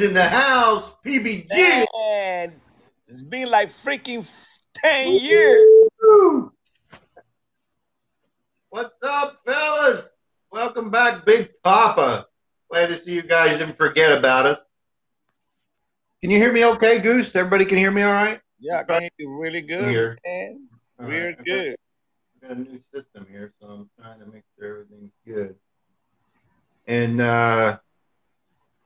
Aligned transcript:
In 0.00 0.14
the 0.14 0.28
house. 0.28 0.92
PBG. 1.04 1.84
Man, 1.92 2.60
it's 3.08 3.20
been 3.20 3.50
like 3.50 3.68
freaking 3.68 4.24
10 4.74 5.10
years. 5.14 5.90
What's 8.68 9.02
up, 9.02 9.40
fellas? 9.44 10.08
Welcome 10.52 10.90
back, 10.92 11.26
Big 11.26 11.50
Papa. 11.64 12.26
Glad 12.70 12.90
to 12.90 12.96
see 12.96 13.12
you 13.12 13.22
guys 13.22 13.58
didn't 13.58 13.74
forget 13.74 14.16
about 14.16 14.46
us. 14.46 14.64
Can 16.20 16.30
you 16.30 16.38
hear 16.38 16.52
me 16.52 16.64
okay, 16.64 17.00
Goose? 17.00 17.34
Everybody 17.34 17.64
can 17.64 17.78
hear 17.78 17.90
me 17.90 18.02
all 18.02 18.12
right? 18.12 18.40
Yeah, 18.60 18.80
I 18.80 18.84
can 18.84 19.00
hear 19.00 19.10
you 19.18 19.36
really 19.36 19.62
good. 19.62 19.88
Here. 19.88 20.16
Man. 20.24 20.68
We're 21.00 21.26
right. 21.30 21.44
good. 21.44 21.76
I 22.40 22.46
got 22.46 22.56
a 22.56 22.60
new 22.60 22.78
system 22.94 23.26
here, 23.28 23.52
so 23.60 23.66
I'm 23.66 23.90
trying 24.00 24.20
to 24.20 24.26
make 24.26 24.44
sure 24.56 24.68
everything's 24.68 25.10
good. 25.26 25.56
And 26.86 27.20
uh, 27.20 27.78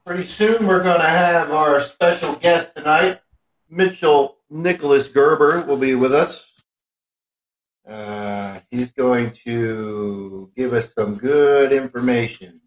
pretty 0.05 0.25
soon 0.25 0.67
we're 0.67 0.83
going 0.83 1.01
to 1.01 1.09
have 1.09 1.51
our 1.51 1.83
special 1.83 2.35
guest 2.37 2.75
tonight, 2.75 3.21
Mitchell 3.71 4.39
Nicholas 4.51 5.09
Gerber, 5.09 5.65
will 5.67 5.77
be 5.77 5.95
with 5.95 6.13
us. 6.13 6.53
Uh, 7.89 8.61
he's 8.71 8.91
going 8.91 9.33
to 9.45 10.51
give 10.57 10.73
us 10.73 10.95
some 10.95 11.17
good 11.17 11.73
information. 11.73 12.61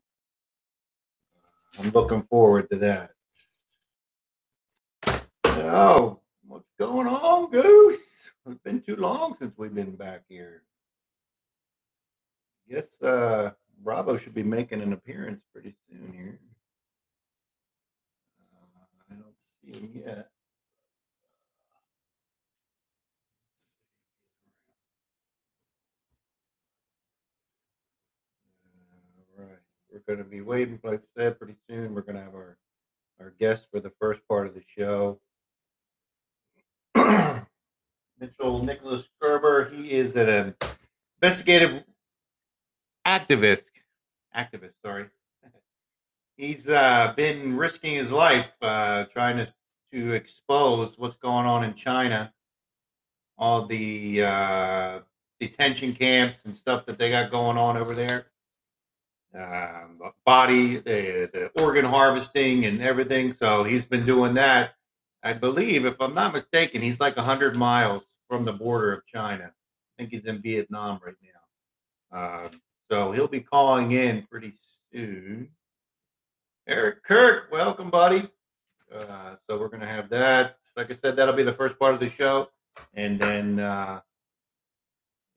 I'm 1.79 1.89
looking 1.91 2.23
forward 2.23 2.69
to 2.69 2.77
that. 2.77 3.11
Oh, 5.45 6.19
what's 6.47 6.71
going 6.79 7.07
on, 7.07 7.49
Goose? 7.51 7.99
It's 8.47 8.61
been 8.63 8.81
too 8.81 8.95
long 8.95 9.33
since 9.33 9.57
we've 9.57 9.73
been 9.73 9.95
back 9.95 10.23
here. 10.29 10.63
Guess 12.69 13.01
uh, 13.01 13.51
Bravo 13.83 14.17
should 14.17 14.33
be 14.33 14.43
making 14.43 14.81
an 14.81 14.93
appearance 14.93 15.41
pretty 15.51 15.75
soon 15.89 16.13
here. 16.13 16.39
Uh, 19.11 19.15
All 29.37 29.45
right, 29.45 29.59
we're 29.91 29.99
going 30.07 30.19
to 30.19 30.29
be 30.29 30.41
waiting. 30.41 30.79
Like 30.83 31.01
I 31.01 31.21
said, 31.21 31.39
pretty 31.39 31.55
soon 31.69 31.93
we're 31.93 32.01
going 32.01 32.15
to 32.15 32.21
have 32.21 32.35
our 32.35 32.57
our 33.19 33.33
guest 33.39 33.67
for 33.71 33.79
the 33.79 33.91
first 33.99 34.21
part 34.27 34.47
of 34.47 34.53
the 34.53 34.63
show. 34.67 35.19
Mitchell 38.19 38.63
Nicholas 38.63 39.05
Gerber. 39.21 39.69
He 39.69 39.91
is 39.91 40.15
an 40.15 40.55
investigative 41.21 41.83
activist. 43.05 43.63
Activist, 44.35 44.73
sorry. 44.83 45.07
He's 46.37 46.67
uh, 46.67 47.13
been 47.15 47.55
risking 47.55 47.93
his 47.93 48.11
life 48.11 48.51
uh, 48.61 49.05
trying 49.05 49.37
to 49.37 49.53
to 49.95 50.11
expose 50.11 50.97
what's 50.97 51.15
going 51.17 51.45
on 51.45 51.63
in 51.63 51.73
China, 51.73 52.33
all 53.37 53.65
the 53.65 54.23
uh, 54.23 54.99
detention 55.39 55.93
camps 55.93 56.39
and 56.43 56.53
stuff 56.53 56.85
that 56.85 56.97
they 56.97 57.09
got 57.09 57.31
going 57.31 57.57
on 57.57 57.77
over 57.77 57.95
there. 57.95 58.27
Um, 59.33 60.01
body, 60.25 60.77
the, 60.77 61.29
the 61.33 61.61
organ 61.61 61.85
harvesting 61.85 62.65
and 62.65 62.81
everything. 62.81 63.31
So 63.31 63.63
he's 63.63 63.85
been 63.85 64.05
doing 64.05 64.33
that. 64.33 64.75
I 65.23 65.33
believe, 65.33 65.85
if 65.85 65.99
I'm 66.01 66.13
not 66.13 66.33
mistaken, 66.33 66.81
he's 66.81 66.99
like 66.99 67.15
100 67.15 67.55
miles 67.55 68.03
from 68.29 68.43
the 68.43 68.53
border 68.53 68.93
of 68.93 69.05
China. 69.05 69.45
I 69.45 69.91
think 69.97 70.11
he's 70.11 70.25
in 70.25 70.41
Vietnam 70.41 70.99
right 71.05 71.15
now. 72.11 72.45
Um, 72.45 72.61
so 72.91 73.11
he'll 73.11 73.27
be 73.27 73.41
calling 73.41 73.93
in 73.93 74.23
pretty 74.23 74.53
soon. 74.91 75.49
Eric 76.67 77.03
Kirk, 77.03 77.49
welcome, 77.51 77.91
buddy. 77.91 78.27
Uh, 78.91 79.35
so 79.47 79.59
we're 79.59 79.69
to 79.81 79.87
have 79.87 80.09
that. 80.09 80.57
Like 80.75 80.89
I 80.89 80.95
said, 80.95 81.15
that'll 81.15 81.35
be 81.35 81.43
the 81.43 81.51
first 81.51 81.77
part 81.77 81.93
of 81.93 81.99
the 81.99 82.09
show. 82.09 82.49
And 82.95 83.19
then, 83.19 83.59
uh, 83.59 84.01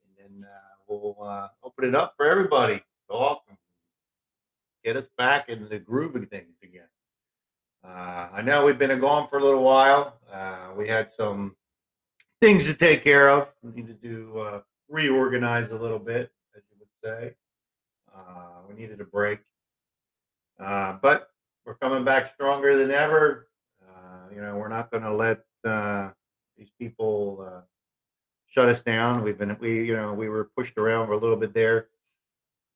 and 0.03 0.41
then 0.41 0.47
uh, 0.49 0.75
we'll 0.87 1.15
uh, 1.21 1.49
open 1.63 1.85
it 1.85 1.93
up 1.93 2.15
for 2.17 2.25
everybody. 2.25 2.81
Talk 3.07 3.43
get 4.83 4.97
us 4.97 5.07
back 5.19 5.49
into 5.49 5.65
the 5.65 5.77
groove 5.77 6.15
of 6.15 6.27
things 6.29 6.55
again. 6.63 6.87
Uh, 7.83 8.29
I 8.33 8.41
know 8.41 8.65
we've 8.65 8.79
been 8.79 8.97
gone 8.99 9.27
for 9.27 9.37
a 9.37 9.43
little 9.43 9.63
while. 9.63 10.19
Uh, 10.33 10.69
we 10.75 10.87
had 10.87 11.11
some 11.11 11.55
things 12.41 12.65
to 12.65 12.73
take 12.73 13.03
care 13.03 13.29
of. 13.29 13.53
We 13.61 13.71
needed 13.71 14.01
to 14.01 14.39
uh, 14.39 14.61
reorganize 14.87 15.69
a 15.69 15.77
little 15.77 15.99
bit, 15.99 16.31
as 16.55 16.63
you 16.71 16.77
would 16.79 16.89
say. 17.03 17.35
We 18.67 18.75
needed 18.75 19.01
a 19.01 19.05
break, 19.05 19.39
uh, 20.59 20.97
but 21.01 21.29
we're 21.65 21.75
coming 21.75 22.03
back 22.03 22.33
stronger 22.33 22.77
than 22.77 22.91
ever. 22.91 23.47
Uh, 23.87 24.33
you 24.33 24.41
know, 24.41 24.55
we're 24.57 24.67
not 24.67 24.91
going 24.91 25.03
to 25.03 25.13
let 25.13 25.41
uh, 25.65 26.09
these 26.57 26.71
people 26.79 27.47
uh, 27.47 27.61
shut 28.47 28.69
us 28.69 28.81
down. 28.81 29.23
We've 29.23 29.37
been, 29.37 29.55
we, 29.59 29.85
you 29.85 29.95
know, 29.95 30.13
we 30.13 30.29
were 30.29 30.49
pushed 30.55 30.77
around 30.77 31.07
for 31.07 31.13
a 31.13 31.17
little 31.17 31.37
bit 31.37 31.53
there. 31.53 31.87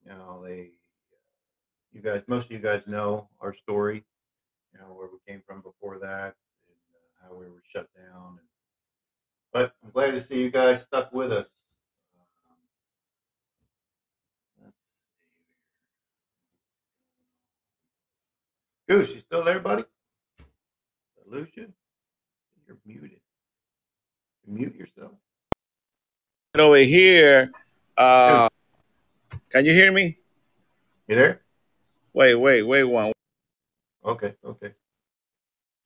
You 0.05 0.11
know, 0.11 0.43
they, 0.45 0.71
you 1.91 2.01
guys, 2.01 2.23
most 2.27 2.45
of 2.45 2.51
you 2.51 2.59
guys 2.59 2.87
know 2.87 3.29
our 3.39 3.53
story 3.53 4.03
you 4.73 4.79
know, 4.79 4.87
where 4.93 5.07
we 5.07 5.19
came 5.27 5.41
from 5.45 5.61
before 5.61 5.99
that 5.99 6.35
and 6.67 6.75
uh, 6.93 7.27
how 7.27 7.35
we 7.35 7.45
were 7.45 7.61
shut 7.71 7.87
down. 7.95 8.39
And, 8.39 8.47
but 9.51 9.73
I'm 9.83 9.91
glad 9.91 10.11
to 10.11 10.21
see 10.21 10.41
you 10.41 10.49
guys 10.49 10.81
stuck 10.81 11.13
with 11.13 11.31
us. 11.31 11.47
Um, 12.49 12.57
let's 14.63 14.75
see 14.87 15.05
here. 18.82 18.82
Goose, 18.93 19.15
you 19.15 19.21
still 19.21 19.43
there, 19.43 19.59
buddy? 19.59 19.85
Did 20.37 20.45
I 21.25 21.35
lose 21.35 21.49
you? 21.55 21.73
You're 22.67 22.77
muted. 22.85 23.19
You 24.45 24.53
mute 24.53 24.75
yourself. 24.75 25.13
Over 26.53 26.77
here, 26.77 27.49
uh, 27.97 28.49
can 29.49 29.65
you 29.65 29.73
hear 29.73 29.91
me? 29.91 30.19
You 31.07 31.15
there? 31.15 31.41
Wait, 32.13 32.35
wait, 32.35 32.61
wait 32.61 32.83
one. 32.83 33.13
Okay, 34.05 34.35
okay. 34.45 34.73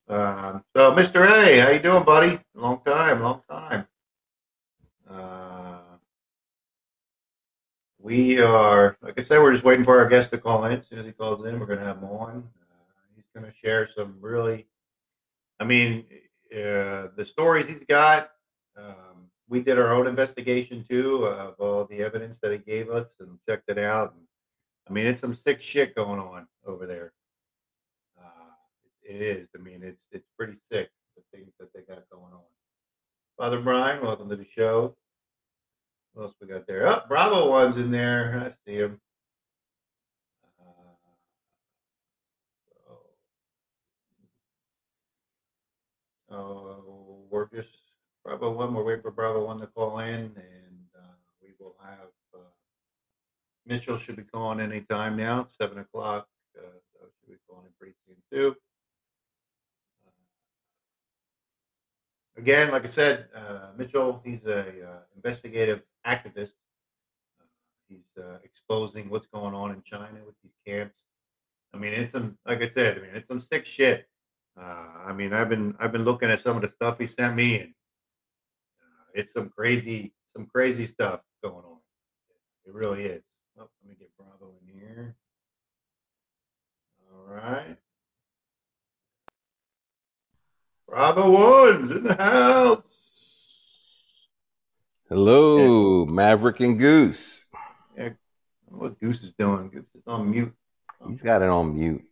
Um, 0.10 0.66
so, 0.76 0.94
Mr. 0.94 1.26
A, 1.26 1.62
how 1.62 1.70
you 1.70 1.80
doing, 1.80 2.04
buddy? 2.04 2.42
Long 2.56 2.82
time, 2.86 3.22
long 3.22 3.42
time. 3.50 3.88
Uh, 5.10 5.78
we 8.00 8.42
are, 8.42 8.98
like 9.02 9.14
I 9.18 9.22
said, 9.22 9.40
we're 9.40 9.54
just 9.54 9.64
waiting 9.64 9.86
for 9.86 9.98
our 9.98 10.10
guest 10.10 10.32
to 10.32 10.38
call 10.38 10.66
in. 10.66 10.80
As 10.80 10.88
soon 10.88 11.00
as 11.00 11.06
he 11.06 11.14
calls 11.14 11.46
in, 11.46 11.58
we're 11.58 11.68
going 11.68 11.80
to 11.80 11.86
have 11.86 12.00
him 12.00 12.10
on. 12.10 12.50
Going 13.38 13.52
to 13.52 13.56
share 13.56 13.88
some 13.88 14.16
really, 14.20 14.66
I 15.60 15.64
mean, 15.64 16.06
uh, 16.52 17.14
the 17.16 17.24
stories 17.24 17.68
he's 17.68 17.84
got. 17.84 18.32
Um, 18.76 19.30
we 19.48 19.62
did 19.62 19.78
our 19.78 19.94
own 19.94 20.08
investigation 20.08 20.84
too 20.90 21.26
of 21.26 21.54
all 21.60 21.86
the 21.86 22.00
evidence 22.00 22.40
that 22.42 22.52
he 22.52 22.58
gave 22.58 22.90
us 22.90 23.18
and 23.20 23.38
checked 23.48 23.70
it 23.70 23.78
out. 23.78 24.14
And, 24.14 24.24
I 24.90 24.94
mean, 24.94 25.06
it's 25.06 25.22
some 25.22 25.36
sick 25.36 25.62
shit 25.62 25.94
going 25.94 26.20
on 26.20 26.48
over 26.66 26.88
there. 26.88 27.14
Uh, 28.18 28.56
it 29.04 29.22
is. 29.22 29.50
I 29.56 29.62
mean, 29.62 29.84
it's 29.84 30.06
it's 30.12 30.28
pretty 30.36 30.56
sick 30.72 30.90
the 31.16 31.22
things 31.32 31.54
that 31.60 31.72
they 31.76 31.82
got 31.82 32.10
going 32.10 32.34
on. 32.34 32.42
Father 33.38 33.62
Brian, 33.62 34.02
welcome 34.02 34.30
to 34.30 34.36
the 34.36 34.48
show. 34.58 34.96
What 36.14 36.24
else 36.24 36.36
we 36.42 36.48
got 36.48 36.66
there? 36.66 36.88
Oh, 36.88 37.04
Bravo 37.08 37.52
one's 37.52 37.78
in 37.78 37.92
there. 37.92 38.42
I 38.44 38.50
see 38.50 38.78
him. 38.78 39.00
So 46.38 47.26
we're 47.30 47.50
just 47.50 47.70
Bravo 48.24 48.52
one. 48.52 48.74
We're 48.74 48.84
waiting 48.84 49.02
for 49.02 49.12
Bravo 49.12 49.46
one 49.46 49.60
to 49.60 49.68
call 49.68 50.00
in, 50.00 50.20
and 50.20 50.88
uh, 50.96 51.16
we 51.42 51.50
will 51.60 51.76
have 51.84 52.10
uh, 52.36 52.52
Mitchell 53.66 53.98
should 53.98 54.18
be 54.18 54.24
calling 54.24 54.60
anytime 54.60 55.18
now. 55.18 55.42
It's 55.42 55.58
seven 55.58 55.80
o'clock, 55.80 56.28
uh, 56.58 56.62
so 56.94 57.08
should 57.20 57.34
be 57.34 57.40
calling 57.50 57.66
in 57.66 57.72
pretty 57.80 57.96
soon 58.06 58.16
too. 58.32 58.56
again, 62.38 62.72
like 62.72 62.84
I 62.84 62.88
said, 62.88 63.30
uh, 63.36 63.70
Mitchell, 63.76 64.22
he's 64.24 64.46
a 64.46 64.60
uh, 64.60 65.00
investigative 65.16 65.82
activist. 66.06 66.52
Uh, 67.42 67.48
he's 67.90 68.16
uh, 68.16 68.38
exposing 68.44 69.10
what's 69.10 69.26
going 69.26 69.56
on 69.56 69.72
in 69.72 69.82
China 69.82 70.20
with 70.24 70.36
these 70.44 70.54
camps. 70.68 71.06
I 71.74 71.78
mean, 71.78 71.94
it's 71.94 72.12
some, 72.12 72.38
like 72.46 72.62
I 72.62 72.68
said, 72.68 73.00
I 73.00 73.02
mean, 73.02 73.12
it's 73.16 73.28
some 73.28 73.40
sick 73.40 73.66
shit. 73.66 74.08
Uh, 74.60 74.88
I 75.06 75.14
mean, 75.14 75.34
I've 75.34 75.50
been 75.50 75.76
I've 75.80 75.92
been 75.92 76.06
looking 76.06 76.30
at 76.30 76.40
some 76.40 76.56
of 76.56 76.62
the 76.64 76.68
stuff 76.68 76.98
he 76.98 77.06
sent 77.06 77.36
me, 77.36 77.60
and 77.60 77.74
uh, 78.82 79.06
it's 79.14 79.34
some 79.34 79.50
crazy 79.50 80.14
some 80.34 80.48
crazy 80.48 80.86
stuff 80.86 81.22
going 81.44 81.64
on. 81.64 81.78
It 82.66 82.74
really 82.74 83.04
is. 83.04 83.24
Oh, 83.60 83.70
let 83.82 83.90
me 83.90 83.96
get 84.00 84.10
Bravo 84.18 84.54
in 84.62 84.80
here. 84.80 85.16
All 87.12 87.34
right. 87.34 87.78
Bravo 90.88 91.32
one's 91.32 91.92
in 91.92 92.04
the 92.04 92.16
house. 92.16 92.98
Hello, 95.10 96.06
Maverick 96.06 96.60
and 96.62 96.80
Goose. 96.80 97.46
Yeah, 97.96 98.04
I 98.04 98.08
don't 98.08 98.18
know 98.72 98.78
what 98.78 99.00
Goose 99.00 99.24
is 99.24 99.34
doing. 99.34 99.70
Goose 99.70 99.86
is 99.96 100.04
on 100.08 100.30
mute. 100.32 100.54
He's 101.08 101.22
got 101.22 101.42
it 101.42 101.50
on 101.50 101.76
mute. 101.76 102.04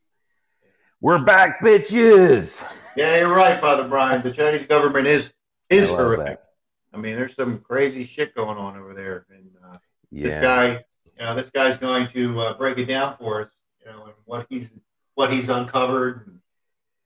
We're 1.01 1.19
back, 1.19 1.59
bitches. 1.61 2.63
Yeah, 2.95 3.19
you're 3.19 3.35
right, 3.35 3.59
Father 3.59 3.87
Brian. 3.87 4.21
The 4.21 4.31
Chinese 4.31 4.65
government 4.65 5.07
is 5.07 5.33
is 5.69 5.91
I 5.91 5.95
horrific. 5.95 6.25
that. 6.25 6.45
I 6.93 6.97
mean, 6.97 7.15
there's 7.15 7.35
some 7.35 7.59
crazy 7.59 8.05
shit 8.05 8.33
going 8.33 8.57
on 8.57 8.77
over 8.77 8.93
there, 8.93 9.25
and 9.29 9.49
uh, 9.69 9.77
this 10.09 10.35
guy, 10.35 10.85
you 11.05 11.25
know, 11.25 11.35
this 11.35 11.49
guy's 11.49 11.75
going 11.75 12.07
to 12.07 12.39
uh, 12.39 12.53
break 12.57 12.77
it 12.77 12.85
down 12.85 13.15
for 13.17 13.41
us. 13.41 13.51
You 13.85 13.91
know, 13.91 14.05
and 14.05 14.13
what 14.23 14.47
he's 14.49 14.71
what 15.15 15.31
he's 15.31 15.49
uncovered. 15.49 16.39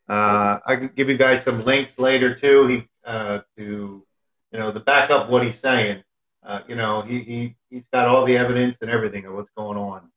Uh, 0.08 0.60
I 0.66 0.76
can 0.76 0.92
give 0.96 1.10
you 1.10 1.18
guys 1.18 1.44
some 1.44 1.66
links 1.66 1.98
later 1.98 2.36
too. 2.36 2.68
He 2.68 2.88
uh, 3.06 3.40
to 3.58 4.06
you 4.52 4.60
know 4.60 4.72
the 4.72 4.82
back 4.82 5.10
up 5.10 5.30
what 5.30 5.44
he's 5.44 5.60
saying. 5.60 6.04
Uh, 6.44 6.62
you 6.68 6.76
know, 6.76 7.02
he 7.02 7.24
he 7.24 7.56
he's 7.72 7.88
got 7.92 8.08
all 8.08 8.24
the 8.24 8.38
evidence 8.38 8.78
and 8.82 8.92
everything 8.92 9.26
of 9.26 9.34
what's 9.34 9.52
going 9.58 9.80
on. 9.80 10.12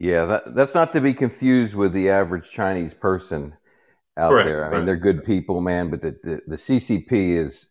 Yeah, 0.00 0.24
that, 0.24 0.54
that's 0.54 0.74
not 0.74 0.94
to 0.94 1.02
be 1.02 1.12
confused 1.12 1.74
with 1.74 1.92
the 1.92 2.08
average 2.08 2.50
Chinese 2.50 2.94
person 2.94 3.52
out 4.16 4.30
Correct, 4.30 4.46
there. 4.46 4.64
I 4.64 4.74
mean, 4.74 4.86
they're 4.86 4.96
good 4.96 5.26
people, 5.26 5.60
man, 5.60 5.90
but 5.90 6.00
the, 6.00 6.16
the, 6.24 6.40
the 6.46 6.56
CCP 6.56 7.36
is, 7.36 7.68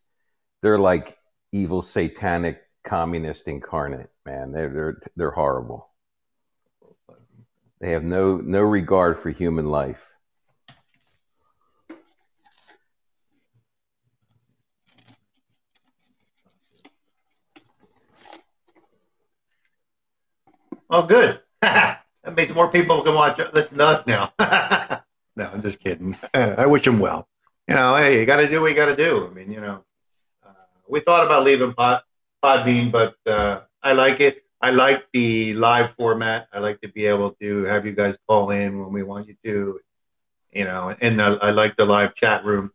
they're 0.62 0.78
like 0.78 1.18
evil, 1.52 1.82
satanic, 1.82 2.62
communist 2.84 3.48
incarnate, 3.48 4.12
man. 4.28 4.52
They're, 4.52 4.70
they're, 4.70 5.02
they're 5.16 5.32
horrible. 5.32 5.90
They 7.82 7.94
have 7.94 8.04
no, 8.04 8.38
no 8.38 8.62
regard 8.62 9.20
for 9.20 9.32
human 9.32 9.66
life. 9.66 10.12
Oh, 20.92 21.02
good. 21.02 21.40
that 22.30 22.38
means 22.38 22.56
more 22.56 22.70
people 22.70 23.02
can 23.02 23.16
watch, 23.16 23.40
listen 23.54 23.78
to 23.78 23.86
us 23.86 24.06
now. 24.06 24.32
no, 25.36 25.50
I'm 25.52 25.62
just 25.62 25.80
kidding. 25.80 26.16
I 26.34 26.66
wish 26.68 26.84
them 26.84 27.00
well. 27.00 27.28
You 27.68 27.76
know, 27.76 27.96
hey, 27.96 28.20
you 28.20 28.26
got 28.26 28.38
to 28.38 28.48
do 28.48 28.62
what 28.62 28.70
you 28.70 28.76
got 28.76 28.86
to 28.86 28.96
do. 28.96 29.28
I 29.28 29.34
mean, 29.34 29.52
you 29.52 29.62
know, 29.62 29.84
uh, 30.46 30.52
we 30.88 31.00
thought 31.00 31.26
about 31.26 31.44
leaving 31.44 31.74
Pod, 31.74 32.02
Podbean, 32.44 32.92
but 32.92 33.16
uh, 33.26 33.62
I 33.82 33.94
like 33.94 34.20
it. 34.20 34.44
I 34.62 34.72
like 34.72 35.06
the 35.14 35.54
live 35.54 35.92
format. 35.92 36.48
I 36.54 36.60
like 36.60 36.82
to 36.82 36.90
be 36.90 37.06
able 37.06 37.32
to 37.42 37.64
have 37.64 37.86
you 37.86 37.94
guys 37.94 38.18
call 38.28 38.52
in 38.52 38.80
when 38.80 38.92
we 38.92 39.04
want 39.04 39.28
you 39.28 39.36
to. 39.46 39.80
You 40.52 40.66
know, 40.66 40.96
and 41.02 41.20
the, 41.20 41.40
I 41.42 41.52
like 41.52 41.78
the 41.78 41.86
live 41.86 42.16
chat 42.16 42.44
room. 42.44 42.72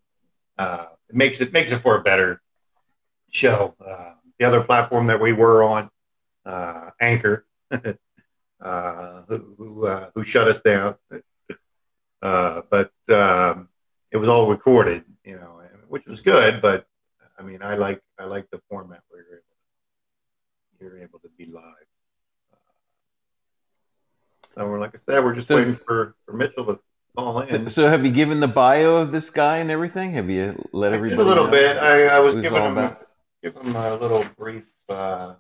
Uh, 0.57 0.87
it 1.09 1.15
makes 1.15 1.41
it 1.41 1.53
makes 1.53 1.73
it 1.73 1.79
for 1.79 1.97
a 1.97 2.03
better 2.03 2.41
show. 3.31 3.75
Uh, 3.85 4.13
the 4.39 4.47
other 4.47 4.63
platform 4.63 5.07
that 5.07 5.21
we 5.21 5.33
were 5.33 5.63
on, 5.65 5.91
uh, 6.47 6.91
Anchor, 7.01 7.47
uh, 8.65 9.23
who 9.29 9.55
who, 9.59 9.87
uh, 9.87 10.11
who 10.15 10.23
shut 10.25 10.49
us 10.49 10.61
down. 10.61 10.97
Uh, 12.23 12.63
but 12.71 12.91
um, 13.11 13.69
it 14.11 14.17
was 14.17 14.29
all 14.29 14.49
recorded, 14.49 15.05
you 15.25 15.37
know, 15.37 15.61
which 15.89 16.07
was 16.07 16.21
good. 16.21 16.63
But 16.63 16.87
I 17.39 17.43
mean, 17.43 17.63
I 17.63 17.75
like 17.77 18.01
I 18.19 18.25
like 18.25 18.51
the 18.51 18.61
format 18.71 19.03
where 19.09 19.23
you're 19.29 19.39
able 19.39 20.97
you're 20.97 21.03
able 21.05 21.19
to 21.21 21.29
be 21.37 21.47
live. 21.47 21.63
Uh, 22.53 22.57
so 24.55 24.67
we're 24.69 24.81
like 24.81 24.95
I 24.95 24.99
said, 24.99 25.23
we're 25.23 25.35
just 25.35 25.49
So- 25.49 25.57
waiting 25.57 25.75
for 25.75 26.15
for 26.25 26.33
Mitchell 26.33 26.65
to 26.65 26.79
call 27.15 27.41
in. 27.41 27.71
so 27.71 27.89
have 27.89 28.05
you 28.07 28.11
given 28.13 28.41
the 28.41 28.49
bio 28.49 28.97
of 28.97 29.13
this 29.13 29.29
guy 29.31 29.59
and 29.59 29.71
everything? 29.71 30.13
Have 30.13 30.31
you 30.31 30.67
let 30.73 30.95
everybody 30.95 31.21
a 31.21 31.25
little 31.25 31.49
bit. 31.49 31.77
I, 31.77 32.07
I 32.07 32.19
was 32.21 32.35
giving 32.35 32.63
him 32.63 32.73
about? 32.79 33.07
give 33.43 33.55
him 33.57 33.77
a 33.77 33.95
little 33.97 34.25
brief. 34.39 34.65
Uh, 34.89 35.35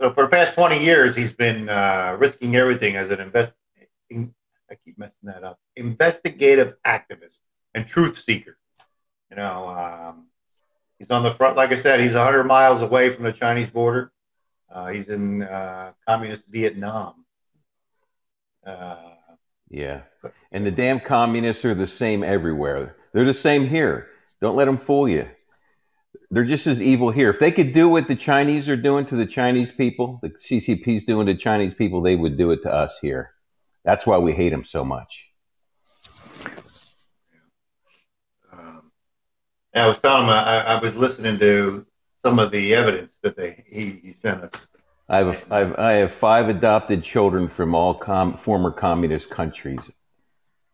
so 0.00 0.12
for 0.12 0.24
the 0.24 0.28
past 0.28 0.54
20 0.54 0.82
years, 0.82 1.14
he's 1.16 1.32
been 1.32 1.68
uh, 1.68 2.16
risking 2.18 2.56
everything 2.56 2.96
as 2.96 3.10
an 3.10 3.20
invest. 3.20 3.52
I 4.12 4.74
keep 4.84 4.98
messing 4.98 5.28
that 5.28 5.44
up. 5.44 5.58
Investigative 5.76 6.74
activist 6.86 7.40
and 7.74 7.86
truth 7.86 8.18
seeker. 8.18 8.58
You 9.30 9.36
know, 9.36 9.68
um, 9.68 10.26
he's 10.98 11.10
on 11.10 11.22
the 11.22 11.30
front. 11.30 11.56
Like 11.56 11.72
I 11.72 11.76
said, 11.76 12.00
he's 12.00 12.14
100 12.14 12.44
miles 12.44 12.82
away 12.82 13.10
from 13.10 13.24
the 13.24 13.32
Chinese 13.32 13.70
border. 13.70 14.12
Uh, 14.70 14.88
he's 14.88 15.08
in 15.08 15.42
uh, 15.42 15.92
communist 16.06 16.48
Vietnam. 16.50 17.24
Uh, 18.64 18.96
Yeah. 19.70 20.02
And 20.52 20.66
the 20.66 20.70
damn 20.70 21.00
communists 21.00 21.64
are 21.64 21.74
the 21.74 21.86
same 21.86 22.22
everywhere. 22.22 22.96
They're 23.12 23.24
the 23.24 23.34
same 23.34 23.66
here. 23.66 24.08
Don't 24.40 24.56
let 24.56 24.66
them 24.66 24.76
fool 24.76 25.08
you. 25.08 25.28
They're 26.30 26.44
just 26.44 26.66
as 26.66 26.82
evil 26.82 27.10
here. 27.10 27.30
If 27.30 27.38
they 27.38 27.52
could 27.52 27.72
do 27.72 27.88
what 27.88 28.08
the 28.08 28.16
Chinese 28.16 28.68
are 28.68 28.76
doing 28.76 29.06
to 29.06 29.16
the 29.16 29.26
Chinese 29.26 29.70
people, 29.70 30.18
the 30.22 30.30
CCP's 30.30 31.06
doing 31.06 31.26
to 31.26 31.36
Chinese 31.36 31.74
people, 31.74 32.02
they 32.02 32.16
would 32.16 32.36
do 32.36 32.50
it 32.50 32.62
to 32.62 32.72
us 32.72 32.98
here. 33.00 33.32
That's 33.84 34.06
why 34.06 34.18
we 34.18 34.32
hate 34.32 34.50
them 34.50 34.64
so 34.64 34.84
much. 34.84 35.30
Um, 38.52 38.90
I 39.74 39.86
was 39.86 39.98
telling 39.98 40.24
him 40.24 40.30
I, 40.30 40.64
I 40.64 40.80
was 40.80 40.96
listening 40.96 41.38
to 41.38 41.86
some 42.24 42.40
of 42.40 42.50
the 42.50 42.74
evidence 42.74 43.12
that 43.22 43.36
they 43.36 43.64
he, 43.68 44.00
he 44.02 44.10
sent 44.10 44.42
us. 44.42 44.66
I 45.08 45.18
have, 45.18 45.46
I 45.52 45.58
have, 45.60 45.78
I 45.78 45.92
have 45.92 46.12
five 46.12 46.48
adopted 46.48 47.04
children 47.04 47.48
from 47.48 47.76
all 47.76 47.94
com- 47.94 48.36
former 48.36 48.72
communist 48.72 49.30
countries. 49.30 49.88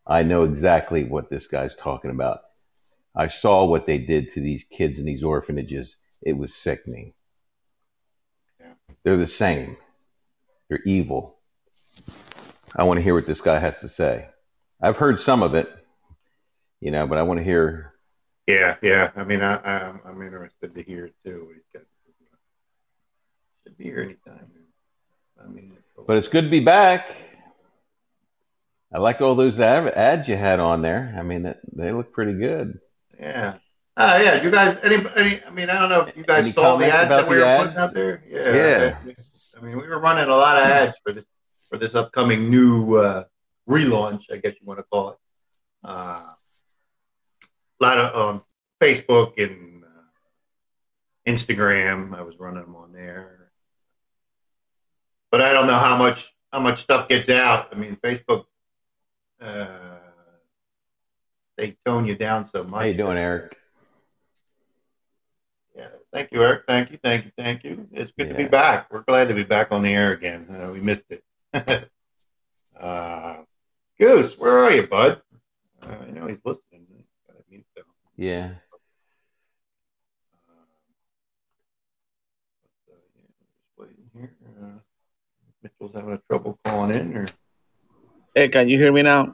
I 0.07 0.23
know 0.23 0.45
exactly 0.45 1.05
what 1.05 1.29
this 1.29 1.47
guy's 1.47 1.77
talking 1.77 2.11
about. 2.11 2.41
I 3.15 3.29
saw 3.29 3.65
what 3.65 3.87
they 3.87 3.99
did 3.99 4.33
to 4.35 4.41
these 4.41 4.65
kids 4.71 4.99
in 4.99 5.05
these 5.05 5.23
orphanages. 5.23 5.97
It 6.23 6.37
was 6.37 6.55
sickening. 6.55 7.13
Yeah. 8.61 8.73
They're 9.05 9.17
the 9.17 9.27
same. 9.27 9.77
They're 10.69 10.83
evil. 10.87 11.39
I 12.75 12.85
want 12.85 12.99
to 12.99 13.05
hear 13.05 13.15
what 13.15 13.27
this 13.27 13.41
guy 13.41 13.59
has 13.59 13.79
to 13.81 13.89
say. 13.89 14.29
I've 14.81 14.97
heard 14.97 15.21
some 15.21 15.43
of 15.43 15.55
it, 15.55 15.69
you 16.81 16.91
know, 16.91 17.07
but 17.07 17.19
I 17.19 17.23
want 17.23 17.39
to 17.39 17.45
hear. 17.45 17.93
Yeah, 18.47 18.77
yeah. 18.83 19.11
I 19.15 19.25
mean, 19.25 19.43
I, 19.43 19.59
I'm 19.59 20.01
I'm 20.05 20.23
interested 20.23 20.75
to 20.75 20.83
hear 20.83 21.07
it 21.07 21.15
too. 21.25 21.51
He's 21.55 21.63
got 21.73 21.83
should 23.73 23.79
be 23.79 23.85
here 23.85 24.03
anytime. 24.03 24.51
I 25.43 25.49
mean, 25.49 25.77
But 26.07 26.17
it's 26.17 26.29
good 26.29 26.45
to 26.45 26.51
be 26.51 26.61
back. 26.61 27.15
I 28.93 28.99
like 28.99 29.21
all 29.21 29.35
those 29.35 29.59
ad- 29.59 29.93
ads 29.95 30.29
you 30.29 30.37
had 30.37 30.61
on 30.61 30.83
there. 30.83 31.15
I 31.19 31.23
mean, 31.23 31.45
that, 31.45 31.61
they 31.73 31.93
look 31.93 32.13
pretty 32.13 32.35
good. 32.35 32.81
Yeah. 33.19 33.55
Ah, 33.97 34.17
yeah. 34.19 34.43
You 34.43 34.51
guys, 34.51 34.79
any, 34.83 35.05
any? 35.17 35.45
I 35.45 35.51
mean, 35.51 35.69
I 35.69 35.79
don't 35.79 35.91
know 35.91 36.01
if 36.03 36.17
you 36.17 36.23
guys 36.25 36.45
Any 36.45 36.53
saw 36.53 36.77
the 36.77 36.87
ads 36.87 37.11
that 37.11 37.29
we 37.29 37.37
were 37.37 37.45
ads? 37.45 37.65
putting 37.65 37.79
out 37.79 37.95
there. 37.95 38.23
Yeah. 38.27 38.55
Yeah. 38.55 38.97
I 39.59 39.65
mean, 39.65 39.77
we 39.77 39.87
were 39.87 39.99
running 40.01 40.29
a 40.29 40.35
lot 40.35 40.57
of 40.57 40.65
ads 40.65 40.99
for 41.05 41.13
this 41.13 41.25
for 41.69 41.79
this 41.79 41.95
upcoming 41.95 42.51
new 42.51 42.97
uh, 42.97 43.25
relaunch, 43.69 44.25
I 44.33 44.37
guess 44.37 44.55
you 44.61 44.67
want 44.67 44.79
to 44.79 44.85
call 44.85 45.11
it. 45.11 45.17
Uh, 45.85 46.23
a 47.81 47.85
lot 47.85 47.99
of 47.99 48.17
um, 48.17 48.43
Facebook 48.81 49.43
and 49.43 49.85
uh, 49.85 51.31
Instagram. 51.31 52.15
I 52.17 52.23
was 52.23 52.39
running 52.39 52.63
them 52.63 52.77
on 52.77 52.93
there, 52.93 53.51
but 55.31 55.43
I 55.43 55.53
don't 55.53 55.67
know 55.67 55.79
how 55.79 55.97
much 55.97 56.33
how 56.53 56.61
much 56.61 56.79
stuff 56.81 57.09
gets 57.09 57.29
out. 57.29 57.69
I 57.73 57.75
mean, 57.77 57.97
Facebook. 57.97 58.45
Uh, 59.41 59.99
they 61.63 61.77
tone 61.87 62.07
you 62.07 62.17
down 62.17 62.45
so 62.45 62.65
much. 62.65 62.81
How 62.81 62.87
you 62.87 62.95
doing, 62.95 63.17
Eric? 63.17 63.57
Yeah, 65.77 65.89
thank 66.13 66.33
you, 66.33 66.43
Eric. 66.43 66.65
Thank 66.67 66.91
you, 66.91 66.99
thank 67.03 67.25
you, 67.25 67.31
thank 67.39 67.63
you. 67.63 67.87
It's 67.93 68.11
good 68.19 68.31
to 68.31 68.35
be 68.35 68.47
back. 68.47 68.93
We're 68.93 69.03
glad 69.03 69.29
to 69.29 69.35
be 69.35 69.45
back 69.45 69.71
on 69.71 69.83
the 69.83 69.95
air 69.95 70.13
again. 70.13 70.49
Uh, 70.51 70.73
we 70.73 70.81
missed 70.81 71.13
it. 71.13 71.23
uh, 72.81 73.37
Goose, 73.99 74.37
where 74.37 74.59
are 74.59 74.73
you, 74.73 74.89
bud? 74.89 75.23
Uh, 75.81 75.95
I 76.09 76.11
know 76.11 76.27
he's 76.27 76.43
listening. 76.45 76.85
Gotta 77.29 77.45
mute. 77.49 77.65
Yeah. 78.17 78.55
But, 78.71 78.81
yeah, 82.89 83.23
just 83.39 83.79
waiting 83.79 84.11
here. 84.13 84.35
Uh, 84.61 84.81
Mitchell's 85.63 85.95
having 85.95 86.15
a 86.15 86.21
trouble 86.29 86.59
calling 86.65 86.93
in, 86.93 87.17
or 87.17 87.29
Hey, 88.35 88.49
can 88.49 88.69
you 88.69 88.79
hear 88.79 88.93
me 88.93 89.03
now? 89.03 89.33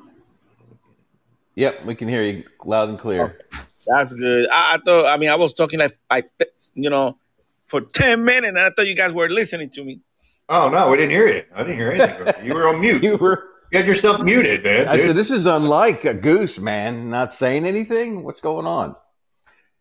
Yep, 1.59 1.87
we 1.87 1.97
can 1.97 2.07
hear 2.07 2.23
you 2.23 2.45
loud 2.65 2.89
and 2.89 3.01
clear. 3.01 3.37
That's 3.89 4.13
good. 4.13 4.47
I, 4.49 4.75
I 4.75 4.79
thought. 4.79 5.07
I 5.07 5.17
mean, 5.17 5.29
I 5.29 5.35
was 5.35 5.53
talking 5.53 5.81
like 5.81 5.99
I, 6.09 6.23
you 6.75 6.89
know, 6.89 7.19
for 7.65 7.81
ten 7.81 8.25
minutes, 8.25 8.51
and 8.51 8.61
I 8.61 8.71
thought 8.71 8.87
you 8.87 8.95
guys 8.95 9.13
were 9.13 9.29
listening 9.29 9.69
to 9.71 9.83
me. 9.83 9.99
oh 10.49 10.69
no, 10.69 10.89
we 10.89 10.99
didn't 10.99 11.11
hear 11.11 11.27
you. 11.27 11.43
I 11.53 11.65
didn't 11.65 11.77
hear 11.77 11.91
anything. 11.91 12.45
you 12.47 12.55
were 12.55 12.69
on 12.69 12.81
mute. 12.81 13.03
You 13.03 13.17
were. 13.17 13.49
You 13.73 13.79
had 13.81 13.89
yourself 13.89 14.21
muted, 14.21 14.63
man. 14.63 14.87
I 14.87 14.99
said, 14.99 15.17
"This 15.17 15.33
is 15.33 15.47
unlike 15.47 16.05
a 16.05 16.15
goose, 16.15 16.61
man. 16.61 17.11
Not 17.11 17.35
saying 17.35 17.67
anything. 17.67 18.23
What's 18.23 18.41
going 18.41 18.67
on?" 18.67 18.95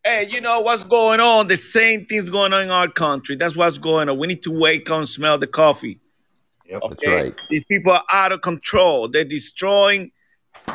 Hey, 0.04 0.28
you 0.32 0.42
know 0.42 0.62
what's 0.62 0.84
going 0.84 1.20
on? 1.20 1.48
The 1.48 1.58
same 1.58 2.08
thing's 2.08 2.32
going 2.32 2.54
on 2.54 2.64
in 2.64 2.72
our 2.72 2.88
country. 2.88 3.36
That's 3.36 3.56
what's 3.56 3.78
going 3.78 4.10
on. 4.10 4.18
We 4.18 4.26
need 4.26 4.42
to 4.44 4.52
wake 4.52 4.90
up 4.90 4.98
and 4.98 5.08
smell 5.08 5.38
the 5.38 5.46
coffee. 5.46 6.00
Yep. 6.66 6.82
That's 6.90 7.08
right. 7.08 7.42
These 7.52 7.66
people 7.66 7.92
are 7.92 8.04
out 8.12 8.32
of 8.32 8.42
control. 8.42 9.10
They're 9.10 9.26
destroying 9.26 10.12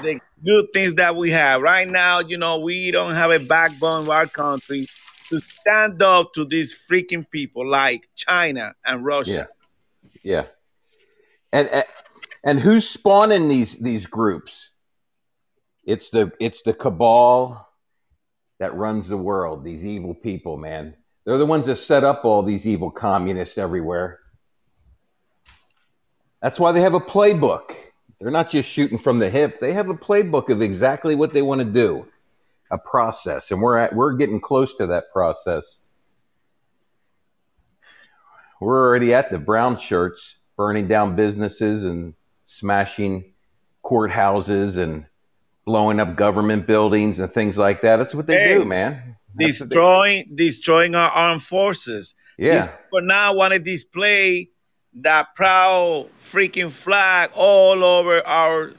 the 0.01 0.21
good 0.45 0.67
things 0.73 0.95
that 0.95 1.17
we 1.17 1.31
have. 1.31 1.63
Right 1.63 1.89
now, 1.89 2.21
you 2.21 2.39
know, 2.39 2.59
we 2.59 2.91
don't 2.91 3.15
have 3.15 3.31
a 3.31 3.39
backbone 3.39 4.05
of 4.05 4.11
our 4.11 4.27
country 4.27 4.87
to 5.29 5.41
stand 5.41 6.03
up 6.03 6.35
to 6.35 6.45
these 6.45 6.75
freaking 6.75 7.29
people 7.31 7.67
like 7.69 8.09
China 8.17 8.75
and 8.85 9.05
Russia. 9.05 9.49
Yeah. 10.23 10.43
Yeah. 10.43 10.45
And, 11.53 11.85
and 12.45 12.61
who's 12.61 12.89
spawning 12.89 13.49
these 13.49 13.75
these 13.77 14.07
groups? 14.07 14.71
It's 15.85 16.11
the 16.11 16.33
it's 16.41 16.63
the 16.63 16.73
cabal 16.73 17.69
that 18.59 18.75
runs 18.75 19.09
the 19.09 19.17
world. 19.17 19.65
These 19.65 19.85
evil 19.85 20.15
people, 20.15 20.57
man. 20.57 20.95
They're 21.25 21.39
the 21.39 21.47
ones 21.47 21.67
that 21.67 21.77
set 21.77 22.05
up 22.05 22.25
all 22.25 22.43
these 22.43 22.67
evil 22.67 22.91
communists 22.91 23.59
everywhere. 23.59 24.19
That's 26.41 26.59
why 26.59 26.73
they 26.73 26.81
have 26.81 26.95
a 26.95 27.01
playbook. 27.01 27.75
They're 28.23 28.31
not 28.31 28.51
just 28.51 28.69
shooting 28.69 28.99
from 28.99 29.19
the 29.19 29.29
hip. 29.29 29.59
They 29.59 29.73
have 29.73 29.89
a 29.89 29.95
playbook 29.95 30.49
of 30.49 30.63
exactly 30.63 31.17
what 31.17 31.33
they 31.33 31.43
want 31.43 31.59
to 31.59 31.65
do, 31.65 32.07
a 32.71 32.79
process, 32.79 33.51
and 33.51 33.61
we're 33.61 33.77
at 33.77 33.97
we're 33.97 34.13
getting 34.13 34.41
close 34.41 34.77
to 34.77 34.87
that 34.87 35.07
process. 35.13 35.79
We're 38.61 38.87
already 38.89 39.13
at 39.13 39.33
the 39.33 39.39
brown 39.39 39.77
shirts, 39.77 40.37
burning 40.57 40.87
down 40.87 41.17
businesses 41.17 41.83
and 41.83 42.15
smashing 42.47 43.33
courthouses 43.85 44.77
and 44.77 45.07
blowing 45.67 45.99
up 45.99 46.15
government 46.15 46.69
buildings 46.69 47.19
and 47.19 47.33
things 47.35 47.59
like 47.59 47.83
that. 47.83 47.97
That's 47.97 48.15
what 48.15 48.29
they 48.29 48.35
Hey, 48.39 48.55
do, 48.55 48.65
man. 48.65 49.17
That's 49.35 49.59
what 49.59 49.69
they- 49.71 49.75
destroying 49.75 50.33
destroying 50.37 50.95
our 50.95 51.11
armed 51.11 51.43
forces. 51.43 52.15
yeah. 52.39 52.55
These 52.59 52.67
people 52.69 53.03
now 53.03 53.35
want 53.35 53.53
to 53.55 53.59
display 53.59 54.51
that 54.95 55.35
proud 55.35 56.09
freaking 56.19 56.71
flag 56.71 57.31
all 57.35 57.83
over 57.85 58.27
our 58.27 58.73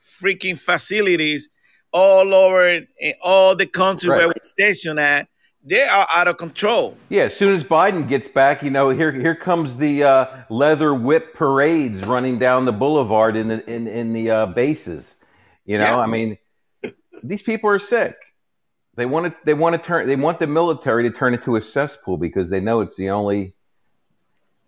freaking 0.00 0.58
facilities, 0.58 1.48
all 1.92 2.34
over 2.34 2.68
in 3.00 3.14
all 3.22 3.54
the 3.54 3.66
country 3.66 4.10
Right. 4.10 4.18
where 4.18 4.28
we're 4.28 4.34
stationed 4.42 4.98
at. 5.00 5.28
They 5.64 5.82
are 5.82 6.06
out 6.14 6.28
of 6.28 6.38
control. 6.38 6.96
Yeah, 7.10 7.24
as 7.24 7.36
soon 7.36 7.54
as 7.54 7.62
Biden 7.64 8.08
gets 8.08 8.28
back, 8.28 8.62
you 8.62 8.70
know, 8.70 8.88
here 8.88 9.12
here 9.12 9.34
comes 9.34 9.76
the 9.76 10.04
uh, 10.04 10.26
leather 10.48 10.94
whip 10.94 11.34
parades 11.34 12.02
running 12.06 12.38
down 12.38 12.64
the 12.64 12.72
boulevard 12.72 13.36
in 13.36 13.48
the 13.48 13.68
in 13.70 13.86
in 13.86 14.12
the 14.14 14.30
uh, 14.30 14.46
bases. 14.46 15.14
You 15.66 15.76
know, 15.78 15.84
Yeah. 15.84 15.98
I 15.98 16.06
mean, 16.06 16.38
these 17.22 17.42
people 17.42 17.68
are 17.68 17.78
sick. 17.80 18.16
They 18.96 19.04
want 19.04 19.26
to 19.26 19.36
they 19.44 19.52
want 19.52 19.74
to 19.76 19.82
turn 19.86 20.06
they 20.06 20.16
want 20.16 20.38
the 20.38 20.46
military 20.46 21.02
to 21.10 21.14
turn 21.14 21.34
into 21.34 21.56
a 21.56 21.60
cesspool 21.62 22.16
because 22.16 22.48
they 22.48 22.60
know 22.60 22.80
it's 22.80 22.96
the 22.96 23.10
only 23.10 23.54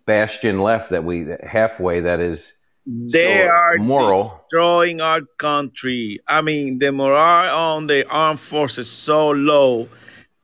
bastion 0.05 0.59
left 0.61 0.89
that 0.91 1.03
we 1.03 1.27
halfway 1.43 2.01
that 2.01 2.19
is 2.19 2.53
They 2.85 3.43
are 3.47 3.77
moral. 3.77 4.43
destroying 4.49 5.01
our 5.01 5.21
country. 5.37 6.19
I 6.27 6.41
mean, 6.41 6.79
the 6.79 6.91
morale 6.91 7.55
on 7.55 7.87
the 7.87 8.07
armed 8.09 8.39
forces 8.39 8.89
so 8.89 9.31
low. 9.31 9.87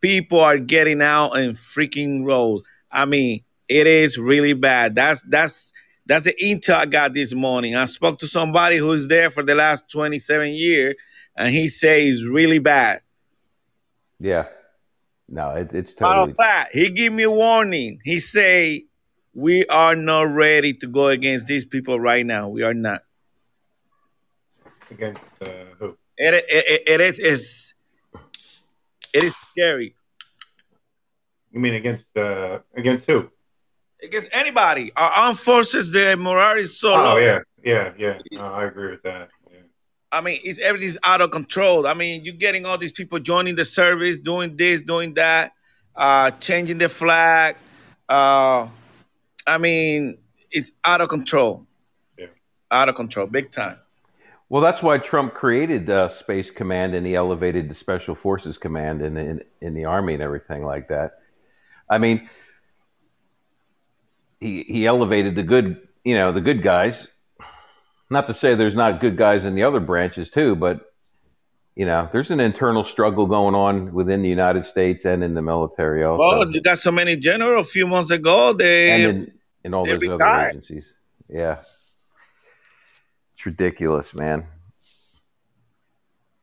People 0.01 0.39
are 0.39 0.57
getting 0.59 1.01
out 1.01 1.31
and 1.33 1.55
freaking 1.55 2.25
road. 2.25 2.61
I 2.91 3.05
mean, 3.05 3.41
it 3.67 3.87
is 3.87 4.17
really 4.17 4.53
bad. 4.53 4.95
That's 4.95 5.21
that's 5.23 5.73
that's 6.05 6.25
the 6.25 6.35
intel 6.41 6.75
I 6.75 6.85
got 6.85 7.13
this 7.13 7.33
morning. 7.33 7.75
I 7.75 7.85
spoke 7.85 8.19
to 8.19 8.27
somebody 8.27 8.77
who's 8.77 9.07
there 9.09 9.29
for 9.29 9.43
the 9.43 9.55
last 9.55 9.91
27 9.91 10.53
years, 10.53 10.95
and 11.35 11.49
he 11.53 11.67
says 11.69 12.25
really 12.25 12.59
bad. 12.59 13.01
yeah. 14.19 14.45
No, 15.29 15.51
it, 15.51 15.71
it's 15.73 15.93
Matter 16.01 16.15
totally 16.15 16.31
of 16.31 16.35
fact, 16.37 16.73
he 16.73 16.89
give 16.89 17.11
me 17.13 17.23
a 17.23 17.31
warning. 17.31 17.99
He 18.03 18.19
say 18.19 18.85
we 19.37 19.67
are 19.67 19.95
not 19.95 20.23
ready 20.33 20.73
to 20.73 20.87
go 20.87 21.09
against 21.09 21.45
these 21.45 21.63
people 21.63 21.99
right 21.99 22.25
now. 22.25 22.49
We 22.49 22.63
are 22.63 22.73
not. 22.73 23.03
Against 24.89 25.21
uh, 25.39 25.47
who? 25.77 25.95
It 26.17 26.33
it, 26.33 26.45
it, 26.49 26.89
it 26.89 27.01
is 27.01 27.19
it's, 27.19 27.75
it 29.13 29.25
is 29.25 29.35
scary 29.51 29.95
You 31.51 31.59
mean 31.59 31.75
against 31.75 32.05
uh, 32.15 32.59
against 32.75 33.05
who? 33.05 33.29
against 34.03 34.29
anybody. 34.33 34.91
Our 34.95 35.11
armed 35.11 35.37
forces, 35.37 35.91
the 35.91 36.17
morale 36.17 36.57
is 36.57 36.79
so 36.79 36.93
Oh 36.93 37.03
low. 37.03 37.17
yeah, 37.17 37.39
yeah, 37.63 37.91
yeah. 37.97 38.17
No, 38.31 38.45
I 38.53 38.63
agree 38.65 38.89
with 38.89 39.03
that. 39.03 39.29
Yeah. 39.51 39.59
I 40.11 40.21
mean, 40.21 40.39
it's 40.43 40.57
everything's 40.59 40.97
out 41.05 41.21
of 41.21 41.29
control. 41.29 41.85
I 41.85 41.93
mean, 41.93 42.25
you're 42.25 42.41
getting 42.47 42.65
all 42.65 42.79
these 42.79 42.91
people 42.91 43.19
joining 43.19 43.55
the 43.55 43.65
service, 43.65 44.17
doing 44.17 44.57
this, 44.57 44.81
doing 44.81 45.13
that, 45.13 45.51
uh, 45.95 46.31
changing 46.31 46.79
the 46.79 46.89
flag. 46.89 47.55
Uh, 48.09 48.67
I 49.47 49.57
mean, 49.57 50.17
it's 50.51 50.71
out 50.85 51.01
of 51.01 51.09
control. 51.09 51.65
Yeah. 52.17 52.27
Out 52.69 52.89
of 52.89 52.95
control, 52.95 53.27
big 53.27 53.49
time. 53.49 53.77
Well, 54.49 54.61
that's 54.61 54.81
why 54.81 54.97
Trump 54.97 55.33
created 55.33 55.89
uh, 55.89 56.09
Space 56.09 56.51
Command 56.51 56.93
and 56.93 57.05
he 57.05 57.15
elevated 57.15 57.69
the 57.69 57.75
Special 57.75 58.15
Forces 58.15 58.57
Command 58.57 59.01
in, 59.01 59.17
in 59.17 59.41
in 59.61 59.73
the 59.73 59.85
Army 59.85 60.13
and 60.13 60.23
everything 60.23 60.63
like 60.63 60.87
that. 60.89 61.19
I 61.89 61.97
mean, 61.97 62.29
he 64.39 64.63
he 64.63 64.85
elevated 64.85 65.35
the 65.35 65.43
good, 65.43 65.87
you 66.03 66.15
know, 66.15 66.31
the 66.31 66.41
good 66.41 66.61
guys. 66.61 67.07
Not 68.09 68.27
to 68.27 68.33
say 68.33 68.55
there's 68.55 68.75
not 68.75 69.01
good 69.01 69.17
guys 69.17 69.43
in 69.43 69.53
the 69.53 69.63
other 69.63 69.81
branches 69.81 70.29
too, 70.29 70.55
but 70.55 70.81
you 71.75 71.85
know, 71.85 72.09
there's 72.11 72.31
an 72.31 72.39
internal 72.39 72.85
struggle 72.85 73.27
going 73.27 73.53
on 73.53 73.93
within 73.93 74.23
the 74.23 74.29
United 74.29 74.65
States 74.65 75.05
and 75.05 75.23
in 75.23 75.35
the 75.35 75.43
military 75.43 76.03
also, 76.03 76.23
Well, 76.23 76.51
you 76.51 76.59
got 76.59 76.79
so 76.79 76.91
many 76.91 77.15
generals 77.17 77.67
a 77.67 77.69
few 77.69 77.85
months 77.85 78.09
ago. 78.09 78.53
They 78.53 79.05
and 79.05 79.23
in, 79.23 79.33
in 79.67 79.73
all 79.73 79.83
they 79.83 79.91
those 79.91 80.03
other 80.05 80.13
retired. 80.13 80.49
agencies. 80.51 80.85
Yeah, 81.29 81.57
it's 81.59 83.45
ridiculous, 83.45 84.15
man. 84.15 84.47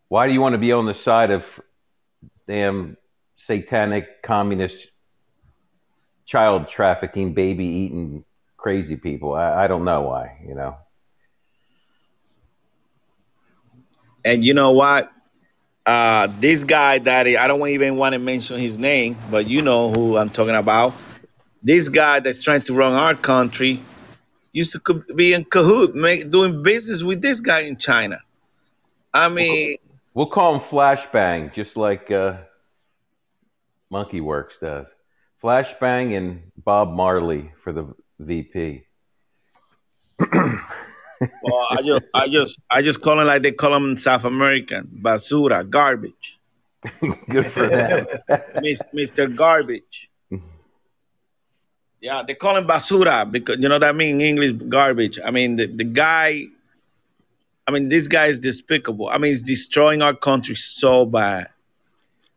Why 0.09 0.27
do 0.27 0.35
you 0.35 0.41
want 0.41 0.53
to 0.53 0.59
be 0.59 0.73
on 0.73 0.85
the 0.85 0.95
side 0.95 1.31
of 1.31 1.61
damn 2.47 2.97
satanic 3.37 4.23
communist 4.23 4.91
child 6.27 6.69
trafficking, 6.69 7.33
baby 7.33 7.65
eating 7.65 8.25
crazy 8.59 8.97
people? 8.97 9.33
I, 9.33 9.65
I 9.65 9.67
don't 9.67 9.85
know 9.85 10.03
why. 10.03 10.39
You 10.47 10.55
know. 10.55 10.77
And 14.23 14.45
you 14.45 14.53
know 14.53 14.73
what? 14.73 15.11
Uh, 15.87 16.29
this 16.41 16.65
guy 16.65 16.99
that 16.99 17.27
I 17.27 17.47
don't 17.47 17.67
even 17.69 17.97
want 17.97 18.13
to 18.13 18.19
mention 18.19 18.59
his 18.59 18.77
name, 18.77 19.17
but 19.31 19.47
you 19.47 19.63
know 19.63 19.91
who 19.91 20.19
I'm 20.19 20.29
talking 20.29 20.55
about. 20.55 20.95
This 21.65 21.89
guy 21.89 22.21
that's 22.21 22.43
trying 22.43 22.63
to 22.63 22.75
run 22.75 22.93
our 22.93 23.15
country 23.15 23.81
used 24.53 24.73
to 24.73 24.81
co- 24.81 25.03
be 25.17 25.33
in 25.33 25.45
cahoot, 25.47 25.95
make, 25.95 26.31
doing 26.31 26.63
business 26.63 27.03
with 27.03 27.23
this 27.23 27.41
guy 27.41 27.61
in 27.61 27.77
China. 27.77 28.21
I 29.13 29.29
mean, 29.29 29.79
We'll 30.15 30.27
call 30.27 30.55
him 30.55 30.61
Flashbang, 30.61 31.53
just 31.53 31.77
like 31.77 32.09
uh, 32.11 32.37
Monkey 33.91 34.21
Werx 34.21 34.61
does. 34.61 34.87
Flashbang 35.43 36.17
and 36.17 36.53
Bob 36.57 36.93
Marley 36.93 37.51
for 37.65 37.73
the 37.73 37.93
VP. 38.21 38.85
well, 40.33 41.67
I 41.71 41.83
just, 41.85 42.07
I 42.15 42.29
just, 42.29 42.63
I 42.71 42.83
just 42.83 43.01
call 43.01 43.19
him 43.19 43.27
like 43.27 43.43
they 43.43 43.51
call 43.51 43.75
him 43.75 43.91
in 43.91 43.97
South 43.97 44.25
American, 44.25 44.87
basura, 45.03 45.69
garbage, 45.69 46.39
Good 47.29 47.47
for 47.47 47.67
them. 47.67 48.07
Mr. 48.95 49.35
Garbage. 49.35 50.11
Yeah, 52.05 52.23
they 52.23 52.35
call 52.35 52.55
him 52.55 52.67
basura 52.67 53.25
because 53.33 53.59
you 53.61 53.67
know 53.67 53.79
that 53.79 53.97
mean 53.97 54.21
English 54.21 54.53
garbage. 54.69 55.19
I 55.25 55.31
mean 55.31 55.57
the, 55.57 55.65
the 55.65 55.85
guy. 55.85 56.49
I 57.67 57.71
mean 57.71 57.89
this 57.89 58.09
guy 58.09 58.27
is 58.27 58.39
despicable. 58.39 59.09
I 59.09 59.17
mean 59.17 59.31
he's 59.31 59.41
destroying 59.41 60.03
our 60.03 60.13
country 60.13 60.55
so 60.55 61.07
bad. 61.07 61.49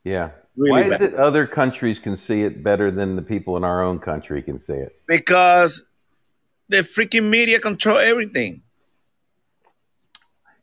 Yeah. 0.06 0.30
Really 0.56 0.72
Why 0.72 0.84
is 0.84 0.90
bad. 0.92 1.02
it 1.02 1.16
other 1.16 1.46
countries 1.46 2.00
can 2.00 2.16
see 2.16 2.44
it 2.44 2.64
better 2.64 2.92
than 2.92 3.18
the 3.18 3.22
people 3.22 3.58
in 3.58 3.66
our 3.66 3.84
own 3.84 4.00
country 4.00 4.42
can 4.42 4.58
see 4.58 4.72
it? 4.72 5.02
Because 5.06 5.84
the 6.70 6.78
freaking 6.78 7.30
media 7.30 7.60
control 7.60 7.98
everything. 7.98 8.62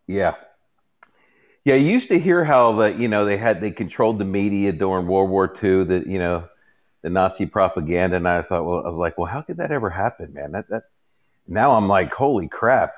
Yeah. 0.07 0.35
Yeah, 1.67 1.75
you 1.75 1.93
used 1.93 2.09
to 2.09 2.19
hear 2.19 2.43
how 2.43 2.73
that 2.77 2.99
you 2.99 3.09
know 3.09 3.27
they 3.27 3.37
had 3.37 3.61
they 3.61 3.71
controlled 3.71 4.19
the 4.19 4.25
media 4.25 4.73
during 4.73 5.07
World 5.07 5.29
War 5.29 5.55
II. 5.63 5.85
That 5.85 6.07
you 6.07 6.19
know 6.19 6.49
the 7.05 7.11
Nazi 7.11 7.45
propaganda, 7.45 8.17
and 8.17 8.27
I 8.27 8.41
thought, 8.41 8.65
well, 8.65 8.83
I 8.85 8.89
was 8.89 8.97
like, 8.97 9.19
well, 9.19 9.27
how 9.27 9.43
could 9.43 9.59
that 9.59 9.71
ever 9.71 9.91
happen, 9.91 10.33
man? 10.33 10.53
That 10.53 10.69
that 10.71 10.85
now 11.47 11.73
I'm 11.73 11.87
like, 11.87 12.13
holy 12.15 12.49
crap! 12.49 12.95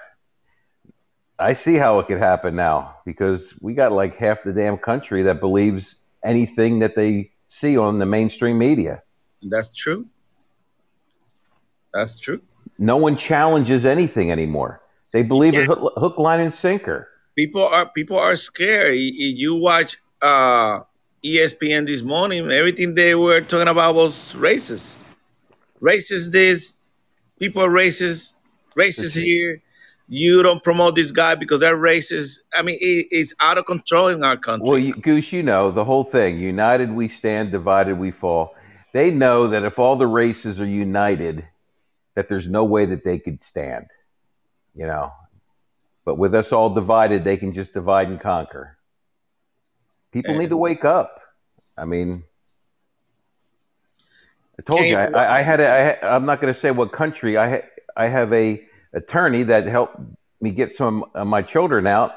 I 1.41 1.55
see 1.55 1.75
how 1.75 1.99
it 1.99 2.07
could 2.07 2.19
happen 2.19 2.55
now 2.55 2.99
because 3.05 3.53
we 3.61 3.75
got 3.75 3.91
like 3.91 4.17
half 4.17 4.45
the 4.45 4.53
damn 4.53 4.79
country 4.79 5.25
that 5.25 5.41
believes 5.41 5.97
anything 6.25 6.79
that 6.79 6.95
they 6.95 7.33
see 7.49 7.77
on 7.77 7.99
the 7.99 8.07
mainstream 8.07 8.59
media. 8.59 9.03
That's 9.43 9.75
true. 9.75 10.07
That's 11.93 12.21
true. 12.21 12.41
No 12.79 12.99
one 12.99 13.17
challenges 13.17 13.85
anything 13.85 14.31
anymore. 14.31 14.83
They 15.13 15.25
believe 15.25 15.55
it 15.55 15.67
hook, 15.67 15.95
hook, 15.97 16.17
line, 16.17 16.39
and 16.39 16.55
sinker. 16.55 17.09
People 17.35 17.65
are 17.65 17.89
people 17.89 18.19
are 18.19 18.37
scared. 18.37 18.95
You 18.97 19.57
watch 19.57 19.97
uh, 20.23 20.83
ESPN 21.27 21.87
this 21.87 22.03
morning. 22.03 22.51
Everything 22.53 22.95
they 22.95 23.15
were 23.15 23.41
talking 23.41 23.69
about 23.69 23.95
was 23.95 24.35
racist. 24.37 24.97
Racist 25.83 26.31
this. 26.33 26.75
People 27.39 27.63
are 27.63 27.71
racist. 27.71 28.37
Racist 28.77 29.21
here. 29.21 29.61
You 30.09 30.43
don't 30.43 30.63
promote 30.63 30.95
this 30.95 31.11
guy 31.11 31.35
because 31.35 31.61
they're 31.61 31.77
racist. 31.77 32.39
I 32.55 32.63
mean, 32.63 32.79
it, 32.81 33.09
it's 33.11 33.35
out 33.41 33.59
of 33.59 33.67
control 33.67 34.09
in 34.09 34.23
our 34.23 34.37
country. 34.37 34.69
Well, 34.69 34.79
you, 34.79 34.95
Goose, 34.95 35.33
you 35.33 35.43
know 35.43 35.71
the 35.73 35.85
whole 35.85 36.05
thing. 36.05 36.39
United 36.39 36.93
we 36.93 37.09
stand, 37.09 37.51
divided 37.51 37.99
we 37.99 38.13
fall. 38.13 38.55
They 38.93 39.11
know 39.11 39.49
that 39.49 39.65
if 39.65 39.79
all 39.79 39.97
the 39.97 40.07
races 40.07 40.61
are 40.61 40.67
united, 40.67 41.45
that 42.15 42.29
there's 42.29 42.49
no 42.49 42.65
way 42.65 42.87
that 42.87 43.03
they 43.05 43.19
could 43.19 43.43
stand. 43.43 43.87
You 44.75 44.87
know, 44.87 45.13
But 46.05 46.19
with 46.19 46.35
us 46.35 46.53
all 46.53 46.71
divided, 46.71 47.25
they 47.25 47.37
can 47.37 47.53
just 47.53 47.73
divide 47.75 48.09
and 48.09 48.21
conquer. 48.21 48.77
People 50.13 50.33
And- 50.33 50.41
need 50.41 50.51
to 50.51 50.57
wake 50.57 50.85
up. 50.85 51.16
I 51.77 51.85
mean, 51.85 52.23
I 54.59 54.63
told 54.63 54.81
you, 54.89 54.97
I, 54.97 55.39
I 55.39 55.43
had 55.43 55.61
a, 55.61 55.71
I, 55.71 55.85
ha- 55.85 56.17
I'm 56.17 56.25
not 56.25 56.41
going 56.41 56.53
to 56.53 56.59
say 56.59 56.71
what 56.71 56.93
country. 56.93 57.37
I 57.37 57.51
ha- 57.51 57.67
I 57.97 58.09
have 58.09 58.33
a 58.33 58.67
attorney 58.93 59.43
that 59.45 59.67
helped 59.67 59.97
me 60.41 60.51
get 60.51 60.75
some 60.75 61.05
of 61.15 61.27
my 61.27 61.43
children 61.43 61.87
out, 61.87 62.13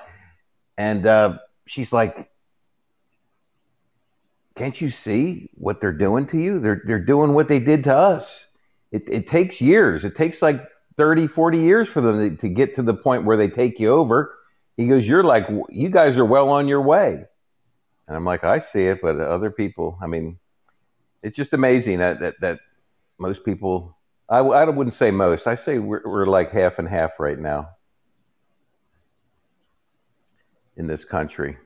and 0.77 1.05
uh, 1.05 1.37
she's 1.65 1.91
like, 1.91 2.31
"Can't 4.55 4.79
you 4.79 4.89
see 4.89 5.49
what 5.55 5.81
they're 5.81 5.91
doing 5.91 6.25
to 6.27 6.37
you? 6.37 6.59
They're 6.59 6.81
they're 6.85 7.03
doing 7.03 7.33
what 7.33 7.49
they 7.49 7.59
did 7.59 7.83
to 7.85 7.95
us. 7.95 8.47
It, 8.91 9.03
it 9.09 9.27
takes 9.27 9.59
years. 9.59 10.05
It 10.05 10.15
takes 10.15 10.41
like 10.41 10.65
30, 10.97 11.27
40 11.27 11.59
years 11.59 11.87
for 11.87 12.01
them 12.01 12.31
to, 12.31 12.35
to 12.37 12.49
get 12.49 12.73
to 12.75 12.81
the 12.81 12.95
point 12.95 13.25
where 13.25 13.37
they 13.37 13.49
take 13.49 13.79
you 13.79 13.89
over." 13.89 14.35
He 14.77 14.87
goes, 14.87 15.05
"You're 15.05 15.25
like 15.25 15.47
you 15.69 15.89
guys 15.89 16.17
are 16.17 16.25
well 16.25 16.49
on 16.49 16.69
your 16.69 16.81
way." 16.81 17.25
And 18.09 18.17
I'm 18.17 18.25
like, 18.25 18.43
I 18.43 18.57
see 18.57 18.87
it, 18.87 19.01
but 19.03 19.19
other 19.21 19.51
people, 19.51 19.99
I 20.01 20.07
mean, 20.07 20.39
it's 21.21 21.37
just 21.37 21.53
amazing 21.53 21.99
that 21.99 22.19
that, 22.21 22.41
that 22.41 22.59
most 23.19 23.45
people, 23.45 23.95
I, 24.27 24.39
I 24.39 24.65
wouldn't 24.65 24.95
say 24.95 25.11
most, 25.11 25.45
I 25.45 25.53
say 25.53 25.77
we're, 25.77 26.01
we're 26.03 26.25
like 26.25 26.51
half 26.51 26.79
and 26.79 26.89
half 26.89 27.19
right 27.19 27.37
now 27.39 27.69
in 30.75 30.87
this 30.87 31.05
country. 31.05 31.57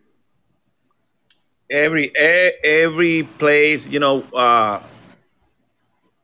every 1.71 2.11
every 2.63 3.23
place 3.39 3.87
you 3.87 3.99
know 3.99 4.21
uh 4.35 4.81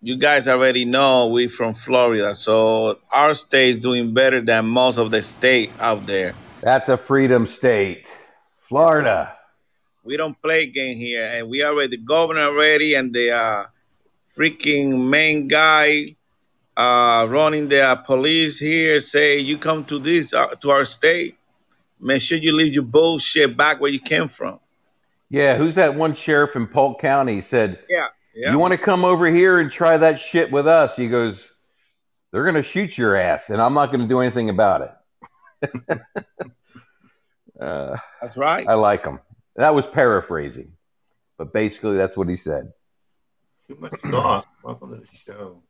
you 0.02 0.18
guys 0.18 0.48
already 0.48 0.86
know 0.86 1.28
we 1.28 1.48
from 1.48 1.74
florida 1.74 2.36
so 2.36 3.00
our 3.12 3.34
state 3.34 3.70
is 3.70 3.80
doing 3.80 4.14
better 4.14 4.42
than 4.42 4.66
most 4.68 4.98
of 4.98 5.12
the 5.12 5.22
state 5.22 5.72
out 5.80 6.06
there 6.06 6.34
That's 6.62 6.90
a 6.90 6.98
freedom 6.98 7.48
state, 7.48 8.12
Florida. 8.68 9.39
We 10.10 10.18
don't 10.18 10.42
play 10.42 10.66
game 10.66 10.98
here 10.98 11.24
and 11.24 11.48
we 11.48 11.64
already 11.64 11.96
the 11.96 12.04
governor 12.04 12.42
already 12.42 12.96
and 12.96 13.14
the 13.14 13.30
uh 13.30 13.66
freaking 14.36 15.08
main 15.08 15.48
guy 15.48 16.16
uh 16.76 17.28
running 17.30 17.70
the 17.70 17.80
uh, 17.80 17.96
police 17.96 18.58
here 18.58 19.00
say 19.00 19.38
you 19.38 19.56
come 19.56 19.84
to 19.84 20.00
this 20.00 20.34
uh, 20.34 20.48
to 20.56 20.72
our 20.72 20.84
state 20.84 21.38
make 22.00 22.22
sure 22.22 22.40
you 22.40 22.52
leave 22.52 22.74
your 22.74 22.84
bullshit 22.84 23.56
back 23.56 23.80
where 23.80 23.92
you 23.92 24.00
came 24.00 24.28
from 24.28 24.60
Yeah, 25.30 25.58
who's 25.58 25.76
that 25.76 25.94
one 25.94 26.16
sheriff 26.16 26.56
in 26.56 26.66
Polk 26.66 27.00
County 27.00 27.42
said, 27.42 27.78
yeah 27.88 28.08
yeah 28.34 28.52
You 28.52 28.58
want 28.58 28.72
to 28.72 28.80
come 28.80 29.06
over 29.06 29.28
here 29.28 29.60
and 29.60 29.72
try 29.72 29.98
that 29.98 30.20
shit 30.20 30.52
with 30.52 30.66
us? 30.66 30.96
He 30.96 31.08
goes, 31.08 31.46
They're 32.32 32.44
going 32.44 32.56
to 32.56 32.64
shoot 32.64 32.98
your 32.98 33.16
ass, 33.16 33.52
and 33.52 33.62
I'm 33.62 33.76
not 33.76 33.92
going 33.92 34.02
to 34.02 34.08
do 34.08 34.22
anything 34.22 34.50
about 34.50 34.82
it. 35.62 36.00
uh, 37.62 37.98
that's 38.22 38.38
right 38.38 38.68
I 38.68 38.74
like 38.74 39.06
him. 39.06 39.20
That 39.60 39.76
was 39.76 39.86
paraphrasing, 39.86 40.72
but 41.38 41.52
basically 41.52 41.98
that's 41.98 42.16
what 42.16 42.30
he 42.30 42.38
said. 42.38 42.72
Too 43.68 43.76
much 43.78 43.92
sauce. 43.92 44.46
Welcome 44.64 44.90
to 44.92 44.96
the 44.96 45.06
show. 45.06 45.62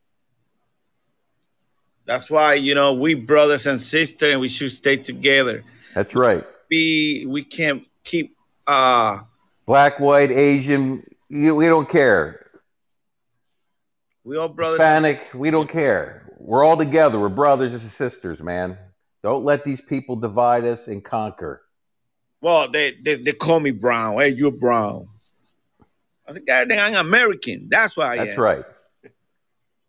That's 2.05 2.29
why 2.29 2.53
you 2.53 2.75
know 2.75 2.93
we 2.93 3.15
brothers 3.15 3.65
and 3.65 3.81
sisters, 3.81 4.31
and 4.31 4.41
we 4.41 4.47
should 4.47 4.71
stay 4.71 4.97
together. 4.97 5.63
That's 5.95 6.13
right. 6.13 6.45
We 6.69 7.25
we 7.27 7.43
can't 7.43 7.81
keep 8.03 8.37
uh 8.67 9.21
Black, 9.65 9.99
white, 9.99 10.29
Asian, 10.29 11.03
you, 11.27 11.55
we 11.55 11.65
don't 11.65 11.89
care. 11.89 12.45
we 14.23 14.37
all 14.37 14.49
brothers. 14.49 14.79
Hispanic, 14.79 15.33
we 15.33 15.49
don't 15.49 15.69
care. 15.69 16.31
We're 16.37 16.63
all 16.63 16.77
together. 16.77 17.19
We're 17.19 17.29
brothers 17.29 17.73
and 17.73 17.81
sisters, 17.81 18.39
man. 18.39 18.77
Don't 19.23 19.43
let 19.43 19.63
these 19.63 19.81
people 19.81 20.15
divide 20.15 20.65
us 20.65 20.87
and 20.87 21.03
conquer. 21.03 21.63
Well, 22.41 22.69
they, 22.71 22.91
they 23.01 23.15
they 23.15 23.33
call 23.33 23.59
me 23.59 23.71
brown. 23.71 24.19
Hey, 24.19 24.29
you're 24.29 24.51
brown. 24.51 25.09
I 26.27 26.31
said, 26.31 26.45
God 26.45 26.69
dang, 26.69 26.95
I'm 26.95 27.07
American. 27.07 27.67
That's 27.69 27.97
why 27.97 28.13
I 28.13 28.17
That's 28.17 28.37
am. 28.37 28.39
right. 28.39 28.65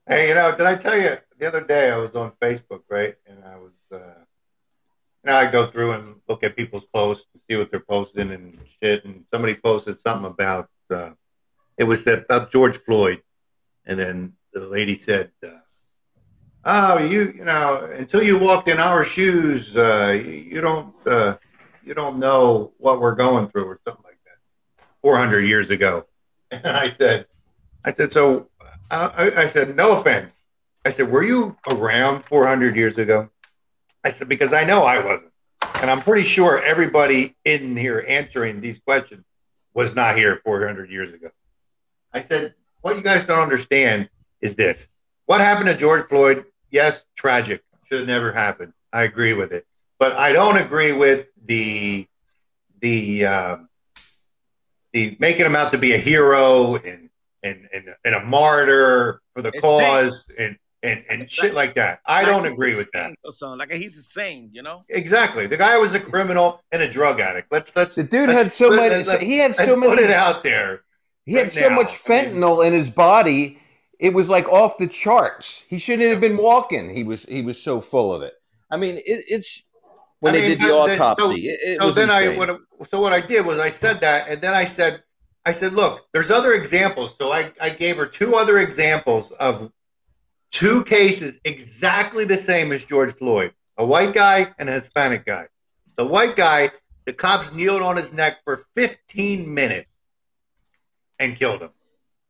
Hey, 0.08 0.28
you 0.28 0.34
know, 0.34 0.50
did 0.50 0.66
I 0.66 0.74
tell 0.74 0.98
you 0.98 1.16
the 1.38 1.46
other 1.46 1.60
day 1.60 1.90
I 1.90 1.96
was 1.96 2.14
on 2.16 2.32
Facebook, 2.42 2.82
right? 2.88 3.14
And 3.26 3.44
I 3.44 3.56
was, 3.56 3.72
uh, 3.92 3.96
you 3.96 5.26
know, 5.26 5.36
I 5.36 5.46
go 5.46 5.66
through 5.66 5.92
and 5.92 6.14
look 6.28 6.42
at 6.42 6.56
people's 6.56 6.86
posts 6.86 7.26
to 7.32 7.38
see 7.38 7.56
what 7.56 7.70
they're 7.70 7.80
posting 7.80 8.32
and 8.32 8.58
shit. 8.82 9.04
And 9.04 9.24
somebody 9.30 9.54
posted 9.54 9.98
something 10.00 10.26
about, 10.26 10.68
uh, 10.90 11.10
it 11.76 11.84
was 11.84 12.04
that 12.04 12.24
about 12.24 12.50
George 12.50 12.78
Floyd. 12.78 13.22
And 13.86 13.98
then 13.98 14.32
the 14.52 14.66
lady 14.66 14.96
said, 14.96 15.30
uh, 15.46 15.60
oh, 16.64 16.98
you, 16.98 17.32
you 17.36 17.44
know, 17.44 17.84
until 17.92 18.22
you 18.22 18.38
walked 18.38 18.68
in 18.68 18.80
our 18.80 19.04
shoes, 19.04 19.76
uh, 19.76 20.18
you, 20.24 20.32
you 20.32 20.60
don't, 20.60 20.94
uh, 21.06 21.36
you 21.90 21.94
don't 21.96 22.20
know 22.20 22.72
what 22.78 23.00
we're 23.00 23.16
going 23.16 23.48
through 23.48 23.64
or 23.64 23.80
something 23.84 24.04
like 24.04 24.20
that. 24.24 24.84
400 25.02 25.40
years 25.40 25.70
ago. 25.70 26.06
And 26.52 26.76
I 26.76 26.90
said, 26.90 27.26
I 27.84 27.92
said, 27.92 28.10
so 28.10 28.48
uh, 28.90 29.10
I, 29.16 29.42
I 29.42 29.46
said, 29.46 29.76
no 29.76 29.92
offense. 29.92 30.32
I 30.84 30.90
said, 30.90 31.08
were 31.08 31.22
you 31.22 31.56
around 31.70 32.24
400 32.24 32.74
years 32.74 32.98
ago? 32.98 33.28
I 34.02 34.10
said, 34.10 34.28
because 34.28 34.52
I 34.52 34.64
know 34.64 34.82
I 34.82 34.98
wasn't. 34.98 35.30
And 35.80 35.88
I'm 35.88 36.00
pretty 36.02 36.24
sure 36.24 36.60
everybody 36.64 37.36
in 37.44 37.76
here 37.76 38.04
answering 38.08 38.60
these 38.60 38.80
questions 38.80 39.24
was 39.74 39.94
not 39.94 40.16
here 40.16 40.40
400 40.44 40.90
years 40.90 41.12
ago. 41.12 41.30
I 42.12 42.24
said, 42.24 42.54
what 42.80 42.96
you 42.96 43.02
guys 43.02 43.24
don't 43.24 43.38
understand 43.38 44.10
is 44.40 44.56
this. 44.56 44.88
What 45.26 45.40
happened 45.40 45.68
to 45.68 45.76
George 45.76 46.02
Floyd? 46.06 46.46
Yes, 46.72 47.04
tragic. 47.14 47.62
Should 47.84 48.00
have 48.00 48.08
never 48.08 48.32
happened. 48.32 48.72
I 48.92 49.02
agree 49.02 49.34
with 49.34 49.52
it. 49.52 49.66
But 50.00 50.14
I 50.14 50.32
don't 50.32 50.56
agree 50.56 50.92
with 50.92 51.28
the, 51.44 52.08
the, 52.80 53.26
um, 53.26 53.68
the 54.92 55.16
making 55.20 55.46
him 55.46 55.54
out 55.54 55.70
to 55.70 55.78
be 55.78 55.92
a 55.92 55.98
hero 55.98 56.74
and 56.76 57.08
and 57.44 57.68
and, 57.72 57.94
and 58.04 58.14
a 58.14 58.24
martyr 58.24 59.20
for 59.34 59.40
the 59.42 59.50
It's 59.54 59.60
cause 59.60 60.24
and 60.36 60.56
and 60.82 61.04
and 61.08 61.30
shit 61.30 61.54
like 61.54 61.74
that. 61.76 62.00
I 62.06 62.24
don't 62.24 62.44
agree 62.46 62.74
with 62.74 62.90
that. 62.92 63.14
Or 63.24 63.30
something. 63.32 63.58
Like 63.58 63.72
he's 63.72 63.96
a 63.98 64.02
saint, 64.02 64.52
you 64.54 64.62
know. 64.62 64.84
Exactly. 64.88 65.46
The 65.46 65.56
guy 65.56 65.76
was 65.78 65.94
a 65.94 66.00
criminal 66.00 66.60
and 66.72 66.82
a 66.82 66.88
drug 66.88 67.20
addict. 67.20 67.52
Let's 67.52 67.74
let's 67.76 67.94
The 67.94 68.02
dude 68.02 68.28
let's 68.28 68.42
had 68.44 68.52
so 68.52 68.68
put- 68.70 68.76
many. 68.76 68.94
let's- 68.96 69.08
let's- 69.08 69.22
He 69.22 69.38
had 69.38 69.52
let's 69.56 69.64
so 69.64 69.80
put 69.80 69.98
it 70.00 70.10
out 70.10 70.42
there. 70.42 70.82
He 71.24 71.34
had 71.34 71.52
so 71.52 71.68
now. 71.68 71.76
much 71.76 71.92
I 72.08 72.22
mean- 72.22 72.24
fentanyl 72.42 72.66
in 72.66 72.72
his 72.72 72.90
body. 72.90 73.58
It 74.00 74.12
was 74.14 74.28
like 74.30 74.48
off 74.48 74.76
the 74.78 74.86
charts. 74.86 75.62
He 75.68 75.78
shouldn't 75.78 76.10
have 76.10 76.20
been 76.20 76.36
walking. 76.38 76.88
He 76.90 77.04
was. 77.04 77.24
He 77.24 77.42
was 77.42 77.62
so 77.62 77.80
full 77.82 78.12
of 78.14 78.22
it. 78.22 78.32
I 78.70 78.76
mean, 78.78 78.96
it, 78.96 79.02
it's 79.06 79.62
when 80.20 80.34
I 80.34 80.38
they 80.40 80.48
mean, 80.50 80.58
did 80.58 80.60
the 80.60 80.86
then- 80.86 80.98
so- 80.98 81.04
autopsy. 81.04 81.48
it, 81.48 81.60
it 81.62 81.82
so 81.82 81.90
then 81.90 82.10
I 82.10 82.36
what 82.36 82.60
so 82.90 83.00
what 83.00 83.12
I 83.12 83.20
did 83.20 83.44
was 83.44 83.58
I 83.58 83.70
said 83.70 84.00
that 84.02 84.28
and 84.28 84.40
then 84.40 84.54
I 84.54 84.64
said 84.64 85.02
I 85.44 85.52
said 85.52 85.72
look 85.72 86.06
there's 86.12 86.30
other 86.30 86.52
examples. 86.52 87.14
So 87.18 87.32
I 87.32 87.52
I 87.60 87.70
gave 87.70 87.96
her 87.96 88.06
two 88.06 88.34
other 88.36 88.58
examples 88.58 89.30
of 89.32 89.70
two 90.52 90.84
cases 90.84 91.40
exactly 91.44 92.24
the 92.24 92.36
same 92.36 92.72
as 92.72 92.84
George 92.84 93.14
Floyd 93.14 93.52
a 93.78 93.84
white 93.84 94.12
guy 94.12 94.52
and 94.58 94.68
a 94.68 94.72
Hispanic 94.72 95.24
guy. 95.24 95.46
The 95.96 96.06
white 96.06 96.36
guy 96.36 96.70
the 97.06 97.12
cops 97.14 97.52
kneeled 97.52 97.82
on 97.82 97.96
his 97.96 98.12
neck 98.12 98.38
for 98.44 98.56
15 98.74 99.52
minutes 99.52 99.88
and 101.18 101.34
killed 101.34 101.62
him. 101.62 101.70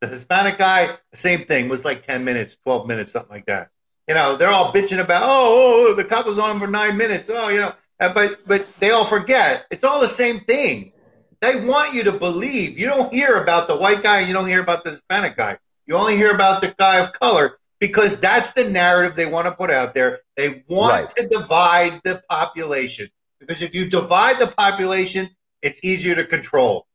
The 0.01 0.07
Hispanic 0.07 0.59
guy 0.59 0.97
same 1.13 1.41
thing 1.45 1.69
was 1.69 1.85
like 1.85 2.03
10 2.03 2.25
minutes 2.25 2.57
12 2.65 2.87
minutes 2.87 3.11
something 3.13 3.31
like 3.33 3.47
that. 3.47 3.71
You 4.09 4.15
know 4.15 4.37
they're 4.37 4.49
all 4.49 4.73
bitching 4.73 5.01
about 5.01 5.23
oh, 5.25 5.27
oh, 5.29 5.87
oh 5.91 5.95
the 5.95 6.05
cop 6.05 6.27
was 6.27 6.39
on 6.39 6.53
him 6.53 6.59
for 6.61 6.67
nine 6.69 6.97
minutes. 6.97 7.29
Oh 7.33 7.49
you 7.49 7.59
know 7.61 7.73
uh, 8.01 8.13
but 8.13 8.41
but 8.47 8.67
they 8.81 8.91
all 8.91 9.05
forget 9.05 9.67
it's 9.71 9.85
all 9.85 10.01
the 10.01 10.09
same 10.09 10.41
thing. 10.41 10.93
They 11.41 11.65
want 11.65 11.95
you 11.95 12.03
to 12.05 12.13
believe. 12.13 12.79
You 12.79 12.87
don't 12.87 13.13
hear 13.13 13.43
about 13.43 13.67
the 13.67 13.77
white 13.77 14.03
guy. 14.03 14.21
You 14.21 14.35
don't 14.35 14.49
hear 14.49 14.61
about 14.61 14.85
the 14.85 14.91
Hispanic 14.91 15.37
guy. 15.37 15.59
You 15.87 15.97
only 15.97 16.17
hear 16.17 16.35
about 16.35 16.61
the 16.61 16.75
guy 16.79 16.97
of 16.99 17.13
color 17.13 17.59
because 17.79 18.17
that's 18.19 18.53
the 18.53 18.65
narrative 18.65 19.17
they 19.17 19.27
want 19.27 19.47
to 19.47 19.53
put 19.53 19.71
out 19.71 19.95
there. 19.95 20.21
They 20.37 20.63
want 20.69 20.93
Right. 20.93 21.17
to 21.17 21.27
divide 21.29 22.01
the 22.05 22.23
population 22.29 23.09
because 23.39 23.63
if 23.63 23.75
you 23.75 23.89
divide 23.89 24.39
the 24.39 24.49
population, 24.49 25.31
it's 25.63 25.83
easier 25.83 26.15
to 26.15 26.25
control. 26.25 26.87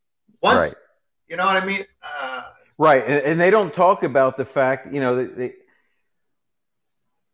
Once 0.41 0.57
right, 0.57 0.75
you 1.27 1.35
know 1.37 1.45
what 1.45 1.61
I 1.61 1.65
mean. 1.65 1.85
Uh, 2.03 2.43
right, 2.77 3.03
and, 3.03 3.19
and 3.25 3.41
they 3.41 3.49
don't 3.49 3.73
talk 3.73 4.03
about 4.03 4.37
the 4.37 4.45
fact. 4.45 4.93
You 4.93 5.01
know, 5.01 5.15
they, 5.15 5.25
they, 5.25 5.53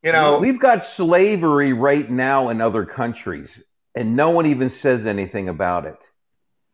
you 0.03 0.11
know, 0.11 0.39
we've 0.39 0.59
got 0.59 0.85
slavery 0.85 1.73
right 1.73 2.09
now 2.09 2.49
in 2.49 2.61
other 2.61 2.85
countries, 2.85 3.61
and 3.95 4.15
no 4.15 4.31
one 4.31 4.47
even 4.47 4.69
says 4.69 5.05
anything 5.05 5.47
about 5.47 5.85
it. 5.85 5.97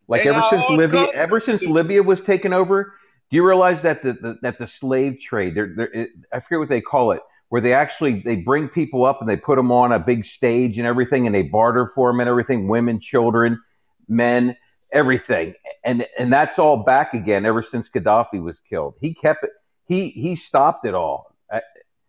Like 0.08 0.26
ever 0.26 0.42
since 0.50 0.70
Libya, 0.70 1.00
country. 1.00 1.20
ever 1.20 1.40
since 1.40 1.62
Libya 1.64 2.04
was 2.04 2.22
taken 2.22 2.54
over, 2.54 2.94
do 3.30 3.36
you 3.36 3.46
realize 3.46 3.82
that 3.82 4.04
the, 4.04 4.14
the 4.14 4.38
that 4.42 4.58
the 4.58 4.68
slave 4.68 5.20
trade? 5.20 5.56
They're, 5.56 5.74
they're, 5.76 6.08
I 6.32 6.40
forget 6.40 6.60
what 6.60 6.70
they 6.70 6.80
call 6.80 7.12
it, 7.12 7.22
where 7.50 7.60
they 7.60 7.74
actually 7.74 8.22
they 8.22 8.38
bring 8.38 8.70
people 8.70 9.06
up 9.06 9.20
and 9.20 9.30
they 9.30 9.36
put 9.36 9.58
them 9.58 9.72
on 9.72 9.92
a 9.92 10.00
big 10.00 10.24
stage 10.26 10.78
and 10.78 10.88
everything, 10.88 11.26
and 11.26 11.36
they 11.36 11.44
barter 11.44 11.88
for 11.88 12.10
them 12.12 12.22
and 12.22 12.30
everything, 12.30 12.70
women, 12.70 13.02
children, 13.02 13.62
men, 14.08 14.56
everything, 14.94 15.54
and 15.84 16.08
and 16.18 16.32
that's 16.32 16.58
all 16.58 16.78
back 16.78 17.14
again 17.14 17.46
ever 17.46 17.62
since 17.62 17.90
Gaddafi 17.90 18.42
was 18.42 18.62
killed. 18.62 18.96
He 19.02 19.14
kept 19.14 19.44
it. 19.44 19.52
He 19.86 20.12
he 20.12 20.38
stopped 20.38 20.86
it 20.86 20.96
all. 20.96 21.36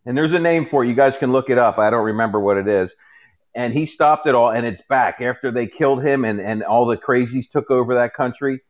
And 0.09 0.17
there's 0.17 0.33
a 0.33 0.41
name 0.41 0.65
for 0.65 0.85
it. 0.85 0.89
You 0.89 0.95
guys 0.95 1.19
can 1.19 1.33
look 1.33 1.51
it 1.51 1.59
up. 1.59 1.79
I 1.79 1.91
don't 1.91 2.07
remember 2.07 2.41
what 2.41 2.57
it 2.57 2.67
is. 2.67 2.95
and 3.55 3.73
he 3.75 3.87
stopped 3.87 4.27
it 4.29 4.35
all, 4.35 4.51
and 4.51 4.67
it's 4.67 4.83
back 4.89 5.21
after 5.21 5.51
they 5.51 5.67
killed 5.67 6.03
him, 6.05 6.25
and 6.25 6.41
and 6.41 6.63
all 6.65 6.87
the 6.87 6.97
crazies 6.97 7.51
took 7.51 7.71
over 7.71 7.97
that 7.97 8.15
country. 8.15 8.63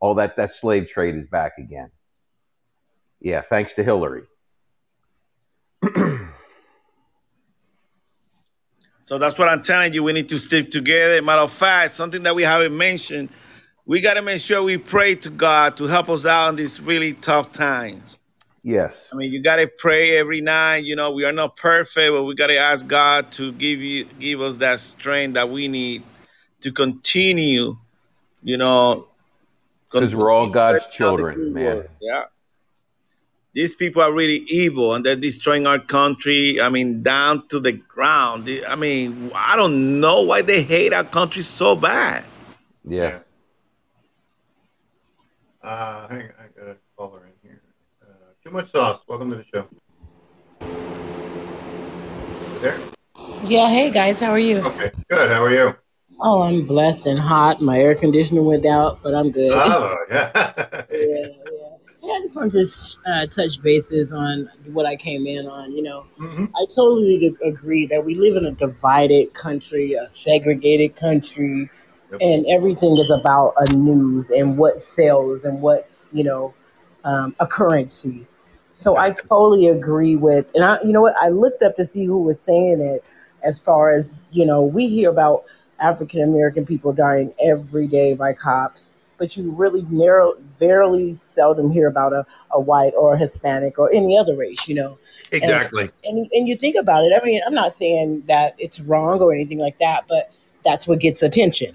All 0.00 0.14
that 0.16 0.36
that 0.36 0.54
slave 0.54 0.88
trade 0.88 1.16
is 1.16 1.26
back 1.26 1.58
again. 1.58 1.90
Yeah, 3.20 3.42
thanks 3.42 3.74
to 3.74 3.84
Hillary. 3.84 4.24
So 9.06 9.18
that's 9.18 9.38
what 9.38 9.48
I'm 9.48 9.62
telling 9.62 9.94
you. 9.94 10.02
We 10.02 10.12
need 10.14 10.30
to 10.30 10.38
stick 10.38 10.70
together. 10.70 11.22
Matter 11.22 11.42
of 11.42 11.52
fact, 11.52 11.94
something 11.94 12.24
that 12.24 12.34
we 12.34 12.42
haven't 12.44 12.76
mentioned, 12.76 13.30
we 13.86 14.00
got 14.00 14.14
to 14.14 14.22
make 14.22 14.40
sure 14.40 14.62
we 14.64 14.78
pray 14.78 15.14
to 15.16 15.30
God 15.30 15.76
to 15.78 15.84
help 15.84 16.08
us 16.08 16.26
out 16.26 16.50
in 16.50 16.56
these 16.56 16.80
really 16.80 17.14
tough 17.14 17.52
times. 17.52 18.15
Yes. 18.66 19.08
I 19.12 19.16
mean, 19.16 19.32
you 19.32 19.40
got 19.40 19.56
to 19.56 19.68
pray 19.68 20.18
every 20.18 20.40
night. 20.40 20.78
You 20.78 20.96
know, 20.96 21.12
we 21.12 21.22
are 21.22 21.30
not 21.30 21.56
perfect, 21.56 22.10
but 22.10 22.24
we 22.24 22.34
got 22.34 22.48
to 22.48 22.56
ask 22.56 22.84
God 22.84 23.30
to 23.32 23.52
give 23.52 23.80
you, 23.80 24.06
give 24.18 24.40
us 24.40 24.56
that 24.56 24.80
strength 24.80 25.34
that 25.34 25.48
we 25.48 25.68
need 25.68 26.02
to 26.62 26.72
continue. 26.72 27.76
You 28.42 28.56
know, 28.56 29.06
because 29.88 30.16
we're 30.16 30.32
all 30.32 30.48
God's 30.48 30.84
children, 30.88 31.54
man. 31.54 31.64
word. 31.76 31.90
Yeah. 32.00 32.24
These 33.52 33.76
people 33.76 34.02
are 34.02 34.12
really 34.12 34.44
evil 34.48 34.94
and 34.94 35.06
they're 35.06 35.14
destroying 35.14 35.68
our 35.68 35.78
country. 35.78 36.60
I 36.60 36.68
mean, 36.68 37.04
down 37.04 37.46
to 37.48 37.60
the 37.60 37.70
ground. 37.70 38.50
I 38.66 38.74
mean, 38.74 39.30
I 39.32 39.54
don't 39.54 40.00
know 40.00 40.22
why 40.22 40.42
they 40.42 40.62
hate 40.62 40.92
our 40.92 41.04
country 41.04 41.44
so 41.44 41.76
bad. 41.76 42.24
Yeah. 42.84 43.20
Uh, 45.62 46.08
hang 46.08 46.20
on, 46.22 46.32
I 46.38 46.60
got 46.60 46.68
a 46.68 46.76
caller 46.96 47.26
in 47.26 47.48
here. 47.48 47.62
Uh, 48.02 48.32
too 48.46 48.52
much 48.52 48.70
sauce. 48.70 49.00
Welcome 49.08 49.30
to 49.30 49.36
the 49.38 49.44
show. 49.52 49.66
You 52.54 52.60
there? 52.60 52.78
Yeah, 53.44 53.68
hey 53.68 53.90
guys, 53.90 54.20
how 54.20 54.30
are 54.30 54.38
you? 54.38 54.58
Okay, 54.58 54.92
good. 55.10 55.28
How 55.32 55.42
are 55.42 55.50
you? 55.52 55.74
Oh, 56.20 56.42
I'm 56.42 56.64
blessed 56.64 57.06
and 57.06 57.18
hot. 57.18 57.60
My 57.60 57.80
air 57.80 57.96
conditioner 57.96 58.42
went 58.42 58.64
out, 58.64 59.02
but 59.02 59.16
I'm 59.16 59.32
good. 59.32 59.52
Oh, 59.52 59.98
yeah. 60.10 60.30
yeah, 60.36 60.84
yeah. 60.92 61.26
Hey, 62.00 62.08
I 62.08 62.20
just 62.22 62.36
wanted 62.36 62.52
to 62.52 63.10
uh, 63.10 63.26
touch 63.26 63.60
bases 63.60 64.12
on 64.12 64.48
what 64.66 64.86
I 64.86 64.94
came 64.94 65.26
in 65.26 65.48
on. 65.48 65.72
You 65.72 65.82
know, 65.82 66.04
Mhm. 66.20 66.48
I 66.54 66.64
totally 66.66 67.36
agree 67.44 67.86
that 67.86 68.04
we 68.04 68.14
live 68.14 68.36
in 68.36 68.46
a 68.46 68.52
divided 68.52 69.34
country, 69.34 69.94
a 69.94 70.08
segregated 70.08 70.94
country, 70.94 71.68
Yep. 72.12 72.20
and 72.22 72.46
everything 72.46 72.96
is 72.98 73.10
about 73.10 73.54
a 73.56 73.74
news 73.74 74.30
and 74.30 74.56
what 74.56 74.78
sells 74.80 75.44
and 75.44 75.60
what's 75.60 76.08
you 76.12 76.22
know 76.22 76.54
um, 77.02 77.34
a 77.40 77.46
currency. 77.48 78.28
So 78.76 78.98
I 78.98 79.10
totally 79.10 79.68
agree 79.68 80.16
with, 80.16 80.54
and 80.54 80.62
I, 80.62 80.76
you 80.84 80.92
know 80.92 81.00
what, 81.00 81.14
I 81.18 81.30
looked 81.30 81.62
up 81.62 81.76
to 81.76 81.86
see 81.86 82.04
who 82.04 82.22
was 82.22 82.38
saying 82.38 82.82
it. 82.82 83.02
As 83.42 83.58
far 83.58 83.88
as 83.88 84.20
you 84.32 84.44
know, 84.44 84.62
we 84.62 84.86
hear 84.86 85.08
about 85.08 85.44
African 85.80 86.22
American 86.22 86.66
people 86.66 86.92
dying 86.92 87.32
every 87.42 87.86
day 87.86 88.12
by 88.12 88.34
cops, 88.34 88.90
but 89.16 89.34
you 89.34 89.50
really 89.52 89.86
narrow, 89.88 90.34
very 90.58 91.14
seldom 91.14 91.70
hear 91.70 91.88
about 91.88 92.12
a, 92.12 92.26
a 92.50 92.60
white 92.60 92.92
or 92.98 93.14
a 93.14 93.18
Hispanic 93.18 93.78
or 93.78 93.90
any 93.94 94.18
other 94.18 94.36
race. 94.36 94.68
You 94.68 94.74
know, 94.74 94.98
Exactly. 95.32 95.88
and 96.04 96.28
and 96.30 96.46
you 96.46 96.54
think 96.54 96.76
about 96.76 97.02
it. 97.04 97.18
I 97.18 97.24
mean, 97.24 97.40
I'm 97.46 97.54
not 97.54 97.72
saying 97.72 98.24
that 98.26 98.56
it's 98.58 98.80
wrong 98.80 99.22
or 99.22 99.32
anything 99.32 99.58
like 99.58 99.78
that, 99.78 100.04
but 100.06 100.30
that's 100.66 100.86
what 100.86 101.00
gets 101.00 101.22
attention. 101.22 101.74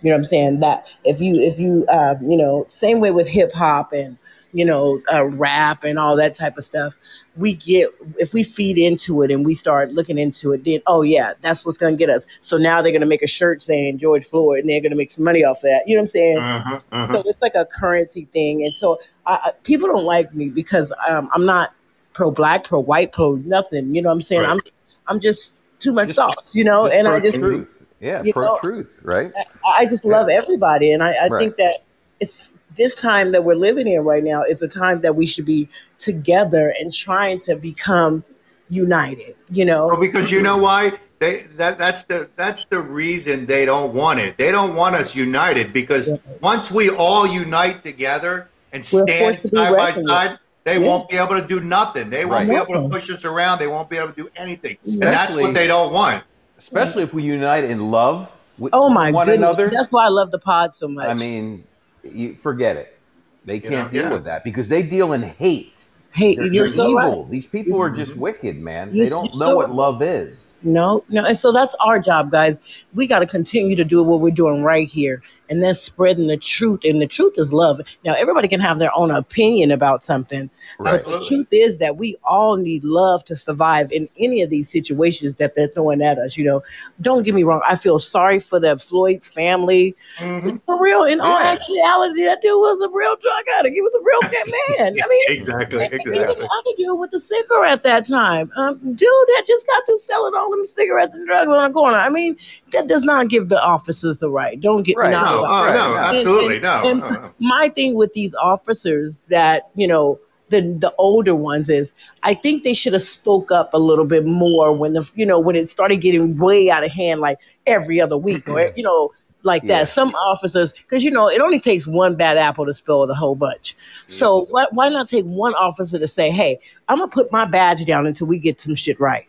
You 0.00 0.10
know 0.10 0.16
what 0.16 0.20
I'm 0.20 0.24
saying? 0.26 0.60
That 0.60 0.96
if 1.02 1.20
you 1.20 1.40
if 1.40 1.58
you 1.58 1.86
uh, 1.90 2.14
you 2.22 2.36
know 2.36 2.68
same 2.70 3.00
way 3.00 3.10
with 3.10 3.26
hip 3.26 3.52
hop 3.52 3.92
and 3.92 4.16
you 4.52 4.64
know 4.64 5.00
uh, 5.12 5.24
rap 5.24 5.84
and 5.84 5.98
all 5.98 6.16
that 6.16 6.34
type 6.34 6.56
of 6.56 6.64
stuff, 6.64 6.94
we 7.36 7.54
get 7.54 7.90
if 8.18 8.32
we 8.32 8.42
feed 8.42 8.78
into 8.78 9.22
it 9.22 9.30
and 9.30 9.44
we 9.44 9.54
start 9.54 9.92
looking 9.92 10.18
into 10.18 10.52
it, 10.52 10.64
then 10.64 10.80
oh 10.86 11.02
yeah, 11.02 11.34
that's 11.40 11.64
what's 11.64 11.78
gonna 11.78 11.96
get 11.96 12.08
us. 12.10 12.26
So 12.40 12.56
now 12.56 12.80
they're 12.82 12.92
gonna 12.92 13.06
make 13.06 13.22
a 13.22 13.26
shirt 13.26 13.62
saying 13.62 13.98
George 13.98 14.24
Floyd, 14.26 14.60
and 14.60 14.68
they're 14.70 14.80
gonna 14.80 14.96
make 14.96 15.10
some 15.10 15.24
money 15.24 15.44
off 15.44 15.60
that. 15.62 15.82
You 15.86 15.96
know 15.96 16.00
what 16.00 16.04
I'm 16.04 16.06
saying? 16.08 16.38
Uh-huh, 16.38 16.80
uh-huh. 16.92 17.06
So 17.22 17.28
it's 17.28 17.42
like 17.42 17.54
a 17.54 17.64
currency 17.66 18.26
thing, 18.32 18.62
and 18.64 18.76
so 18.76 18.98
I, 19.26 19.34
I, 19.34 19.50
people 19.64 19.88
don't 19.88 20.04
like 20.04 20.34
me 20.34 20.48
because 20.48 20.92
um, 21.08 21.28
I'm 21.34 21.44
not 21.44 21.72
pro 22.14 22.30
black, 22.30 22.64
pro 22.64 22.80
white, 22.80 23.12
pro 23.12 23.34
nothing. 23.34 23.94
You 23.94 24.02
know 24.02 24.08
what 24.08 24.14
I'm 24.14 24.20
saying? 24.22 24.42
Right. 24.42 24.52
I'm 24.52 24.60
I'm 25.08 25.20
just 25.20 25.62
too 25.80 25.92
much 25.92 26.10
sauce, 26.10 26.56
you 26.56 26.64
know. 26.64 26.86
Just 26.86 26.96
and 26.96 27.08
I 27.08 27.20
just 27.20 27.38
truth. 27.38 27.72
Yeah, 28.00 28.22
you 28.22 28.32
pro 28.32 28.42
know- 28.44 28.58
truth, 28.60 29.00
right? 29.04 29.32
I, 29.64 29.70
I 29.82 29.86
just 29.86 30.04
love 30.04 30.28
everybody, 30.28 30.92
and 30.92 31.02
I, 31.02 31.12
I 31.12 31.28
Right. 31.28 31.40
think 31.42 31.56
that 31.56 31.80
it's 32.20 32.52
this 32.76 32.94
time 32.94 33.32
that 33.32 33.44
we're 33.44 33.54
living 33.56 33.86
in 33.86 34.02
right 34.04 34.22
now 34.24 34.42
is 34.42 34.62
a 34.62 34.68
time 34.68 35.00
that 35.02 35.16
we 35.16 35.26
should 35.26 35.46
be 35.46 35.68
together 35.98 36.74
and 36.78 36.92
trying 36.92 37.40
to 37.42 37.56
become 37.56 38.24
united. 38.68 39.34
You 39.50 39.64
know, 39.64 39.86
Well, 39.88 40.00
because 40.00 40.30
you 40.30 40.42
know 40.42 40.56
why? 40.56 40.92
They 41.18 41.42
that 41.56 41.78
that's 41.78 42.02
the 42.04 42.28
that's 42.36 42.66
the 42.66 42.78
reason 42.80 43.46
they 43.46 43.64
don't 43.64 43.94
want 43.94 44.20
it. 44.20 44.36
They 44.36 44.50
don't 44.52 44.74
want 44.74 44.94
us 44.96 45.14
united 45.14 45.72
because 45.72 46.08
Yeah. 46.08 46.16
once 46.42 46.70
we 46.70 46.90
all 46.90 47.26
unite 47.26 47.80
together 47.82 48.48
and 48.72 48.86
We're 48.92 49.06
stand 49.06 49.40
to 49.40 49.48
side 49.48 49.70
by 49.70 49.76
reckoned 49.76 49.96
with. 49.96 50.06
side, 50.06 50.38
they 50.64 50.78
Yeah. 50.78 50.86
won't 50.88 51.08
be 51.08 51.16
able 51.16 51.40
to 51.40 51.46
do 51.46 51.60
nothing. 51.60 52.10
They 52.10 52.24
won't 52.26 52.48
Right. 52.48 52.50
be 52.50 52.56
able 52.72 52.82
to 52.82 52.88
push 52.90 53.08
us 53.10 53.24
around. 53.24 53.60
They 53.60 53.66
won't 53.66 53.88
be 53.88 53.96
able 53.96 54.08
to 54.10 54.14
do 54.14 54.28
anything, 54.36 54.76
and 54.84 55.02
that's 55.02 55.34
what 55.36 55.54
they 55.54 55.66
don't 55.66 55.92
want. 55.92 56.22
Especially 56.58 57.02
if 57.02 57.14
we 57.14 57.22
unite 57.22 57.64
in 57.64 57.90
love 57.90 58.30
oh 58.32 58.34
with 58.58 58.74
oh 58.74 58.90
my 58.90 59.10
one 59.10 59.26
goodness, 59.26 59.56
another. 59.56 59.70
that's 59.70 59.90
why 59.90 60.04
I 60.04 60.08
love 60.08 60.30
the 60.30 60.38
pod 60.38 60.74
so 60.74 60.88
much. 60.88 61.06
I 61.06 61.14
mean, 61.14 61.64
you 62.12 62.30
forget 62.30 62.76
it. 62.76 62.98
They 63.44 63.60
can't 63.60 63.72
know, 63.72 63.88
deal 63.88 64.02
yeah. 64.08 64.12
with 64.14 64.24
that 64.24 64.44
because 64.44 64.68
they 64.68 64.82
deal 64.82 65.12
in 65.12 65.22
hate. 65.22 65.84
Hate. 66.12 66.38
They're, 66.38 66.46
you're 66.46 66.66
they're 66.66 66.74
so 66.74 66.94
right. 66.94 67.06
evil. 67.08 67.24
These 67.26 67.46
people 67.46 67.80
are 67.80 67.90
just 67.90 68.12
mm-hmm. 68.12 68.20
wicked, 68.20 68.58
man. 68.58 68.94
You- 68.94 69.04
They 69.04 69.10
don't 69.10 69.32
know 69.38 69.46
so 69.50 69.56
what 69.56 69.68
right. 69.68 69.76
love 69.76 70.02
is. 70.02 70.52
No, 70.66 71.04
no. 71.08 71.24
And 71.24 71.36
so 71.36 71.52
that's 71.52 71.74
our 71.76 71.98
job, 72.00 72.30
guys. 72.30 72.58
We 72.94 73.06
got 73.06 73.20
to 73.20 73.26
continue 73.26 73.76
to 73.76 73.84
do 73.84 74.02
what 74.02 74.20
we're 74.20 74.30
doing 74.30 74.62
right 74.62 74.88
here. 74.88 75.22
And 75.48 75.62
that's 75.62 75.80
spreading 75.80 76.26
the 76.26 76.36
truth. 76.36 76.80
And 76.82 77.00
the 77.00 77.06
truth 77.06 77.34
is 77.36 77.52
love. 77.52 77.80
Now, 78.04 78.14
everybody 78.14 78.48
can 78.48 78.58
have 78.58 78.80
their 78.80 78.90
own 78.96 79.12
opinion 79.12 79.70
about 79.70 80.04
something. 80.04 80.50
Right. 80.80 81.04
But 81.04 81.08
the 81.20 81.24
truth 81.24 81.46
is 81.52 81.78
that 81.78 81.96
we 81.96 82.16
all 82.24 82.56
need 82.56 82.82
love 82.82 83.24
to 83.26 83.36
survive 83.36 83.92
in 83.92 84.08
any 84.18 84.42
of 84.42 84.50
these 84.50 84.68
situations 84.68 85.36
that 85.36 85.54
they're 85.54 85.68
throwing 85.68 86.02
at 86.02 86.18
us. 86.18 86.36
You 86.36 86.44
know, 86.46 86.62
don't 87.00 87.22
get 87.22 87.32
me 87.32 87.44
wrong. 87.44 87.60
I 87.68 87.76
feel 87.76 88.00
sorry 88.00 88.40
for 88.40 88.58
the 88.58 88.76
Floyd's 88.76 89.30
family. 89.30 89.94
Mhm. 90.18 90.60
For 90.64 90.82
real, 90.82 91.04
in 91.04 91.20
all 91.20 91.38
actuality, 91.38 92.24
that 92.24 92.42
dude 92.42 92.50
was 92.50 92.80
a 92.84 92.90
real 92.92 93.14
drug 93.14 93.44
addict. 93.60 93.72
He 93.74 93.80
was 93.82 93.94
a 93.94 94.02
real 94.02 94.20
man. 94.80 95.00
I 95.00 95.08
mean, 95.08 95.22
Exactly, 95.28 95.84
Even 95.84 96.00
exactly. 96.00 96.44
I 96.44 96.62
could 96.66 96.76
deal 96.76 96.98
with 96.98 97.12
the 97.12 97.20
cigarette 97.20 97.70
at 97.72 97.82
that 97.84 98.06
time. 98.08 98.50
Um, 98.56 98.78
dude 98.80 98.98
that 99.08 99.44
just 99.46 99.64
got 99.68 99.86
through 99.86 99.98
selling 99.98 100.34
all 100.36 100.52
them 100.56 100.66
cigarettes 100.66 101.14
and 101.14 101.26
drugs 101.26 101.48
on 101.48 101.68
the 101.68 101.72
corner. 101.74 101.96
I 101.96 102.08
mean, 102.08 102.36
that 102.72 102.88
does 102.88 103.02
not 103.02 103.28
give 103.28 103.48
the 103.48 103.62
officers 103.62 104.20
the 104.20 104.30
right. 104.30 104.60
Don't 104.60 104.82
get 104.82 104.96
Right. 104.96 105.10
No, 105.10 105.42
Right, 105.42 105.68
uh, 105.68 105.72
no, 105.74 105.92
no. 105.92 105.96
absolutely, 105.98 106.54
And- 106.56 106.62
no. 106.62 106.82
and- 106.84 107.00
no, 107.00 107.10
no. 107.10 107.30
my 107.40 107.68
thing 107.68 107.94
with 107.94 108.12
these 108.14 108.34
officers 108.34 109.14
that 109.28 109.68
you 109.74 109.86
know 109.88 110.18
the 110.48 110.60
the 110.78 110.94
older 110.98 111.34
ones 111.34 111.68
is 111.68 111.90
I 112.22 112.34
think 112.34 112.62
they 112.62 112.74
should 112.74 112.92
have 112.92 113.02
spoke 113.02 113.50
up 113.50 113.70
a 113.74 113.78
little 113.78 114.04
bit 114.04 114.24
more 114.24 114.76
when 114.76 114.92
the 114.92 115.06
you 115.14 115.26
know 115.26 115.40
when 115.40 115.56
it 115.56 115.70
started 115.70 115.96
getting 115.96 116.38
way 116.38 116.70
out 116.70 116.84
of 116.84 116.92
hand 116.92 117.20
like 117.20 117.38
every 117.66 118.00
other 118.00 118.16
week 118.16 118.48
or 118.48 118.54
mm-hmm. 118.54 118.76
you 118.76 118.84
know 118.84 119.10
like 119.42 119.62
that 119.62 119.78
Yeah. 119.80 119.84
some 119.84 120.08
officers 120.14 120.72
because 120.72 121.02
you 121.04 121.10
know 121.10 121.28
it 121.28 121.40
only 121.40 121.58
takes 121.60 121.86
one 121.86 122.14
bad 122.16 122.36
apple 122.36 122.64
to 122.66 122.74
spill 122.74 123.06
the 123.06 123.14
whole 123.14 123.34
bunch 123.36 123.76
so 124.08 124.46
why, 124.50 124.66
why 124.72 124.88
not 124.88 125.08
take 125.08 125.24
one 125.24 125.54
officer 125.54 125.98
to 125.98 126.08
say 126.08 126.30
hey 126.30 126.58
i'm 126.88 126.98
gonna 126.98 127.08
put 127.10 127.30
my 127.32 127.44
badge 127.44 127.84
down 127.84 128.06
until 128.06 128.26
we 128.26 128.38
get 128.38 128.60
some 128.60 128.74
shit 128.74 128.98
right 129.00 129.26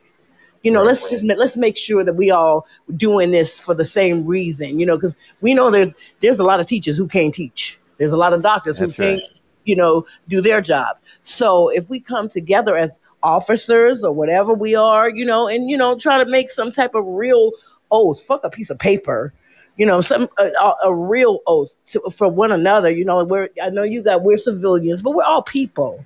you 0.68 0.74
know 0.74 0.82
Right. 0.82 0.88
let's 0.88 1.10
just 1.10 1.24
let's 1.24 1.56
make 1.56 1.78
sure 1.78 2.04
that 2.04 2.16
we 2.16 2.30
all 2.30 2.68
doing 2.98 3.32
this 3.32 3.58
for 3.58 3.74
the 3.74 3.86
same 3.86 4.26
reason 4.26 4.82
you 4.82 4.86
know 4.86 4.98
because 4.98 5.16
we 5.40 5.54
know 5.54 5.72
that 5.72 5.94
there's 6.20 6.40
a 6.40 6.44
lot 6.44 6.60
of 6.60 6.66
teachers 6.66 6.98
who 6.98 7.08
can't 7.08 7.34
teach 7.34 7.80
there's 8.00 8.12
a 8.12 8.18
lot 8.18 8.34
of 8.34 8.42
doctors 8.44 8.78
That's 8.78 8.98
who 8.98 9.04
right. 9.04 9.22
can't 9.22 9.32
you 9.64 9.78
know 9.78 10.06
do 10.28 10.42
their 10.42 10.60
job 10.60 10.98
so 11.24 11.70
if 11.70 11.88
we 11.88 12.02
come 12.02 12.28
together 12.28 12.76
as 12.76 12.92
officers 13.24 14.04
or 14.04 14.12
whatever 14.12 14.54
we 14.54 14.76
are 14.76 15.10
you 15.10 15.24
know 15.24 15.48
and 15.48 15.70
you 15.70 15.78
know 15.78 15.96
try 15.98 16.22
to 16.22 16.30
make 16.30 16.50
some 16.50 16.70
type 16.70 16.96
of 16.96 17.06
real 17.06 17.54
oath 17.92 18.22
fuck 18.22 18.44
a 18.44 18.50
piece 18.50 18.70
of 18.70 18.78
paper 18.78 19.34
you 19.78 19.86
know 19.86 20.02
some 20.02 20.28
a, 20.38 20.52
a, 20.84 20.94
real 20.94 21.40
oath 21.48 21.74
to, 21.86 22.02
for 22.12 22.28
one 22.28 22.52
another 22.52 22.90
you 22.90 23.06
know 23.06 23.24
we're 23.24 23.48
i 23.64 23.70
know 23.70 23.84
you 23.84 24.04
got 24.04 24.22
we're 24.22 24.36
civilians 24.36 25.02
but 25.02 25.12
we're 25.12 25.24
all 25.24 25.42
people 25.42 26.06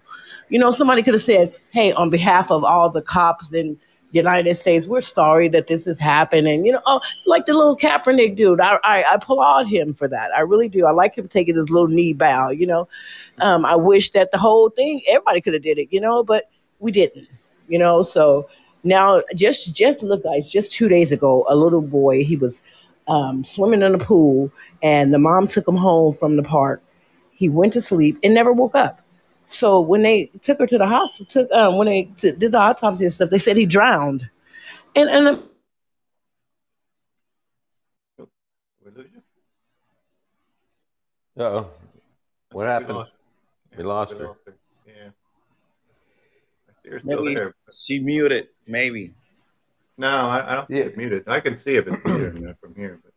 you 0.50 0.60
know 0.60 0.70
somebody 0.70 1.02
could 1.02 1.16
have 1.16 1.24
said 1.24 1.52
hey 1.72 1.92
on 1.94 2.12
behalf 2.12 2.52
of 2.52 2.64
all 2.64 2.90
the 2.92 3.02
cops 3.02 3.50
the 3.50 3.76
united 4.12 4.56
states 4.56 4.88
we're 4.88 5.02
sorry 5.02 5.48
that 5.48 5.68
this 5.68 5.86
has 5.86 6.00
happened 6.00 6.48
and 6.48 6.66
you 6.66 6.72
know 6.72 6.82
oh, 6.86 7.00
like 7.26 7.46
the 7.46 7.54
little 7.54 7.78
kaepernick 7.78 8.36
dude 8.36 8.60
I, 8.60 8.78
I 8.84 9.04
i 9.04 9.14
applaud 9.16 9.68
him 9.68 9.94
for 9.94 10.08
that. 10.08 10.32
I 10.36 10.42
really 10.42 10.70
do. 10.70 10.86
I 10.86 10.92
like 10.92 11.16
him 11.16 11.28
taking 11.28 11.56
his 11.56 11.70
little 11.70 11.88
knee 11.88 12.14
bow 12.14 12.50
you 12.50 12.68
know. 12.68 12.88
Um, 13.40 13.66
i 13.66 13.76
wish 13.76 14.12
that 14.12 14.32
the 14.32 14.38
whole 14.38 14.70
thing 14.70 15.02
everybody 15.08 15.42
could 15.42 15.54
have 15.54 15.64
did 15.64 15.78
it 15.78 15.88
you 15.92 16.02
know 16.02 16.24
but 16.24 16.50
we 16.80 16.92
didn't 16.92 17.28
you 17.72 17.80
know. 17.80 18.04
So 18.04 18.48
now 18.84 19.24
just 19.36 19.74
just 19.74 20.04
look 20.04 20.24
guys 20.24 20.52
just 20.52 20.72
two 20.72 20.90
days 20.90 21.12
ago 21.12 21.46
a 21.50 21.56
little 21.56 21.82
boy 21.82 22.24
he 22.24 22.36
was 22.36 22.62
um, 23.08 23.44
swimming 23.44 23.82
in 23.82 23.94
the 23.94 23.98
pool 23.98 24.52
and 24.84 25.14
the 25.14 25.20
mom 25.20 25.48
took 25.48 25.68
him 25.68 25.76
home 25.76 26.14
from 26.14 26.36
the 26.36 26.44
park. 26.44 26.84
He 27.32 27.50
went 27.50 27.74
to 27.74 27.82
sleep 27.82 28.20
and 28.24 28.34
never 28.34 28.54
woke 28.54 28.76
up 28.76 29.01
so 29.52 29.82
when 29.82 30.02
they 30.02 30.32
took 30.42 30.60
her 30.60 30.68
to 30.68 30.78
the 30.78 30.88
hospital, 30.88 31.26
took 31.26 31.52
um, 31.52 31.78
when 31.78 31.88
they 31.88 32.04
t- 32.18 32.32
did 32.32 32.54
the 32.54 32.60
autopsy 32.60 33.06
and 33.06 33.14
stuff, 33.14 33.30
they 33.30 33.38
said 33.38 33.58
he 33.58 33.66
drowned. 33.66 34.30
And 34.96 35.10
and 35.10 35.44
Uh-oh. 41.38 41.70
What 42.52 42.68
happened? 42.68 42.90
We 42.90 42.96
lost, 42.96 43.12
we 43.78 43.84
lost, 43.84 44.14
we 44.14 44.20
her. 44.20 44.28
lost 44.28 44.40
her. 44.46 44.56
Yeah. 46.86 47.00
Maybe. 47.04 47.38
She 47.74 48.00
muted, 48.00 48.50
maybe. 48.68 49.14
No, 49.98 50.08
I, 50.08 50.52
I 50.52 50.56
don't 50.56 50.68
see 50.68 50.78
yeah. 50.78 50.84
it 50.84 50.98
muted. 50.98 51.28
I 51.28 51.40
can 51.40 51.56
see 51.56 51.76
if 51.76 51.88
it's 51.88 52.06
muted 52.06 52.58
from 52.62 52.76
here. 52.76 53.00
But 53.04 53.14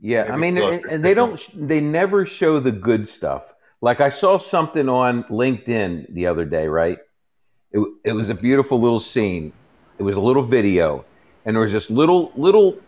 yeah, 0.00 0.32
I 0.32 0.36
mean, 0.36 0.58
and, 0.58 0.84
and 0.86 1.04
they 1.04 1.14
don't, 1.14 1.40
they 1.54 1.80
never 1.80 2.26
show 2.26 2.58
the 2.58 2.72
good 2.72 3.08
stuff. 3.08 3.44
Like 3.82 4.00
I 4.00 4.10
saw 4.10 4.38
something 4.38 4.88
on 4.88 5.24
LinkedIn 5.24 6.12
the 6.12 6.26
other 6.26 6.44
day, 6.44 6.68
right? 6.68 6.98
It, 7.72 7.86
it 8.04 8.12
was 8.12 8.28
a 8.28 8.34
beautiful 8.34 8.78
little 8.78 9.00
scene. 9.00 9.52
It 9.98 10.02
was 10.02 10.16
a 10.16 10.20
little 10.20 10.42
video, 10.42 11.04
and 11.44 11.56
there 11.56 11.62
was 11.62 11.72
this 11.72 11.88
little 11.88 12.32
little 12.36 12.78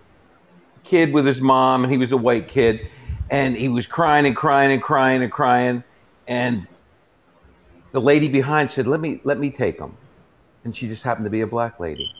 kid 0.85 1.12
with 1.12 1.24
his 1.24 1.40
mom, 1.40 1.85
and 1.85 1.92
he 1.92 1.98
was 1.98 2.12
a 2.12 2.16
white 2.16 2.48
kid, 2.48 2.88
and 3.31 3.57
he 3.57 3.68
was 3.68 3.87
crying 3.87 4.26
and 4.26 4.37
crying 4.37 4.72
and 4.72 4.83
crying 4.83 5.22
and 5.22 5.33
crying, 5.33 5.85
and 6.26 6.66
the 7.92 8.00
lady 8.00 8.28
behind 8.28 8.70
said, 8.70 8.87
"Let 8.87 9.00
me 9.00 9.20
let 9.24 9.38
me 9.38 9.50
take 9.50 9.78
him," 9.78 9.96
and 10.64 10.76
she 10.76 10.88
just 10.88 11.02
happened 11.02 11.24
to 11.24 11.31
be 11.31 11.40
a 11.40 11.46
black 11.46 11.81
lady, 11.81 12.11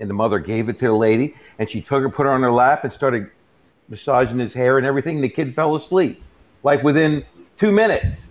and 0.00 0.08
the 0.08 0.14
mother 0.14 0.38
gave 0.38 0.68
it 0.68 0.78
to 0.78 0.86
the 0.86 0.92
lady, 0.92 1.34
and 1.58 1.68
she 1.68 1.80
took 1.80 2.02
her, 2.02 2.08
put 2.08 2.24
her 2.24 2.32
on 2.32 2.42
her 2.42 2.52
lap, 2.52 2.84
and 2.84 2.92
started 2.92 3.30
massaging 3.88 4.38
his 4.38 4.54
hair 4.54 4.78
and 4.78 4.86
everything. 4.86 5.16
And 5.16 5.24
The 5.24 5.28
kid 5.28 5.54
fell 5.54 5.76
asleep, 5.76 6.22
like 6.62 6.82
within 6.82 7.24
two 7.56 7.72
minutes. 7.72 8.30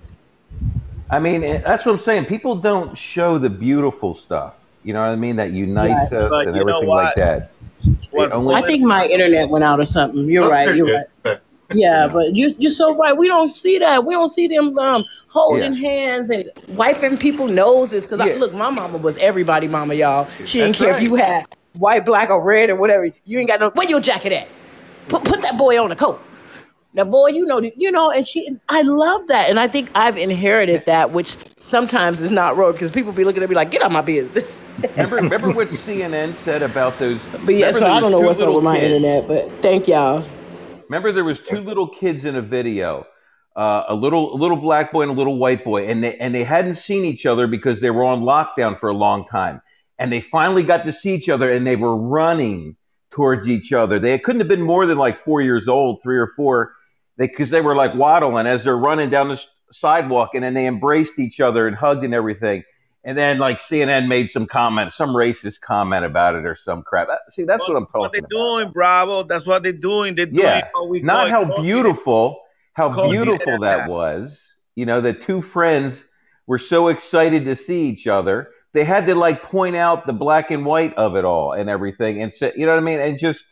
I 1.10 1.20
mean, 1.20 1.44
eh, 1.44 1.62
that's 1.66 1.86
what 1.86 1.94
I'm 1.94 2.00
saying. 2.00 2.26
People 2.26 2.56
don't 2.56 2.98
show 2.98 3.38
the 3.38 3.50
beautiful 3.50 4.16
stuff. 4.16 4.70
You 4.84 4.94
know 4.94 5.02
what 5.02 5.10
I 5.10 5.16
mean? 5.16 5.36
That 5.36 5.52
unites 5.52 6.12
us 6.12 6.30
But 6.30 6.48
and 6.48 6.58
everything 6.58 6.88
like 6.88 7.16
that. 7.16 7.52
Only- 8.14 8.56
I 8.56 8.62
think 8.62 8.84
my 8.86 9.06
internet 9.06 9.50
went 9.50 9.64
out 9.64 9.80
or 9.80 9.86
something. 9.86 10.26
You're 10.26 10.50
right. 10.50 10.76
You're 10.76 11.04
right. 11.26 11.40
Yeah, 11.74 12.08
but 12.08 12.36
you 12.36 12.54
you're 12.58 12.72
so 12.72 12.98
right. 12.98 13.16
We 13.16 13.28
don't 13.28 13.56
see 13.56 13.78
that. 13.80 14.04
We 14.06 14.14
don't 14.14 14.30
see 14.30 14.48
them 14.48 14.78
um, 14.78 15.06
holding 15.28 15.74
hands 15.74 16.30
and 16.30 16.44
wiping 16.70 17.18
people's 17.18 17.52
noses. 17.52 18.06
Because 18.06 18.26
Yeah. 18.26 18.36
look, 18.36 18.54
my 18.54 18.70
mama 18.70 18.98
was 18.98 19.18
everybody 19.18 19.68
mama, 19.70 19.94
y'all. 19.94 20.28
She 20.44 20.60
didn't 20.60 20.78
That's 20.78 20.80
care 20.80 20.94
if 20.94 21.02
you 21.02 21.16
had 21.16 21.46
white, 21.78 22.06
black, 22.06 22.30
or 22.30 22.44
red 22.44 22.70
or 22.70 22.76
whatever. 22.76 23.10
You 23.26 23.40
ain't 23.40 23.48
got 23.48 23.62
no. 23.62 23.70
Where 23.70 23.88
your 23.90 24.02
jacket 24.02 24.34
at? 24.34 24.48
Put 25.08 25.24
put 25.24 25.42
that 25.44 25.58
boy 25.58 25.82
on 25.82 25.92
a 25.92 25.96
coat. 25.96 26.22
Now, 26.94 27.06
boy, 27.06 27.30
you 27.30 27.46
know, 27.46 27.62
you 27.62 27.90
know, 27.90 28.12
and 28.12 28.26
she, 28.26 28.58
I 28.68 28.82
love 28.82 29.28
that, 29.28 29.50
and 29.50 29.60
I 29.60 29.68
think 29.68 29.90
I've 29.96 30.18
inherited 30.18 30.86
that, 30.88 31.12
which 31.12 31.38
sometimes 31.58 32.20
is 32.20 32.32
not 32.32 32.58
wrong 32.58 32.74
because 32.74 32.92
people 32.92 33.14
be 33.14 33.24
looking 33.24 33.44
at 33.44 33.50
me 33.50 33.56
like, 33.56 33.72
"Get 33.72 33.82
out 33.82 33.92
my 33.92 34.02
business." 34.02 34.58
Remember, 34.96 35.16
remember 35.18 35.52
what 35.52 35.68
CNN 35.68 36.34
said 36.38 36.64
about 36.64 36.98
those? 36.98 37.20
But 37.46 37.56
yeah, 37.56 37.72
so 37.72 37.86
I 37.86 38.00
don't 38.00 38.12
know 38.12 38.20
two 38.20 38.26
what's 38.26 38.40
up 38.40 38.54
with 38.54 38.64
my 38.64 38.80
kids? 38.80 38.86
internet, 38.86 39.28
but 39.28 39.52
thank 39.62 39.88
y'all. 39.88 40.26
Remember, 40.90 41.12
there 41.12 41.24
was 41.24 41.40
two 41.40 41.60
little 41.60 41.88
kids 41.88 42.26
in 42.26 42.36
a 42.36 42.42
video, 42.42 43.06
uh, 43.56 43.84
a 43.88 43.96
little 43.96 44.34
a 44.34 44.38
little 44.38 44.58
black 44.58 44.92
boy 44.92 45.04
and 45.04 45.12
a 45.12 45.14
little 45.14 45.38
white 45.38 45.64
boy, 45.64 45.88
and 45.88 46.04
they 46.04 46.18
and 46.18 46.36
they 46.36 46.44
hadn't 46.44 46.76
seen 46.76 47.06
each 47.06 47.26
other 47.26 47.48
because 47.48 47.80
they 47.80 47.92
were 47.92 48.04
on 48.04 48.22
lockdown 48.22 48.78
for 48.78 48.90
a 48.90 48.94
long 48.94 49.26
time, 49.28 49.62
and 49.98 50.12
they 50.12 50.20
finally 50.20 50.64
got 50.64 50.86
to 50.86 50.92
see 50.92 51.14
each 51.14 51.30
other, 51.30 51.50
and 51.52 51.66
they 51.66 51.76
were 51.78 51.96
running 51.96 52.76
towards 53.12 53.48
each 53.48 53.72
other. 53.72 54.00
They 54.00 54.18
couldn't 54.18 54.42
have 54.42 54.50
been 54.50 54.64
more 54.64 54.86
than 54.86 54.98
like 54.98 55.16
four 55.16 55.42
years 55.42 55.68
old, 55.68 56.02
three 56.02 56.18
or 56.18 56.28
four, 56.28 56.74
they 56.74 56.81
because 57.30 57.50
they 57.50 57.62
were 57.62 57.76
like 57.76 57.94
waddling 57.96 58.48
as 58.48 58.64
they're 58.64 58.78
running 58.78 59.10
down 59.10 59.30
the 59.30 59.42
sidewalk, 59.72 60.32
and 60.34 60.44
then 60.44 60.54
they 60.54 60.66
embraced 60.68 61.20
each 61.20 61.40
other 61.40 61.68
and 61.68 61.76
hugged 61.76 62.04
and 62.04 62.14
everything. 62.14 62.64
And 63.04 63.18
then, 63.18 63.40
like 63.40 63.60
CNN 63.60 64.08
made 64.08 64.30
some 64.30 64.46
comment, 64.46 64.94
some 64.94 65.10
racist 65.10 65.62
comment 65.62 66.06
about 66.06 66.36
it 66.36 66.46
or 66.46 66.56
some 66.56 66.84
crap. 66.84 67.08
See, 67.30 67.46
that's 67.46 67.68
what 67.68 67.76
I'm 67.76 67.88
talking 67.88 68.00
about. 68.00 68.02
What 68.02 68.12
they're 68.12 68.20
about. 68.20 68.30
doing, 68.30 68.72
Bravo. 68.72 69.24
That's 69.24 69.48
what 69.48 69.64
they're 69.64 69.72
doing. 69.74 70.14
They're 70.16 70.28
doing 70.28 70.38
Yeah, 70.40 70.62
we 70.88 71.02
not 71.02 71.30
how 71.30 71.40
coordinated- 71.46 71.64
beautiful 71.64 72.42
how 72.74 73.10
beautiful 73.10 73.60
that 73.60 73.90
was 73.90 74.56
you 74.76 74.86
know 74.86 75.02
the 75.02 75.12
two 75.14 75.42
friends 75.42 76.06
were 76.48 76.58
so 76.58 76.88
excited 76.88 77.44
to 77.44 77.54
see 77.54 77.90
each 77.90 78.08
other 78.08 78.50
they 78.72 78.86
had 78.86 79.06
to 79.08 79.14
like 79.14 79.44
point 79.44 79.76
out 79.76 80.08
the 80.08 80.14
black 80.14 80.52
and 80.52 80.66
white 80.66 80.94
of 80.94 81.18
it 81.18 81.26
all 81.26 81.52
and 81.52 81.70
everything 81.70 82.22
and 82.22 82.34
say, 82.34 82.54
you 82.56 82.66
know 82.66 82.72
what 82.72 82.78
i 82.82 82.82
mean 82.86 83.02
and 83.02 83.20
just 83.20 83.46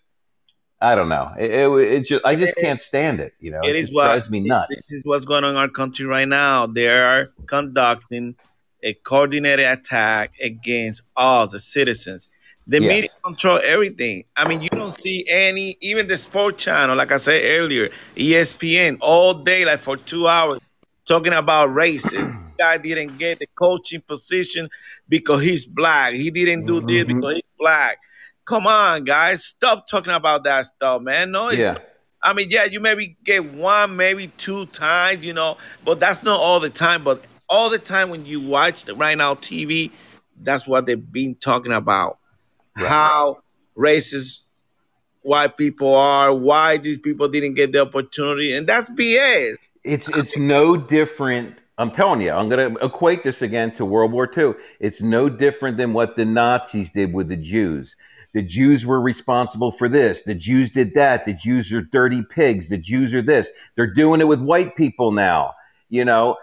i 0.81 0.95
don't 0.95 1.09
know 1.09 1.29
it, 1.37 1.51
it, 1.51 1.69
it 1.93 2.01
just 2.05 2.25
i 2.25 2.35
just 2.35 2.55
can't 2.55 2.81
stand 2.81 3.19
it 3.19 3.33
you 3.39 3.51
know 3.51 3.61
It 3.63 3.69
it 3.69 3.75
is 3.75 3.93
what 3.93 4.05
drives 4.05 4.29
me 4.29 4.39
nuts 4.41 4.67
This 4.69 4.91
is 4.91 5.03
what's 5.05 5.25
going 5.25 5.43
on 5.43 5.51
in 5.51 5.57
our 5.57 5.67
country 5.69 6.05
right 6.05 6.27
now. 6.27 6.65
They 6.67 6.87
are 6.89 7.31
conducting 7.47 8.35
a 8.81 8.93
coordinated 8.93 9.65
attack 9.65 10.31
against 10.41 11.03
all 11.15 11.47
the 11.47 11.59
citizens. 11.59 12.29
The 12.67 12.79
Yes. 12.79 12.89
media 12.89 13.09
control 13.25 13.59
everything. 13.65 14.23
I 14.37 14.45
mean, 14.47 14.61
you 14.61 14.69
don't 14.69 14.93
see 14.97 15.25
any, 15.29 15.75
even 15.81 16.07
the 16.07 16.15
sports 16.17 16.63
channel, 16.63 16.95
like 16.95 17.11
I 17.11 17.17
said 17.17 17.41
earlier, 17.59 17.89
ESPN, 18.15 18.97
all 19.01 19.33
day, 19.33 19.65
like 19.65 19.79
for 19.79 19.97
two 19.97 20.27
hours, 20.27 20.59
talking 21.05 21.33
about 21.33 21.73
races. 21.73 22.29
guy 22.59 22.77
didn't 22.77 23.17
get 23.17 23.39
the 23.39 23.47
coaching 23.55 24.01
position 24.07 24.69
because 25.07 25.41
he's 25.43 25.65
black. 25.65 26.13
He 26.13 26.29
didn't 26.29 26.65
do 26.65 26.79
this 26.81 27.03
Mhm. 27.03 27.07
because 27.07 27.33
he's 27.35 27.51
black. 27.57 27.97
Come 28.49 28.65
on, 28.65 29.03
guys, 29.03 29.45
stop 29.45 29.85
talking 29.87 30.13
about 30.13 30.43
that 30.45 30.65
stuff, 30.65 31.03
man. 31.03 31.31
No, 31.31 31.49
it's 31.49 31.57
yeah 31.57 31.77
I 32.21 32.33
mean, 32.33 32.47
yeah, 32.49 32.65
you 32.65 32.79
maybe 32.79 33.15
get 33.23 33.53
one, 33.53 33.95
maybe 33.95 34.27
two 34.37 34.65
times, 34.67 35.25
you 35.25 35.33
know, 35.33 35.57
but 35.85 35.99
that's 35.99 36.23
not 36.23 36.39
all 36.39 36.59
the 36.59 36.69
time. 36.69 37.03
But 37.03 37.25
all 37.49 37.69
the 37.69 37.79
time 37.79 38.09
when 38.09 38.25
you 38.25 38.41
watch 38.41 38.85
the 38.85 38.95
right 38.95 39.17
now 39.17 39.35
TV, 39.35 39.91
that's 40.41 40.67
what 40.67 40.85
they've 40.85 41.11
been 41.11 41.35
talking 41.35 41.71
about. 41.71 42.17
How 42.75 43.39
racist 43.77 44.41
white 45.21 45.55
people 45.57 45.95
are, 45.95 46.35
why 46.35 46.77
these 46.77 46.97
people 46.97 47.27
didn't 47.27 47.53
get 47.53 47.71
the 47.71 47.81
opportunity, 47.81 48.53
and 48.53 48.67
that's 48.67 48.89
BS. 48.89 49.55
it's 49.83 50.07
it's 50.09 50.37
no 50.37 50.75
different 50.75 51.57
i'm 51.77 51.89
telling 51.89 52.19
you 52.21 52.31
i'm 52.31 52.49
going 52.49 52.75
to 52.75 52.85
equate 52.85 53.23
this 53.23 53.41
again 53.41 53.73
to 53.73 53.85
world 53.85 54.11
war 54.11 54.29
ii 54.37 54.53
it's 54.79 55.01
no 55.01 55.29
different 55.29 55.77
than 55.77 55.93
what 55.93 56.17
the 56.17 56.25
nazis 56.25 56.91
did 56.91 57.13
with 57.13 57.29
the 57.29 57.35
jews 57.37 57.95
the 58.33 58.41
jews 58.41 58.85
were 58.85 59.01
responsible 59.01 59.71
for 59.71 59.89
this. 59.89 60.23
The 60.23 60.35
jews 60.35 60.71
did 60.71 60.93
that. 60.93 61.25
The 61.25 61.33
jews 61.33 61.71
are 61.73 61.81
dirty 61.81 62.23
pigs. 62.23 62.69
The 62.69 62.77
jews 62.77 63.13
are 63.13 63.21
this. 63.21 63.49
They're 63.75 63.93
doing 63.93 64.21
it 64.21 64.27
with 64.27 64.39
white 64.39 64.75
people 64.75 65.11
now. 65.11 65.53
You 65.89 66.05
know 66.05 66.37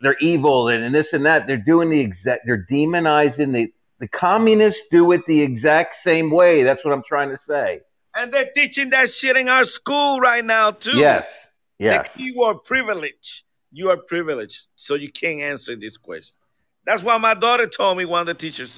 they're 0.00 0.16
evil 0.20 0.68
and, 0.68 0.84
and 0.84 0.94
this 0.94 1.12
and 1.12 1.26
that. 1.26 1.46
They're 1.46 1.56
doing 1.56 1.90
the 1.90 2.00
exact 2.00 2.42
they're 2.46 2.66
demonizing 2.70 3.52
the 3.52 3.72
the 3.98 4.08
communists 4.08 4.82
do 4.90 5.12
it 5.12 5.26
the 5.26 5.42
exact 5.42 5.94
same 5.94 6.30
way. 6.30 6.62
That's 6.62 6.84
what 6.84 6.92
i'm 6.92 7.04
trying 7.04 7.30
to 7.30 7.38
say. 7.38 7.80
And 8.14 8.32
they're 8.32 8.50
teaching 8.54 8.90
that 8.90 9.08
shit 9.08 9.36
in 9.36 9.48
our 9.48 9.64
school 9.64 10.20
right 10.20 10.44
now, 10.44 10.70
too. 10.72 10.98
yes. 10.98 11.48
Yes. 11.78 12.12
The 12.12 12.18
keyword 12.18 12.64
privilege. 12.64 13.44
You 13.72 13.88
are 13.88 13.96
privileged, 13.96 14.68
so 14.76 14.96
you 14.96 15.10
can't 15.10 15.40
answer 15.40 15.74
this 15.74 15.96
question. 15.96 16.36
That's 16.84 17.02
what 17.02 17.20
my 17.20 17.34
daughter 17.34 17.66
told 17.66 17.96
me 17.96 18.04
one 18.04 18.20
of 18.20 18.26
the 18.26 18.34
teachers 18.34 18.70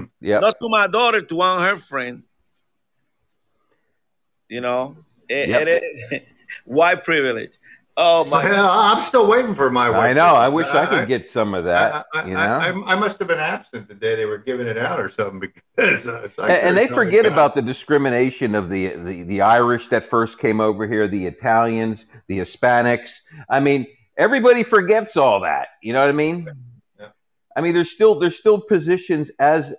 say. 0.00 0.08
yep. 0.20 0.40
Not 0.42 0.56
to 0.60 0.68
my 0.68 0.86
daughter, 0.86 1.20
to 1.22 1.34
one 1.36 1.56
of 1.62 1.70
her 1.70 1.76
friend. 1.78 2.24
You 4.48 4.60
know, 4.60 4.96
it, 5.28 5.48
Yep. 5.48 5.66
it 5.68 5.82
is 5.82 6.20
white 6.66 7.04
privilege. 7.04 7.58
Oh 7.94 8.24
my! 8.30 8.42
Well, 8.44 8.70
I'm 8.70 9.02
still 9.02 9.26
waiting 9.26 9.54
for 9.54 9.70
my. 9.70 9.88
i 9.88 9.90
white 9.90 10.12
know 10.14 10.34
i 10.34 10.48
wish 10.48 10.66
i 10.68 10.86
could 10.86 11.06
get 11.08 11.30
some 11.30 11.52
of 11.52 11.64
that 11.64 12.06
I, 12.14 12.20
I, 12.20 12.26
you 12.26 12.32
know 12.32 12.40
I, 12.40 12.68
I, 12.70 12.92
I 12.92 12.94
must 12.94 13.18
have 13.18 13.28
been 13.28 13.38
absent 13.38 13.86
the 13.86 13.94
day 13.94 14.14
they 14.14 14.24
were 14.24 14.38
giving 14.38 14.66
it 14.66 14.78
out 14.78 14.98
or 14.98 15.10
something 15.10 15.40
because. 15.40 16.06
Uh, 16.06 16.26
like 16.38 16.50
and, 16.50 16.68
and 16.68 16.76
they 16.76 16.86
forget 16.86 17.24
doubt. 17.24 17.32
about 17.32 17.54
the 17.54 17.60
discrimination 17.60 18.54
of 18.54 18.70
the, 18.70 18.88
the 18.96 19.24
the 19.24 19.40
Irish 19.42 19.88
that 19.88 20.04
first 20.04 20.38
came 20.38 20.58
over 20.58 20.86
here, 20.86 21.06
the 21.06 21.26
Italians, 21.26 22.06
the 22.28 22.38
Hispanics. 22.38 23.10
I 23.50 23.60
mean, 23.60 23.86
everybody 24.16 24.62
forgets 24.62 25.18
all 25.18 25.40
that. 25.40 25.68
You 25.82 25.92
know 25.92 26.00
what 26.00 26.08
I 26.08 26.12
mean? 26.12 26.48
I 27.56 27.60
mean, 27.60 27.74
there's 27.74 27.90
still 27.90 28.18
there's 28.18 28.36
still 28.36 28.60
positions 28.60 29.30
as 29.38 29.74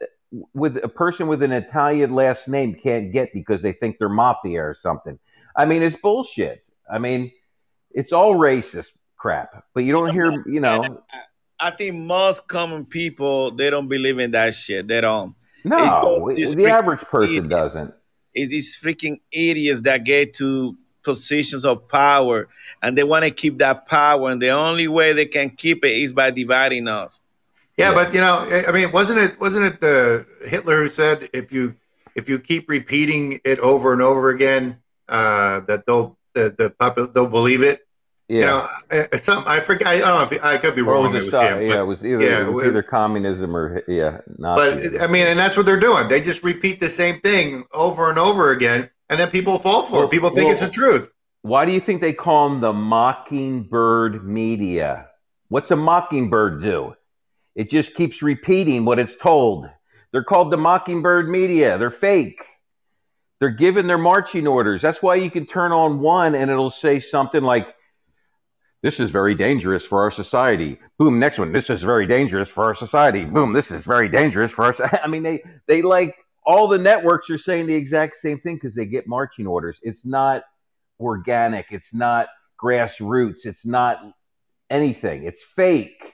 with 0.53 0.77
a 0.83 0.89
person 0.89 1.27
with 1.27 1.43
an 1.43 1.51
Italian 1.51 2.15
last 2.15 2.47
name 2.47 2.73
can't 2.73 3.12
get 3.12 3.33
because 3.33 3.62
they 3.62 3.71
think 3.71 3.97
they're 3.99 4.09
mafia 4.09 4.63
or 4.63 4.73
something. 4.73 5.19
I 5.55 5.65
mean, 5.65 5.81
it's 5.81 5.95
bullshit. 5.95 6.63
I 6.91 6.97
mean, 6.97 7.31
it's 7.91 8.12
all 8.12 8.36
racist 8.36 8.89
crap. 9.17 9.63
But 9.73 9.83
you 9.83 9.91
don't 9.91 10.12
hear, 10.12 10.31
you 10.47 10.59
know, 10.59 11.03
I 11.59 11.71
think 11.71 11.95
most 11.95 12.47
common 12.47 12.86
people 12.86 13.51
they 13.51 13.69
don't 13.69 13.88
believe 13.88 14.19
in 14.19 14.31
that 14.31 14.53
shit. 14.53 14.88
They 14.88 15.01
don't. 15.01 15.36
no, 15.63 16.29
It's 16.29 16.55
the 16.55 16.67
average 16.67 17.01
person 17.01 17.29
idiot. 17.29 17.49
doesn't. 17.49 17.93
It's 18.33 18.83
freaking 18.83 19.19
idiots 19.31 19.83
that 19.83 20.03
get 20.03 20.33
to 20.36 20.75
positions 21.03 21.65
of 21.65 21.88
power 21.88 22.47
and 22.81 22.97
they 22.97 23.03
want 23.03 23.25
to 23.25 23.31
keep 23.31 23.59
that 23.59 23.88
power, 23.88 24.29
and 24.31 24.41
the 24.41 24.49
only 24.49 24.88
way 24.88 25.13
they 25.13 25.25
can 25.25 25.51
keep 25.51 25.86
it 25.86 25.91
is 25.91 26.13
by 26.13 26.31
dividing 26.31 26.88
us. 26.88 27.21
Yeah, 27.77 27.89
Yeah. 27.89 27.95
but 27.95 28.13
you 28.13 28.21
know, 28.21 28.45
I- 28.67 28.71
mean, 28.71 28.91
wasn't 28.91 29.19
it 29.19 29.39
wasn't 29.39 29.65
it 29.65 29.81
the 29.81 30.25
Hitler 30.47 30.81
who 30.81 30.88
said 30.88 31.29
if 31.33 31.51
you 31.51 31.75
if 32.15 32.29
you 32.29 32.38
keep 32.39 32.69
repeating 32.69 33.39
it 33.43 33.59
over 33.59 33.93
and 33.93 34.01
over 34.01 34.29
again, 34.29 34.77
uh, 35.09 35.62
that 35.62 35.86
they'll 35.86 36.17
the 36.33 36.53
the 36.57 36.69
popul- 36.69 37.13
they'll 37.13 37.27
believe 37.27 37.62
it. 37.62 37.81
Yeah. 38.29 38.39
You 38.39 38.45
know, 38.45 38.67
it's 38.91 39.25
some 39.25 39.43
I 39.45 39.59
forget. 39.59 39.88
I 39.88 39.99
don't 39.99 40.07
know 40.07 40.36
if 40.38 40.43
I 40.43 40.57
could 40.57 40.75
be 40.75 40.81
wrong. 40.81 41.12
was 41.12 41.13
It 41.13 41.17
it 41.27 41.33
was 41.33 41.33
him, 41.33 41.62
yeah, 41.62 41.81
it 41.81 41.86
was 41.86 41.99
either, 42.03 42.21
yeah, 42.23 42.47
it 42.47 42.53
was 42.53 42.67
either 42.67 42.81
communism 42.81 43.55
or 43.55 43.83
yeah, 43.88 44.19
But 44.39 45.01
I 45.01 45.07
mean, 45.07 45.27
and 45.27 45.38
that's 45.38 45.57
what 45.57 45.65
they're 45.65 45.79
doing. 45.79 46.07
They 46.07 46.21
just 46.21 46.41
repeat 46.43 46.79
the 46.79 46.89
same 46.89 47.19
thing 47.19 47.65
over 47.73 48.09
and 48.09 48.17
over 48.17 48.51
again, 48.51 48.89
and 49.09 49.19
then 49.19 49.29
people 49.29 49.59
fall 49.59 49.83
for 49.83 49.93
Well, 49.93 50.03
it. 50.03 50.12
People 50.12 50.29
think 50.29 50.45
well, 50.45 50.51
it's 50.53 50.62
the 50.62 50.69
truth. 50.69 51.12
Why 51.41 51.65
do 51.65 51.73
you 51.73 51.81
think 51.81 51.99
they 51.99 52.13
call 52.13 52.49
them 52.49 52.62
the 52.62 52.71
mockingbird 52.71 54.25
media? 54.25 55.07
What's 55.49 55.71
a 55.71 55.75
mockingbird 55.75 56.63
do? 56.63 56.95
It 57.55 57.69
just 57.69 57.93
keeps 57.93 58.21
repeating 58.21 58.85
what 58.85 58.99
it's 58.99 59.15
told. 59.15 59.69
They're 60.11 60.23
called 60.23 60.51
the 60.51 60.57
mockingbird 60.57 61.29
media. 61.29 61.77
They're 61.77 61.89
fake. 61.89 62.41
They're 63.39 63.49
given 63.49 63.87
their 63.87 63.97
marching 63.97 64.47
orders. 64.47 64.81
That's 64.81 65.01
why 65.01 65.15
you 65.15 65.29
can 65.29 65.45
turn 65.45 65.71
on 65.71 65.99
one 65.99 66.35
and 66.35 66.49
it'll 66.49 66.71
say 66.71 66.99
something 66.99 67.43
like, 67.43 67.75
This 68.81 68.99
is 68.99 69.11
very 69.11 69.35
dangerous 69.35 69.83
for 69.83 70.01
our 70.01 70.11
society. 70.11 70.79
Boom, 70.97 71.19
next 71.19 71.39
one. 71.39 71.51
This 71.51 71.69
is 71.69 71.81
very 71.81 72.07
dangerous 72.07 72.49
for 72.49 72.63
our 72.63 72.75
society. 72.75 73.25
Boom, 73.25 73.53
this 73.53 73.71
is 73.71 73.85
very 73.85 74.07
dangerous 74.07 74.51
for 74.51 74.65
us. 74.65 74.79
I 75.03 75.07
mean, 75.07 75.23
they, 75.23 75.43
they 75.67 75.81
like 75.81 76.15
all 76.45 76.67
the 76.67 76.77
networks 76.77 77.29
are 77.29 77.37
saying 77.37 77.67
the 77.67 77.73
exact 77.73 78.15
same 78.15 78.39
thing 78.39 78.55
because 78.55 78.75
they 78.75 78.85
get 78.85 79.07
marching 79.07 79.47
orders. 79.47 79.79
It's 79.83 80.05
not 80.05 80.43
organic, 80.99 81.67
it's 81.71 81.93
not 81.93 82.27
grassroots, 82.61 83.45
it's 83.45 83.65
not 83.65 83.99
anything. 84.69 85.23
It's 85.23 85.43
fake. 85.43 86.13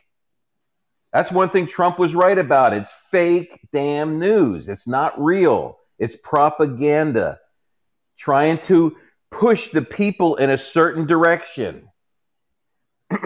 That's 1.12 1.32
one 1.32 1.50
thing 1.50 1.66
Trump 1.68 1.98
was 1.98 2.14
right 2.14 2.38
about. 2.38 2.74
It's 2.74 2.92
fake 2.92 3.60
damn 3.74 4.20
news. 4.20 4.70
It's 4.70 4.88
not 4.88 5.20
real. 5.20 5.78
It's 5.98 6.16
propaganda 6.16 7.40
trying 8.18 8.60
to 8.60 8.96
push 9.32 9.70
the 9.70 9.82
people 9.82 10.36
in 10.36 10.50
a 10.50 10.58
certain 10.58 11.08
direction. 11.08 11.90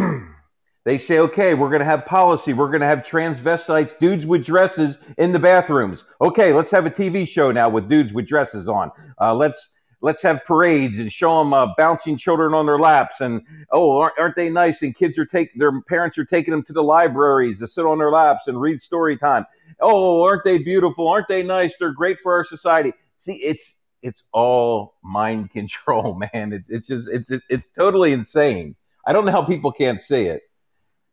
they 0.86 0.97
say, 0.97 1.20
okay, 1.20 1.53
we're 1.53 1.70
going 1.70 1.80
to 1.80 1.86
have 1.86 2.05
policy. 2.05 2.53
We're 2.53 2.70
going 2.70 2.82
to 2.82 2.88
have 2.88 2.99
transvestites, 2.99 3.97
dudes 3.99 4.26
with 4.26 4.45
dresses 4.45 4.97
in 5.18 5.34
the 5.34 5.39
bathrooms. 5.39 6.05
Okay, 6.22 6.53
let's 6.53 6.72
have 6.72 6.86
a 6.86 6.91
TV 6.91 7.28
show 7.28 7.51
now 7.51 7.70
with 7.70 7.89
dudes 7.89 8.14
with 8.14 8.28
dresses 8.28 8.70
on. 8.70 8.91
Uh, 9.20 9.36
let's 9.36 9.70
let's 10.04 10.22
have 10.22 10.43
parades 10.45 10.99
and 10.99 11.12
show 11.12 11.39
them 11.39 11.54
uh, 11.54 11.74
bouncing 11.78 12.18
children 12.18 12.54
on 12.54 12.68
their 12.68 12.78
laps 12.78 13.22
and 13.22 13.41
oh 13.72 13.97
aren't, 13.97 14.20
aren't 14.20 14.36
they 14.36 14.49
nice? 14.49 14.84
And 14.84 14.93
kids 14.93 15.18
are 15.18 15.26
taking 15.26 15.58
their 15.58 15.82
parents 15.84 16.18
are 16.18 16.26
taking 16.26 16.51
them 16.51 16.62
to 16.64 16.74
the 16.74 16.84
libraries 16.84 17.60
to 17.60 17.68
sit 17.68 17.86
on 17.86 17.97
their 17.97 18.12
laps 18.12 18.47
and 18.47 18.62
read 18.62 18.82
story 18.82 19.18
time. 19.18 19.45
Oh 19.80 20.22
aren't 20.22 20.43
they 20.43 20.60
beautiful? 20.60 21.08
Aren't 21.08 21.30
they 21.30 21.41
nice? 21.41 21.74
They're 21.80 21.93
great 21.93 22.20
for 22.20 22.34
our 22.34 22.43
society. 22.45 22.93
See 23.18 23.38
it's 23.38 23.76
it's 24.04 24.24
all 24.34 24.95
mind 25.01 25.49
control 25.51 26.14
man. 26.16 26.54
It's, 26.54 26.70
it's 26.70 26.88
just 26.88 27.08
it's 27.10 27.32
it's 27.49 27.70
totally 27.70 28.12
insane. 28.14 28.76
I 29.06 29.14
don't 29.14 29.26
know 29.26 29.32
how 29.32 29.43
people 29.43 29.72
can't 29.72 29.99
see 29.99 30.26
it 30.26 30.43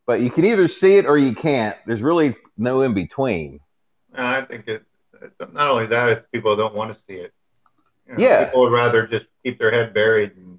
but 0.06 0.20
you 0.20 0.30
can 0.30 0.44
either 0.44 0.66
see 0.66 0.96
it 0.96 1.06
or 1.06 1.16
you 1.16 1.32
can't. 1.32 1.76
There's 1.86 2.02
really 2.02 2.34
no 2.56 2.82
in 2.82 2.94
between 2.94 3.60
I 4.14 4.40
think 4.42 4.66
it. 4.66 4.84
Not 5.52 5.70
only 5.70 5.86
that, 5.86 6.30
people 6.32 6.56
don't 6.56 6.74
want 6.74 6.92
to 6.92 6.98
see 7.06 7.14
it. 7.14 7.32
You 8.10 8.16
know, 8.16 8.22
Yeah. 8.24 8.44
people 8.46 8.60
would 8.62 8.72
rather 8.72 9.06
just 9.06 9.26
keep 9.44 9.58
their 9.58 9.70
head 9.70 9.94
buried 9.94 10.32
and 10.36 10.58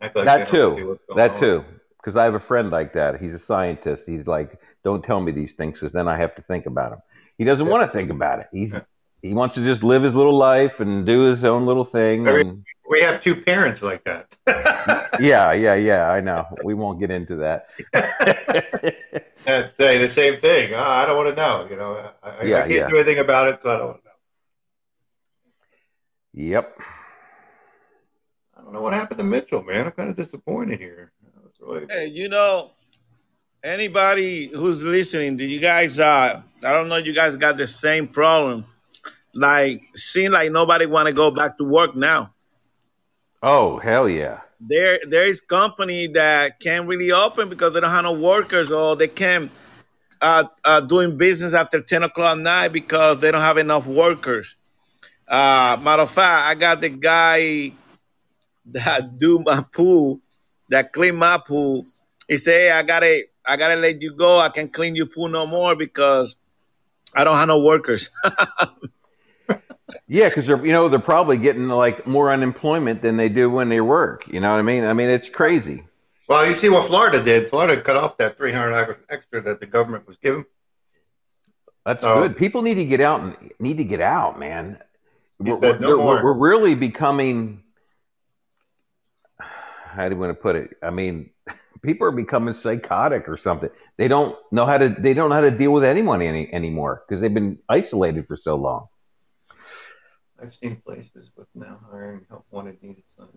act 0.00 0.16
like 0.16 0.24
that 0.24 0.50
they 0.50 0.58
don't 0.58 0.76
see 0.76 0.82
too 0.82 0.98
that 1.16 1.30
on. 1.32 1.40
too 1.40 1.64
because 1.98 2.16
i 2.16 2.24
have 2.24 2.34
a 2.34 2.40
friend 2.40 2.70
like 2.72 2.92
that 2.94 3.20
he's 3.20 3.34
a 3.34 3.38
scientist 3.38 4.04
he's 4.04 4.26
like 4.26 4.60
don't 4.82 5.04
tell 5.04 5.20
me 5.20 5.30
these 5.30 5.54
things 5.54 5.78
because 5.78 5.92
then 5.92 6.08
i 6.08 6.16
have 6.16 6.34
to 6.34 6.42
think 6.42 6.66
about 6.66 6.90
them 6.90 6.98
he 7.38 7.44
doesn't 7.44 7.66
Yeah. 7.66 7.72
want 7.72 7.84
to 7.84 7.92
think 7.96 8.10
about 8.10 8.40
it 8.40 8.46
he's 8.52 8.72
Yeah. 8.72 8.80
he 9.22 9.32
wants 9.32 9.54
to 9.54 9.64
just 9.64 9.84
live 9.84 10.02
his 10.02 10.16
little 10.16 10.36
life 10.36 10.80
and 10.80 11.06
do 11.06 11.20
his 11.30 11.44
own 11.44 11.66
little 11.66 11.84
thing 11.84 12.26
and, 12.26 12.64
We 12.90 13.00
have 13.02 13.20
two 13.20 13.36
parents 13.36 13.80
like 13.80 14.02
that. 14.04 14.34
yeah 15.20 15.52
yeah 15.52 15.76
yeah 15.76 16.10
i 16.10 16.20
know 16.20 16.46
we 16.64 16.74
won't 16.74 16.98
get 16.98 17.12
into 17.12 17.36
that 17.36 17.68
and 19.46 19.72
say 19.72 19.98
the 19.98 20.08
same 20.08 20.36
thing. 20.36 20.72
Oh, 20.74 20.78
I 20.80 21.04
don't 21.06 21.16
want 21.16 21.28
to 21.30 21.34
know. 21.42 21.66
You 21.70 21.76
know, 21.76 22.10
I, 22.22 22.30
I- 22.30 22.44
Yeah, 22.44 22.62
I 22.64 22.68
can't 22.68 22.90
do 22.90 22.96
anything 22.96 23.18
about 23.18 23.48
it, 23.48 23.60
so 23.62 23.74
I 23.74 23.78
don't 23.78 23.86
want 23.88 23.98
to 24.02 24.04
know. 24.08 24.11
Yep 26.32 26.78
I 28.56 28.62
don't 28.62 28.72
know 28.72 28.82
what 28.82 28.92
happened 28.92 29.18
to 29.18 29.24
Mitchell, 29.24 29.62
man. 29.62 29.86
I'm 29.86 29.92
kind 29.92 30.10
of 30.10 30.16
disappointed 30.16 30.78
here. 30.78 31.12
Really, 31.60 31.86
Hey, 31.88 32.06
you 32.06 32.28
know, 32.28 32.72
anybody 33.62 34.46
who's 34.48 34.82
listening, 34.82 35.36
do 35.36 35.44
you 35.44 35.60
guys 35.60 36.00
uh 36.00 36.42
I 36.64 36.70
don't 36.72 36.88
know 36.88 36.96
you 36.96 37.14
guys 37.14 37.36
got 37.36 37.56
the 37.56 37.66
same 37.66 38.08
problem. 38.08 38.64
Like 39.34 39.80
seem 39.94 40.32
like 40.32 40.52
nobody 40.52 40.86
wanna 40.86 41.12
go 41.12 41.30
back 41.30 41.56
to 41.58 41.64
work 41.64 41.94
now. 41.96 42.34
oh 43.42 43.78
hell 43.78 44.08
yeah 44.08 44.40
There 44.60 45.00
there 45.08 45.26
is 45.26 45.40
company 45.40 46.06
that 46.08 46.60
can't 46.60 46.86
really 46.86 47.12
open 47.12 47.48
because 47.48 47.74
they 47.74 47.80
don't 47.80 47.90
have 47.90 48.04
no 48.04 48.12
workers 48.12 48.70
or 48.70 48.96
they 48.96 49.08
can't 49.08 49.50
uh, 50.20 50.44
uh 50.64 50.80
doing 50.80 51.16
business 51.16 51.52
after 51.54 51.80
10 51.80 52.04
o'clock 52.04 52.36
at 52.38 52.42
night 52.42 52.68
because 52.72 53.18
they 53.18 53.30
don't 53.32 53.40
have 53.40 53.58
enough 53.58 53.86
workers. 53.86 54.56
Uh 55.32 55.78
matter 55.82 56.02
of 56.02 56.10
fact, 56.10 56.46
I 56.46 56.54
got 56.54 56.82
the 56.82 56.90
guy 56.90 57.72
that 58.66 59.18
do 59.18 59.38
my 59.38 59.64
pool, 59.72 60.20
that 60.68 60.92
clean 60.92 61.16
my 61.16 61.38
pool. 61.46 61.82
He 62.28 62.36
say, 62.36 62.66
hey, 62.66 62.70
I 62.70 62.82
gotta 62.82 63.22
I 63.46 63.56
gotta 63.56 63.76
let 63.76 64.02
you 64.02 64.14
go. 64.14 64.38
I 64.38 64.50
can't 64.50 64.72
clean 64.72 64.94
your 64.94 65.06
pool 65.06 65.28
no 65.28 65.46
more 65.46 65.74
because 65.74 66.36
I 67.14 67.24
don't 67.24 67.36
have 67.36 67.48
no 67.48 67.60
workers. 67.60 68.10
yeah 70.08 70.28
because 70.28 70.46
they're 70.46 70.64
you 70.64 70.72
know 70.72 70.88
they're 70.90 70.98
probably 70.98 71.38
getting 71.38 71.68
like 71.68 72.06
more 72.06 72.30
unemployment 72.30 73.00
than 73.02 73.16
they 73.16 73.28
do 73.28 73.48
when 73.48 73.68
they 73.68 73.80
work 73.80 74.24
you 74.26 74.40
know 74.40 74.50
what 74.50 74.58
i 74.58 74.62
mean 74.62 74.84
i 74.84 74.92
mean 74.92 75.08
it's 75.08 75.28
crazy 75.28 75.84
well, 76.28 76.46
you 76.46 76.54
see 76.54 76.68
what 76.68 76.86
Florida 76.86 77.22
did. 77.22 77.48
Florida 77.48 77.80
cut 77.82 77.96
off 77.96 78.16
that 78.18 78.36
300 78.36 78.96
extra 79.10 79.40
that 79.40 79.58
the 79.58 79.66
government 79.66 80.06
was 80.06 80.16
giving. 80.18 80.44
That's 81.84 82.04
Oh. 82.04 82.22
good. 82.22 82.36
People 82.36 82.62
need 82.62 82.74
to 82.76 82.84
get 82.84 83.00
out 83.00 83.20
and 83.22 83.50
need 83.58 83.78
to 83.78 83.84
get 83.84 84.00
out, 84.00 84.38
man. 84.38 84.78
We're, 85.50 85.60
said 85.60 85.80
no 85.80 85.96
we're- 85.98 86.22
we're 86.22 86.32
really 86.38 86.74
becoming. 86.74 87.60
How 89.38 90.08
do 90.08 90.14
you 90.14 90.20
want 90.20 90.30
to 90.30 90.40
put 90.40 90.56
it? 90.56 90.70
I 90.82 90.90
mean, 90.90 91.30
people 91.82 92.06
are 92.06 92.12
becoming 92.12 92.54
psychotic 92.54 93.28
or 93.28 93.36
something. 93.36 93.68
They 93.98 94.08
don't 94.08 94.36
know 94.50 94.64
how 94.66 94.78
to. 94.78 94.88
They 94.88 95.14
don't 95.14 95.28
know 95.28 95.34
how 95.36 95.42
to 95.42 95.50
deal 95.50 95.72
with 95.72 95.84
anyone 95.84 96.22
any 96.22 96.52
anymore 96.52 97.02
because 97.06 97.20
they've 97.20 97.32
been 97.32 97.58
isolated 97.68 98.26
for 98.26 98.36
so 98.36 98.56
long. 98.56 98.86
I've 100.42 100.54
seen 100.54 100.76
places 100.84 101.30
with 101.36 101.46
now 101.54 101.78
hiring 101.88 102.26
help 102.28 102.44
wanted 102.50 102.82
needed 102.82 103.04
signs 103.06 103.30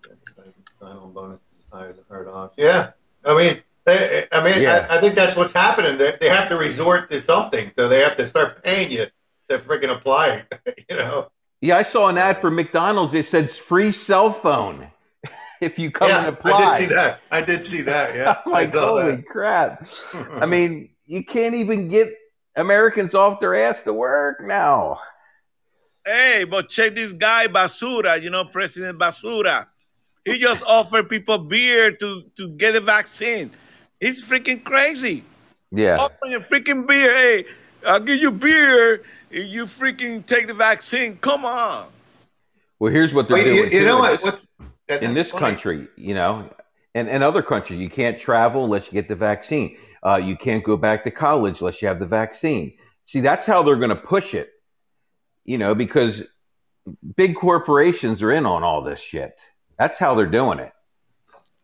sign 0.80 0.98
on 0.98 1.14
bonuses 1.14 1.44
than 1.72 1.96
heard 2.10 2.28
off. 2.28 2.52
Yeah, 2.58 2.92
I 3.24 3.38
mean, 3.38 3.62
they, 3.86 4.26
I 4.32 4.44
mean, 4.44 4.62
Yeah. 4.64 4.88
I, 4.90 4.98
I 4.98 5.00
think 5.00 5.14
that's 5.14 5.36
what's 5.36 5.54
happening. 5.54 5.98
They, 6.00 6.16
they 6.20 6.30
have 6.30 6.50
to 6.50 6.58
resort 6.58 7.12
to 7.12 7.22
something, 7.22 7.72
so 7.76 7.88
they 7.88 8.02
have 8.02 8.16
to 8.18 8.26
start 8.26 8.64
paying 8.64 8.92
you 8.92 9.06
to 9.50 9.58
freaking 9.60 9.96
apply. 9.96 10.46
you 10.90 10.96
know, 10.98 11.30
Yeah, 11.66 11.78
I 11.78 11.84
saw 11.84 12.10
an 12.10 12.18
ad 12.20 12.40
for 12.40 12.52
McDonald's. 12.52 13.16
It 13.16 13.26
said 13.26 13.50
free 13.50 13.92
cell 13.92 14.32
phone 14.32 14.88
if 15.62 15.80
you 15.80 15.90
come 15.90 16.10
yeah, 16.10 16.20
and 16.20 16.28
apply. 16.28 16.52
I 16.52 16.80
did 16.80 16.88
see 16.88 16.94
that. 16.94 17.22
I 17.32 17.42
did 17.42 17.66
see 17.66 17.82
that. 17.82 18.16
Yeah, 18.16 18.36
I'm 18.46 18.52
like, 18.52 18.70
I 18.70 18.72
saw 18.72 19.02
holy 19.02 19.24
crap! 19.24 19.88
I 20.14 20.46
mean, 20.46 20.90
you 21.08 21.26
can't 21.26 21.56
even 21.56 21.88
get 21.88 22.14
Americans 22.56 23.16
off 23.16 23.40
their 23.40 23.56
ass 23.56 23.82
to 23.84 23.94
work 23.94 24.42
now. 24.44 25.00
Hey, 26.06 26.44
but 26.44 26.70
check 26.70 26.94
this 26.94 27.14
guy 27.14 27.48
Basura, 27.48 28.22
you 28.22 28.30
know, 28.30 28.46
President 28.46 29.00
Basura. 29.00 29.66
He 30.24 30.38
just 30.38 30.64
offered 30.66 31.10
people 31.10 31.40
beer 31.40 31.92
to, 31.92 32.24
to 32.38 32.50
get 32.50 32.74
the 32.74 32.82
vaccine. 32.82 33.50
He's 34.00 34.24
freaking 34.24 34.64
crazy. 34.64 35.24
Yeah. 35.72 35.98
Offering 35.98 36.36
a 36.36 36.40
freaking 36.40 36.86
beer. 36.86 37.12
Hey, 37.12 37.46
I'll 37.86 38.00
give 38.00 38.20
you 38.22 38.32
beer 38.32 38.96
if 39.32 39.48
you 39.48 39.66
freaking 39.66 40.26
take 40.26 40.48
the 40.48 40.54
vaccine. 40.54 41.18
Come 41.18 41.46
on. 41.46 41.88
Well, 42.80 42.92
here's 42.92 43.14
what 43.14 43.28
they're 43.28 43.38
Well, 43.38 43.46
doing. 43.46 43.72
you, 43.72 43.80
you 43.80 43.86
know 43.86 44.00
what? 44.00 44.22
What's 44.24 44.46
that- 44.88 45.02
in 45.04 45.14
this 45.14 45.32
funny. 45.32 45.46
country, 45.46 45.88
you 45.96 46.14
know, 46.14 46.50
and, 46.94 47.10
and 47.10 47.24
other 47.24 47.42
countries, 47.42 47.80
you 47.80 47.90
can't 47.90 48.20
travel 48.20 48.66
unless 48.66 48.86
you 48.88 48.92
get 48.94 49.08
the 49.08 49.16
vaccine. 49.16 49.78
Uh, 50.06 50.18
you 50.18 50.36
can't 50.38 50.64
go 50.64 50.78
back 50.78 51.04
to 51.04 51.12
college 51.12 51.60
unless 51.62 51.82
you 51.82 51.88
have 51.88 52.00
the 52.00 52.06
vaccine. 52.06 52.74
See, 53.06 53.22
that's 53.22 53.46
how 53.46 53.64
they're 53.64 53.76
going 53.78 53.90
to 53.90 53.96
push 53.96 54.34
it, 54.36 54.50
you 55.44 55.58
know, 55.58 55.74
because 55.74 56.24
big 57.16 57.36
corporations 57.36 58.22
are 58.22 58.32
in 58.32 58.46
on 58.46 58.64
all 58.64 58.84
this 58.84 59.00
shit. 59.00 59.36
That's 59.80 59.98
how 59.98 60.14
they're 60.16 60.26
doing 60.28 60.60
it. 60.60 60.72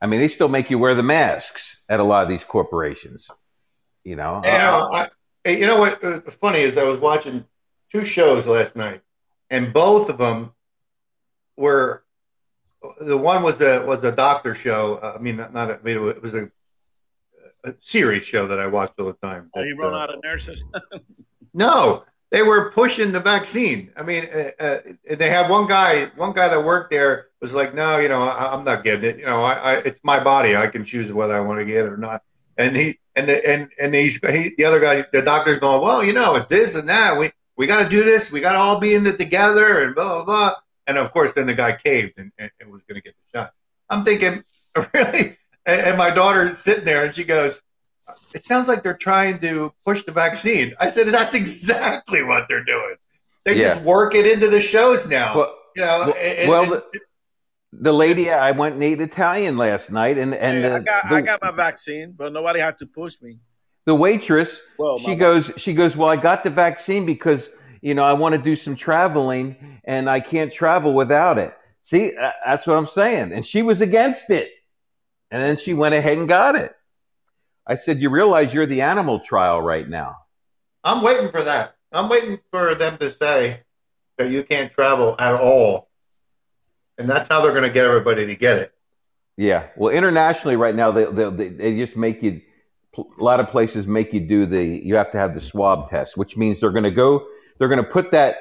I 0.01 0.07
mean, 0.07 0.19
they 0.21 0.27
still 0.27 0.49
make 0.49 0.71
you 0.71 0.79
wear 0.79 0.95
the 0.95 1.03
masks 1.03 1.77
at 1.87 1.99
a 1.99 2.03
lot 2.03 2.23
of 2.23 2.29
these 2.29 2.43
corporations, 2.43 3.27
you 4.03 4.15
know. 4.15 4.41
You 4.43 4.49
Uh, 4.49 4.57
know, 4.57 4.89
I, 4.93 5.07
hey, 5.43 5.59
you 5.59 5.67
know 5.67 5.77
what? 5.77 6.03
Uh, 6.03 6.21
funny 6.21 6.59
is 6.59 6.77
I 6.77 6.83
was 6.83 6.99
watching 6.99 7.45
two 7.91 8.05
shows 8.05 8.47
last 8.47 8.75
night, 8.75 9.01
and 9.49 9.73
both 9.73 10.09
of 10.09 10.17
them 10.17 10.53
were. 11.57 12.03
The 12.99 13.17
one 13.17 13.43
was 13.43 13.61
a 13.61 13.85
was 13.85 14.03
a 14.03 14.11
doctor 14.11 14.55
show. 14.55 14.95
Uh, 14.95 15.13
I 15.15 15.21
mean, 15.21 15.37
not, 15.37 15.53
not 15.53 15.69
a, 15.69 15.75
I 15.75 15.81
mean, 15.83 15.97
it 16.09 16.21
was 16.21 16.33
a, 16.33 16.49
a 17.63 17.75
series 17.79 18.23
show 18.23 18.47
that 18.47 18.59
I 18.59 18.65
watched 18.65 18.99
all 18.99 19.05
the 19.05 19.13
time. 19.13 19.51
Oh, 19.53 19.63
he 19.63 19.73
run 19.73 19.93
uh, 19.93 19.97
out 19.97 20.13
of 20.13 20.23
nurses. 20.23 20.63
No, 21.53 22.05
they 22.31 22.43
were 22.43 22.71
pushing 22.71 23.11
the 23.11 23.19
vaccine. 23.19 23.91
I 23.97 24.03
mean, 24.03 24.27
uh, 24.33 24.63
uh, 24.63 24.77
they 25.17 25.29
had 25.29 25.49
one 25.49 25.67
guy. 25.67 26.05
One 26.15 26.31
guy 26.31 26.47
that 26.47 26.63
worked 26.63 26.91
there 26.91 27.27
was 27.41 27.53
like, 27.53 27.75
"No, 27.75 27.97
you 27.97 28.07
know, 28.07 28.23
I, 28.23 28.53
I'm 28.53 28.63
not 28.63 28.85
getting 28.85 29.03
it. 29.03 29.19
You 29.19 29.25
know, 29.25 29.43
I, 29.43 29.53
I, 29.53 29.73
it's 29.79 29.99
my 30.03 30.23
body. 30.23 30.55
I 30.55 30.67
can 30.67 30.85
choose 30.85 31.11
whether 31.11 31.35
I 31.35 31.41
want 31.41 31.59
to 31.59 31.65
get 31.65 31.85
it 31.85 31.91
or 31.91 31.97
not." 31.97 32.23
And 32.57 32.75
he 32.75 32.99
and 33.15 33.27
the, 33.29 33.49
and 33.49 33.69
and 33.81 33.93
he's 33.93 34.15
he, 34.25 34.53
the 34.57 34.65
other 34.65 34.79
guy. 34.79 35.03
The 35.11 35.21
doctor's 35.21 35.59
going, 35.59 35.81
"Well, 35.81 36.03
you 36.03 36.13
know, 36.13 36.35
it's 36.35 36.47
this 36.47 36.75
and 36.75 36.87
that. 36.89 37.17
We 37.17 37.31
we 37.57 37.67
got 37.67 37.83
to 37.83 37.89
do 37.89 38.03
this. 38.03 38.31
We 38.31 38.39
got 38.39 38.53
to 38.53 38.59
all 38.59 38.79
be 38.79 38.93
in 38.95 39.05
it 39.07 39.17
together." 39.17 39.83
And 39.85 39.95
blah 39.95 40.23
blah 40.23 40.25
blah. 40.25 40.53
And 40.87 40.97
of 40.97 41.11
course, 41.11 41.33
then 41.33 41.45
the 41.45 41.53
guy 41.53 41.73
caved 41.73 42.13
and, 42.17 42.31
and, 42.37 42.51
and 42.59 42.71
was 42.71 42.81
going 42.87 42.95
to 42.95 43.01
get 43.03 43.13
the 43.15 43.37
shot. 43.39 43.51
I'm 43.89 44.03
thinking, 44.03 44.41
really? 44.93 45.37
And, 45.65 45.81
and 45.81 45.97
my 45.97 46.09
daughter's 46.09 46.57
sitting 46.59 46.85
there 46.85 47.05
and 47.05 47.13
she 47.13 47.23
goes, 47.23 47.61
It 48.33 48.43
sounds 48.45 48.67
like 48.67 48.81
they're 48.83 48.97
trying 48.97 49.39
to 49.39 49.71
push 49.85 50.03
the 50.03 50.11
vaccine. 50.11 50.73
I 50.81 50.89
said, 50.89 51.07
That's 51.09 51.35
exactly 51.35 52.23
what 52.23 52.47
they're 52.49 52.63
doing. 52.63 52.95
They 53.45 53.57
Yeah. 53.57 53.75
just 53.75 53.81
work 53.81 54.15
it 54.15 54.25
into 54.25 54.47
the 54.49 54.59
shows 54.61 55.07
now. 55.07 55.37
Well, 55.37 55.55
you 55.75 55.83
know, 55.83 55.99
well, 56.07 56.15
and- 56.17 56.49
well, 56.49 56.81
the, 57.73 57.83
the 57.83 57.93
lady 57.93 58.29
I 58.31 58.51
went 58.51 58.75
and 58.75 58.83
ate 58.83 59.01
Italian 59.01 59.57
last 59.57 59.91
night, 59.91 60.17
and 60.17 60.33
and 60.33 60.63
Hey, 60.63 60.69
the, 60.69 60.75
I 60.75 60.79
got 60.79 61.09
the, 61.09 61.15
I 61.15 61.21
got 61.21 61.41
my 61.41 61.51
vaccine, 61.51 62.13
but 62.17 62.33
nobody 62.33 62.59
had 62.59 62.77
to 62.79 62.85
push 62.85 63.21
me. 63.21 63.39
the 63.85 63.95
waitress 63.95 64.59
Well, 64.77 64.99
she 64.99 65.07
my- 65.09 65.15
goes 65.15 65.51
she 65.57 65.73
goes 65.73 65.95
well 65.97 66.09
i 66.09 66.15
got 66.15 66.43
the 66.43 66.49
vaccine 66.51 67.05
because 67.05 67.49
you 67.81 67.95
know 67.95 68.03
i 68.03 68.13
want 68.13 68.33
to 68.35 68.41
do 68.41 68.55
some 68.55 68.75
traveling 68.75 69.79
and 69.85 70.07
i 70.07 70.19
can't 70.19 70.53
travel 70.53 70.93
without 70.93 71.39
it 71.39 71.51
see 71.81 72.15
uh, 72.15 72.31
that's 72.45 72.67
what 72.67 72.77
i'm 72.77 72.85
saying 72.85 73.31
and 73.33 73.43
she 73.43 73.63
was 73.63 73.81
against 73.81 74.29
it 74.29 74.51
and 75.31 75.41
then 75.41 75.57
she 75.57 75.73
went 75.73 75.95
ahead 75.95 76.15
and 76.19 76.27
got 76.29 76.55
it 76.55 76.73
i 77.65 77.75
said 77.75 77.99
you 77.99 78.11
realize 78.11 78.53
you're 78.53 78.67
the 78.67 78.81
animal 78.81 79.19
trial 79.19 79.59
right 79.61 79.89
now 79.89 80.15
I'm 80.83 81.01
waiting 81.03 81.29
for 81.29 81.43
that. 81.43 81.75
I'm 81.91 82.09
waiting 82.09 82.39
for 82.51 82.73
them 82.73 82.97
to 82.97 83.11
say 83.11 83.61
that 84.17 84.31
you 84.31 84.41
can't 84.43 84.71
travel 84.71 85.15
at 85.19 85.35
all. 85.35 85.90
And 87.01 87.09
that's 87.09 87.29
how 87.29 87.41
they're 87.41 87.51
going 87.51 87.63
to 87.63 87.69
get 87.69 87.85
everybody 87.85 88.25
to 88.27 88.35
get 88.35 88.57
it. 88.57 88.73
yeah 89.37 89.67
well 89.75 89.93
internationally 89.93 90.55
right 90.55 90.75
now 90.75 90.91
they, 90.91 91.05
they, 91.05 91.49
they, 91.49 91.77
just 91.77 91.95
make 91.97 92.23
you 92.23 92.41
a 92.97 93.23
lot 93.23 93.39
of 93.39 93.49
places 93.49 93.87
make 93.87 94.13
you 94.13 94.19
do 94.19 94.45
the 94.45 94.63
you 94.63 94.95
have 94.95 95.11
to 95.11 95.17
have 95.17 95.33
the 95.33 95.41
swab 95.41 95.89
test 95.89 96.17
which 96.17 96.35
means 96.37 96.59
they're 96.59 96.71
going 96.71 96.83
to 96.83 96.91
go 96.91 97.25
they're 97.57 97.69
going 97.69 97.83
to 97.83 97.89
put 97.89 98.11
that 98.11 98.37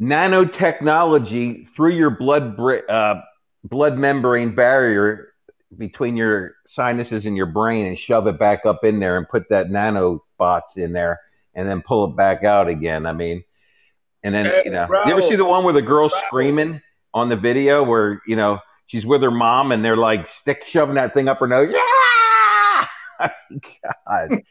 nanotechnology 0.00 1.68
through 1.68 1.90
your 1.90 2.10
blood 2.10 2.58
uh, 2.88 3.20
blood 3.62 3.98
membrane 3.98 4.54
barrier 4.54 5.30
between 5.76 6.16
your 6.16 6.54
sinuses 6.66 7.26
and 7.26 7.36
your 7.36 7.46
brain 7.46 7.86
and 7.86 7.96
shove 7.96 8.26
it 8.26 8.38
back 8.38 8.66
up 8.66 8.84
in 8.84 8.98
there 8.98 9.16
and 9.16 9.28
put 9.28 9.48
that 9.48 9.68
nanobots 9.68 10.76
in 10.76 10.92
there 10.92 11.20
and 11.54 11.68
then 11.68 11.82
pull 11.82 12.04
it 12.10 12.16
back 12.16 12.44
out 12.44 12.68
again. 12.68 13.06
I 13.06 13.12
mean, 13.12 13.44
and 14.22 14.34
then 14.34 14.46
Hey, 14.46 14.62
you 14.64 14.70
know, 14.70 14.86
you 15.06 15.12
ever 15.12 15.22
see 15.22 15.36
the 15.36 15.44
one 15.44 15.64
where 15.64 15.72
the 15.74 15.82
girl's 15.82 16.14
screaming 16.26 16.80
on 17.14 17.28
the 17.28 17.36
video 17.36 17.82
where 17.82 18.22
you 18.26 18.36
know 18.36 18.60
she's 18.86 19.04
with 19.06 19.22
her 19.22 19.30
mom 19.30 19.72
and 19.72 19.84
they're 19.84 19.96
like 19.96 20.28
stick 20.28 20.64
shoving 20.66 20.94
that 20.96 21.14
thing 21.14 21.28
up 21.28 21.38
her 21.38 21.46
nose? 21.46 21.74
Yeah, 21.74 23.28
God, 24.06 24.42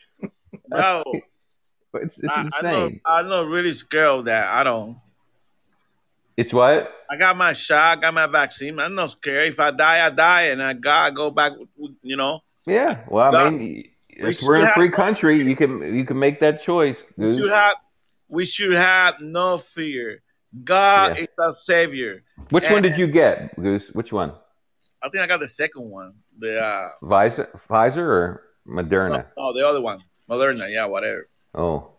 no, 0.70 1.04
it's, 1.96 2.18
it's 2.20 2.28
I, 2.30 2.42
I 2.42 2.60
insane. 2.60 3.02
I'm 3.06 3.30
not 3.30 3.48
really 3.48 3.74
scared 3.74 4.20
of 4.20 4.26
that. 4.26 4.48
I 4.54 4.64
don't. 4.64 4.98
It's 6.38 6.54
what? 6.54 6.94
I 7.12 7.18
got 7.18 7.36
my 7.36 7.52
shot, 7.54 7.98
I 7.98 8.02
got 8.02 8.14
my 8.14 8.28
vaccine. 8.28 8.80
I'm 8.80 8.96
not 8.96 9.12
scared. 9.12 9.48
If 9.50 9.60
I 9.60 9.72
die, 9.72 10.06
I 10.06 10.10
die, 10.10 10.42
and 10.44 10.64
I 10.64 10.74
gotta 10.74 11.14
go 11.14 11.32
back. 11.32 11.54
You 12.02 12.16
know, 12.16 12.40
Yeah. 12.66 13.02
Well, 13.08 13.36
I 13.36 13.50
mean, 13.50 13.60
we 13.60 14.36
we're 14.48 14.56
in 14.58 14.64
a 14.64 14.74
free 14.74 14.86
have- 14.88 14.94
country, 14.96 15.42
you 15.44 15.56
can 15.56 15.96
you 15.96 16.06
can 16.06 16.18
make 16.20 16.40
that 16.40 16.62
choice. 16.64 16.98
we 17.18 17.34
should 17.34 17.50
have 17.52 17.76
we 18.30 18.46
should 18.46 18.72
have 18.74 19.20
no 19.20 19.58
fear. 19.58 20.22
God 20.64 21.18
Yeah. 21.18 21.24
is 21.24 21.28
our 21.40 21.52
savior. 21.52 22.24
Which 22.50 22.70
one 22.70 22.82
did 22.82 22.98
you 22.98 23.08
get, 23.08 23.56
Goose? 23.62 23.90
Which 23.90 24.12
one? 24.12 24.34
I 25.02 25.10
think 25.10 25.24
I 25.24 25.28
got 25.28 25.40
the 25.40 25.48
second 25.48 25.84
one. 25.90 26.14
The 26.38 26.62
uh, 26.62 26.90
Pfizer, 27.02 27.48
Pfizer 27.68 27.98
or 27.98 28.44
Moderna? 28.68 29.26
oh, 29.38 29.54
the 29.54 29.68
other 29.68 29.82
one, 29.82 30.00
Moderna. 30.30 30.72
Yeah, 30.72 30.86
whatever. 30.86 31.28
Oh, 31.54 31.92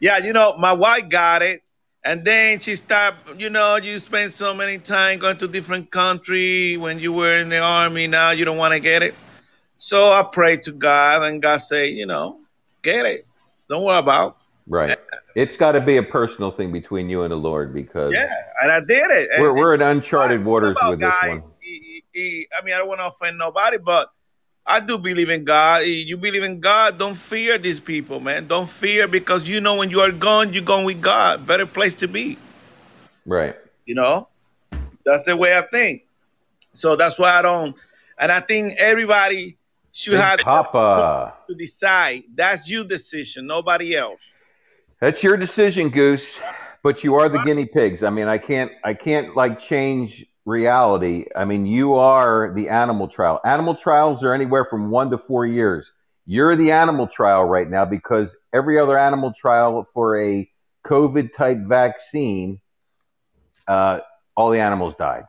Yeah, 0.00 0.18
you 0.18 0.32
know, 0.32 0.56
my 0.58 0.72
wife 0.72 1.08
got 1.08 1.42
it, 1.42 1.62
and 2.04 2.24
then 2.24 2.60
she 2.60 2.76
started. 2.76 3.40
You 3.40 3.50
know, 3.50 3.76
you 3.76 3.98
spend 3.98 4.32
so 4.32 4.54
many 4.54 4.78
time 4.78 5.18
going 5.18 5.38
to 5.38 5.48
different 5.48 5.90
country 5.90 6.76
when 6.76 6.98
you 6.98 7.12
were 7.12 7.36
in 7.38 7.48
the 7.48 7.58
army. 7.58 8.06
Now 8.06 8.30
you 8.30 8.44
don't 8.44 8.58
want 8.58 8.74
to 8.74 8.80
get 8.80 9.02
it. 9.02 9.14
So 9.78 10.12
I 10.12 10.22
prayed 10.22 10.62
to 10.64 10.72
God, 10.72 11.22
and 11.22 11.42
God 11.42 11.58
said, 11.58 11.90
you 11.90 12.06
know, 12.06 12.38
get 12.82 13.06
it. 13.06 13.22
Don't 13.68 13.82
worry 13.82 13.98
about. 13.98 14.38
Right. 14.66 14.98
It's 15.34 15.56
got 15.56 15.72
to 15.72 15.80
be 15.80 15.98
a 15.98 16.02
personal 16.02 16.50
thing 16.50 16.72
between 16.72 17.10
you 17.10 17.22
and 17.22 17.30
the 17.30 17.36
Lord 17.36 17.74
because 17.74 18.14
Yeah, 18.14 18.26
and 18.62 18.72
I 18.72 18.80
did 18.80 19.10
it. 19.10 19.28
We're 19.38 19.52
we're 19.52 19.74
in 19.74 19.82
uncharted 19.82 20.44
waters 20.44 20.76
with 20.82 21.00
this 21.00 21.10
guys, 21.20 21.28
one. 21.28 21.42
he- 21.60 22.02
he- 22.12 22.20
he- 22.20 22.48
I 22.58 22.64
mean, 22.64 22.74
I 22.74 22.78
don't 22.78 22.88
want 22.88 23.00
to 23.00 23.06
offend 23.06 23.36
nobody, 23.38 23.78
but 23.78 24.10
I 24.66 24.80
do 24.80 24.98
believe 24.98 25.30
in 25.30 25.44
God. 25.44 25.84
You 25.84 26.16
believe 26.16 26.42
in 26.42 26.58
God, 26.58 26.98
don't 26.98 27.14
fear 27.14 27.56
these 27.58 27.78
people, 27.78 28.18
man. 28.18 28.46
Don't 28.46 28.68
fear 28.68 29.06
because 29.06 29.48
you 29.48 29.60
know 29.60 29.76
when 29.76 29.90
you 29.90 30.00
are 30.00 30.10
gone, 30.10 30.52
you're 30.52 30.64
going 30.64 30.84
with 30.84 31.00
God. 31.00 31.46
Better 31.46 31.66
place 31.66 31.94
to 31.96 32.08
be. 32.08 32.36
Right. 33.26 33.54
You 33.84 33.94
know, 33.94 34.28
that's 35.04 35.26
the 35.26 35.36
way 35.36 35.56
I 35.56 35.62
think. 35.62 36.02
So 36.72 36.96
that's 36.96 37.18
why 37.18 37.38
I 37.38 37.42
don't. 37.42 37.76
And 38.18 38.32
I 38.32 38.40
think 38.40 38.74
everybody 38.78 39.56
should 39.92 40.18
have 40.18 40.40
Papa. 40.40 41.34
to 41.48 41.54
decide. 41.54 42.24
That's 42.34 42.70
your 42.70 42.84
decision, 42.84 43.46
nobody 43.46 43.94
else. 43.94 44.20
That's 45.00 45.22
your 45.22 45.36
decision, 45.36 45.90
Goose. 45.90 46.26
But 46.82 47.04
you 47.04 47.16
are 47.16 47.28
the 47.28 47.38
guinea 47.38 47.66
pigs. 47.66 48.02
I 48.02 48.10
mean, 48.10 48.28
I 48.28 48.38
can't 48.38 48.70
I 48.84 48.94
can't 48.94 49.34
like 49.34 49.58
change 49.58 50.24
reality. 50.44 51.26
I 51.34 51.44
mean, 51.44 51.66
you 51.66 51.94
are 51.94 52.52
the 52.54 52.68
animal 52.68 53.08
trial. 53.08 53.40
Animal 53.44 53.74
trials 53.74 54.22
are 54.22 54.32
anywhere 54.32 54.64
from 54.64 54.90
one 54.90 55.10
to 55.10 55.18
four 55.18 55.44
years. 55.44 55.92
You're 56.24 56.56
the 56.56 56.72
animal 56.72 57.08
trial 57.08 57.44
right 57.44 57.68
now 57.68 57.84
because 57.84 58.36
every 58.52 58.78
other 58.78 58.96
animal 58.98 59.32
trial 59.32 59.84
for 59.84 60.20
a 60.20 60.48
COVID 60.84 61.34
type 61.34 61.58
vaccine, 61.58 62.60
uh, 63.66 64.00
all 64.36 64.50
the 64.50 64.60
animals 64.60 64.94
died. 64.98 65.24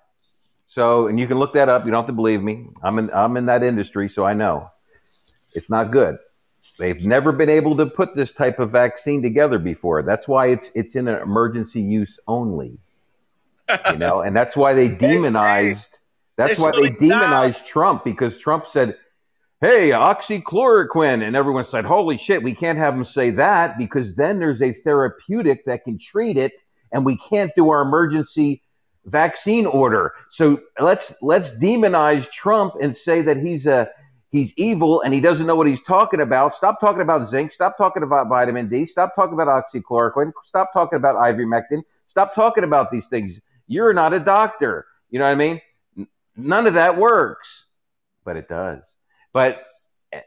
So, 0.68 1.07
and 1.07 1.20
you 1.20 1.28
can 1.28 1.39
look 1.39 1.53
that 1.53 1.70
up. 1.70 1.86
You 1.86 1.91
don't 1.91 2.03
have 2.03 2.07
to 2.07 2.13
believe 2.13 2.41
me. 2.41 2.68
I'm 2.84 2.99
in 2.99 3.09
I'm 3.11 3.36
in 3.36 3.47
that 3.47 3.63
industry, 3.63 4.09
so 4.09 4.24
I 4.24 4.34
know 4.34 4.70
it's 5.53 5.70
not 5.70 5.91
good. 5.91 6.18
They've 6.78 7.05
never 7.05 7.32
been 7.32 7.49
able 7.49 7.78
to 7.78 7.86
put 7.86 8.15
this 8.15 8.32
type 8.32 8.59
of 8.59 8.71
vaccine 8.71 9.21
together 9.21 9.59
before. 9.59 10.03
That's 10.03 10.28
why 10.28 10.47
it's 10.47 10.71
it's 10.75 10.95
in 10.95 11.07
an 11.07 11.21
emergency 11.21 11.82
use 11.82 12.19
only. 12.28 12.78
You 13.91 13.97
know, 13.97 14.21
and 14.21 14.36
that's 14.36 14.55
why 14.55 14.73
they 14.73 14.88
demonized. 14.88 15.97
That's 16.36 16.59
why 16.59 16.71
they 16.71 16.89
demonized 16.89 17.65
Trump 17.65 18.05
because 18.05 18.39
Trump 18.39 18.67
said, 18.67 18.95
"Hey, 19.61 19.89
oxychloroquine," 19.89 21.25
and 21.25 21.36
everyone 21.36 21.65
said, 21.65 21.86
"Holy 21.86 22.17
shit, 22.17 22.43
we 22.43 22.53
can't 22.53 22.78
have 22.78 22.93
him 22.93 23.05
say 23.05 23.32
that 23.32 23.78
because 23.78 24.15
then 24.15 24.39
there's 24.39 24.61
a 24.61 24.71
therapeutic 24.71 25.65
that 25.65 25.84
can 25.84 25.97
treat 25.97 26.38
it, 26.38 26.53
and 26.91 27.05
we 27.05 27.17
can't 27.17 27.51
do 27.55 27.69
our 27.69 27.82
emergency 27.82 28.61
vaccine 29.07 29.65
order. 29.65 30.13
So 30.30 30.61
let's 30.80 31.13
let's 31.21 31.51
demonize 31.51 32.32
Trump 32.32 32.75
and 32.82 32.95
say 32.95 33.21
that 33.23 33.38
he's 33.38 33.65
a 33.65 33.89
he's 34.38 34.54
evil 34.58 35.02
and 35.02 35.14
he 35.14 35.20
doesn't 35.20 35.46
know 35.48 35.56
what 35.56 35.68
he's 35.68 35.82
talking 35.82 36.22
about. 36.22 36.56
Stop 36.56 36.80
talking 36.80 37.02
about 37.02 37.28
zinc. 37.28 37.52
Stop 37.52 37.78
talking 37.78 38.04
about 38.04 38.28
vitamin 38.30 38.70
D. 38.70 38.86
Stop 38.86 39.16
talking 39.16 39.34
about 39.34 39.48
oxychloroquine. 39.48 40.32
Stop 40.44 40.72
talking 40.74 40.98
about 40.98 41.16
ivermectin. 41.16 41.82
Stop 42.08 42.36
talking 42.36 42.64
about 42.64 42.92
these 42.92 43.08
things. 43.08 43.40
You're 43.68 43.94
not 43.94 44.14
a 44.14 44.20
doctor. 44.20 44.86
You 45.10 45.20
know 45.20 45.26
what 45.26 45.32
I 45.32 45.36
mean? 45.36 45.62
None 46.36 46.68
of 46.68 46.76
that 46.76 46.98
works, 46.98 47.66
but 48.24 48.38
it 48.38 48.48
does. 48.48 48.90
But 49.34 49.62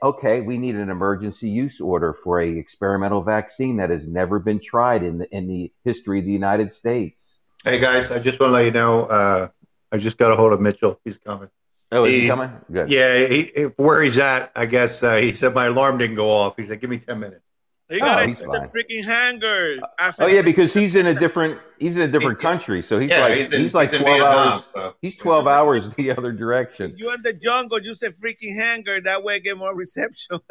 okay, 0.02 0.40
we 0.40 0.58
need 0.58 0.74
an 0.74 0.90
emergency 0.90 1.48
use 1.48 1.80
order 1.80 2.12
for 2.12 2.40
a 2.40 2.48
experimental 2.48 3.22
vaccine 3.22 3.76
that 3.78 3.90
has 3.90 4.08
never 4.08 4.38
been 4.38 4.60
tried 4.60 5.02
in 5.02 5.18
the 5.18 5.34
in 5.34 5.48
the 5.48 5.72
history 5.84 6.18
of 6.18 6.24
the 6.24 6.32
United 6.32 6.72
States. 6.72 7.38
Hey 7.64 7.78
guys, 7.78 8.10
I 8.10 8.18
just 8.18 8.40
want 8.40 8.50
to 8.50 8.54
let 8.54 8.64
you 8.64 8.70
know. 8.72 9.04
Uh, 9.04 9.48
I 9.92 9.98
just 9.98 10.16
got 10.16 10.32
a 10.32 10.36
hold 10.36 10.52
of 10.52 10.60
Mitchell. 10.60 11.00
He's 11.04 11.18
coming. 11.18 11.48
Oh, 11.92 12.04
is 12.04 12.12
he 12.14 12.20
He- 12.22 12.28
coming? 12.28 12.50
Good. 12.72 12.88
Yeah, 12.90 13.26
he, 13.26 13.50
he- 13.54 13.62
where 13.76 14.00
he's 14.02 14.18
at, 14.18 14.52
I 14.54 14.66
guess 14.66 15.02
uh, 15.02 15.16
he 15.16 15.32
said 15.32 15.54
my 15.54 15.66
alarm 15.66 15.98
didn't 15.98 16.16
go 16.16 16.30
off. 16.30 16.56
He 16.56 16.64
said, 16.64 16.80
"Give 16.80 16.88
me 16.90 16.98
ten 16.98 17.18
minutes." 17.20 17.42
He 17.88 17.98
got 17.98 18.20
Oh, 18.20 18.22
it. 18.22 18.28
he's 18.28 18.40
It's 18.40 18.54
fine. 18.54 18.64
a 18.64 18.68
freaking 18.68 19.04
hanger. 19.04 19.78
Said, 20.12 20.24
Oh 20.24 20.28
yeah, 20.28 20.42
because 20.42 20.72
he's 20.72 20.94
in 20.94 21.06
a 21.08 21.14
different 21.18 21.58
he's 21.80 21.96
in 21.96 22.02
a 22.02 22.08
different 22.08 22.38
He- 22.38 22.42
country, 22.42 22.82
so 22.82 23.00
he's 23.00 23.10
yeah, 23.10 23.22
like 23.22 23.38
he's, 23.50 23.52
he's, 23.56 23.74
like 23.74 23.90
he's 23.90 23.98
in 23.98 24.02
twelve 24.04 24.18
Vietnam, 24.20 24.52
hours. 24.52 24.68
so. 24.72 24.94
He's 25.02 25.16
twelve 25.16 25.48
hours 25.48 25.90
the 25.96 26.12
other 26.12 26.30
direction. 26.30 26.94
you 26.96 27.10
in 27.12 27.22
the 27.22 27.32
jungle, 27.32 27.80
use 27.82 28.00
a 28.04 28.10
freaking 28.10 28.54
hanger. 28.54 29.00
That 29.00 29.24
way, 29.24 29.34
I 29.34 29.38
get 29.40 29.58
more 29.58 29.74
reception. 29.74 30.38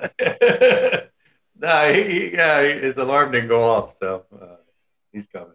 no, 1.57 1.93
he, 1.93 2.03
he, 2.03 2.33
yeah, 2.33 2.61
his 2.63 2.97
alarm 2.97 3.31
didn't 3.31 3.49
go 3.49 3.63
off, 3.63 3.95
so 3.97 4.25
uh, 4.33 4.55
he's 5.13 5.27
coming. 5.27 5.53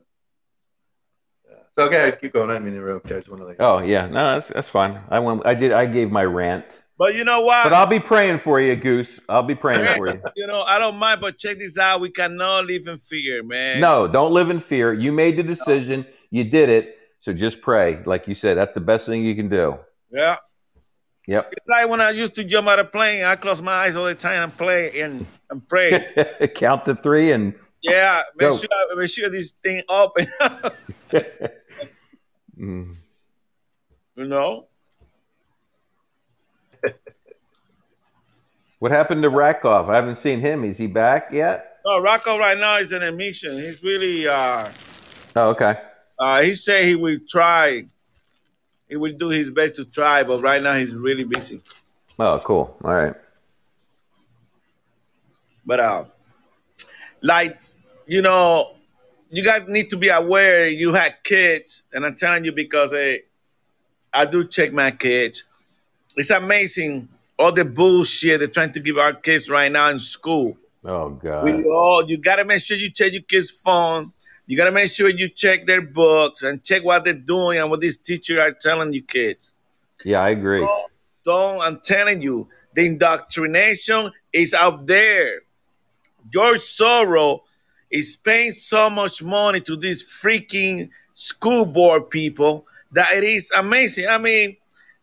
Yeah. 1.77 1.85
So 1.85 1.89
okay, 1.89 2.17
keep 2.21 2.33
going. 2.33 2.51
I 2.51 2.59
mean, 2.59 2.77
okay, 2.79 3.17
I 3.17 3.19
just 3.19 3.29
want 3.29 3.43
to 3.43 3.47
let. 3.47 3.57
Oh 3.61 3.79
yeah, 3.79 4.07
no, 4.07 4.35
that's 4.41 4.49
that's 4.49 4.69
fine. 4.69 5.01
I 5.11 5.19
went. 5.19 5.45
I 5.47 5.55
did. 5.55 5.73
I 5.73 5.87
gave 5.87 6.11
my 6.11 6.25
rant, 6.25 6.65
But 6.99 7.15
you 7.15 7.25
know 7.25 7.41
what? 7.41 7.65
but 7.65 7.73
I'll 7.73 7.87
be 7.87 8.01
praying 8.01 8.39
for 8.39 8.61
you, 8.61 8.77
Goose. 8.77 9.19
I'll 9.29 9.43
be 9.43 9.55
praying 9.55 9.97
for 9.97 10.09
you. 10.09 10.23
you 10.37 10.47
know, 10.47 10.61
I 10.63 10.79
don't 10.79 10.97
mind, 10.97 11.21
but 11.21 11.37
check 11.39 11.59
this 11.59 11.79
out. 11.79 12.01
We 12.01 12.11
cannot 12.11 12.67
live 12.67 12.87
in 12.87 12.97
fear, 12.99 13.43
man. 13.43 13.81
No, 13.81 14.07
don't 14.07 14.33
live 14.33 14.51
in 14.51 14.61
fear. 14.61 14.93
You 14.93 15.13
made 15.13 15.37
the 15.37 15.43
decision. 15.43 16.07
You 16.31 16.45
did 16.45 16.69
it. 16.69 16.97
So 17.21 17.33
just 17.33 17.61
pray, 17.63 18.03
like 18.05 18.29
you 18.29 18.35
said. 18.35 18.57
That's 18.57 18.75
the 18.75 18.81
best 18.81 19.07
thing 19.07 19.25
you 19.25 19.35
can 19.35 19.49
do. 19.49 19.79
Yeah. 20.11 20.37
Yep. 21.27 21.53
It's 21.53 21.67
like 21.69 21.89
when 21.89 22.03
I 22.03 22.11
used 22.11 22.35
to 22.35 22.45
jump 22.45 22.69
out 22.69 22.79
of 22.79 22.93
plane, 22.93 23.25
I 23.25 23.35
close 23.37 23.63
my 23.63 23.73
eyes 23.73 23.97
all 23.97 24.05
the 24.05 24.15
time 24.15 24.43
and 24.43 24.57
play 24.57 25.01
and, 25.01 25.25
and 25.51 25.67
pray. 25.67 26.05
Count 26.55 26.85
to 26.85 26.95
three 26.95 27.33
and. 27.33 27.55
yeah, 27.83 28.23
make 28.37 28.51
Go. 28.51 28.57
sure 28.57 28.69
make 28.97 29.11
sure 29.11 29.31
this 29.31 29.53
thing 29.53 29.83
open. 29.89 30.27
Mm. 32.59 32.97
you 34.17 34.25
know? 34.27 34.67
What 38.81 38.91
happened 38.91 39.23
to 39.23 39.31
Rakoff? 39.31 39.89
I 39.89 39.97
haven't 39.97 40.17
seen 40.17 40.41
him. 40.41 40.63
Is 40.65 40.77
he 40.77 40.87
back 40.87 41.29
yet? 41.33 41.79
No, 41.87 41.99
Rocco 42.03 42.39
right 42.39 42.59
now 42.59 42.77
is 42.79 42.93
in 42.93 43.03
a 43.03 43.13
mission. 43.13 43.53
He's 43.53 43.83
really 43.83 44.29
uh 44.29 44.69
Oh, 45.37 45.49
okay. 45.51 45.81
uh 46.19 46.43
he 46.43 46.53
said 46.53 46.85
he 46.85 46.95
will 46.95 47.19
try. 47.29 47.87
He 48.89 48.97
will 48.97 49.17
do 49.17 49.31
his 49.31 49.49
best 49.51 49.77
to 49.77 49.85
try, 49.87 50.23
but 50.23 50.43
right 50.43 50.63
now 50.63 50.75
he's 50.75 50.93
really 50.95 51.25
busy. 51.25 51.63
Oh, 52.19 52.39
cool. 52.45 52.77
All 52.85 52.95
right. 52.95 53.15
But 55.65 55.81
uh 55.81 56.05
like 57.23 57.57
you 58.07 58.21
know, 58.21 58.75
you 59.35 59.43
guys 59.43 59.67
need 59.67 59.91
to 59.91 59.97
be 59.97 60.09
aware 60.09 60.69
you 60.69 60.95
had 60.95 61.17
kids, 61.25 61.83
and 61.93 62.07
I'm 62.07 62.15
telling 62.15 62.45
you 62.45 62.53
because 62.53 62.93
hey, 62.93 63.23
I 64.13 64.27
do 64.27 64.47
check 64.47 64.73
my 64.73 64.93
kids. 64.93 65.45
It's 66.17 66.31
amazing 66.31 67.09
all 67.37 67.51
the 67.51 67.65
bullshit 67.65 68.39
they're 68.39 68.49
trying 68.49 68.71
to 68.73 68.81
give 68.81 68.97
our 68.97 69.13
kids 69.13 69.51
right 69.51 69.71
now 69.71 69.89
in 69.91 69.99
school. 69.99 70.57
Oh 70.85 71.11
God. 71.11 71.45
We 71.45 71.65
all 71.65 72.09
you 72.09 72.17
gotta 72.17 72.45
make 72.45 72.61
sure 72.61 72.77
you 72.77 72.91
check 72.91 73.13
your 73.13 73.23
kids' 73.23 73.51
phone. 73.51 74.11
You 74.47 74.57
gotta 74.57 74.71
make 74.71 74.89
sure 74.89 75.09
you 75.09 75.29
check 75.29 75.67
their 75.67 75.81
books 75.81 76.43
and 76.43 76.63
check 76.63 76.85
what 76.85 77.05
they're 77.05 77.15
doing 77.15 77.59
and 77.59 77.71
what 77.71 77.81
these 77.81 77.97
teachers 77.97 78.39
are 78.39 78.53
telling 78.53 78.93
you 78.93 79.03
kids. 79.03 79.51
yeah, 80.05 80.21
I 80.21 80.31
agree. 80.31 80.61
Don't, 80.61 80.93
don't 81.25 81.61
I'm 81.61 81.81
telling 81.81 82.23
you, 82.23 82.49
the 82.75 82.87
indoctrination 82.87 84.13
is 84.33 84.55
out 84.55 84.87
there. 84.87 85.41
George 86.31 86.61
Soros 86.61 87.41
is 87.95 88.17
paying 88.17 88.53
so 88.53 88.91
much 88.91 89.23
money 89.23 89.61
to 89.61 89.77
these 89.77 90.03
freaking 90.03 90.91
school 91.15 91.65
board 91.65 92.11
people 92.11 92.67
that 92.93 93.13
it 93.15 93.23
is 93.25 93.51
amazing. 93.53 94.07
I 94.09 94.19
mean, 94.19 94.57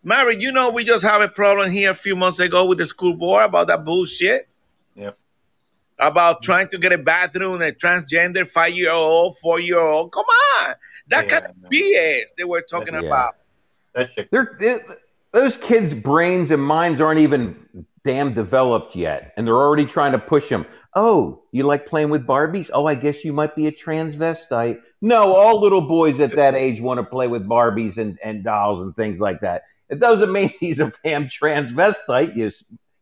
Mary, 0.04 0.36
you 0.40 0.52
know 0.52 0.70
we 0.72 0.84
just 0.84 1.04
have 1.06 1.22
a 1.22 1.30
problem 1.30 1.72
here 1.72 1.92
a 1.92 1.96
few 1.96 2.16
months 2.16 2.40
ago 2.40 2.66
with 2.66 2.80
the 2.80 2.86
school 2.86 3.16
board 3.16 3.46
about 3.46 3.68
that 3.68 3.86
bullshit 3.86 4.48
Yep. 4.96 5.18
about 6.00 6.44
trying 6.44 6.68
to 6.70 6.78
get 6.78 6.92
a 6.92 6.98
bathroom, 6.98 7.62
a 7.62 7.72
transgender 7.72 8.46
five 8.48 8.72
year 8.72 8.92
old, 8.92 9.38
four 9.38 9.60
year 9.60 9.80
old. 9.80 10.12
Come 10.12 10.26
on. 10.26 10.76
That 11.08 11.26
Yeah, 11.26 11.30
kind 11.32 11.46
of 11.46 11.52
no. 11.62 11.70
BS 11.70 12.34
they 12.38 12.44
were 12.44 12.62
talking 12.62 12.94
Yeah. 12.96 13.02
about. 13.08 13.36
That 13.94 14.10
shit. 14.14 14.30
They're, 14.32 14.58
those 15.32 15.56
kids' 15.58 15.94
brains 15.94 16.52
and 16.52 16.62
minds 16.62 17.00
aren't 17.00 17.22
even 17.22 17.56
damn 18.04 18.34
developed 18.34 18.96
yet, 18.96 19.34
and 19.38 19.46
they're 19.48 19.56
already 19.56 19.86
trying 19.86 20.12
to 20.12 20.20
push 20.20 20.50
them. 20.50 20.66
Oh, 20.94 21.44
you 21.52 21.64
like 21.64 21.86
playing 21.88 22.10
with 22.10 22.28
Barbies? 22.28 22.70
Oh, 22.74 22.86
I 22.86 22.96
guess 22.96 23.24
you 23.24 23.32
might 23.32 23.56
be 23.56 23.68
a 23.68 23.72
transvestite. 23.72 24.82
No, 25.02 25.34
all 25.34 25.62
little 25.62 25.82
boys 25.88 26.20
at 26.20 26.36
that 26.36 26.54
age 26.54 26.82
want 26.82 27.00
to 27.00 27.04
play 27.06 27.28
with 27.28 27.48
Barbies 27.48 27.98
and, 27.98 28.20
and 28.24 28.44
dolls 28.44 28.82
and 28.82 28.96
things 28.96 29.20
like 29.20 29.40
that. 29.42 29.64
It 29.90 30.00
doesn't 30.00 30.32
mean 30.32 30.54
he's 30.60 30.80
a 30.80 30.92
damn 31.04 31.28
transvestite, 31.28 32.36
you 32.36 32.52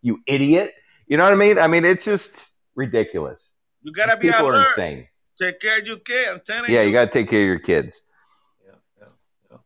you 0.02 0.22
idiot. 0.28 0.74
You 1.08 1.18
know 1.18 1.24
what 1.24 1.34
I 1.34 1.38
mean? 1.38 1.58
I 1.58 1.68
mean, 1.68 1.84
it's 1.84 2.06
just 2.06 2.32
ridiculous. 2.76 3.52
You 3.82 3.92
gotta 3.92 4.18
be 4.18 4.30
People 4.30 4.48
are 4.48 4.54
alert. 4.54 4.68
insane. 4.70 5.08
Take 5.38 5.60
care 5.60 5.80
of 5.80 5.88
your 5.88 5.98
kid. 5.98 6.28
I'm 6.30 6.42
telling 6.46 6.72
Yeah, 6.72 6.82
you. 6.82 6.88
you 6.88 6.94
got 6.94 7.06
to 7.06 7.12
take 7.12 7.30
care 7.30 7.42
of 7.42 7.48
your 7.48 7.60
kids. 7.60 7.96
Yeah, 8.66 8.74
yeah, 9.00 9.08
yeah. 9.52 9.58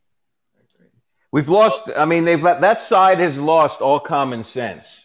We've 1.31 1.49
lost. 1.49 1.89
I 1.95 2.05
mean, 2.05 2.23
they've 2.25 2.41
that 2.41 2.81
side 2.81 3.19
has 3.19 3.37
lost 3.39 3.81
all 3.81 3.99
common 3.99 4.43
sense. 4.43 5.02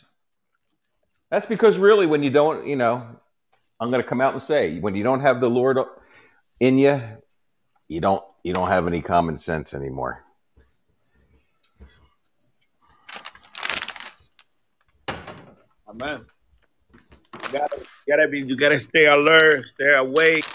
That's 1.31 1.47
because 1.47 1.77
really, 1.77 2.07
when 2.07 2.23
you 2.23 2.31
don't, 2.31 2.67
you 2.67 2.77
know, 2.77 3.07
I'm 3.81 3.91
going 3.91 4.03
to 4.03 4.09
come 4.09 4.21
out 4.21 4.33
and 4.33 4.43
say, 4.43 4.79
when 4.81 4.95
you 4.95 5.05
don't 5.05 5.21
have 5.21 5.41
the 5.41 5.51
Lord 5.51 5.79
in 6.61 6.79
you, 6.79 7.03
you 7.89 8.01
don't 8.01 8.23
you 8.43 8.53
don't 8.53 8.69
have 8.69 8.87
any 8.87 9.01
common 9.01 9.39
sense 9.39 9.75
anymore. 9.75 10.25
Amen. 15.89 16.25
You 17.35 17.49
gotta, 17.53 17.77
you 17.81 18.17
gotta 18.17 18.29
be. 18.29 18.41
You 18.41 18.57
gotta 18.57 18.79
stay 18.79 19.07
alert, 19.07 19.67
stay 19.67 19.95
awake, 19.95 20.47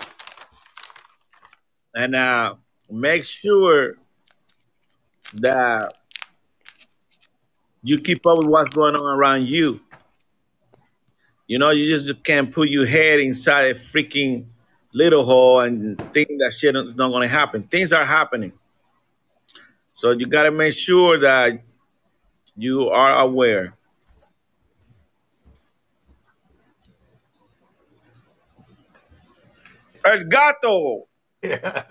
and 1.96 2.16
uh, 2.16 2.56
make 2.90 3.24
sure 3.26 3.96
that 5.34 5.98
you 7.82 8.00
keep 8.00 8.26
up 8.26 8.38
with 8.38 8.48
what's 8.48 8.70
going 8.70 8.96
on 8.96 9.02
around 9.02 9.48
you. 9.48 9.80
You 11.48 11.60
know, 11.60 11.72
you 11.72 11.86
just 11.88 12.24
can't 12.24 12.52
put 12.52 12.70
your 12.70 12.86
head 12.86 13.20
inside 13.20 13.64
a 13.66 13.74
freaking 13.74 14.46
little 14.94 15.24
hole 15.26 15.60
and 15.62 15.98
think 16.14 16.30
that 16.39 16.54
shit 16.54 16.76
is 16.76 16.96
not 16.96 17.10
going 17.10 17.24
to 17.24 17.28
happen. 17.28 17.64
Things 17.64 17.91
are 17.94 18.06
happening, 18.06 18.54
so 19.94 20.12
you 20.12 20.26
got 20.28 20.44
to 20.44 20.52
make 20.52 20.74
sure 20.74 21.20
that 21.20 21.62
you 22.56 22.89
are 22.89 23.20
aware. 23.24 23.76
El 30.06 30.26
gato, 30.26 31.08
Yeah. 31.44 31.84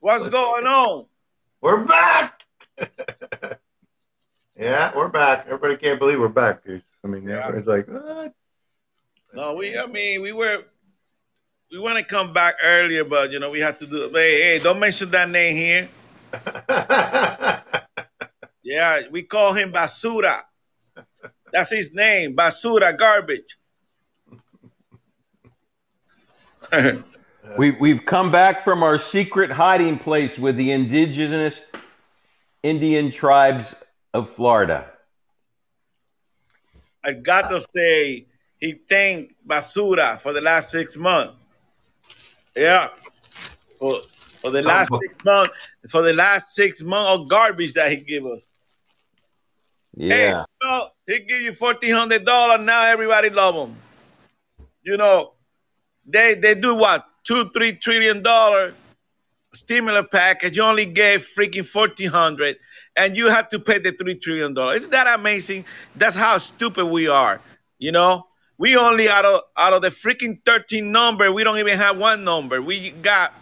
what's 0.00 0.28
going 0.28 0.66
on? 0.66 1.06
we're 1.60 1.84
back. 1.84 2.42
yeah, 4.58 4.92
we're 4.94 5.08
back. 5.08 5.44
Everybody 5.46 5.76
can't 5.76 5.98
believe 5.98 6.18
we're 6.20 6.28
back, 6.28 6.64
dude. 6.64 6.82
I 7.04 7.08
mean, 7.08 7.28
Yeah. 7.28 7.46
everybody's 7.46 7.66
like, 7.66 7.86
what? 7.88 8.32
No, 9.32 9.54
we. 9.54 9.78
I 9.78 9.86
mean, 9.86 10.22
we 10.22 10.32
were. 10.32 10.64
We 11.70 11.78
want 11.78 11.98
to 11.98 12.04
come 12.04 12.32
back 12.32 12.54
earlier, 12.62 13.04
but 13.04 13.30
you 13.30 13.38
know 13.38 13.50
we 13.50 13.60
have 13.60 13.78
to 13.78 13.86
do. 13.86 14.08
Hey, 14.12 14.40
hey, 14.40 14.58
don't 14.62 14.80
mention 14.80 15.10
that 15.10 15.28
name 15.28 15.56
here. 15.56 15.88
Yeah, 18.68 19.00
we 19.10 19.22
call 19.22 19.54
him 19.54 19.72
Basura. 19.72 20.42
That's 21.50 21.70
his 21.70 21.94
name, 21.94 22.36
Basura, 22.36 22.96
garbage. 22.96 23.56
We 27.56 27.70
we've 27.70 28.04
come 28.04 28.30
back 28.30 28.62
from 28.62 28.82
our 28.82 28.98
secret 28.98 29.50
hiding 29.50 29.98
place 29.98 30.36
with 30.38 30.56
the 30.56 30.70
indigenous 30.72 31.62
Indian 32.62 33.10
tribes 33.10 33.74
of 34.14 34.30
Florida. 34.30 34.90
I 37.04 37.12
got 37.12 37.48
to 37.50 37.60
say, 37.72 38.26
he 38.58 38.72
thanked 38.88 39.34
Basura 39.46 40.18
for 40.18 40.32
the 40.32 40.40
last 40.40 40.70
six 40.70 40.96
months. 40.96 41.34
Yeah, 42.56 42.88
for, 43.78 44.00
for 44.40 44.50
the 44.50 44.62
last 44.62 44.90
six 45.00 45.14
months, 45.24 45.68
for 45.88 46.02
the 46.02 46.12
last 46.12 46.54
six 46.54 46.82
months 46.82 47.10
of 47.10 47.28
garbage 47.28 47.74
that 47.74 47.90
he 47.90 47.98
give 47.98 48.26
us. 48.26 48.46
Hey, 49.96 50.28
Yeah. 50.30 50.44
you 50.62 50.68
know, 50.68 50.88
he 51.06 51.20
give 51.20 51.40
you 51.40 51.52
fourteen 51.52 51.94
hundred 51.94 52.24
dollars. 52.24 52.64
Now 52.64 52.84
everybody 52.86 53.30
love 53.30 53.54
him. 53.54 53.76
You 54.82 54.96
know, 54.96 55.34
they 56.04 56.34
they 56.34 56.54
do 56.54 56.74
what 56.74 57.06
two 57.22 57.48
three 57.50 57.72
trillion 57.72 58.22
dollar 58.22 58.74
stimulus 59.54 60.06
package. 60.10 60.56
You 60.56 60.64
only 60.64 60.86
gave 60.86 61.20
freaking 61.20 61.66
fourteen 61.66 62.10
hundred, 62.10 62.58
and 62.98 63.16
you 63.16 63.30
have 63.30 63.48
to 63.50 63.58
pay 63.58 63.78
the 63.78 63.92
three 63.92 64.16
trillion 64.16 64.52
dollars. 64.54 64.78
Isn't 64.78 64.90
that 64.90 65.18
amazing? 65.18 65.64
That's 65.96 66.16
how 66.16 66.36
stupid 66.38 66.86
we 66.86 67.08
are. 67.08 67.40
You 67.78 67.92
know, 67.92 68.26
we 68.58 68.76
only 68.76 69.08
out 69.08 69.24
of 69.24 69.42
out 69.56 69.72
of 69.72 69.82
the 69.82 69.88
freaking 69.88 70.44
thirteen 70.44 70.92
number, 70.92 71.32
we 71.32 71.44
don't 71.44 71.58
even 71.58 71.78
have 71.78 71.96
one 71.96 72.24
number. 72.24 72.60
We 72.60 72.90
got 72.90 73.32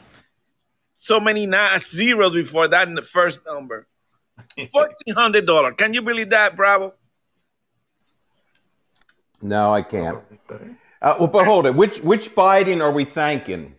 so 0.95 1.19
many 1.19 1.47
ni- 1.47 1.79
zeros 1.79 2.33
before 2.33 2.69
that 2.69 2.87
in 2.87 2.95
the 2.95 3.03
first 3.03 3.41
number. 3.47 3.87
Fourteen 4.71 5.15
hundred 5.15 5.47
dollars. 5.47 5.75
Can 5.79 5.95
you 5.95 6.03
believe 6.03 6.31
that, 6.31 6.55
Bravo? 6.55 6.95
No, 9.43 9.73
I 9.73 9.83
can't. 9.83 10.19
Uh, 11.03 11.17
well, 11.19 11.29
but 11.29 11.47
hold 11.47 11.67
it. 11.67 11.75
Which 11.75 12.01
which 12.01 12.35
Biden 12.35 12.83
are 12.83 12.93
we 12.93 13.05
thanking? 13.05 13.75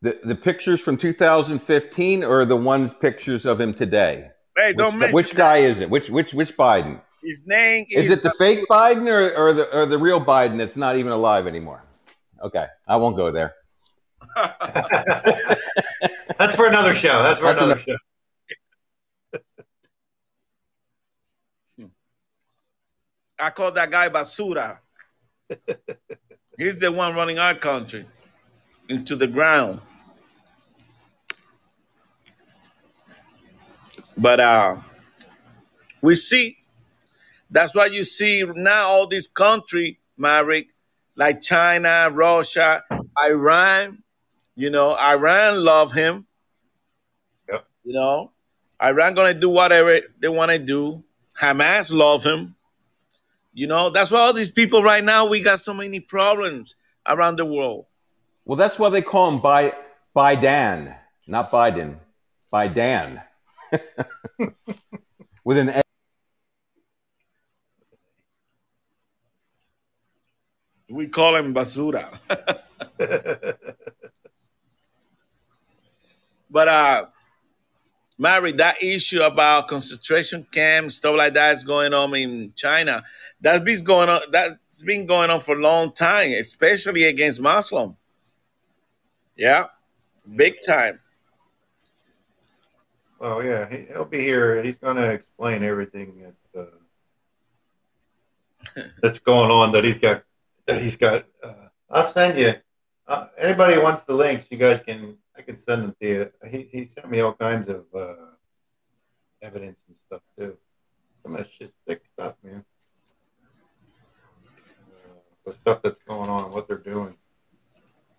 The 0.00 0.18
the 0.24 0.34
pictures 0.34 0.80
from 0.80 0.96
2015 0.96 2.24
or 2.24 2.44
the 2.44 2.56
ones 2.56 2.92
pictures 3.00 3.46
of 3.46 3.60
him 3.60 3.72
today? 3.72 4.30
Hey, 4.56 4.68
Which, 4.68 4.76
don't 4.76 4.98
mention 4.98 5.14
which 5.14 5.34
guy 5.34 5.58
is 5.58 5.80
it? 5.80 5.88
Which 5.88 6.10
which 6.10 6.34
which 6.34 6.56
Biden? 6.56 7.00
his 7.22 7.46
name. 7.46 7.86
Is, 7.88 8.06
Is 8.06 8.10
it 8.10 8.22
the 8.22 8.32
fake 8.32 8.64
Biden 8.68 9.08
or, 9.08 9.34
or 9.36 9.52
the 9.52 9.76
or 9.76 9.86
the 9.86 9.98
real 9.98 10.20
Biden 10.22 10.58
that's 10.58 10.76
not 10.76 10.96
even 10.96 11.12
alive 11.12 11.46
anymore? 11.46 11.84
Okay, 12.42 12.66
I 12.88 12.96
won't 12.96 13.16
go 13.16 13.30
there. 13.30 13.54
That's 16.38 16.56
for 16.56 16.66
another 16.66 16.94
show. 16.94 17.22
That's 17.22 17.38
for 17.38 17.46
That's 17.46 17.62
another 17.62 17.80
show. 17.80 17.96
I 23.38 23.50
call 23.50 23.72
that 23.72 23.90
guy 23.90 24.08
Basura. 24.08 24.78
He's 26.58 26.78
the 26.78 26.90
one 26.92 27.14
running 27.14 27.38
our 27.38 27.54
country 27.54 28.06
into 28.88 29.16
the 29.16 29.26
ground. 29.26 29.80
But 34.16 34.40
uh, 34.40 34.76
we 36.00 36.14
see 36.14 36.58
that's 37.50 37.74
why 37.74 37.86
you 37.86 38.04
see 38.04 38.44
now 38.44 38.88
all 38.88 39.06
these 39.06 39.26
country, 39.26 39.98
Maverick, 40.16 40.68
like 41.16 41.40
China, 41.40 42.08
Russia, 42.10 42.82
Iran. 43.22 44.02
You 44.56 44.70
know, 44.70 44.96
Iran 44.96 45.62
love 45.64 45.92
him. 45.92 46.26
Yep. 47.48 47.66
You 47.84 47.92
know, 47.94 48.32
Iran 48.82 49.14
gonna 49.14 49.34
do 49.34 49.48
whatever 49.48 50.00
they 50.18 50.28
want 50.28 50.50
to 50.50 50.58
do. 50.58 51.04
Hamas 51.40 51.92
love 51.92 52.24
him. 52.24 52.54
You 53.54 53.66
know, 53.66 53.90
that's 53.90 54.10
why 54.10 54.20
all 54.20 54.32
these 54.32 54.50
people 54.50 54.82
right 54.82 55.04
now 55.04 55.26
we 55.26 55.42
got 55.42 55.60
so 55.60 55.74
many 55.74 56.00
problems 56.00 56.74
around 57.06 57.36
the 57.36 57.44
world. 57.44 57.86
Well, 58.44 58.56
that's 58.56 58.78
why 58.78 58.88
they 58.88 59.02
call 59.02 59.28
him 59.28 59.40
by 59.40 59.74
Biden, 60.16 60.96
not 61.28 61.50
Biden, 61.50 61.96
Biden. 62.52 63.22
With 65.44 65.58
an 65.58 65.68
A. 65.70 65.82
We 70.90 71.08
call 71.08 71.36
him 71.36 71.54
basura. 71.54 72.06
but 76.50 76.68
uh 76.68 77.06
Mary, 78.18 78.52
that 78.52 78.80
issue 78.82 79.20
about 79.22 79.66
concentration 79.68 80.46
camps, 80.52 80.96
stuff 80.96 81.16
like 81.16 81.34
that 81.34 81.56
is 81.56 81.64
going 81.64 81.92
on 81.92 82.14
in 82.14 82.52
China. 82.54 83.02
That's 83.40 83.64
been 83.64 83.82
going 83.82 84.08
on 84.08 84.20
that's 84.30 84.84
been 84.84 85.06
going 85.06 85.30
on 85.30 85.40
for 85.40 85.56
a 85.56 85.60
long 85.60 85.92
time, 85.92 86.32
especially 86.32 87.04
against 87.04 87.40
Muslim. 87.40 87.96
Yeah. 89.36 89.66
Big 90.36 90.56
time. 90.66 91.00
Oh 93.24 93.38
yeah, 93.38 93.68
he, 93.70 93.86
he'll 93.86 94.04
be 94.04 94.18
here. 94.18 94.60
He's 94.64 94.74
going 94.74 94.96
to 94.96 95.08
explain 95.10 95.62
everything 95.62 96.34
that, 96.52 96.60
uh, 96.60 96.66
that's 99.00 99.20
going 99.20 99.52
on 99.52 99.70
that 99.72 99.84
he's 99.84 99.98
got. 99.98 100.24
That 100.66 100.82
he's 100.82 100.96
got. 100.96 101.24
Uh, 101.42 101.68
I'll 101.88 102.04
send 102.04 102.36
you. 102.36 102.54
Uh, 103.06 103.28
anybody 103.38 103.80
wants 103.80 104.02
the 104.02 104.14
links, 104.14 104.48
you 104.50 104.58
guys 104.58 104.80
can. 104.80 105.16
I 105.36 105.42
can 105.42 105.54
send 105.56 105.84
them 105.84 105.94
to 106.00 106.08
you. 106.08 106.32
He, 106.50 106.68
he 106.70 106.84
sent 106.84 107.08
me 107.08 107.20
all 107.20 107.32
kinds 107.32 107.68
of 107.68 107.84
uh, 107.96 108.14
evidence 109.40 109.84
and 109.86 109.96
stuff 109.96 110.22
too. 110.36 110.56
Some 111.22 111.36
of 111.36 111.38
that 111.38 111.50
shit's 111.50 111.78
thick 111.86 112.02
stuff, 112.12 112.34
man. 112.42 112.64
Uh, 114.90 115.20
the 115.46 115.52
stuff 115.52 115.80
that's 115.80 116.00
going 116.00 116.28
on, 116.28 116.50
what 116.50 116.66
they're 116.66 116.76
doing, 116.76 117.14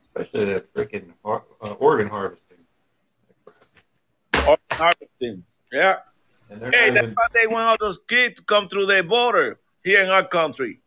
especially 0.05 0.45
that 0.45 0.73
freaking 0.73 1.11
har- 1.25 1.43
uh, 1.61 1.73
organ 1.73 2.07
harvesting. 2.07 2.42
Yeah. 5.71 5.97
Hey, 6.49 6.91
that's 6.91 6.97
even. 6.97 7.13
why 7.13 7.27
they 7.33 7.47
want 7.47 7.67
all 7.67 7.77
those 7.79 7.97
kids 7.97 8.35
to 8.35 8.43
come 8.43 8.67
through 8.67 8.85
the 8.85 9.03
border 9.03 9.59
here 9.83 10.03
in 10.03 10.09
our 10.09 10.27
country. 10.27 10.79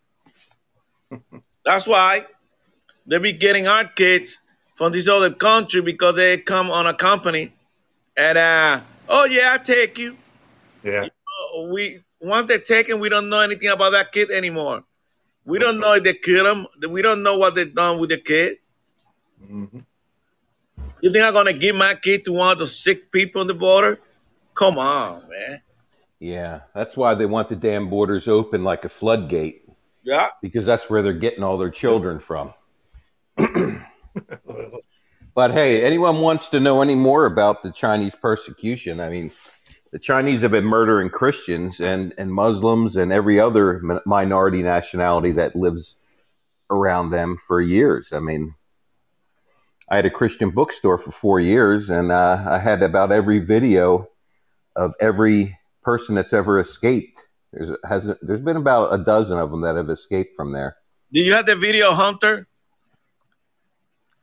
that's 1.64 1.86
why 1.86 2.24
they 3.07 3.18
be 3.18 3.32
getting 3.32 3.66
our 3.66 3.84
kids 3.84 4.38
from 4.74 4.92
this 4.92 5.09
other 5.09 5.30
country 5.30 5.80
because 5.80 6.16
they 6.16 6.38
come 6.38 6.70
on 6.70 6.86
a 6.86 6.94
company 6.94 7.53
and 8.16 8.38
uh 8.38 8.80
oh 9.09 9.24
yeah, 9.24 9.55
I 9.55 9.59
take 9.59 9.99
you. 9.99 10.16
Yeah. 10.82 11.07
Uh, 11.07 11.62
we 11.72 12.03
once 12.20 12.47
they're 12.47 12.59
taken, 12.59 13.01
we 13.01 13.09
don't 13.09 13.28
know 13.28 13.40
anything 13.40 13.68
about 13.68 13.92
that 13.92 14.12
kid 14.12 14.30
anymore. 14.30 14.84
We 15.44 15.59
don't 15.59 15.78
know 15.78 15.92
if 15.94 16.03
they 16.05 16.14
kill 16.14 16.47
him. 16.47 16.66
We 16.90 17.03
don't 17.03 17.22
know 17.22 17.38
what 17.38 17.55
they've 17.55 17.72
done 17.72 17.99
with 17.99 18.11
the 18.11 18.18
kid. 18.18 18.59
hmm 19.44 19.78
You 21.07 21.12
think 21.12 21.24
I'm 21.24 21.34
gonna 21.34 21.52
give 21.52 21.76
my 21.76 21.94
kid 21.94 22.24
to 22.24 22.32
one 22.32 22.50
of 22.50 22.59
those 22.59 22.76
sick 22.76 23.12
people 23.12 23.40
on 23.40 23.46
the 23.46 23.54
border? 23.54 24.00
Come 24.54 24.76
on, 24.76 25.22
man. 25.30 25.62
Yeah, 26.18 26.62
that's 26.74 26.96
why 26.96 27.14
they 27.14 27.26
want 27.26 27.48
the 27.48 27.54
damn 27.54 27.88
borders 27.88 28.26
open 28.26 28.64
like 28.64 28.84
a 28.84 28.88
floodgate 28.88 29.62
Yeah. 30.02 30.30
because 30.42 30.66
that's 30.66 30.90
where 30.90 31.02
they're 31.02 31.12
getting 31.12 31.44
all 31.44 31.59
their 31.59 31.70
children 31.70 32.18
from. 32.18 32.54
But 33.36 35.52
hey, 35.52 35.84
anyone 35.84 36.18
wants 36.18 36.48
to 36.48 36.59
know 36.59 36.82
any 36.82 36.96
more 36.96 37.26
about 37.26 37.62
the 37.62 37.70
Chinese 37.70 38.16
persecution? 38.16 38.98
I 38.98 39.09
mean, 39.09 39.30
the 39.92 40.00
Chinese 40.00 40.40
have 40.40 40.50
been 40.50 40.64
murdering 40.64 41.09
Christians 41.09 41.78
and, 41.78 42.14
and 42.18 42.32
Muslims 42.32 42.96
and 42.96 43.12
every 43.12 43.38
other 43.38 43.80
minority 44.07 44.64
nationality 44.64 45.30
that 45.32 45.54
lives 45.54 45.94
around 46.68 47.11
them 47.11 47.36
for 47.36 47.61
years. 47.61 48.12
I 48.12 48.18
mean, 48.18 48.57
I 49.89 49.97
had 49.97 50.07
a 50.07 50.11
Christian 50.11 50.51
bookstore 50.51 50.99
for 50.99 51.12
four 51.12 51.39
years, 51.39 51.91
and 51.91 52.11
uh, 52.11 52.45
I 52.49 52.59
had 52.59 52.82
about 52.82 53.12
every 53.12 53.39
video 53.39 54.09
of 54.74 54.95
every 55.01 55.59
person 55.82 56.14
that's 56.14 56.32
ever 56.32 56.59
escaped. 56.59 57.20
There's, 57.53 57.76
has, 57.89 58.11
there's 58.20 58.41
been 58.41 58.57
about 58.57 58.93
a 58.93 58.99
dozen 59.03 59.39
of 59.39 59.51
them 59.51 59.61
that 59.62 59.76
have 59.76 59.89
escaped 59.89 60.34
from 60.34 60.53
there. 60.53 60.76
Do 61.12 61.20
you 61.20 61.32
have 61.34 61.47
the 61.47 61.55
video, 61.55 61.93
Hunter? 61.93 62.49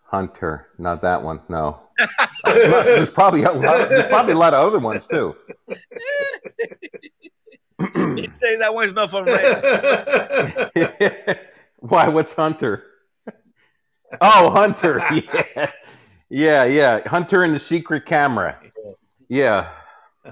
Hunter, 0.04 0.68
not 0.78 1.02
that 1.02 1.24
one. 1.24 1.40
No, 1.50 1.80
there's 2.46 3.10
probably 3.10 3.44
a 3.44 3.52
lot. 3.52 3.90
There's 3.90 4.08
probably 4.10 4.34
a 4.34 4.38
lot 4.38 4.54
of 4.54 4.68
other 4.68 4.80
ones 4.80 5.08
too. 5.08 5.36
He 7.80 8.30
says 8.32 8.60
that 8.60 8.74
one's 8.74 8.94
not 8.94 9.10
for 9.10 9.24
rent. 9.26 9.62
Why? 11.80 12.08
What's 12.10 12.34
Hunter? 12.34 12.84
Oh, 14.22 14.50
Hunter. 14.50 15.02
Yeah, 16.30 16.64
yeah, 16.66 17.00
yeah. 17.00 17.08
Hunter 17.08 17.44
and 17.44 17.54
the 17.54 17.60
secret 17.60 18.06
camera. 18.08 18.60
Yeah. 19.30 19.70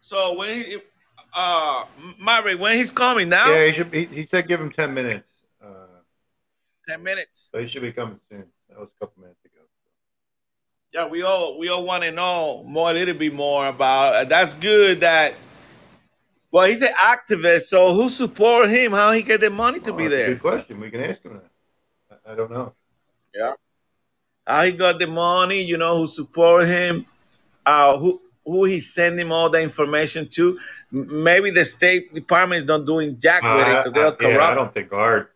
So 0.00 0.36
when 0.36 0.58
he, 0.58 0.76
uh, 1.34 1.84
Mary, 2.18 2.56
when 2.56 2.76
he's 2.76 2.90
coming 2.90 3.28
now, 3.28 3.52
yeah, 3.52 3.66
he 3.66 3.72
should. 3.72 3.94
He, 3.94 4.04
he 4.06 4.26
said 4.26 4.48
give 4.48 4.60
him 4.60 4.70
ten 4.70 4.92
minutes. 4.92 5.28
Uh, 5.64 5.86
ten 6.88 7.02
minutes. 7.02 7.50
so 7.52 7.60
he 7.60 7.66
should 7.66 7.82
be 7.82 7.92
coming 7.92 8.18
soon. 8.28 8.44
That 8.68 8.80
was 8.80 8.88
a 8.96 9.04
couple 9.04 9.22
minutes 9.22 9.44
ago. 9.44 9.62
Yeah, 10.92 11.06
we 11.06 11.22
all 11.22 11.58
we 11.58 11.68
all 11.68 11.84
want 11.84 12.02
to 12.02 12.10
know 12.10 12.64
more, 12.66 12.90
a 12.90 12.94
little 12.94 13.14
bit 13.14 13.32
more 13.32 13.68
about. 13.68 14.14
Uh, 14.14 14.24
that's 14.24 14.54
good. 14.54 15.00
That 15.00 15.34
well, 16.50 16.66
he's 16.66 16.82
an 16.82 16.92
activist. 16.94 17.62
So 17.62 17.94
who 17.94 18.08
support 18.08 18.68
him? 18.70 18.92
How 18.92 19.12
he 19.12 19.22
get 19.22 19.40
the 19.40 19.50
money 19.50 19.80
to 19.80 19.92
Oh, 19.92 19.96
be 19.96 20.08
there? 20.08 20.28
Good 20.28 20.40
question. 20.40 20.80
We 20.80 20.90
can 20.90 21.00
ask 21.02 21.22
him 21.22 21.34
that. 21.34 22.20
I, 22.26 22.32
I 22.32 22.34
don't 22.34 22.50
know. 22.50 22.74
Yeah, 23.34 23.54
how 24.46 24.64
he 24.64 24.72
got 24.72 24.98
the 24.98 25.06
money? 25.06 25.62
You 25.62 25.78
know, 25.78 25.98
who 25.98 26.06
support 26.06 26.64
him? 26.66 27.06
Uh, 27.64 27.96
who 27.98 28.20
who 28.44 28.64
he 28.64 28.80
send 28.80 29.20
him 29.20 29.30
all 29.30 29.48
the 29.48 29.60
information 29.62 30.26
to? 30.30 30.58
Maybe 30.92 31.50
the 31.52 31.64
State 31.64 32.12
Department 32.14 32.58
is 32.60 32.64
not 32.66 32.84
doing 32.86 33.18
jack 33.20 33.42
with 33.42 33.68
it 33.68 33.76
because 33.76 33.92
they're 33.92 34.06
Uh, 34.06 34.16
I- 34.18 34.28
yeah, 34.28 34.48
I 34.50 34.54
don't 34.54 34.74
think 34.74 34.92
Ard. 34.92 35.28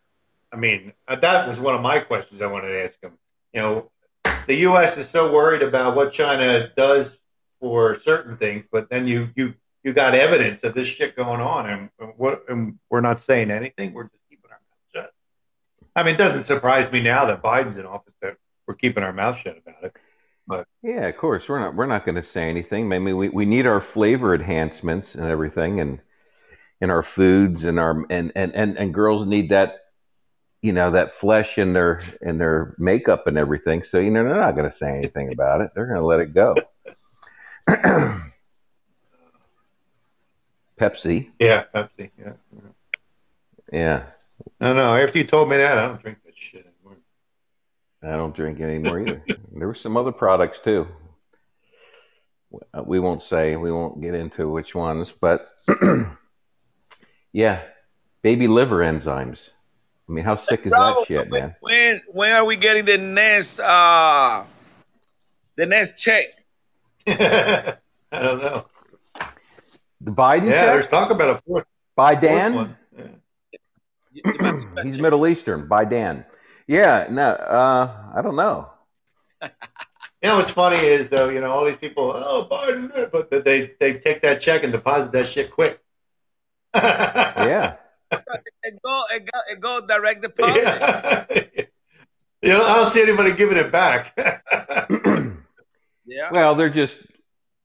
I 0.53 0.57
mean, 0.57 0.93
uh, 1.09 1.17
that 1.17 1.49
was 1.49 1.59
one 1.61 1.75
of 1.75 1.81
my 1.81 1.99
questions 2.01 2.41
I 2.41 2.47
wanted 2.47 2.69
to 2.69 2.83
ask 2.83 3.01
him. 3.01 3.13
You 3.53 3.63
know, 3.63 3.91
the 4.47 4.55
U.S. 4.69 4.97
is 4.97 5.09
so 5.09 5.31
worried 5.33 5.63
about 5.63 5.95
what 5.97 6.13
China 6.13 6.69
does 6.77 7.21
for 7.61 8.01
certain 8.01 8.37
things, 8.37 8.67
but 8.71 8.89
then 8.89 9.07
you 9.07 9.31
you 9.37 9.55
you 9.85 9.93
got 9.93 10.15
evidence 10.15 10.65
of 10.65 10.75
this 10.75 10.89
shit 10.89 11.15
going 11.15 11.41
on, 11.41 11.69
and 11.69 11.91
what 12.17 12.45
and 12.49 12.79
we're 12.91 13.03
not 13.03 13.21
saying 13.21 13.51
anything. 13.51 13.93
We're 13.93 14.05
just 14.05 14.29
keeping 14.31 14.51
our 14.51 14.59
mouth 14.59 15.05
shut. 15.05 15.13
I 15.95 16.03
mean, 16.03 16.15
it 16.15 16.19
doesn't 16.19 16.43
surprise 16.43 16.91
me 16.91 17.03
now 17.03 17.27
that 17.27 17.43
Biden's 17.43 17.77
in 17.77 17.85
office 17.85 18.15
that 18.23 18.39
we're 18.67 18.75
keeping 18.75 19.05
our 19.05 19.13
mouth 19.13 19.37
shut 19.37 19.59
about 19.59 19.85
it. 19.85 19.95
But 20.47 20.67
yeah, 20.83 21.07
of 21.07 21.17
course. 21.19 21.49
We're 21.49 21.61
not. 21.61 21.75
We're 21.75 21.87
not 21.87 22.07
going 22.07 22.17
to 22.17 22.25
say 22.25 22.49
anything. 22.49 22.89
Maybe 22.89 23.13
we, 23.13 23.29
we 23.29 23.45
need 23.45 23.67
our 23.67 23.83
flavor 23.83 24.35
enhancements 24.35 25.15
and 25.15 25.27
everything, 25.27 25.81
and 25.81 26.01
in 26.81 26.91
our 26.91 27.03
foods 27.03 27.65
and 27.65 27.79
our 27.79 28.05
and, 28.09 28.33
and 28.35 28.55
and 28.55 28.79
and 28.79 28.95
girls 28.95 29.27
need 29.27 29.51
that. 29.51 29.81
You 30.63 30.73
know 30.73 30.93
that 30.93 31.11
flesh 31.11 31.59
in 31.59 31.75
their 31.75 32.01
in 32.23 32.39
their 32.39 32.75
makeup 32.79 33.27
and 33.27 33.37
everything. 33.37 33.85
So 33.85 33.99
you 33.99 34.11
know 34.11 34.25
they're 34.25 34.41
not 34.41 34.57
going 34.57 34.71
to 34.71 34.75
say 34.75 34.97
anything 34.97 35.31
about 35.31 35.61
it. 35.61 35.73
They're 35.75 35.85
going 35.87 36.01
to 36.01 36.07
let 36.07 36.21
it 36.21 36.33
go. 36.33 36.55
Pepsi. 40.81 41.31
Yeah, 41.39 41.65
Pepsi. 41.75 42.11
Yeah. 42.19 42.33
Yeah, 43.73 44.07
No, 44.61 44.75
no. 44.75 44.95
After 44.95 45.19
you 45.19 45.25
told 45.25 45.49
me 45.49 45.57
that, 45.57 45.79
I 45.79 45.87
don't 45.89 46.01
drink 46.01 46.19
that 46.25 46.37
shit 46.37 46.67
anymore. 46.67 46.99
I 48.03 48.17
don't 48.17 48.35
drink 48.35 48.61
it 48.61 48.65
anymore 48.65 49.01
either. 49.01 49.25
there 49.53 49.67
were 49.67 49.75
some 49.75 49.97
other 49.97 50.13
products 50.13 50.61
too. 50.63 50.87
We 52.85 53.01
won't 53.01 53.23
say, 53.23 53.57
we 53.57 53.73
won't 53.73 54.01
get 54.01 54.15
into 54.15 54.49
which 54.49 54.75
ones, 54.77 55.13
but 55.21 55.49
yeah, 57.33 57.63
baby 58.23 58.47
liver 58.47 58.79
enzymes. 58.79 59.49
I 60.09 60.13
mean, 60.13 60.25
how 60.25 60.37
sick 60.37 60.61
is 60.65 60.71
that 60.71 61.05
shit, 61.09 61.31
man? 61.31 61.57
when 61.61 62.01
when 62.13 62.33
are 62.33 62.45
we 62.45 62.57
getting 62.57 62.85
the 62.85 62.99
next 62.99 63.59
uh 63.59 64.45
the 65.57 65.67
next 65.67 65.99
check? 65.99 66.27
I 67.09 67.77
don't 68.13 68.39
know. 68.41 68.67
The 70.05 70.11
Biden 70.11 70.45
Yeah, 70.51 70.67
there's 70.67 70.87
talk 70.87 71.11
about 71.11 71.31
a 71.31 71.39
fourth, 71.47 71.65
By 71.97 72.13
fourth 72.13 72.23
Dan? 72.23 72.55
one. 72.55 72.77
Yeah. 74.13 74.53
He's 74.83 75.01
Middle 75.01 75.27
Eastern. 75.27 75.67
By 75.67 75.87
Dan. 75.87 76.27
Yeah, 76.67 77.07
no, 77.11 77.31
uh, 77.31 78.13
I 78.15 78.23
don't 78.23 78.37
know. 78.37 78.71
You 80.23 80.31
know 80.31 80.37
what's 80.37 80.53
funny 80.53 80.79
is 80.79 81.11
though, 81.11 81.29
you 81.29 81.39
know, 81.43 81.51
all 81.53 81.67
these 81.67 81.77
people, 81.77 82.11
oh 82.17 82.49
Biden, 82.51 83.11
but 83.13 83.29
but 83.29 83.45
they 83.45 83.75
they 83.79 83.99
take 83.99 84.23
that 84.23 84.41
check 84.41 84.65
and 84.65 84.73
deposit 84.73 85.13
that 85.13 85.27
shit 85.27 85.51
quick. 85.51 85.81
Yeah. 86.75 87.75
It 88.63 88.81
go 88.83 89.03
it 89.13 89.31
go, 89.31 89.39
it 89.51 89.61
go 89.61 89.81
direct 89.87 90.23
deposit. 90.23 90.63
Yeah. 90.65 91.27
you 92.43 92.49
know, 92.49 92.65
I 92.65 92.77
don't 92.77 92.89
see 92.89 93.03
anybody 93.03 93.35
giving 93.35 93.59
it 93.59 93.71
back. 93.71 94.17
Yeah. 96.07 96.31
Well, 96.31 96.55
they're 96.55 96.71
just 96.71 96.99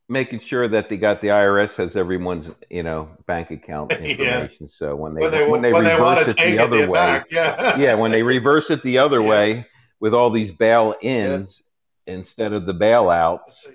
making 0.09 0.39
sure 0.39 0.67
that 0.67 0.89
they 0.89 0.97
got 0.97 1.21
the 1.21 1.27
IRS 1.27 1.75
has 1.75 1.95
everyone's 1.95 2.53
you 2.69 2.83
know 2.83 3.09
bank 3.27 3.51
account 3.51 3.91
Yeah. 3.99 4.07
information. 4.07 4.67
So 4.67 4.95
when 4.95 5.13
they 5.13 5.21
when 5.21 5.31
they, 5.31 5.49
when 5.49 5.61
they 5.61 5.73
when 5.73 5.83
reverse 5.85 6.25
to 6.25 6.31
it 6.31 6.37
take 6.37 6.45
the 6.47 6.53
it 6.55 6.59
other 6.59 6.89
way, 6.89 6.99
back, 6.99 7.27
yeah, 7.31 7.77
yeah, 7.77 7.93
when 7.93 8.11
they 8.11 8.23
reverse 8.23 8.69
it 8.69 8.83
the 8.83 8.97
other 8.97 9.21
Yeah. 9.21 9.29
way 9.29 9.65
with 9.99 10.13
all 10.13 10.29
these 10.31 10.51
bail-ins 10.51 11.61
instead 12.07 12.53
of 12.53 12.65
the 12.65 12.73
bailouts, 12.73 13.65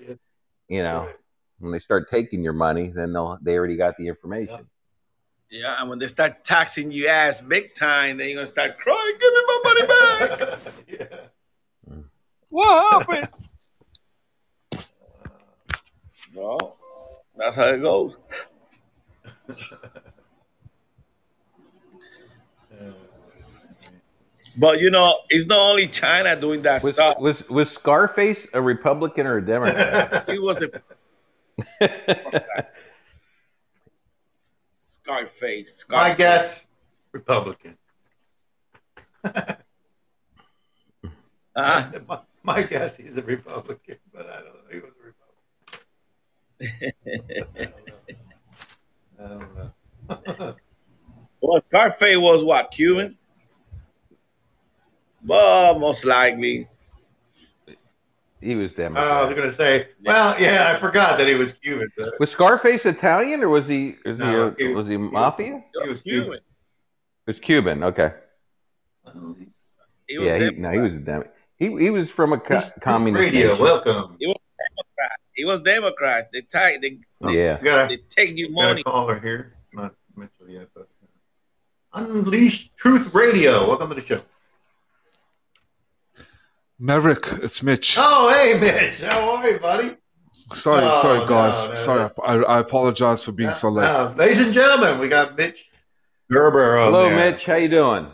you 0.68 0.82
know, 0.82 1.06
when 1.58 1.70
they 1.70 1.78
start 1.78 2.10
taking 2.10 2.42
your 2.42 2.52
money, 2.54 2.88
then 2.88 3.12
they'll 3.12 3.38
they 3.40 3.56
already 3.56 3.76
got 3.76 3.96
the 3.96 4.08
information. 4.08 4.66
Yeah, 5.50 5.76
and 5.78 5.88
when 5.88 6.00
they 6.00 6.08
start 6.08 6.42
taxing 6.42 6.90
you 6.90 7.06
ass 7.06 7.40
big 7.40 7.74
time, 7.74 8.16
then 8.16 8.28
you're 8.28 8.36
gonna 8.36 8.46
start 8.46 8.76
crying, 8.76 9.14
give 9.20 9.32
me 9.32 9.42
my 9.46 9.60
money 9.64 9.86
back. 9.86 10.58
yeah. 10.88 11.94
what 12.48 13.06
happened? 13.06 13.28
No, 16.34 16.58
that's 17.36 17.56
how 17.56 17.68
it 17.68 17.80
goes. 17.80 18.14
But 24.56 24.78
you 24.80 24.90
know, 24.90 25.18
it's 25.30 25.46
not 25.46 25.58
only 25.58 25.88
China 25.88 26.38
doing 26.38 26.62
that 26.62 26.82
Was 26.84 26.94
stuff. 26.94 27.18
was 27.18 27.48
was 27.48 27.70
Scarface 27.70 28.46
a 28.52 28.62
Republican 28.62 29.26
or 29.26 29.38
a 29.38 29.44
Democrat? 29.44 30.28
He 30.30 30.38
was 30.38 30.62
a 30.62 30.68
Scarface. 34.86 35.84
My 35.88 36.12
Scarface. 36.14 36.16
guess, 36.16 36.66
Republican. 37.12 37.76
Uh, 41.56 41.90
my, 42.08 42.18
my 42.42 42.62
guess, 42.62 42.96
he's 42.96 43.16
a 43.16 43.22
Republican, 43.22 43.96
but 44.12 44.26
I 44.26 44.36
don't 44.36 44.44
know. 44.46 44.70
He 44.70 44.76
was 44.76 44.92
a 45.02 45.06
Republican. 45.06 45.86
I 49.18 49.28
don't 49.28 49.54
know. 49.56 49.70
I 50.08 50.14
don't 50.14 50.38
know. 50.38 50.54
well, 51.40 51.62
Scarface 51.68 52.16
was 52.18 52.44
what 52.44 52.70
Cuban? 52.70 53.16
Well, 55.26 55.78
most 55.78 56.04
likely. 56.04 56.68
he 58.40 58.54
was 58.54 58.72
Oh, 58.78 58.84
I 58.84 59.24
was 59.24 59.34
going 59.34 59.48
to 59.48 59.52
say, 59.54 59.88
well, 60.04 60.38
yeah, 60.38 60.70
I 60.74 60.78
forgot 60.78 61.16
that 61.18 61.26
he 61.26 61.34
was 61.34 61.52
Cuban. 61.54 61.88
but 61.96 62.20
Was 62.20 62.30
Scarface 62.30 62.84
Italian 62.84 63.42
or 63.42 63.48
was 63.48 63.66
he 63.66 63.96
was 64.04 64.18
No, 64.18 64.54
he, 64.58 64.66
he- 64.66 64.72
a, 64.72 64.74
was 64.74 64.86
he 64.86 64.92
he 64.92 64.98
mafia? 64.98 65.64
He 65.82 65.88
was 65.88 66.02
Cuban. 66.02 66.22
Cuban. 66.24 66.38
It 67.26 67.30
was 67.30 67.40
Cuban. 67.40 67.82
Okay. 67.84 68.12
He 70.06 70.18
was 70.18 70.26
Yeah, 70.26 70.38
he, 70.38 70.50
no, 70.56 70.70
he 70.70 70.78
was 70.78 70.92
a 70.94 70.98
Dem. 70.98 71.24
He 71.56 71.66
he 71.78 71.88
was 71.88 72.10
from 72.10 72.34
a 72.34 72.38
co- 72.38 72.68
communist 72.82 73.20
Radio, 73.20 73.48
nation. 73.52 73.62
welcome. 73.62 74.16
He 74.20 74.26
was 74.26 74.36
Democrat. 74.76 75.20
They 75.36 76.40
take 76.42 76.80
they, 76.80 76.98
Yeah. 77.30 77.58
We 77.60 77.64
got 77.64 77.88
they 77.88 77.96
take 78.08 78.36
you 78.36 78.48
we 78.48 78.54
got 78.54 78.60
a 78.62 78.68
money. 78.68 78.82
caller 78.82 79.18
here. 79.18 79.54
Not 79.72 79.94
Mitchell 80.16 80.48
yet, 80.48 80.68
but 80.74 80.88
uh, 81.92 82.04
Unleashed 82.04 82.76
Truth 82.76 83.14
Radio. 83.14 83.66
Welcome 83.68 83.88
to 83.90 83.94
the 83.96 84.02
show. 84.02 84.20
Maverick, 86.78 87.26
it's 87.42 87.62
Mitch. 87.62 87.96
Oh, 87.98 88.28
hey, 88.34 88.58
Mitch. 88.58 89.02
How 89.02 89.36
are 89.36 89.48
you, 89.48 89.58
buddy? 89.58 89.96
sorry, 90.52 90.82
no, 90.84 90.92
sorry, 91.00 91.26
guys. 91.26 91.62
no, 91.64 91.68
no, 91.68 91.74
sorry, 91.74 92.10
I, 92.26 92.34
I 92.34 92.58
apologize 92.60 93.24
for 93.24 93.32
being 93.32 93.52
so 93.54 93.70
late. 93.70 94.16
Ladies 94.16 94.40
and 94.40 94.52
gentlemen, 94.52 94.98
we 94.98 95.08
got 95.08 95.36
Mitch 95.38 95.70
Gerber 96.30 96.76
Hello, 96.78 97.08
there. 97.08 97.32
Mitch. 97.32 97.44
How 97.46 97.54
you 97.54 97.68
doing? 97.68 98.06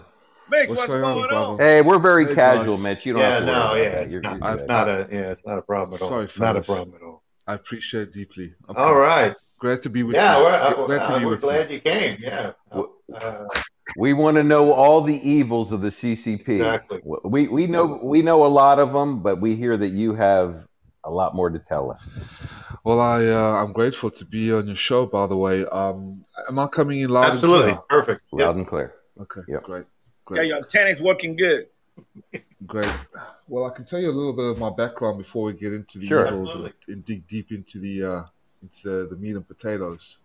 Mick, 0.51 0.69
What's 0.69 0.81
what's, 0.81 0.87
going 0.89 1.01
going, 1.03 1.31
on, 1.31 1.51
on? 1.51 1.59
Hey, 1.59 1.81
we're 1.83 1.99
very 1.99 2.27
Hey, 2.27 2.35
casual, 2.35 2.77
guys. 2.77 2.83
Mitch. 2.83 3.07
You 3.07 3.13
don't 3.15 3.23
Yeah, 3.23 3.31
have 3.31 3.41
to 3.41 3.47
worry 3.47 3.55
no, 3.55 3.63
about 3.63 3.77
yeah, 3.77 3.83
it. 3.83 4.03
it's 4.05 4.13
You're- 4.15 4.23
not, 4.23 4.41
you're 4.41 4.55
it's 4.55 4.67
not 4.67 4.89
a, 4.89 5.09
yeah, 5.13 5.19
it's 5.31 5.47
not 5.47 5.59
a 5.59 5.63
problem 5.63 5.95
at 5.95 6.03
all. 6.03 6.09
Sorry, 6.09 6.25
It's 6.25 6.39
not 6.41 6.57
a 6.57 6.61
problem 6.63 6.95
at 6.97 7.03
all. 7.03 7.23
I 7.47 7.55
appreciate 7.55 8.03
it 8.03 8.13
deeply. 8.13 8.55
I'm 8.69 8.77
All 8.77 8.95
right. 8.95 9.35
Glad 9.61 9.83
to 9.83 9.91
be 9.91 10.03
with 10.03 10.17
Yeah, 10.17 10.39
you. 10.39 10.45
we're, 10.45 10.51
uh, 10.51 10.87
glad 10.87 11.05
to 11.07 11.13
uh, 11.15 11.19
be 11.19 11.25
we're 11.25 11.31
with 11.33 11.43
you. 11.43 11.49
glad 11.49 11.71
you 11.71 11.81
came. 11.81 12.19
Yeah. 12.21 12.53
Uh, 12.73 13.47
We 13.97 14.13
want 14.13 14.37
to 14.37 14.45
know 14.45 14.73
all 14.73 15.01
the 15.01 15.17
evils 15.29 15.73
of 15.73 15.81
the 15.83 15.89
CCP. 15.89 16.49
Exactly. 16.49 17.01
We 17.25 17.49
we 17.49 17.67
know 17.67 17.99
we 18.03 18.23
know 18.23 18.45
a 18.45 18.53
lot 18.63 18.79
of 18.79 18.93
them, 18.93 19.21
but 19.21 19.41
we 19.41 19.57
hear 19.57 19.77
that 19.77 19.89
you 19.89 20.15
have 20.15 20.65
a 21.05 21.11
lot 21.11 21.35
more 21.35 21.51
to 21.51 21.59
tell 21.59 21.91
us. 21.91 22.01
Well, 22.85 23.01
I 23.01 23.25
uh, 23.27 23.61
I'm 23.61 23.73
grateful 23.73 24.11
to 24.13 24.25
be 24.25 24.53
on 24.53 24.69
your 24.69 24.77
show. 24.77 25.07
By 25.07 25.27
the 25.27 25.37
way, 25.37 25.67
um, 25.67 26.25
am 26.49 26.59
I 26.61 26.69
coming 26.69 27.01
in 27.01 27.11
loud? 27.11 27.33
absolutely. 27.33 27.73
And 27.73 27.81
Perfect. 27.89 28.23
Loud 28.33 28.47
Yep. 28.47 28.57
and 28.57 28.67
clear. 28.69 28.95
clear? 29.17 29.25
Okay, 29.25 29.53
Yep. 29.53 29.63
great, 29.65 29.85
Yeah, 30.31 30.37
great, 30.37 30.49
your 30.49 30.57
antenna's 30.59 31.01
working 31.01 31.37
good. 31.37 31.67
great. 32.67 32.93
Well, 33.49 33.65
I 33.67 33.71
can 33.71 33.85
tell 33.85 33.99
you 33.99 34.11
a 34.11 34.13
little 34.13 34.33
bit 34.33 34.45
of 34.45 34.59
my 34.59 34.71
background 34.71 35.19
before 35.19 35.45
we 35.45 35.55
get 35.55 35.73
into 35.73 35.99
the 35.99 36.07
Sure. 36.07 36.27
evils 36.27 36.55
and, 36.55 36.73
and 36.89 37.05
dig 37.05 37.27
deep 37.27 37.51
into 37.53 37.79
the 37.79 38.05
uh, 38.05 38.23
into 38.63 38.89
the, 38.89 39.07
the 39.11 39.17
meat 39.17 39.35
and 39.37 39.47
potatoes. 39.47 40.19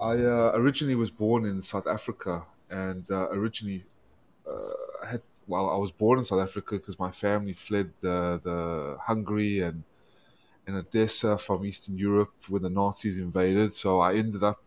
I 0.00 0.12
uh, 0.12 0.52
originally 0.54 0.96
was 0.96 1.10
born 1.10 1.44
in 1.44 1.62
South 1.62 1.86
Africa, 1.86 2.44
and 2.70 3.10
uh, 3.10 3.30
originally 3.30 3.80
uh, 4.46 5.06
had 5.06 5.20
well, 5.46 5.70
I 5.70 5.76
was 5.76 5.92
born 5.92 6.18
in 6.18 6.24
South 6.24 6.40
Africa 6.40 6.76
because 6.76 6.98
my 6.98 7.10
family 7.10 7.54
fled 7.54 7.88
the, 8.00 8.40
the 8.42 8.98
Hungary 9.00 9.60
and 9.60 9.84
and 10.66 10.76
Odessa 10.76 11.38
from 11.38 11.64
Eastern 11.64 11.98
Europe 11.98 12.34
when 12.48 12.62
the 12.62 12.70
Nazis 12.70 13.18
invaded. 13.18 13.72
So 13.72 14.00
I 14.00 14.14
ended 14.14 14.42
up 14.42 14.62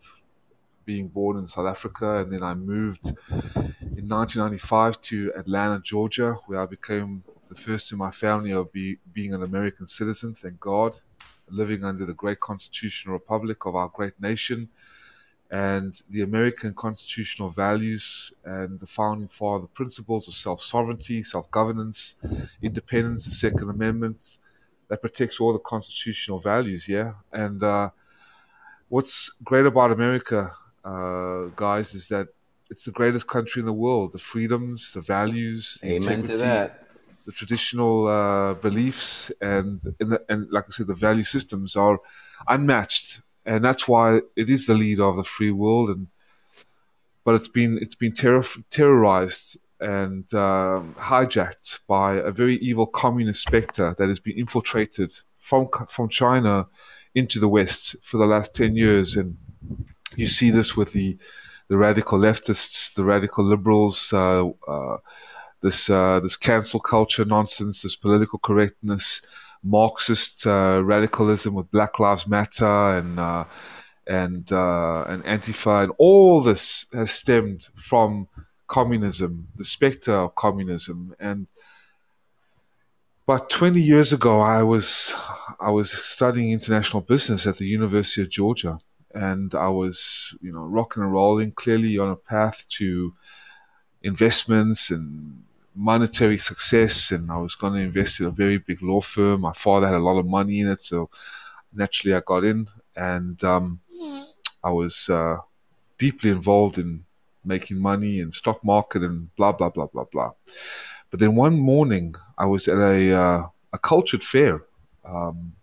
being 0.86 1.08
born 1.08 1.38
in 1.38 1.48
South 1.48 1.68
Africa, 1.68 2.18
and 2.18 2.32
then 2.32 2.44
I 2.44 2.54
moved 2.54 3.08
in 3.08 4.08
1995 4.08 5.02
to 5.02 5.34
Atlanta, 5.36 5.82
Georgia, 5.82 6.34
where 6.48 6.62
I 6.62 6.66
became 6.66 7.24
the 7.50 7.56
first 7.56 7.92
in 7.92 7.98
my 7.98 8.12
family 8.12 8.52
of 8.52 8.72
be, 8.72 8.98
being 9.14 9.34
an 9.34 9.44
American 9.44 9.88
citizen. 9.88 10.34
Thank 10.34 10.60
God, 10.60 10.98
living 11.50 11.84
under 11.84 12.06
the 12.06 12.14
great 12.14 12.40
constitutional 12.40 13.14
republic 13.14 13.66
of 13.66 13.76
our 13.76 13.90
great 13.90 14.20
nation 14.20 14.70
and 15.52 16.02
the 16.10 16.22
American 16.22 16.74
constitutional 16.74 17.50
values 17.50 18.34
and 18.44 18.80
the 18.80 18.86
founding 18.86 19.28
father 19.28 19.68
principles 19.68 20.28
of 20.28 20.34
self 20.34 20.62
sovereignty, 20.62 21.22
self 21.24 21.50
governance, 21.52 22.16
independence, 22.62 23.26
the 23.26 23.32
Second 23.32 23.70
Amendment 23.70 24.40
that 24.88 25.02
protects 25.02 25.40
all 25.40 25.54
the 25.54 25.60
constitutional 25.60 26.40
values. 26.40 26.88
Yeah. 26.88 27.14
And 27.32 27.62
uh, 27.64 27.90
what's 28.90 29.30
great 29.44 29.66
about 29.66 29.92
America, 29.92 30.52
uh, 30.86 31.46
guys, 31.56 31.94
is 31.94 32.08
that 32.10 32.28
it's 32.70 32.86
the 32.86 32.92
greatest 32.92 33.28
country 33.28 33.60
in 33.60 33.66
the 33.66 33.74
world. 33.74 34.14
The 34.14 34.20
freedoms, 34.20 34.94
the 34.94 35.02
values, 35.02 35.80
the 35.82 35.96
Amen 35.96 36.20
integrity, 36.20 36.74
the 37.26 37.32
traditional 37.32 38.08
uh, 38.08 38.54
beliefs 38.56 39.32
and 39.42 39.82
in 40.00 40.10
the, 40.10 40.24
and 40.30 40.48
like 40.52 40.66
I 40.66 40.70
said, 40.70 40.88
the 40.88 40.94
value 40.94 41.24
systems 41.24 41.76
are 41.76 42.00
unmatched, 42.48 43.22
and 43.46 43.64
that's 43.64 43.88
why 43.88 44.22
it 44.36 44.50
is 44.50 44.68
the 44.68 44.76
leader 44.76 45.04
of 45.04 45.16
the 45.18 45.24
free 45.24 45.52
world. 45.52 45.90
And 45.90 46.08
but 47.24 47.36
it's 47.36 47.48
been 47.48 47.78
it's 47.82 47.96
been 47.96 48.14
terror- 48.14 48.44
terrorized 48.70 49.58
and 49.80 50.32
um, 50.34 50.96
hijacked 50.98 51.80
by 51.88 52.16
a 52.16 52.32
very 52.32 52.56
evil 52.58 52.88
communist 52.88 53.42
specter 53.42 53.96
that 53.98 54.08
has 54.08 54.20
been 54.20 54.38
infiltrated 54.38 55.12
from 55.38 55.68
from 55.90 56.10
China 56.10 56.68
into 57.14 57.40
the 57.40 57.50
West 57.50 57.96
for 58.02 58.18
the 58.18 58.26
last 58.26 58.56
ten 58.56 58.76
years, 58.76 59.18
and 59.18 59.38
you 60.18 60.28
see 60.28 60.52
this 60.52 60.76
with 60.76 60.94
the 60.94 61.18
the 61.68 61.78
radical 61.78 62.20
leftists, 62.20 62.94
the 62.94 63.04
radical 63.04 63.44
liberals. 63.44 64.14
Uh, 64.14 64.50
uh, 64.68 64.98
this 65.62 65.90
uh, 65.90 66.20
this 66.20 66.36
cancel 66.36 66.80
culture 66.80 67.26
nonsense, 67.26 67.82
this 67.82 67.96
political 67.96 68.40
correctness, 68.40 69.22
Marxist 69.64 70.46
uh, 70.46 70.82
radicalism 70.84 71.56
with 71.56 71.72
Black 71.72 72.00
Lives 72.00 72.28
Matter 72.28 72.98
and 72.98 73.20
uh, 73.20 73.46
and 74.06 74.52
uh, 74.52 75.06
and 75.08 75.24
Antifa, 75.24 75.84
and 75.84 75.94
all 75.98 76.42
this 76.42 76.86
has 76.94 77.12
stemmed 77.12 77.68
from 77.76 78.28
communism, 78.68 79.48
the 79.56 79.64
specter 79.64 80.14
of 80.14 80.36
communism. 80.36 81.16
And 81.20 81.48
about 83.28 83.50
twenty 83.50 83.82
years 83.82 84.14
ago, 84.14 84.42
I 84.42 84.62
was 84.62 85.16
I 85.60 85.72
was 85.72 85.92
studying 85.92 86.52
international 86.52 87.02
business 87.02 87.48
at 87.48 87.58
the 87.58 87.66
University 87.66 88.22
of 88.22 88.30
Georgia, 88.30 88.78
and 89.16 89.56
I 89.56 89.70
was 89.70 90.36
you 90.42 90.52
know 90.52 90.66
rocking 90.66 91.02
and 91.02 91.12
rolling, 91.12 91.54
clearly 91.54 91.98
on 91.98 92.10
a 92.10 92.16
path 92.16 92.68
to 92.78 93.14
investments 94.04 94.92
and 94.92 95.44
monetary 95.74 96.38
success 96.38 97.12
and 97.12 97.32
I 97.32 97.38
was 97.38 97.56
going 97.56 97.74
to 97.74 97.80
invest 97.80 98.20
in 98.20 98.28
a 98.28 98.32
very 98.32 98.58
big 98.58 98.82
law 98.82 99.02
firm. 99.02 99.42
My 99.42 99.54
father 99.54 99.88
had 99.88 99.96
a 99.96 100.00
lot 100.00 100.20
of 100.20 100.26
money 100.26 100.60
in 100.60 100.70
it, 100.70 100.80
so 100.80 101.10
naturally 101.74 102.16
I 102.16 102.20
got 102.20 102.44
in 102.44 102.68
and 102.96 103.42
um, 103.44 103.80
I 104.64 104.72
was 104.72 105.10
uh, 105.10 105.38
deeply 105.98 106.30
involved 106.30 106.78
in 106.78 107.06
making 107.44 107.80
money 107.80 108.20
in 108.20 108.32
stock 108.32 108.64
market 108.64 109.02
and 109.04 109.34
blah 109.36 109.54
blah 109.54 109.70
blah 109.70 109.88
blah 109.88 110.06
blah. 110.12 110.32
But 111.10 111.20
then 111.20 111.36
one 111.36 111.58
morning 111.58 112.16
I 112.38 112.46
was 112.46 112.68
at 112.68 112.78
a 112.78 113.14
uh, 113.14 113.48
a 113.72 113.78
cultured 113.78 114.24
fair. 114.24 114.66
Um, 115.06 115.54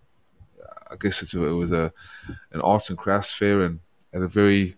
I 0.92 0.96
guess 1.00 1.22
it 1.22 1.38
was 1.38 1.72
a 1.72 1.92
an 2.52 2.60
arts 2.60 2.90
and 2.90 2.98
crafts 2.98 3.32
fair 3.34 3.62
and 3.62 3.80
at 4.12 4.22
a 4.22 4.28
very 4.28 4.76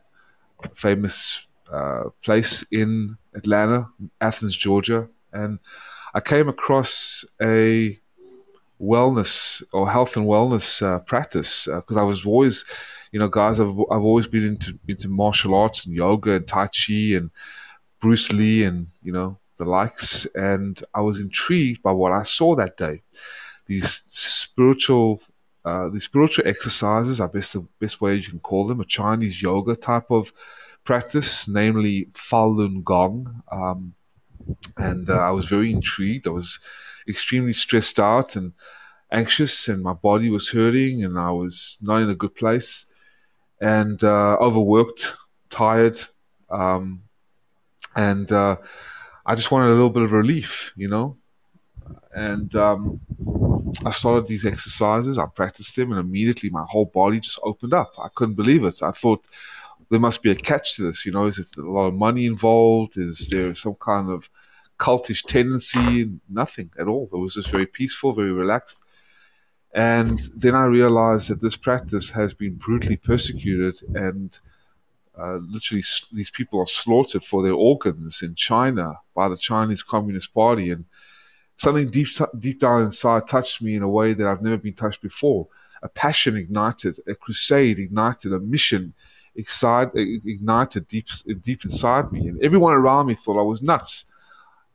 famous 0.75 1.47
uh, 1.73 2.05
place 2.23 2.65
in 2.71 3.17
Atlanta, 3.35 3.89
Athens, 4.21 4.57
Georgia, 4.57 5.09
and 5.33 5.59
I 6.15 6.21
came 6.21 6.49
across 6.49 7.25
a 7.43 7.99
wellness 8.81 9.63
or 9.73 9.91
health 9.91 10.17
and 10.17 10.27
wellness 10.27 10.83
uh, 10.83 11.01
practice 11.01 11.67
because 11.67 11.97
uh, 11.97 12.01
I 12.01 12.05
was 12.05 12.25
always, 12.27 12.65
you 13.13 13.19
know, 13.19 13.29
guys, 13.29 13.61
I've, 13.61 13.69
I've 13.91 14.05
always 14.05 14.27
been 14.27 14.47
into 14.47 14.79
into 14.87 15.09
martial 15.09 15.55
arts 15.55 15.87
and 15.87 15.95
yoga 15.95 16.33
and 16.33 16.47
tai 16.47 16.69
chi 16.69 17.17
and 17.17 17.31
Bruce 18.01 18.33
Lee 18.33 18.65
and 18.65 18.89
you 19.03 19.13
know 19.13 19.39
the 19.57 19.65
likes, 19.65 20.27
and 20.35 20.83
I 20.95 21.01
was 21.01 21.19
intrigued 21.21 21.83
by 21.83 21.93
what 21.93 22.13
I 22.13 22.23
saw 22.23 22.55
that 22.57 22.77
day. 22.77 23.03
These 23.67 24.03
spiritual, 24.09 25.23
uh, 25.65 25.89
these 25.89 26.05
spiritual 26.05 26.47
exercises, 26.47 27.21
I 27.21 27.29
guess 27.29 27.53
the 27.53 27.67
best 27.81 28.01
way 28.01 28.17
you 28.17 28.23
can 28.23 28.41
call 28.41 28.67
them, 28.67 28.81
a 28.81 28.85
Chinese 28.85 29.41
yoga 29.41 29.75
type 29.75 30.11
of 30.11 30.33
practice, 30.85 31.49
namely 31.49 32.07
Falun 32.13 32.85
Gong. 32.85 33.43
Um, 33.51 33.95
and 34.77 35.09
uh, 35.09 35.19
I 35.19 35.31
was 35.31 35.47
very 35.47 35.73
intrigued. 35.73 36.27
I 36.27 36.31
was 36.31 36.59
extremely 37.09 37.55
stressed 37.55 37.99
out 37.99 38.37
and 38.37 38.53
anxious, 39.11 39.69
and 39.69 39.83
my 39.83 39.95
body 39.95 40.29
was 40.29 40.51
hurting, 40.51 41.03
and 41.05 41.19
I 41.19 41.31
was 41.31 41.79
not 41.81 42.03
in 42.03 42.11
a 42.11 42.15
good 42.15 42.35
place, 42.35 42.93
and 43.61 44.03
uh, 44.03 44.37
overworked, 44.37 45.15
tired, 45.49 45.99
um, 46.51 47.05
and 47.97 48.31
uh, 48.31 48.57
I 49.25 49.35
just 49.35 49.51
wanted 49.51 49.69
a 49.69 49.75
little 49.75 49.91
bit 49.91 50.03
of 50.03 50.13
relief, 50.13 50.73
you 50.77 50.89
know. 50.89 51.17
And 52.13 52.55
um, 52.55 53.01
I 53.85 53.91
started 53.91 54.27
these 54.27 54.47
exercises. 54.47 55.19
I 55.19 55.27
practiced 55.27 55.75
them, 55.77 55.91
and 55.91 56.01
immediately 56.01 56.51
my 56.51 56.65
whole 56.69 56.85
body 56.85 57.21
just 57.21 57.41
opened 57.43 57.75
up. 57.75 57.93
I 57.99 58.09
couldn't 58.15 58.35
believe 58.35 58.65
it. 58.65 58.83
I 58.83 58.93
thought 58.93 59.25
there 59.91 60.01
must 60.01 60.23
be 60.23 60.31
a 60.31 60.37
catch 60.37 60.77
to 60.77 60.83
this. 60.83 61.05
You 61.05 61.13
know, 61.13 61.27
is 61.27 61.39
it 61.39 61.57
a 61.57 61.63
lot 61.63 61.87
of 61.87 61.95
money 61.95 62.27
involved? 62.27 62.97
Is 62.97 63.29
there 63.31 63.55
some 63.55 63.75
kind 63.75 64.11
of 64.11 64.31
cultish 64.79 65.25
tendency? 65.25 66.11
Nothing 66.29 66.71
at 66.79 66.87
all. 66.87 67.09
It 67.13 67.19
was 67.19 67.35
just 67.35 67.51
very 67.51 67.67
peaceful, 67.67 68.13
very 68.13 68.33
relaxed. 68.33 68.85
And 69.75 70.21
then 70.37 70.55
I 70.55 70.65
realized 70.67 71.29
that 71.29 71.41
this 71.41 71.57
practice 71.57 72.11
has 72.11 72.33
been 72.33 72.55
brutally 72.55 72.97
persecuted 72.97 73.81
and 73.95 74.39
uh, 75.19 75.37
literally 75.37 75.83
these 76.13 76.31
people 76.31 76.61
are 76.61 76.67
slaughtered 76.67 77.25
for 77.25 77.43
their 77.43 77.53
organs 77.53 78.23
in 78.23 78.35
China 78.35 78.95
by 79.15 79.29
the 79.29 79.37
Chinese 79.37 79.83
Communist 79.83 80.33
Party. 80.33 80.71
And 80.71 80.85
something 81.57 81.89
deep, 81.89 82.09
deep 82.39 82.61
down 82.61 82.83
inside 82.83 83.27
touched 83.27 83.63
me 83.63 83.75
in 83.75 83.83
a 83.83 83.89
way 83.89 84.13
that 84.13 84.27
I've 84.27 84.43
never 84.43 84.59
been 84.59 84.75
touched 84.75 85.03
before. 85.03 85.49
A 85.83 85.89
passion 85.89 86.37
ignited, 86.37 86.97
a 87.07 87.15
crusade 87.15 87.79
ignited, 87.79 88.33
a 88.33 88.41
mission 88.41 88.95
ignited 89.37 90.87
deep, 90.89 91.07
deep 91.41 91.65
inside 91.65 92.13
me. 92.13 92.29
And 92.29 92.43
everyone 92.43 92.75
around 92.75 93.07
me 93.07 93.15
thought 93.15 93.39
I 93.39 93.43
was 93.43 93.63
nuts. 93.63 94.07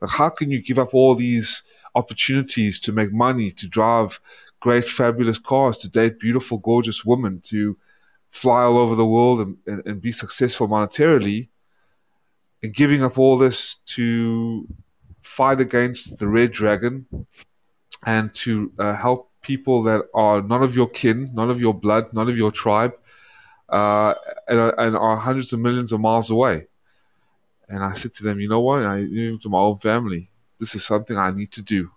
Like, 0.02 0.12
how 0.12 0.30
can 0.30 0.52
you 0.52 0.62
give 0.62 0.80
up 0.80 0.94
all 0.94 1.16
these 1.16 1.64
opportunities 1.96 2.80
to 2.82 2.92
make 2.92 3.12
money, 3.12 3.52
to 3.52 3.68
drive 3.68 4.20
great, 4.60 4.88
fabulous 4.88 5.40
cars, 5.40 5.78
to 5.78 5.90
date 5.90 6.20
beautiful, 6.20 6.58
gorgeous 6.58 7.04
women, 7.04 7.42
to 7.46 7.78
fly 8.30 8.62
all 8.62 8.78
over 8.78 8.96
the 8.96 9.06
world 9.06 9.42
and, 9.42 9.58
and, 9.66 9.86
and 9.86 10.02
be 10.02 10.12
successful 10.12 10.68
monetarily, 10.68 11.50
and 12.62 12.74
giving 12.74 13.04
up 13.04 13.18
all 13.18 13.38
this 13.38 13.76
to 13.86 14.68
fight 15.30 15.62
against 15.62 16.18
the 16.20 16.28
red 16.28 16.52
dragon 16.52 17.06
and 18.06 18.34
to 18.34 18.74
uh, 18.80 18.96
help 18.96 19.32
people 19.42 19.84
that 19.84 20.02
are 20.14 20.42
none 20.42 20.64
of 20.64 20.76
your 20.76 20.90
kin, 20.90 21.30
none 21.34 21.52
of 21.52 21.62
your 21.62 21.74
blood, 21.74 22.12
none 22.14 22.28
of 22.28 22.36
your 22.36 22.52
tribe, 22.52 22.94
uh, 23.70 24.16
and, 24.48 24.60
and, 24.78 24.98
are 24.98 25.18
hundreds 25.18 25.54
of 25.54 25.60
millions 25.60 25.92
of 25.92 26.00
miles 26.00 26.32
away. 26.32 26.66
And 27.70 27.84
I 27.84 27.94
said 27.94 28.14
to 28.16 28.24
them, 28.24 28.40
you 28.40 28.50
know 28.50 28.60
what? 28.60 28.84
I 28.84 29.02
even 29.02 29.38
to 29.40 29.50
my 29.50 29.60
own 29.60 29.78
family, 29.78 30.32
this 30.60 30.74
is 30.74 30.84
something 30.84 31.16
I 31.16 31.30
need 31.30 31.52
to 31.52 31.62
do. 31.62 31.92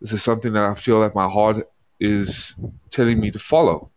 This 0.00 0.12
is 0.12 0.22
something 0.24 0.52
that 0.54 0.64
I 0.64 0.74
feel 0.74 1.00
that 1.02 1.14
my 1.14 1.28
heart 1.28 1.58
is 2.00 2.56
telling 2.90 3.20
me 3.20 3.30
to 3.30 3.38
follow 3.38 3.90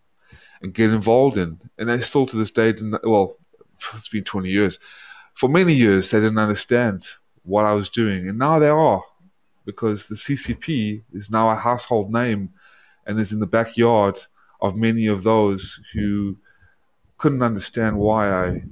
and 0.61 0.73
get 0.73 0.91
involved 0.91 1.37
in. 1.37 1.59
And 1.79 1.89
they 1.89 1.99
still 1.99 2.27
to 2.27 2.37
this 2.37 2.51
day, 2.51 2.71
didn't, 2.73 3.03
well, 3.03 3.37
it's 3.95 4.09
been 4.09 4.23
20 4.23 4.49
years. 4.49 4.77
For 5.33 5.49
many 5.49 5.73
years, 5.73 6.11
they 6.11 6.19
didn't 6.19 6.37
understand 6.37 7.07
what 7.43 7.65
I 7.65 7.73
was 7.73 7.89
doing. 7.89 8.27
And 8.27 8.37
now 8.37 8.59
they 8.59 8.69
are, 8.69 9.03
because 9.65 10.07
the 10.07 10.15
CCP 10.15 11.03
is 11.13 11.31
now 11.31 11.49
a 11.49 11.55
household 11.55 12.11
name 12.11 12.51
and 13.05 13.19
is 13.19 13.31
in 13.31 13.39
the 13.39 13.47
backyard 13.47 14.19
of 14.61 14.75
many 14.75 15.07
of 15.07 15.23
those 15.23 15.79
who 15.93 16.37
couldn't 17.17 17.41
understand 17.43 17.97
why 17.97 18.31
I 18.31 18.63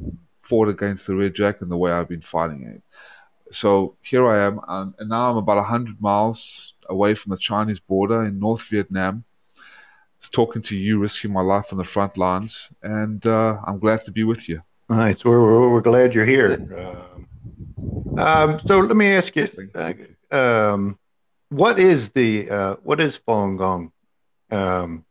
fought 0.41 0.67
against 0.67 1.07
the 1.07 1.15
Red 1.15 1.34
Dragon 1.34 1.70
the 1.70 1.78
way 1.78 1.91
I've 1.91 2.09
been 2.09 2.22
fighting 2.22 2.63
it. 2.63 2.82
So 3.51 3.95
here 4.01 4.28
I 4.28 4.45
am, 4.45 4.59
and 4.67 5.09
now 5.09 5.32
I'm 5.32 5.38
about 5.38 5.57
100 5.57 5.99
miles 5.99 6.76
away 6.88 7.15
from 7.15 7.32
the 7.32 7.38
Chinese 7.38 7.80
border 7.80 8.24
in 8.24 8.39
North 8.39 8.67
Vietnam 8.70 9.24
talking 10.32 10.61
to 10.61 10.76
you, 10.76 10.99
risking 10.99 11.32
my 11.32 11.41
life 11.41 11.67
on 11.72 11.78
the 11.78 11.84
front 11.84 12.17
lines, 12.17 12.74
and 12.84 13.26
uh, 13.26 13.57
I'm 13.65 13.80
glad 13.80 14.01
to 14.01 14.11
be 14.11 14.24
with 14.24 14.49
you. 14.49 14.61
Nice. 14.89 15.24
We're, 15.24 15.41
we're, 15.41 15.70
we're 15.70 15.82
glad 15.82 16.13
you're 16.13 16.26
here. 16.26 16.53
Um, 16.53 17.28
um, 18.20 18.59
so 18.65 18.80
let 18.80 18.95
me 18.95 19.13
ask 19.13 19.36
you, 19.36 19.49
uh, 19.76 19.93
um, 20.32 20.99
what 21.49 21.80
is 21.80 22.11
the 22.11 22.49
uh, 22.49 22.76
what 22.84 22.99
is 22.99 23.20
Falun 23.20 23.57
Gong? 23.57 23.91
Um, 24.51 25.05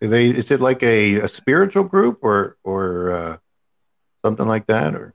they 0.00 0.28
is 0.28 0.50
it 0.50 0.60
like 0.60 0.82
a, 0.82 1.16
a 1.16 1.28
spiritual 1.28 1.84
group 1.84 2.18
or 2.22 2.56
or 2.64 3.10
uh, 3.10 3.36
something 4.24 4.46
like 4.46 4.66
that 4.66 4.94
or? 4.94 5.14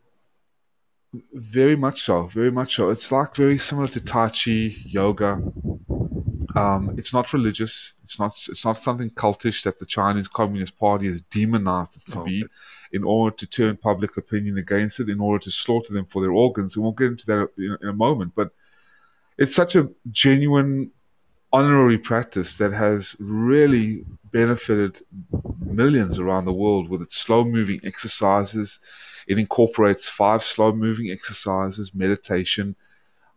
Very 1.33 1.75
much 1.75 2.03
so. 2.03 2.23
Very 2.23 2.51
much 2.51 2.75
so. 2.75 2.89
It's 2.89 3.11
like 3.11 3.35
very 3.35 3.57
similar 3.57 3.87
to 3.89 3.99
Tai 3.99 4.29
Chi, 4.29 4.73
yoga. 4.85 5.41
Um, 6.55 6.95
it's 6.97 7.13
not 7.13 7.33
religious. 7.33 7.93
It's 8.05 8.17
not. 8.17 8.31
It's 8.47 8.63
not 8.63 8.77
something 8.77 9.09
cultish 9.09 9.63
that 9.63 9.79
the 9.79 9.85
Chinese 9.85 10.29
Communist 10.29 10.77
Party 10.77 11.07
has 11.07 11.21
demonized 11.21 11.97
it 11.97 12.11
to 12.11 12.19
oh, 12.19 12.23
be, 12.23 12.45
in 12.91 13.03
order 13.03 13.35
to 13.37 13.47
turn 13.47 13.77
public 13.77 14.17
opinion 14.17 14.57
against 14.57 14.99
it, 14.99 15.09
in 15.09 15.19
order 15.19 15.43
to 15.43 15.51
slaughter 15.51 15.93
them 15.93 16.05
for 16.05 16.21
their 16.21 16.31
organs. 16.31 16.75
And 16.75 16.83
we'll 16.83 16.93
get 16.93 17.07
into 17.07 17.25
that 17.27 17.49
in, 17.57 17.77
in 17.81 17.89
a 17.89 17.93
moment. 17.93 18.33
But 18.35 18.51
it's 19.37 19.55
such 19.55 19.75
a 19.75 19.89
genuine 20.09 20.91
honorary 21.53 21.97
practice 21.97 22.57
that 22.57 22.71
has 22.71 23.15
really 23.19 24.05
benefited 24.31 25.01
millions 25.65 26.17
around 26.19 26.45
the 26.45 26.53
world 26.53 26.89
with 26.89 27.01
its 27.01 27.17
slow 27.17 27.43
moving 27.43 27.79
exercises. 27.83 28.79
It 29.27 29.37
incorporates 29.37 30.09
five 30.09 30.41
slow 30.43 30.71
moving 30.71 31.11
exercises, 31.11 31.93
meditation, 31.93 32.75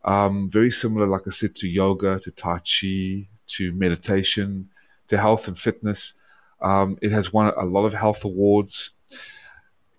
um, 0.04 0.50
very 0.50 0.70
similar, 0.70 1.06
like 1.06 1.22
I 1.26 1.30
said, 1.30 1.54
to 1.56 1.68
yoga, 1.68 2.18
to 2.20 2.30
Tai 2.30 2.58
Chi, 2.58 3.28
to 3.46 3.72
meditation, 3.72 4.68
to 5.08 5.18
health 5.18 5.48
and 5.48 5.58
fitness. 5.58 6.14
Um, 6.60 6.98
it 7.02 7.10
has 7.10 7.32
won 7.32 7.52
a 7.56 7.64
lot 7.64 7.84
of 7.84 7.94
health 7.94 8.24
awards. 8.24 8.90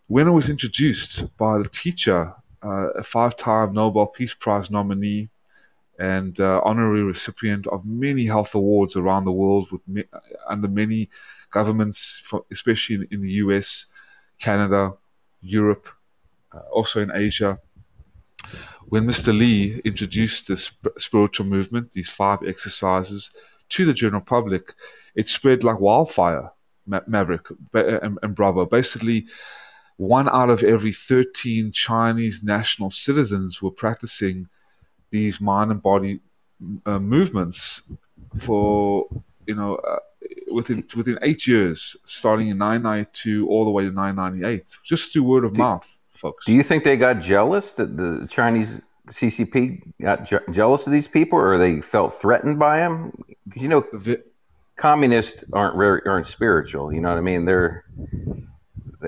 When 0.07 0.27
I 0.27 0.31
was 0.31 0.49
introduced 0.49 1.35
by 1.35 1.57
the 1.57 1.67
teacher, 1.69 2.35
uh, 2.63 2.89
a 2.91 3.03
five 3.03 3.35
time 3.35 3.73
Nobel 3.73 4.05
Peace 4.05 4.35
Prize 4.35 4.69
nominee 4.69 5.29
and 5.97 6.39
uh, 6.39 6.61
honorary 6.63 7.01
recipient 7.01 7.65
of 7.67 7.85
many 7.85 8.25
health 8.25 8.53
awards 8.53 8.95
around 8.95 9.25
the 9.25 9.31
world 9.31 9.69
me- 9.87 10.03
under 10.47 10.67
many 10.67 11.09
governments, 11.49 12.21
for, 12.23 12.45
especially 12.51 12.97
in, 12.97 13.07
in, 13.11 13.21
the 13.21 13.31
US, 13.45 13.87
Canada, 14.39 14.93
Europe, 15.41 15.87
uh, 16.53 16.59
also 16.71 17.01
in 17.01 17.11
Asia. 17.11 17.59
When 18.87 19.07
Mr. 19.07 19.35
Li 19.35 19.81
introduced 19.83 20.47
this 20.47 20.71
spiritual 20.99 21.47
movement, 21.47 21.93
these 21.93 22.09
five 22.09 22.43
exercises, 22.43 23.31
to 23.69 23.85
the 23.85 23.93
general 23.93 24.21
public, 24.21 24.75
it 25.15 25.27
spread 25.27 25.63
like 25.63 25.79
wildfire. 25.79 26.51
Ma- 26.85 27.01
Maverick 27.07 27.47
and, 27.73 28.19
and 28.21 28.35
Bravo. 28.35 28.67
Basically, 28.67 29.25
one 29.97 30.27
out 30.29 30.49
of 30.49 30.63
every 30.63 30.91
13 30.91 31.71
Chinese 31.71 32.43
national 32.43 32.91
citizens 32.91 33.61
were 33.61 33.71
practicing 33.71 34.49
these 35.11 35.39
mind 35.39 35.71
and 35.71 35.81
body 35.81 36.19
uh, 36.85 36.99
movements 36.99 37.81
for, 38.37 39.07
you 39.47 39.55
know, 39.55 39.75
uh, 39.75 39.99
within 40.51 40.83
within 40.95 41.19
eight 41.21 41.47
years, 41.47 41.95
starting 42.05 42.49
in 42.49 42.57
992 42.57 43.47
all 43.47 43.65
the 43.65 43.71
way 43.71 43.83
to 43.83 43.91
998, 43.91 44.77
just 44.83 45.13
through 45.13 45.23
word 45.23 45.45
of 45.45 45.53
do, 45.53 45.59
mouth, 45.59 46.01
folks. 46.09 46.45
Do 46.45 46.53
you 46.53 46.63
think 46.63 46.83
they 46.83 46.97
got 46.97 47.21
jealous 47.21 47.71
that 47.73 47.95
the 47.95 48.27
Chinese 48.29 48.69
CCP 49.09 49.93
got 50.01 50.27
je- 50.27 50.51
jealous 50.51 50.87
of 50.87 50.93
these 50.93 51.07
people, 51.07 51.39
or 51.39 51.57
they 51.57 51.81
felt 51.81 52.19
threatened 52.19 52.59
by 52.59 52.79
them? 52.79 53.11
Because 53.45 53.61
you 53.61 53.69
know, 53.69 53.85
the, 53.93 54.23
communists 54.77 55.43
aren't 55.53 55.77
very 55.77 56.01
aren't 56.05 56.27
spiritual. 56.27 56.91
You 56.91 57.01
know 57.01 57.09
what 57.09 57.17
I 57.17 57.21
mean? 57.21 57.45
They're 57.45 57.85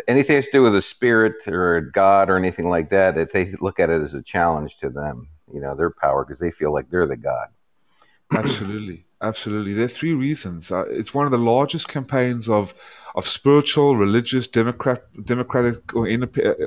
anything 0.07 0.41
to 0.41 0.51
do 0.51 0.61
with 0.61 0.75
a 0.75 0.81
spirit 0.81 1.47
or 1.47 1.77
a 1.77 1.91
god 1.91 2.29
or 2.29 2.37
anything 2.37 2.69
like 2.69 2.89
that. 2.89 3.17
If 3.17 3.31
they 3.31 3.53
look 3.59 3.79
at 3.79 3.89
it 3.89 4.01
as 4.01 4.13
a 4.13 4.21
challenge 4.21 4.77
to 4.81 4.89
them, 4.89 5.29
you 5.53 5.61
know, 5.61 5.75
their 5.75 5.89
power 5.91 6.25
because 6.25 6.39
they 6.39 6.51
feel 6.51 6.73
like 6.73 6.89
they're 6.89 7.07
the 7.07 7.17
god. 7.17 7.47
Absolutely. 8.35 9.05
Absolutely, 9.19 9.73
there 9.73 9.85
are 9.85 9.89
three 9.89 10.13
reasons. 10.13 10.71
Uh, 10.71 10.85
it's 10.89 11.11
one 11.11 11.25
of 11.25 11.31
the 11.31 11.39
largest 11.39 11.87
campaigns 11.87 12.47
of 12.47 12.75
of 13.15 13.25
spiritual, 13.25 13.95
religious, 13.95 14.45
democrat, 14.45 15.05
democratic, 15.25 15.95
or, 15.95 16.07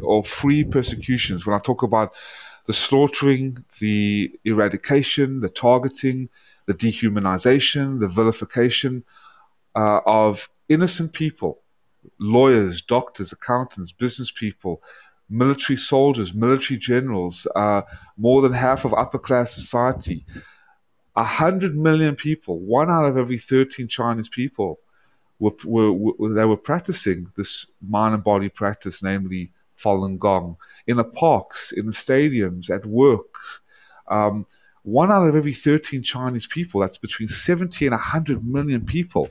or 0.03 0.25
free 0.25 0.65
persecutions. 0.65 1.47
When 1.47 1.55
I 1.55 1.61
talk 1.61 1.85
about 1.85 2.13
the 2.67 2.73
slaughtering, 2.73 3.65
the 3.79 4.33
eradication, 4.45 5.41
the 5.41 5.49
targeting, 5.49 6.29
the 6.67 6.75
dehumanization, 6.75 8.01
the 8.01 8.09
vilification 8.09 9.05
uh, 9.77 10.01
of 10.05 10.49
innocent 10.69 11.13
people, 11.13 11.63
lawyers, 12.19 12.83
doctors, 12.83 13.33
accountants, 13.33 13.93
business 13.93 14.31
people, 14.31 14.83
military 15.29 15.77
soldiers, 15.77 16.35
military 16.35 16.79
generals, 16.79 17.47
uh, 17.55 17.83
more 18.17 18.43
than 18.43 18.53
half 18.53 18.85
of 18.85 18.93
upper 18.95 19.19
class 19.19 19.53
society. 19.53 20.25
A 21.17 21.25
hundred 21.25 21.77
million 21.77 22.17
people, 22.17 22.59
one 22.59 22.91
out 22.91 23.05
of 23.05 23.17
every 23.17 23.39
13 23.39 23.89
Chinese 23.89 24.29
people, 24.29 24.81
were, 25.39 25.53
were, 25.65 25.93
were, 25.93 26.35
they 26.35 26.45
were 26.45 26.57
practicing 26.57 27.29
this 27.37 27.67
mind 27.87 28.15
and 28.15 28.25
body 28.25 28.49
practice, 28.49 29.03
namely 29.03 29.53
Falun 29.77 30.19
Gong, 30.19 30.57
in 30.87 30.97
the 30.97 31.05
parks, 31.05 31.73
in 31.73 31.87
the 31.87 31.93
stadiums, 31.93 32.71
at 32.71 32.85
work. 32.87 33.35
Um, 34.09 34.47
one 34.83 35.13
out 35.13 35.27
of 35.27 35.37
every 35.37 35.53
13 35.53 36.03
Chinese 36.03 36.47
people, 36.47 36.81
that's 36.81 36.99
between 36.99 37.29
70 37.29 37.87
and 37.87 37.93
100 37.93 38.45
million 38.45 38.85
people, 38.85 39.29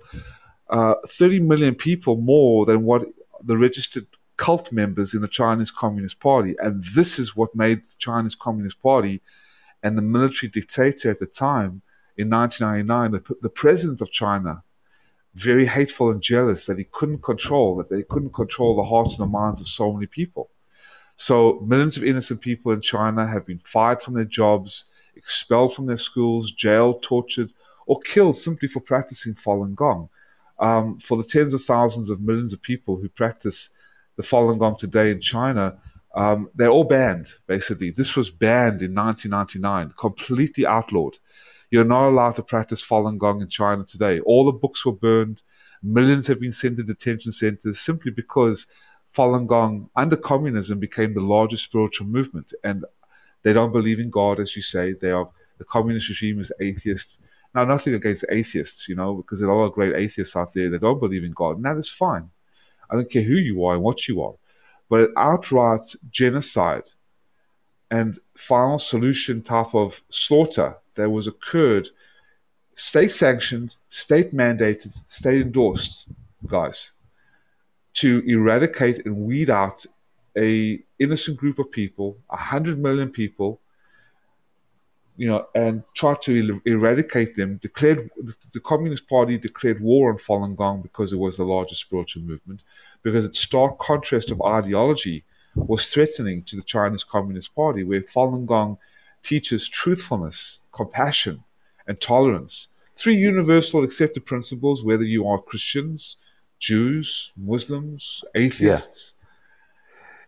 uh, 0.70 0.96
30 1.08 1.42
million 1.42 1.76
people 1.76 2.18
more 2.18 2.66
than 2.66 2.84
what 2.84 3.04
the 3.44 3.58
registered 3.58 4.06
cult 4.38 4.72
members 4.72 5.14
in 5.14 5.22
the 5.22 5.28
Chinese 5.28 5.72
Communist 5.72 6.20
Party. 6.20 6.56
And 6.60 6.82
this 6.96 7.20
is 7.20 7.36
what 7.36 7.56
made 7.56 7.84
the 7.84 7.96
Chinese 8.00 8.36
Communist 8.36 8.82
Party 8.82 9.22
and 9.84 9.98
the 9.98 10.02
military 10.02 10.50
dictator 10.50 11.12
at 11.12 11.20
the 11.20 11.28
time 11.28 11.82
in 12.18 12.30
1999, 12.30 13.12
the, 13.12 13.36
the 13.42 13.50
president 13.50 14.02
of 14.02 14.12
China, 14.12 14.64
very 15.36 15.66
hateful 15.66 16.12
and 16.12 16.22
jealous 16.22 16.66
that 16.66 16.78
he 16.78 16.86
couldn't 16.92 17.24
control, 17.24 17.78
that 17.78 17.90
they 17.90 18.04
couldn't 18.04 18.34
control 18.34 18.76
the 18.76 18.84
hearts 18.84 19.18
and 19.18 19.28
the 19.28 19.32
minds 19.32 19.62
of 19.62 19.68
so 19.68 19.94
many 19.94 20.06
people. 20.06 20.50
So 21.16 21.60
millions 21.66 21.98
of 21.98 22.04
innocent 22.04 22.42
people 22.42 22.72
in 22.72 22.82
China 22.82 23.28
have 23.28 23.46
been 23.46 23.58
fired 23.58 24.02
from 24.02 24.16
their 24.16 24.26
jobs, 24.26 24.90
expelled 25.16 25.74
from 25.74 25.86
their 25.86 25.98
schools, 25.98 26.52
jailed, 26.52 27.04
tortured, 27.04 27.52
or 27.88 28.00
killed 28.00 28.38
simply 28.38 28.68
for 28.68 28.80
practicing 28.80 29.34
Falun 29.34 29.76
Gong. 29.76 30.10
Um, 30.60 31.00
for 31.00 31.18
the 31.18 31.24
tens 31.24 31.54
of 31.54 31.62
thousands 31.62 32.10
of 32.10 32.22
millions 32.22 32.54
of 32.54 32.62
people 32.62 32.98
who 32.98 33.10
practice 33.10 33.70
the 34.18 34.24
Falun 34.24 34.60
Gong 34.60 34.76
today 34.78 35.12
in 35.12 35.22
China, 35.22 35.78
um, 36.16 36.50
they're 36.56 36.70
all 36.70 36.84
banned, 36.84 37.28
basically. 37.48 37.92
This 37.92 38.16
was 38.16 38.32
banned 38.32 38.82
in 38.82 38.94
1999, 38.94 39.94
completely 39.98 40.66
outlawed. 40.66 41.18
You're 41.72 41.86
not 41.86 42.10
allowed 42.10 42.36
to 42.36 42.44
practice 42.44 42.84
Falun 42.84 43.18
Gong 43.18 43.42
in 43.42 43.48
China 43.48 43.84
today. 43.84 44.20
All 44.22 44.46
the 44.46 44.52
books 44.52 44.86
were 44.86 44.92
burned. 44.92 45.44
Millions 45.84 46.28
have 46.28 46.40
been 46.40 46.52
sent 46.52 46.78
to 46.78 46.84
detention 46.84 47.32
centers 47.32 47.80
simply 47.80 48.12
because 48.12 48.68
Falun 49.16 49.48
Gong 49.48 49.90
under 49.96 50.18
communism 50.18 50.80
became 50.80 51.14
the 51.14 51.22
largest 51.22 51.64
spiritual 51.64 52.08
movement. 52.08 52.54
And 52.64 52.86
they 53.44 53.54
don't 53.54 53.72
believe 53.72 54.00
in 54.00 54.10
God, 54.10 54.40
as 54.40 54.56
you 54.56 54.62
say. 54.62 54.94
They 54.94 55.12
are 55.12 55.30
the 55.60 55.66
communist 55.66 56.10
regime 56.10 56.40
is 56.40 56.52
atheist. 56.60 57.22
Now, 57.54 57.66
nothing 57.66 57.96
against 57.96 58.26
atheists, 58.30 58.88
you 58.88 58.96
know, 58.96 59.16
because 59.16 59.40
there 59.40 59.50
are 59.50 59.54
a 59.54 59.58
lot 59.58 59.66
of 59.66 59.74
great 59.74 59.96
atheists 59.96 60.36
out 60.36 60.54
there 60.54 60.70
that 60.70 60.82
don't 60.82 61.00
believe 61.00 61.24
in 61.24 61.32
God, 61.32 61.58
and 61.58 61.66
that 61.66 61.78
is 61.78 61.90
fine. 61.90 62.30
I 62.90 62.96
don't 62.96 63.10
care 63.10 63.24
who 63.24 63.36
you 63.36 63.66
are 63.66 63.74
and 63.76 63.84
what 63.84 64.08
you 64.08 64.22
are. 64.22 64.36
But 64.90 65.12
outright 65.18 65.96
genocide 66.10 66.90
and 67.92 68.18
final 68.36 68.80
solution 68.80 69.42
type 69.42 69.74
of 69.74 70.02
slaughter 70.10 70.78
that 70.96 71.10
was 71.10 71.28
occurred, 71.28 71.90
state 72.76 73.12
sanctioned, 73.12 73.76
state 73.88 74.34
mandated, 74.34 74.94
state 75.10 75.42
endorsed, 75.42 76.08
guys, 76.46 76.92
to 77.94 78.24
eradicate 78.26 79.06
and 79.06 79.18
weed 79.18 79.50
out 79.50 79.86
a 80.38 80.80
innocent 81.00 81.38
group 81.38 81.60
of 81.60 81.72
people, 81.72 82.18
a 82.30 82.38
hundred 82.38 82.80
million 82.80 83.10
people, 83.10 83.60
you 85.20 85.28
know, 85.28 85.46
and 85.54 85.84
try 85.96 86.16
to 86.16 86.62
eradicate 86.66 87.36
them. 87.36 87.58
Declared 87.58 88.10
the 88.54 88.60
Communist 88.62 89.10
Party 89.10 89.38
declared 89.38 89.82
war 89.82 90.10
on 90.10 90.18
Falun 90.18 90.56
Gong 90.56 90.82
because 90.82 91.12
it 91.12 91.20
was 91.20 91.36
the 91.36 91.44
largest 91.44 91.82
spiritual 91.82 92.24
movement, 92.24 92.64
because 93.04 93.26
its 93.26 93.40
stark 93.40 93.78
contrast 93.80 94.32
of 94.32 94.42
ideology 94.42 95.26
was 95.56 95.90
threatening 95.90 96.42
to 96.44 96.56
the 96.56 96.64
Chinese 96.64 97.04
Communist 97.04 97.54
Party, 97.54 97.84
where 97.84 98.00
Falun 98.00 98.46
Gong 98.46 98.78
teaches 99.22 99.68
truthfulness, 99.68 100.62
compassion, 100.72 101.44
and 101.86 102.00
tolerance. 102.00 102.70
Three 102.96 103.16
universal 103.16 103.84
accepted 103.84 104.26
principles, 104.26 104.86
whether 104.86 105.04
you 105.04 105.28
are 105.28 105.42
Christians, 105.42 106.16
Jews, 106.60 107.34
Muslims, 107.36 108.24
atheists. 108.36 109.16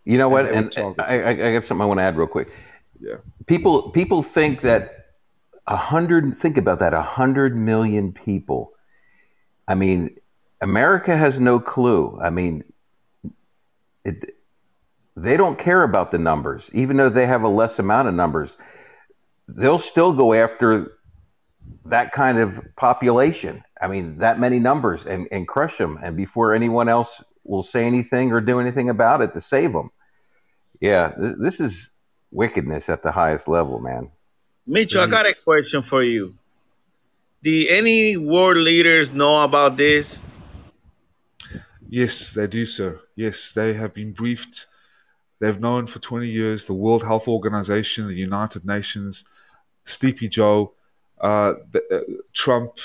Yeah. 0.06 0.12
You 0.12 0.18
know 0.18 0.28
what? 0.28 0.48
And, 0.48 0.76
and 0.76 1.00
I, 1.00 1.22
I, 1.22 1.30
I 1.30 1.52
have 1.54 1.66
something 1.66 1.82
I 1.82 1.86
want 1.86 2.00
to 2.00 2.04
add 2.04 2.18
real 2.18 2.28
quick. 2.28 2.50
Yeah. 3.02 3.18
People 3.48 3.90
people 3.92 4.22
think 4.24 4.62
that 4.62 5.08
a 5.68 5.76
hundred. 5.76 6.36
Think 6.38 6.58
about 6.58 6.80
that. 6.80 6.94
A 6.94 7.02
hundred 7.02 7.56
million 7.56 8.14
people. 8.14 8.74
I 9.68 9.76
mean, 9.76 10.18
America 10.62 11.16
has 11.18 11.40
no 11.40 11.60
clue. 11.60 12.20
I 12.22 12.30
mean, 12.30 12.64
it, 14.06 14.36
they 15.16 15.38
don't 15.38 15.58
care 15.58 15.84
about 15.84 16.12
the 16.12 16.18
numbers, 16.18 16.70
even 16.74 16.98
though 16.98 17.10
they 17.10 17.26
have 17.26 17.44
a 17.44 17.50
less 17.50 17.80
amount 17.80 18.08
of 18.08 18.14
numbers. 18.14 18.58
They'll 19.48 19.80
still 19.80 20.14
go 20.14 20.34
after 20.34 20.98
that 21.86 22.12
kind 22.12 22.38
of 22.38 22.60
population. 22.76 23.64
I 23.82 23.88
mean, 23.88 24.20
that 24.20 24.40
many 24.40 24.60
numbers 24.60 25.06
and, 25.06 25.28
and 25.32 25.48
crush 25.48 25.78
them. 25.78 25.98
And 26.02 26.16
before 26.16 26.54
anyone 26.54 26.88
else 26.88 27.24
will 27.44 27.64
say 27.64 27.86
anything 27.86 28.32
or 28.32 28.42
do 28.42 28.60
anything 28.60 28.90
about 28.90 29.22
it 29.22 29.34
to 29.34 29.42
save 29.42 29.74
them. 29.74 29.90
Yeah, 30.80 31.12
th- 31.20 31.36
this 31.40 31.60
is 31.60 31.90
wickedness 32.32 32.90
at 32.90 33.04
the 33.04 33.12
highest 33.12 33.48
level, 33.48 33.80
man. 33.80 34.12
Mitchell, 34.66 35.02
I 35.02 35.08
got 35.08 35.26
a 35.26 35.36
question 35.44 35.82
for 35.82 36.04
you. 36.04 36.36
Do 37.44 37.66
any 37.70 38.18
world 38.18 38.58
leaders 38.58 39.12
know 39.12 39.44
about 39.44 39.78
this? 39.78 40.24
Yes, 41.90 42.34
they 42.34 42.48
do, 42.48 42.66
sir. 42.66 43.00
Yes, 43.16 43.54
they 43.54 43.74
have 43.74 43.94
been 43.94 44.14
briefed 44.14 44.68
They've 45.42 45.60
known 45.60 45.88
for 45.88 45.98
20 45.98 46.30
years 46.30 46.66
the 46.66 46.76
World 46.76 47.04
Health 47.04 47.28
Organization, 47.28 48.08
the 48.08 48.14
United 48.14 48.64
Nations, 48.64 49.26
Sleepy 49.86 50.30
Joe, 50.30 50.74
uh, 51.20 51.56
the, 51.72 51.82
uh, 51.92 52.22
Trump, 52.32 52.78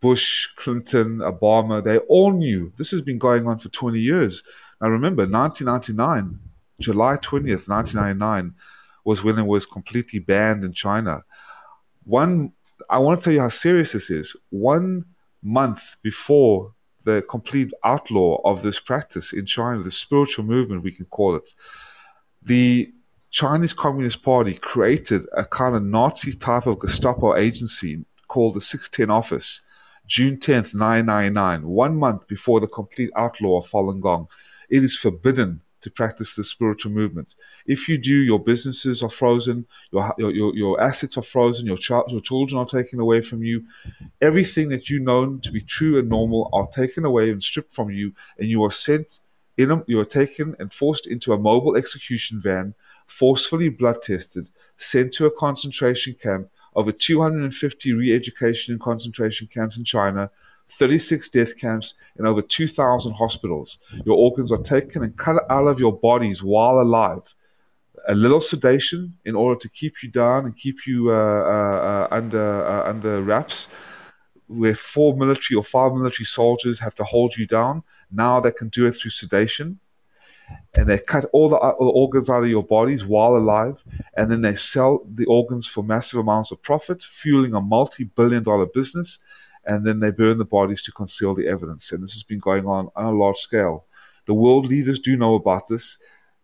Bush, 0.00 0.46
Clinton, 0.54 1.18
Obama. 1.18 1.82
They 1.82 1.98
all 1.98 2.30
knew 2.30 2.72
this 2.76 2.92
has 2.92 3.02
been 3.02 3.18
going 3.18 3.48
on 3.48 3.58
for 3.58 3.68
20 3.68 3.98
years. 3.98 4.44
Now 4.80 4.90
remember, 4.90 5.22
1999, 5.26 6.38
July 6.78 7.16
20th, 7.16 7.68
1999, 7.68 8.54
was 9.04 9.22
when 9.22 9.38
it 9.38 9.46
was 9.46 9.66
completely 9.66 10.18
banned 10.18 10.64
in 10.64 10.72
China. 10.72 11.22
One, 12.04 12.52
I 12.90 12.98
want 12.98 13.18
to 13.18 13.24
tell 13.24 13.32
you 13.32 13.40
how 13.40 13.48
serious 13.48 13.92
this 13.92 14.10
is. 14.10 14.36
One 14.50 15.04
month 15.42 15.96
before 16.02 16.72
the 17.04 17.22
complete 17.28 17.72
outlaw 17.84 18.40
of 18.44 18.62
this 18.62 18.80
practice 18.80 19.32
in 19.32 19.46
China, 19.46 19.82
the 19.82 19.90
spiritual 19.90 20.44
movement, 20.44 20.82
we 20.82 20.92
can 20.92 21.06
call 21.06 21.36
it, 21.36 21.50
the 22.42 22.92
Chinese 23.30 23.72
Communist 23.72 24.22
Party 24.22 24.54
created 24.54 25.26
a 25.36 25.44
kind 25.44 25.74
of 25.74 25.82
Nazi 25.82 26.32
type 26.32 26.66
of 26.66 26.78
Gestapo 26.78 27.36
agency 27.36 28.04
called 28.28 28.54
the 28.54 28.60
610 28.60 29.10
Office, 29.14 29.60
June 30.06 30.36
10th, 30.36 30.74
999, 30.74 31.66
one 31.66 31.96
month 31.96 32.26
before 32.28 32.60
the 32.60 32.66
complete 32.66 33.10
outlaw 33.16 33.58
of 33.58 33.66
Falun 33.66 34.00
Gong. 34.00 34.28
It 34.68 34.82
is 34.84 34.96
forbidden 34.96 35.60
to 35.84 35.90
practice 35.90 36.34
the 36.34 36.42
spiritual 36.42 36.90
movements. 36.92 37.36
If 37.66 37.88
you 37.90 37.98
do, 37.98 38.14
your 38.14 38.38
businesses 38.38 39.02
are 39.02 39.10
frozen, 39.10 39.66
your, 39.92 40.14
your, 40.18 40.56
your 40.56 40.80
assets 40.80 41.18
are 41.18 41.22
frozen, 41.22 41.66
your, 41.66 41.76
ch- 41.76 42.08
your 42.08 42.22
children 42.22 42.58
are 42.58 42.64
taken 42.64 43.00
away 43.00 43.20
from 43.20 43.42
you. 43.44 43.64
Everything 44.22 44.70
that 44.70 44.88
you 44.88 44.98
know 44.98 45.36
to 45.36 45.52
be 45.52 45.60
true 45.60 45.98
and 45.98 46.08
normal 46.08 46.48
are 46.54 46.66
taken 46.68 47.04
away 47.04 47.30
and 47.30 47.42
stripped 47.42 47.74
from 47.74 47.90
you, 47.90 48.14
and 48.38 48.48
you 48.48 48.64
are 48.64 48.70
sent 48.70 49.20
in 49.58 49.70
a, 49.70 49.84
you 49.86 50.00
are 50.00 50.06
taken 50.06 50.56
and 50.58 50.72
forced 50.72 51.06
into 51.06 51.34
a 51.34 51.38
mobile 51.38 51.76
execution 51.76 52.40
van, 52.40 52.74
forcefully 53.06 53.68
blood 53.68 54.00
tested, 54.02 54.48
sent 54.76 55.12
to 55.12 55.26
a 55.26 55.30
concentration 55.30 56.14
camp, 56.14 56.48
over 56.74 56.90
250 56.90 57.92
re 57.92 58.14
education 58.14 58.72
and 58.72 58.80
concentration 58.80 59.46
camps 59.48 59.76
in 59.76 59.84
China, 59.84 60.30
36 60.68 61.28
death 61.28 61.58
camps, 61.58 61.94
and 62.16 62.26
over 62.26 62.42
2,000 62.42 63.12
hospitals. 63.12 63.78
Your 64.04 64.16
organs 64.16 64.50
are 64.50 64.62
taken 64.62 65.02
and 65.02 65.16
cut 65.16 65.42
out 65.50 65.66
of 65.66 65.78
your 65.78 65.92
bodies 65.92 66.42
while 66.42 66.80
alive. 66.80 67.34
A 68.08 68.14
little 68.14 68.40
sedation 68.40 69.16
in 69.24 69.34
order 69.34 69.58
to 69.60 69.68
keep 69.68 70.02
you 70.02 70.10
down 70.10 70.44
and 70.44 70.56
keep 70.56 70.86
you 70.86 71.10
uh, 71.10 71.14
uh, 71.14 71.16
uh 71.16 72.08
under 72.10 72.66
uh, 72.66 72.90
under 72.90 73.22
wraps 73.22 73.68
where 74.46 74.74
four 74.74 75.16
military 75.16 75.56
or 75.56 75.62
five 75.62 75.92
military 75.92 76.26
soldiers 76.26 76.78
have 76.78 76.94
to 76.96 77.04
hold 77.04 77.36
you 77.36 77.46
down. 77.46 77.82
Now 78.10 78.40
they 78.40 78.52
can 78.52 78.68
do 78.68 78.86
it 78.86 78.92
through 78.92 79.10
sedation. 79.10 79.80
And 80.74 80.88
they 80.88 80.98
cut 80.98 81.24
all 81.32 81.48
the, 81.48 81.56
all 81.56 81.86
the 81.86 81.92
organs 81.92 82.28
out 82.28 82.42
of 82.42 82.50
your 82.50 82.62
bodies 82.62 83.06
while 83.06 83.34
alive, 83.34 83.82
and 84.14 84.30
then 84.30 84.42
they 84.42 84.54
sell 84.54 85.02
the 85.10 85.24
organs 85.24 85.66
for 85.66 85.82
massive 85.82 86.20
amounts 86.20 86.50
of 86.50 86.60
profit, 86.60 87.02
fueling 87.02 87.54
a 87.54 87.62
multi 87.62 88.04
billion 88.04 88.42
dollar 88.42 88.66
business. 88.66 89.18
And 89.66 89.86
then 89.86 90.00
they 90.00 90.10
burn 90.10 90.38
the 90.38 90.44
bodies 90.44 90.82
to 90.82 90.92
conceal 90.92 91.34
the 91.34 91.48
evidence. 91.48 91.92
And 91.92 92.02
this 92.02 92.12
has 92.12 92.22
been 92.22 92.38
going 92.38 92.66
on 92.66 92.88
on 92.96 93.04
a 93.06 93.10
large 93.12 93.38
scale. 93.38 93.86
The 94.26 94.34
world 94.34 94.66
leaders 94.66 94.98
do 94.98 95.16
know 95.16 95.34
about 95.34 95.68
this. 95.68 95.98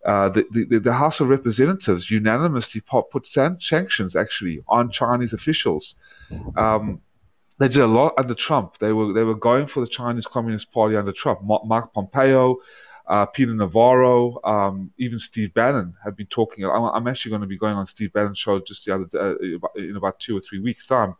uh, 0.05 0.29
the, 0.31 0.47
the, 0.51 0.79
the 0.79 0.93
House 0.95 1.21
of 1.21 1.29
Representatives 1.29 2.11
unanimously 2.11 2.81
put 2.81 3.27
sanctions 3.27 4.17
actually 4.17 4.63
on 4.69 4.91
Chinese 4.91 5.33
officials. 5.33 5.95
Um, 6.57 7.03
they 7.59 7.69
did 7.69 7.79
a 7.79 7.87
lot 7.87 8.15
under 8.17 8.35
Trump. 8.35 8.79
They 8.79 8.93
were 8.95 9.13
they 9.13 9.25
were 9.25 9.35
going 9.35 9.67
for 9.67 9.81
the 9.81 9.87
Chinese 9.87 10.27
Communist 10.27 10.73
Party 10.73 10.97
under 10.97 11.13
Trump. 11.13 11.41
Mark 11.43 11.93
Pompeo, 11.93 12.57
uh, 13.11 13.27
Peter 13.27 13.53
Navarro, 13.53 14.39
um, 14.45 14.93
even 14.97 15.19
Steve 15.19 15.53
Bannon 15.53 15.95
have 16.05 16.16
been 16.16 16.28
talking. 16.28 16.65
I'm, 16.65 16.85
I'm, 16.85 17.09
actually 17.09 17.31
going 17.31 17.41
to 17.41 17.49
be 17.49 17.59
going 17.59 17.74
on 17.74 17.85
Steve 17.85 18.12
Bannon's 18.12 18.39
show 18.39 18.61
just 18.61 18.87
the 18.87 18.95
other 18.95 19.07
day, 19.07 19.19
uh, 19.19 19.69
in 19.74 19.97
about 19.97 20.20
two 20.20 20.39
or 20.39 20.41
three 20.41 20.61
weeks' 20.61 20.87
time. 20.87 21.16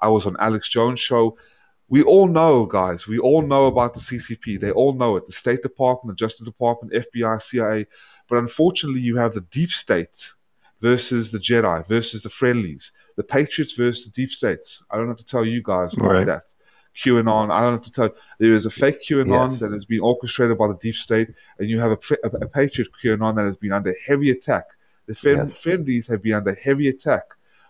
I 0.00 0.08
was 0.08 0.24
on 0.24 0.36
Alex 0.38 0.68
Jones' 0.68 1.00
show. 1.00 1.36
We 1.88 2.04
all 2.04 2.28
know, 2.28 2.64
guys. 2.64 3.08
We 3.08 3.18
all 3.18 3.42
know 3.42 3.66
about 3.66 3.92
the 3.92 3.98
CCP. 3.98 4.60
They 4.60 4.70
all 4.70 4.92
know 4.92 5.16
it. 5.16 5.26
The 5.26 5.32
State 5.32 5.62
Department, 5.62 6.16
the 6.16 6.24
Justice 6.24 6.46
Department, 6.46 6.94
FBI, 6.94 7.42
CIA. 7.42 7.86
But 8.28 8.38
unfortunately, 8.38 9.00
you 9.00 9.16
have 9.16 9.34
the 9.34 9.40
deep 9.40 9.70
state 9.70 10.30
versus 10.78 11.32
the 11.32 11.40
Jedi 11.40 11.84
versus 11.88 12.22
the 12.22 12.30
friendlies, 12.30 12.92
the 13.16 13.24
Patriots 13.24 13.74
versus 13.74 14.04
the 14.04 14.12
deep 14.12 14.30
states. 14.30 14.80
I 14.92 14.96
don't 14.96 15.08
have 15.08 15.16
to 15.16 15.24
tell 15.24 15.44
you 15.44 15.60
guys 15.60 15.94
about 15.94 16.12
right. 16.12 16.26
that. 16.26 16.54
QAnon. 16.94 17.50
I 17.50 17.60
don't 17.60 17.72
have 17.72 17.82
to 17.82 17.92
tell 17.92 18.06
you. 18.06 18.14
There 18.38 18.54
is 18.54 18.66
a 18.66 18.70
fake 18.70 19.02
QAnon 19.08 19.52
yes. 19.52 19.60
that 19.60 19.72
has 19.72 19.84
been 19.84 20.00
orchestrated 20.00 20.58
by 20.58 20.68
the 20.68 20.76
deep 20.76 20.94
state, 20.94 21.30
and 21.58 21.68
you 21.68 21.80
have 21.80 21.92
a, 21.92 21.98
a, 22.24 22.28
a 22.44 22.48
Patriot 22.48 22.88
QAnon 23.02 23.36
that 23.36 23.44
has 23.44 23.56
been 23.56 23.72
under 23.72 23.94
heavy 24.06 24.30
attack. 24.30 24.64
The 25.06 25.14
friend, 25.14 25.86
yes. 25.88 26.06
have 26.06 26.22
been 26.22 26.34
under 26.34 26.54
heavy 26.54 26.88
attack 26.88 27.24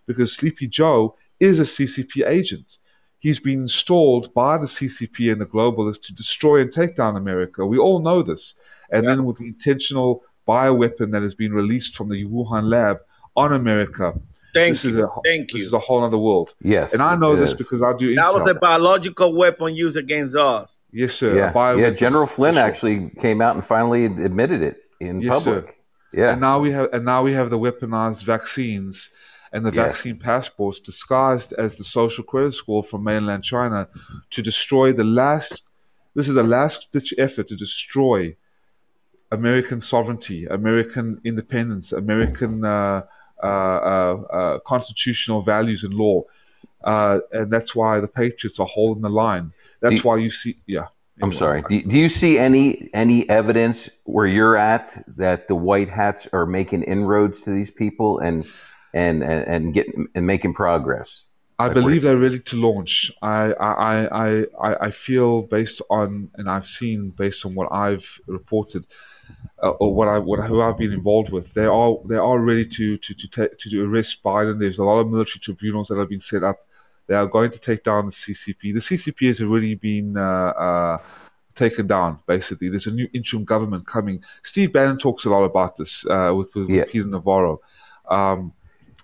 because 0.06 0.34
Sleepy 0.34 0.66
Joe 0.66 1.16
is 1.40 1.60
a 1.60 1.62
CCP 1.62 2.26
agent. 2.26 2.78
He's 3.18 3.40
been 3.40 3.62
installed 3.62 4.34
by 4.34 4.58
the 4.58 4.66
CCP 4.66 5.30
and 5.30 5.40
the 5.40 5.46
globalists 5.46 6.02
to 6.02 6.14
destroy 6.14 6.60
and 6.60 6.72
take 6.72 6.96
down 6.96 7.16
America. 7.16 7.64
We 7.64 7.78
all 7.78 8.00
know 8.00 8.20
this. 8.20 8.54
And 8.90 9.04
yeah. 9.04 9.10
then 9.10 9.24
with 9.24 9.38
the 9.38 9.46
intentional 9.46 10.24
bioweapon 10.46 11.12
that 11.12 11.22
has 11.22 11.34
been 11.34 11.52
released 11.52 11.96
from 11.96 12.08
the 12.08 12.24
Wuhan 12.26 12.64
lab 12.64 12.98
on 13.36 13.52
America. 13.52 14.14
Thank 14.54 14.74
this 14.74 14.84
you. 14.84 14.90
Is 14.90 14.96
a, 14.96 15.08
Thank 15.24 15.52
this 15.52 15.62
you. 15.62 15.66
is 15.66 15.72
a 15.72 15.78
whole 15.78 16.04
other 16.04 16.18
world. 16.18 16.54
Yes. 16.60 16.92
And 16.92 17.02
I 17.02 17.16
know 17.16 17.36
this 17.36 17.54
because 17.54 17.82
I 17.82 17.96
do. 17.96 18.14
That 18.14 18.30
intel. 18.30 18.34
was 18.34 18.46
a 18.46 18.54
biological 18.54 19.34
weapon 19.34 19.74
used 19.74 19.96
against 19.96 20.36
us. 20.36 20.66
Yes, 20.92 21.14
sir. 21.14 21.36
Yeah, 21.36 21.76
yeah 21.76 21.90
General 21.90 22.26
Flynn 22.26 22.54
sure. 22.54 22.62
actually 22.62 23.10
came 23.18 23.40
out 23.40 23.54
and 23.54 23.64
finally 23.64 24.04
admitted 24.04 24.62
it 24.62 24.84
in 25.00 25.22
yes, 25.22 25.44
public. 25.44 25.68
Sir. 25.68 25.74
Yeah. 26.12 26.32
And 26.32 26.40
now 26.42 26.58
we 26.58 26.70
have 26.72 26.92
and 26.92 27.06
now 27.06 27.22
we 27.22 27.32
have 27.32 27.48
the 27.48 27.58
weaponized 27.58 28.24
vaccines 28.24 29.10
and 29.52 29.64
the 29.64 29.72
yes. 29.72 29.76
vaccine 29.76 30.18
passports 30.18 30.80
disguised 30.80 31.54
as 31.54 31.76
the 31.76 31.84
social 31.84 32.24
credit 32.24 32.52
score 32.52 32.82
from 32.82 33.04
mainland 33.04 33.44
China 33.44 33.88
to 34.30 34.42
destroy 34.42 34.92
the 34.92 35.04
last 35.04 35.70
this 36.14 36.28
is 36.28 36.36
a 36.36 36.42
last 36.42 36.92
ditch 36.92 37.14
effort 37.16 37.46
to 37.46 37.56
destroy 37.56 38.36
American 39.32 39.80
sovereignty, 39.80 40.44
American 40.46 41.20
independence, 41.24 41.92
American 41.92 42.64
uh, 42.64 43.02
uh, 43.42 43.46
uh, 43.46 44.22
uh 44.30 44.58
constitutional 44.60 45.40
values 45.40 45.82
and 45.84 45.94
law. 45.94 46.22
Uh, 46.84 47.20
and 47.32 47.50
that's 47.50 47.74
why 47.74 48.00
the 48.00 48.08
Patriots 48.08 48.60
are 48.60 48.66
holding 48.66 49.02
the 49.02 49.08
line. 49.08 49.52
That's 49.80 50.04
why 50.04 50.16
you 50.16 50.30
see, 50.30 50.56
yeah. 50.66 50.88
Anyway. 51.20 51.34
I'm 51.34 51.38
sorry. 51.38 51.62
Do, 51.68 51.82
do, 51.82 51.98
you 51.98 52.08
see 52.08 52.38
any 52.38 52.90
any 52.94 53.28
evidence 53.28 53.88
where 54.04 54.26
you're 54.26 54.56
at 54.56 54.96
that 55.16 55.46
the 55.46 55.54
white 55.54 55.88
hats 55.88 56.26
are 56.32 56.46
making 56.46 56.82
inroads 56.84 57.42
to 57.42 57.50
these 57.50 57.70
people 57.70 58.18
and 58.18 58.46
and 58.92 59.22
and, 59.22 59.46
and 59.46 59.74
getting 59.74 60.08
and 60.14 60.26
making 60.26 60.54
progress? 60.54 61.26
I 61.62 61.68
believe 61.68 62.02
they're 62.02 62.16
ready 62.16 62.38
to 62.40 62.56
launch. 62.56 63.12
I, 63.22 63.52
I, 63.52 64.44
I, 64.60 64.86
I, 64.86 64.90
feel 64.90 65.42
based 65.42 65.80
on, 65.90 66.30
and 66.34 66.48
I've 66.48 66.64
seen 66.64 67.10
based 67.16 67.46
on 67.46 67.54
what 67.54 67.72
I've 67.72 68.20
reported, 68.26 68.86
uh, 69.62 69.70
or 69.70 69.94
what 69.94 70.08
I, 70.08 70.18
what 70.18 70.40
who 70.40 70.60
I've 70.60 70.78
been 70.78 70.92
involved 70.92 71.30
with, 71.30 71.54
they 71.54 71.66
are 71.66 71.96
they 72.08 72.16
are 72.16 72.40
ready 72.40 72.66
to 72.66 72.98
to 72.98 73.14
to, 73.14 73.28
take, 73.28 73.58
to 73.58 73.84
arrest 73.84 74.22
Biden. 74.22 74.58
There's 74.58 74.78
a 74.78 74.84
lot 74.84 75.00
of 75.00 75.10
military 75.10 75.40
tribunals 75.40 75.88
that 75.88 75.98
have 75.98 76.08
been 76.08 76.20
set 76.20 76.42
up. 76.42 76.66
They 77.06 77.14
are 77.14 77.26
going 77.26 77.50
to 77.50 77.60
take 77.60 77.84
down 77.84 78.06
the 78.06 78.12
CCP. 78.12 78.72
The 78.74 78.80
CCP 78.80 79.26
has 79.28 79.40
already 79.40 79.74
been 79.74 80.16
uh, 80.16 80.52
uh, 80.66 80.98
taken 81.54 81.86
down. 81.86 82.18
Basically, 82.26 82.68
there's 82.70 82.86
a 82.86 82.92
new 82.92 83.08
interim 83.12 83.44
government 83.44 83.86
coming. 83.86 84.22
Steve 84.42 84.72
Bannon 84.72 84.98
talks 84.98 85.24
a 85.24 85.30
lot 85.30 85.44
about 85.44 85.76
this 85.76 86.06
uh, 86.06 86.32
with, 86.34 86.54
with. 86.54 86.68
Peter 86.88 87.04
Navarro. 87.04 87.60
Um, 88.08 88.52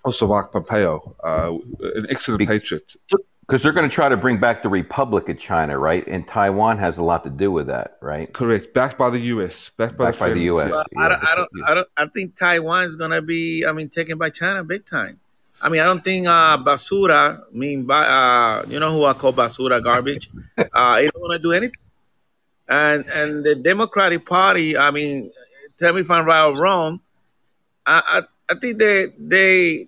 also 0.09 0.27
Mark 0.27 0.51
Pompeo, 0.51 1.15
uh, 1.23 1.53
an 1.95 2.07
excellent 2.09 2.39
Be- 2.39 2.47
patriot. 2.47 2.95
Because 3.41 3.61
they're 3.61 3.73
going 3.73 3.87
to 3.87 3.93
try 3.93 4.09
to 4.09 4.17
bring 4.17 4.39
back 4.39 4.63
the 4.63 4.69
Republic 4.69 5.29
of 5.29 5.37
China, 5.37 5.77
right? 5.77 6.05
And 6.07 6.27
Taiwan 6.27 6.79
has 6.79 6.97
a 6.97 7.03
lot 7.03 7.23
to 7.25 7.29
do 7.29 7.51
with 7.51 7.67
that, 7.67 7.97
right? 8.01 8.31
Correct. 8.33 8.73
Backed 8.73 8.97
by 8.97 9.11
the 9.11 9.19
U.S. 9.33 9.69
Backed 9.69 9.97
by, 9.97 10.05
backed 10.05 10.19
the, 10.19 10.25
by 10.25 10.33
the 10.33 10.41
U.S. 10.41 10.71
Well, 10.71 10.85
yeah. 10.91 10.99
I, 10.99 11.09
don't, 11.09 11.27
I, 11.27 11.35
don't, 11.35 11.49
I, 11.67 11.73
don't, 11.75 11.87
I 11.97 12.07
think 12.07 12.35
Taiwan 12.35 12.85
is 12.85 12.95
going 12.95 13.11
to 13.11 13.21
be, 13.21 13.65
I 13.67 13.71
mean, 13.71 13.89
taken 13.89 14.17
by 14.17 14.31
China 14.31 14.63
big 14.63 14.85
time. 14.85 15.19
I 15.61 15.69
mean, 15.69 15.81
I 15.81 15.85
don't 15.85 16.03
think 16.03 16.25
uh, 16.25 16.57
basura, 16.57 17.39
I 17.39 17.55
mean, 17.55 17.89
uh, 17.89 18.65
you 18.67 18.79
know 18.79 18.91
who 18.91 19.05
I 19.05 19.13
call 19.13 19.33
basura, 19.33 19.83
garbage, 19.83 20.29
uh, 20.57 20.99
it 21.01 21.11
don't 21.13 21.21
want 21.21 21.33
to 21.33 21.39
do 21.39 21.51
anything. 21.51 21.75
And 22.67 23.05
and 23.09 23.43
the 23.43 23.55
Democratic 23.55 24.25
Party, 24.25 24.77
I 24.77 24.91
mean, 24.91 25.31
tell 25.77 25.93
me 25.93 26.01
if 26.01 26.09
I'm 26.09 26.25
right 26.25 26.45
or 26.45 26.53
wrong. 26.61 27.01
I, 27.85 28.01
I, 28.05 28.53
I 28.53 28.59
think 28.59 28.77
they 28.77 29.07
they 29.17 29.87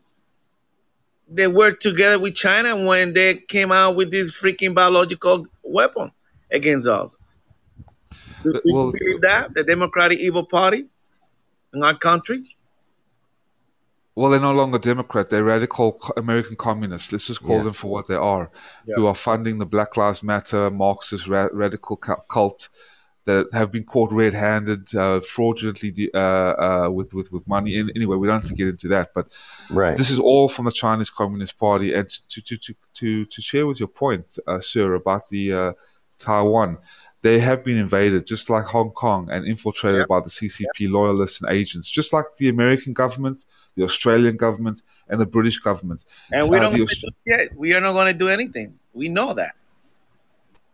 they 1.31 1.47
worked 1.47 1.81
together 1.81 2.19
with 2.19 2.35
China 2.35 2.75
when 2.75 3.13
they 3.13 3.35
came 3.35 3.71
out 3.71 3.95
with 3.95 4.11
this 4.11 4.39
freaking 4.39 4.75
biological 4.75 5.47
weapon 5.63 6.11
against 6.51 6.87
us. 6.87 7.15
Do 8.43 8.61
you 8.65 8.75
well, 8.75 8.91
believe 8.91 9.21
that 9.21 9.53
the 9.53 9.63
Democratic 9.63 10.19
Evil 10.19 10.45
Party 10.45 10.85
in 11.73 11.83
our 11.83 11.97
country? 11.97 12.41
Well, 14.13 14.31
they're 14.31 14.41
no 14.41 14.51
longer 14.51 14.77
Democrat. 14.77 15.29
They're 15.29 15.43
radical 15.43 15.97
American 16.17 16.57
communists. 16.57 17.11
Let's 17.11 17.27
just 17.27 17.41
call 17.41 17.57
yeah. 17.57 17.63
them 17.63 17.73
for 17.73 17.89
what 17.89 18.07
they 18.07 18.15
are, 18.15 18.51
yeah. 18.85 18.95
who 18.95 19.05
are 19.05 19.15
funding 19.15 19.59
the 19.59 19.65
Black 19.65 19.95
Lives 19.95 20.21
Matter 20.21 20.69
Marxist 20.69 21.27
ra- 21.27 21.49
radical 21.53 21.95
cult 21.95 22.67
that 23.25 23.47
have 23.53 23.71
been 23.71 23.83
caught 23.83 24.11
red-handed, 24.11 24.93
uh, 24.95 25.19
fraudulently 25.19 26.09
uh, 26.13 26.17
uh, 26.17 26.89
with, 26.91 27.13
with 27.13 27.31
with 27.31 27.47
money. 27.47 27.75
In, 27.75 27.91
anyway, 27.95 28.17
we 28.17 28.27
don't 28.27 28.41
have 28.41 28.49
to 28.49 28.55
get 28.55 28.67
into 28.67 28.87
that, 28.89 29.13
but 29.13 29.31
right. 29.69 29.95
this 29.97 30.09
is 30.09 30.19
all 30.19 30.49
from 30.49 30.65
the 30.65 30.71
Chinese 30.71 31.09
Communist 31.09 31.57
Party. 31.57 31.93
And 31.93 32.09
to 32.09 32.41
to 32.41 32.57
to 32.57 32.75
to, 32.95 33.25
to 33.25 33.41
share 33.41 33.67
with 33.67 33.79
your 33.79 33.89
point, 33.89 34.37
uh, 34.47 34.59
sir, 34.59 34.95
about 34.95 35.23
the 35.29 35.53
uh, 35.53 35.73
Taiwan, 36.17 36.77
they 37.21 37.39
have 37.39 37.63
been 37.63 37.77
invaded 37.77 38.25
just 38.25 38.49
like 38.49 38.65
Hong 38.65 38.91
Kong 38.91 39.29
and 39.29 39.45
infiltrated 39.45 40.01
yep. 40.01 40.07
by 40.07 40.19
the 40.19 40.29
CCP 40.29 40.79
yep. 40.79 40.91
loyalists 40.91 41.41
and 41.41 41.51
agents, 41.51 41.89
just 41.89 42.13
like 42.13 42.25
the 42.37 42.49
American 42.49 42.93
government, 42.93 43.45
the 43.75 43.83
Australian 43.83 44.37
government, 44.37 44.81
and 45.07 45.21
the 45.21 45.25
British 45.25 45.59
government. 45.59 46.05
And 46.31 46.49
we 46.49 46.57
uh, 46.57 46.61
don't 46.61 46.81
Aust- 46.81 47.05
yet. 47.25 47.55
We 47.55 47.75
are 47.75 47.81
not 47.81 47.93
going 47.93 48.11
to 48.11 48.17
do 48.17 48.27
anything. 48.27 48.79
We 48.93 49.09
know 49.09 49.33
that. 49.33 49.55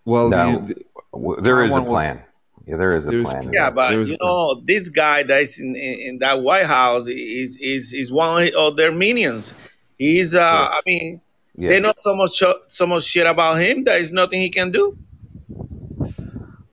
Well, 0.05 0.29
no, 0.29 0.65
the, 0.65 0.73
the, 1.13 1.41
there 1.41 1.65
is 1.65 1.75
a 1.75 1.81
plan. 1.81 2.15
Will, 2.15 2.23
yeah, 2.67 2.75
there 2.75 2.97
is 2.97 3.05
a 3.05 3.07
there 3.07 3.23
plan. 3.23 3.43
Is, 3.45 3.51
yeah, 3.53 3.69
but 3.69 3.93
you 3.93 4.17
know, 4.19 4.61
this 4.65 4.89
guy 4.89 5.23
that's 5.23 5.57
in, 5.57 5.73
in, 5.75 5.99
in, 5.99 6.19
that 6.19 6.41
White 6.41 6.65
House 6.65 7.07
is 7.07 7.55
is 7.61 7.93
is 7.93 8.11
one 8.11 8.49
of 8.57 8.75
their 8.75 8.91
minions. 8.91 9.53
He's, 9.97 10.35
uh, 10.35 10.39
yes. 10.39 10.69
I 10.73 10.81
mean, 10.85 11.21
yes. 11.55 11.71
they 11.71 11.79
know 11.79 11.93
so 11.95 12.13
much 12.13 12.43
so 12.67 12.87
much 12.87 13.03
shit 13.03 13.25
about 13.25 13.59
him. 13.59 13.85
There 13.85 13.97
is 13.97 14.11
nothing 14.11 14.41
he 14.41 14.49
can 14.49 14.71
do. 14.71 14.97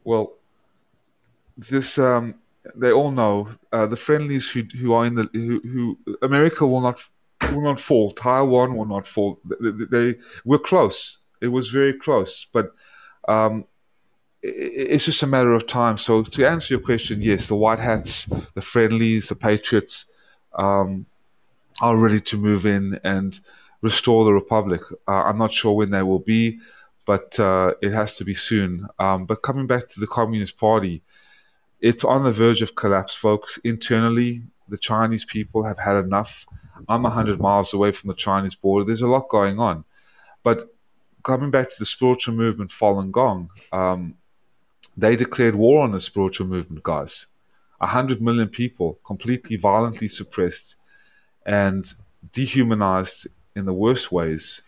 Well, 0.03 0.33
this 1.57 1.97
um, 1.97 2.35
they 2.75 2.91
all 2.91 3.13
know 3.13 3.49
uh, 3.73 3.87
the 3.87 3.97
friendlies 3.97 4.51
who 4.51 4.65
who 4.77 4.93
are 4.95 5.07
in 5.07 5.15
the 5.15 5.29
who, 5.33 5.61
who 5.61 6.17
America 6.23 6.67
will 6.67 6.81
not 6.81 7.09
will 7.53 7.63
not 7.63 7.79
fall. 7.79 8.11
Taiwan 8.11 8.77
will 8.77 8.87
not 8.87 9.07
fall. 9.07 9.39
They, 9.45 9.71
they, 9.71 9.85
they 9.85 10.19
were 10.45 10.59
close. 10.59 11.19
It 11.41 11.49
was 11.49 11.71
very 11.71 11.93
close, 11.93 12.47
but. 12.53 12.73
Um, 13.27 13.65
it's 14.47 15.07
just 15.07 15.23
a 15.23 15.27
matter 15.27 15.55
of 15.55 15.67
time. 15.67 15.97
So 15.97 16.23
to 16.23 16.47
answer 16.47 16.75
your 16.75 16.83
question, 16.83 17.23
yes, 17.23 17.49
the 17.49 17.57
White 17.57 17.81
Hats, 17.81 18.27
the 18.55 18.61
Friendlies, 18.61 19.29
the 19.29 19.35
Patriots 19.35 20.05
um, 20.55 21.07
are 21.81 21.97
ready 21.97 22.21
to 22.21 22.37
move 22.37 22.67
in 22.67 23.01
and 23.03 23.41
restore 23.81 24.27
the 24.27 24.35
Republic. 24.35 24.83
Uh, 25.09 25.23
I'm 25.23 25.39
not 25.39 25.53
sure 25.53 25.73
when 25.73 25.91
they 25.91 26.03
will 26.03 26.19
be, 26.19 26.59
but 27.07 27.41
uh, 27.41 27.73
it 27.81 27.93
has 27.93 28.17
to 28.19 28.25
be 28.25 28.35
soon. 28.35 28.87
Um, 28.99 29.25
but 29.25 29.43
coming 29.43 29.67
back 29.67 29.89
to 29.89 30.01
the 30.01 30.07
Communist 30.07 30.59
Party, 30.59 31.03
it's 31.81 32.05
on 32.05 32.25
the 32.25 32.31
verge 32.31 32.61
of 32.61 32.75
collapse, 32.75 33.15
folks. 33.15 33.57
Internally, 33.59 34.43
the 34.69 34.79
Chinese 34.79 35.25
people 35.25 35.65
have 35.65 35.79
had 35.79 35.97
enough. 35.97 36.47
I'm 36.87 37.03
100 37.03 37.41
miles 37.41 37.73
away 37.73 37.93
from 37.93 38.09
the 38.09 38.15
Chinese 38.15 38.55
border. 38.55 38.85
There's 38.85 39.03
a 39.03 39.09
lot 39.09 39.31
going 39.31 39.59
on. 39.59 39.85
But 40.43 40.65
coming 41.23 41.51
back 41.51 41.71
to 41.71 41.77
the 41.79 41.87
spiritual 41.87 42.35
movement 42.35 42.71
Falun 42.71 43.11
Gong, 43.11 43.51
um, 43.73 44.17
they 44.97 45.17
declared 45.17 45.55
war 45.55 45.83
on 45.83 45.93
the 45.93 46.01
spiritual 46.01 46.47
movement, 46.47 46.83
guys. 46.83 47.29
A 47.81 47.87
hundred 47.87 48.23
million 48.23 48.49
people 48.49 48.99
completely 49.05 49.57
violently 49.57 50.09
suppressed 50.09 50.77
and 51.45 51.93
dehumanized 52.33 53.27
in 53.55 53.67
the 53.67 53.73
worst 53.73 54.11
ways, 54.11 54.63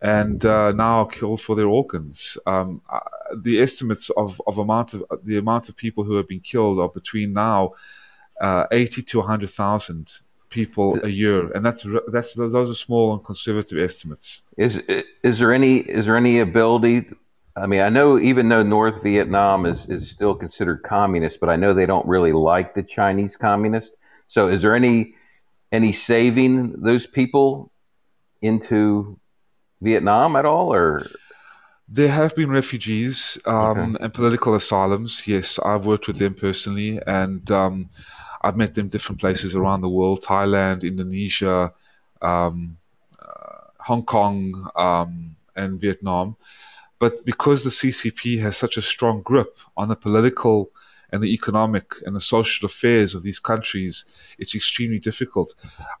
and 0.00 0.44
uh, 0.44 0.72
now 0.72 1.04
killed 1.04 1.40
for 1.40 1.56
their 1.56 1.68
organs. 1.68 2.36
Um, 2.46 2.82
uh, 2.90 2.98
the 3.36 3.60
estimates 3.60 4.10
of, 4.10 4.40
of 4.46 4.58
amount 4.58 4.94
of 4.94 5.04
the 5.24 5.38
amount 5.38 5.68
of 5.68 5.76
people 5.76 6.04
who 6.04 6.16
have 6.16 6.28
been 6.28 6.40
killed 6.40 6.78
are 6.80 6.88
between 6.88 7.32
now 7.32 7.72
uh, 8.40 8.66
80 8.70 9.02
to 9.02 9.18
100,000 9.18 10.20
people 10.52 10.98
a 11.02 11.08
year, 11.08 11.50
and 11.52 11.64
that's 11.64 11.86
that's 12.08 12.34
those 12.34 12.70
are 12.70 12.74
small 12.74 13.14
and 13.14 13.24
conservative 13.24 13.78
estimates. 13.78 14.42
Is 14.56 14.80
is 15.24 15.38
there 15.38 15.52
any 15.52 15.78
is 15.78 16.06
there 16.06 16.16
any 16.16 16.40
ability? 16.40 17.06
I 17.54 17.66
mean, 17.66 17.80
I 17.80 17.90
know 17.90 18.18
even 18.18 18.48
though 18.48 18.62
North 18.62 19.02
Vietnam 19.02 19.66
is 19.66 19.86
is 19.86 20.10
still 20.10 20.34
considered 20.34 20.82
communist, 20.82 21.38
but 21.40 21.48
I 21.50 21.56
know 21.56 21.74
they 21.74 21.86
don't 21.86 22.06
really 22.06 22.32
like 22.32 22.74
the 22.74 22.82
Chinese 22.82 23.36
communists. 23.36 23.94
So, 24.28 24.48
is 24.48 24.62
there 24.62 24.74
any 24.74 25.14
any 25.70 25.92
saving 25.92 26.72
those 26.82 27.06
people 27.06 27.70
into 28.40 29.18
Vietnam 29.80 30.36
at 30.36 30.44
all, 30.46 30.72
or 30.72 31.02
there 31.88 32.08
have 32.08 32.34
been 32.34 32.50
refugees 32.50 33.38
um, 33.44 33.96
Okay. 33.96 34.04
and 34.04 34.14
political 34.14 34.54
asylums. 34.54 35.22
Yes, 35.26 35.58
I've 35.58 35.84
worked 35.84 36.06
with 36.06 36.18
them 36.18 36.34
personally, 36.34 37.00
and 37.06 37.48
um, 37.50 37.90
I've 38.42 38.56
met 38.56 38.74
them 38.74 38.88
different 38.88 39.20
places 39.20 39.54
around 39.54 39.82
the 39.82 39.88
world: 39.90 40.22
Thailand, 40.22 40.84
Indonesia, 40.84 41.72
um, 42.22 42.78
uh, 43.20 43.60
Hong 43.80 44.04
Kong, 44.04 44.70
um, 44.76 45.36
and 45.54 45.80
Vietnam. 45.80 46.36
But 47.02 47.24
because 47.24 47.64
the 47.64 47.70
CCP 47.70 48.38
has 48.42 48.56
such 48.56 48.76
a 48.76 48.88
strong 48.94 49.22
grip 49.22 49.58
on 49.76 49.88
the 49.88 49.96
political 49.96 50.70
and 51.10 51.20
the 51.20 51.34
economic 51.34 51.86
and 52.06 52.14
the 52.14 52.20
social 52.20 52.64
affairs 52.66 53.12
of 53.12 53.24
these 53.24 53.40
countries, 53.40 54.04
it's 54.38 54.54
extremely 54.54 55.00
difficult. 55.00 55.52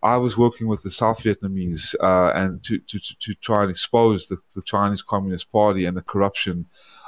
I 0.04 0.16
was 0.18 0.38
working 0.38 0.68
with 0.68 0.84
the 0.84 0.92
South 0.92 1.24
Vietnamese 1.24 1.96
uh, 2.00 2.30
and 2.38 2.62
to, 2.62 2.78
to, 2.78 3.00
to, 3.00 3.34
try 3.34 3.62
and 3.62 3.70
expose 3.72 4.28
the, 4.28 4.36
the 4.54 4.62
Chinese 4.62 5.02
Communist 5.02 5.50
Party 5.50 5.86
and 5.86 5.96
the 5.96 6.02
corruption 6.02 6.66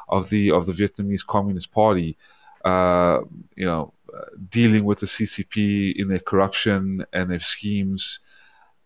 of 0.08 0.28
the 0.28 0.50
of 0.50 0.66
the 0.66 0.72
Vietnamese 0.72 1.24
Communist 1.24 1.70
Party. 1.70 2.18
Uh, 2.64 3.20
you 3.54 3.64
know, 3.64 3.94
uh, 4.12 4.22
dealing 4.48 4.84
with 4.84 4.98
the 4.98 5.06
CCP 5.06 5.94
in 5.94 6.08
their 6.08 6.18
corruption 6.30 7.06
and 7.12 7.30
their 7.30 7.38
schemes 7.54 8.18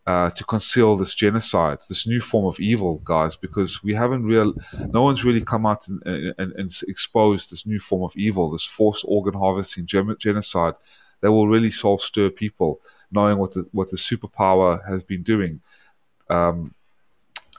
uh, 0.09 0.31
to 0.31 0.43
conceal 0.43 0.97
this 0.97 1.15
genocide, 1.15 1.79
this 1.91 2.07
new 2.07 2.19
form 2.19 2.47
of 2.47 2.59
evil, 2.61 2.95
guys, 3.05 3.37
because 3.37 3.83
we 3.85 3.93
haven't 3.93 4.25
real, 4.25 4.55
no 4.89 5.03
one's 5.03 5.23
really 5.23 5.43
come 5.43 5.67
out 5.67 5.87
and, 5.87 6.03
and, 6.39 6.51
and 6.53 6.71
exposed 6.89 7.51
this 7.51 7.67
new 7.67 7.79
form 7.79 8.03
of 8.03 8.17
evil, 8.17 8.51
this 8.51 8.65
forced 8.65 9.05
organ 9.07 9.35
harvesting 9.35 9.85
genocide 9.85 10.73
that 11.21 11.31
will 11.31 11.47
really 11.47 11.71
soul 11.71 11.99
stir 11.99 12.31
people, 12.31 12.81
knowing 13.13 13.37
what 13.37 13.53
the 13.53 13.69
what 13.73 13.91
the 13.91 13.99
superpower 13.99 14.81
has 14.89 15.05
been 15.05 15.23
doing. 15.23 15.61
Um, 16.31 16.75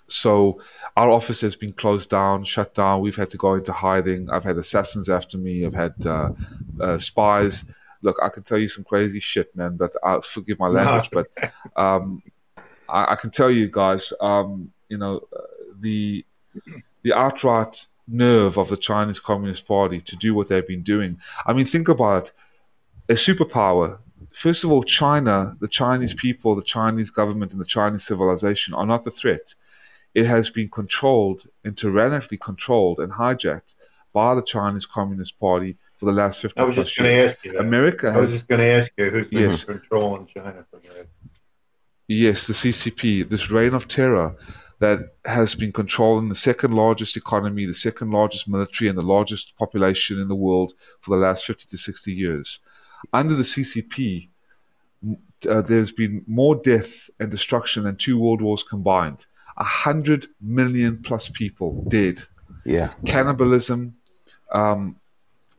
so 0.08 0.60
our 0.98 1.12
office 1.12 1.42
has 1.42 1.56
been 1.56 1.74
closed 1.74 2.10
down, 2.10 2.46
shut 2.46 2.74
down. 2.74 3.02
We've 3.02 3.16
had 3.16 3.30
to 3.30 3.38
go 3.38 3.54
into 3.54 3.74
hiding. 3.74 4.28
I've 4.32 4.44
had 4.44 4.58
assassins 4.58 5.08
after 5.08 5.38
me. 5.38 5.68
I've 5.68 5.76
had 5.76 6.04
uh, 6.04 6.32
uh, 6.82 6.98
spies. 6.98 7.72
Look, 8.02 8.18
I 8.24 8.30
can 8.30 8.42
tell 8.42 8.58
you 8.58 8.70
some 8.70 8.86
crazy 8.86 9.20
shit, 9.20 9.56
man. 9.56 9.78
But 9.78 9.92
uh, 10.02 10.22
forgive 10.22 10.58
my 10.58 10.70
language. 10.70 11.12
But 11.18 11.28
um, 11.76 12.24
I, 12.92 13.14
I 13.14 13.16
can 13.16 13.30
tell 13.30 13.52
you 13.52 13.68
guys, 13.70 14.14
um, 14.22 14.72
you 14.90 14.98
know, 14.98 15.22
uh, 15.36 15.42
the 15.80 16.26
the 17.04 17.14
outright 17.14 17.86
nerve 18.08 18.58
of 18.58 18.70
the 18.70 18.78
Chinese 18.78 19.20
Communist 19.20 19.68
Party 19.68 20.02
to 20.02 20.16
do 20.16 20.34
what 20.34 20.50
they've 20.50 20.68
been 20.68 20.82
doing. 20.84 21.18
I 21.46 21.54
mean, 21.54 21.66
think 21.66 21.88
about 21.88 22.24
it. 22.24 22.32
A 23.10 23.14
superpower. 23.14 24.00
First 24.34 24.64
of 24.64 24.72
all, 24.72 24.84
China, 24.84 25.56
the 25.60 25.68
Chinese 25.68 26.14
people, 26.14 26.56
the 26.56 26.62
Chinese 26.64 27.10
government, 27.10 27.54
and 27.54 27.62
the 27.62 27.66
Chinese 27.66 28.04
civilization 28.04 28.74
are 28.74 28.86
not 28.86 29.04
the 29.04 29.12
threat. 29.12 29.54
It 30.14 30.26
has 30.26 30.50
been 30.50 30.70
controlled 30.70 31.48
and 31.64 31.78
tyrannically 31.78 32.38
controlled 32.38 33.00
and 33.00 33.12
hijacked 33.14 33.76
by 34.12 34.34
the 34.36 34.42
Chinese 34.42 34.86
Communist 34.88 35.40
Party 35.40 35.78
for 35.96 36.06
the 36.06 36.12
last 36.12 36.42
50 36.42 36.60
I 36.60 36.64
was 36.66 36.76
just 36.76 36.98
going 36.98 37.10
to 37.10 37.16
years. 37.16 37.32
ask 37.34 37.46
you 37.46 37.52
that. 37.54 37.62
America 37.62 38.08
I 38.10 38.18
was 38.18 38.30
has 38.32 38.40
just 38.40 38.48
going 38.48 38.60
to 38.60 38.66
ask 38.66 38.92
you 38.98 39.10
who's 39.12 39.28
been 39.28 39.40
Yes. 39.42 39.64
controlling 39.64 40.26
China 40.28 40.66
from 40.70 40.80
there. 40.84 41.06
Yes, 42.10 42.48
the 42.48 42.54
CCP, 42.54 43.30
this 43.30 43.52
reign 43.52 43.76
of 43.76 43.88
terror 43.88 44.36
that 44.80 45.14
has 45.26 45.54
been 45.54 45.72
controlling 45.72 46.28
the 46.28 46.34
second 46.34 46.74
largest 46.74 47.16
economy, 47.16 47.68
the 47.68 47.74
second 47.76 48.10
largest 48.10 48.50
military, 48.50 48.90
and 48.90 48.98
the 48.98 49.04
largest 49.04 49.56
population 49.58 50.20
in 50.20 50.28
the 50.28 50.36
world 50.36 50.74
for 51.02 51.16
the 51.16 51.22
last 51.22 51.46
50 51.46 51.68
to 51.68 51.78
60 51.78 52.12
years. 52.12 52.60
Under 53.14 53.36
the 53.36 53.44
CCP, 53.44 54.30
uh, 55.48 55.62
there's 55.62 55.92
been 55.92 56.24
more 56.26 56.56
death 56.56 57.12
and 57.20 57.30
destruction 57.30 57.84
than 57.84 57.96
two 57.96 58.20
world 58.20 58.42
wars 58.42 58.64
combined. 58.64 59.28
A 59.58 59.64
hundred 59.64 60.26
million 60.42 61.04
plus 61.04 61.30
people 61.30 61.86
dead. 61.90 62.22
yeah, 62.66 62.94
Cannibalism, 63.06 63.96
um, 64.52 64.96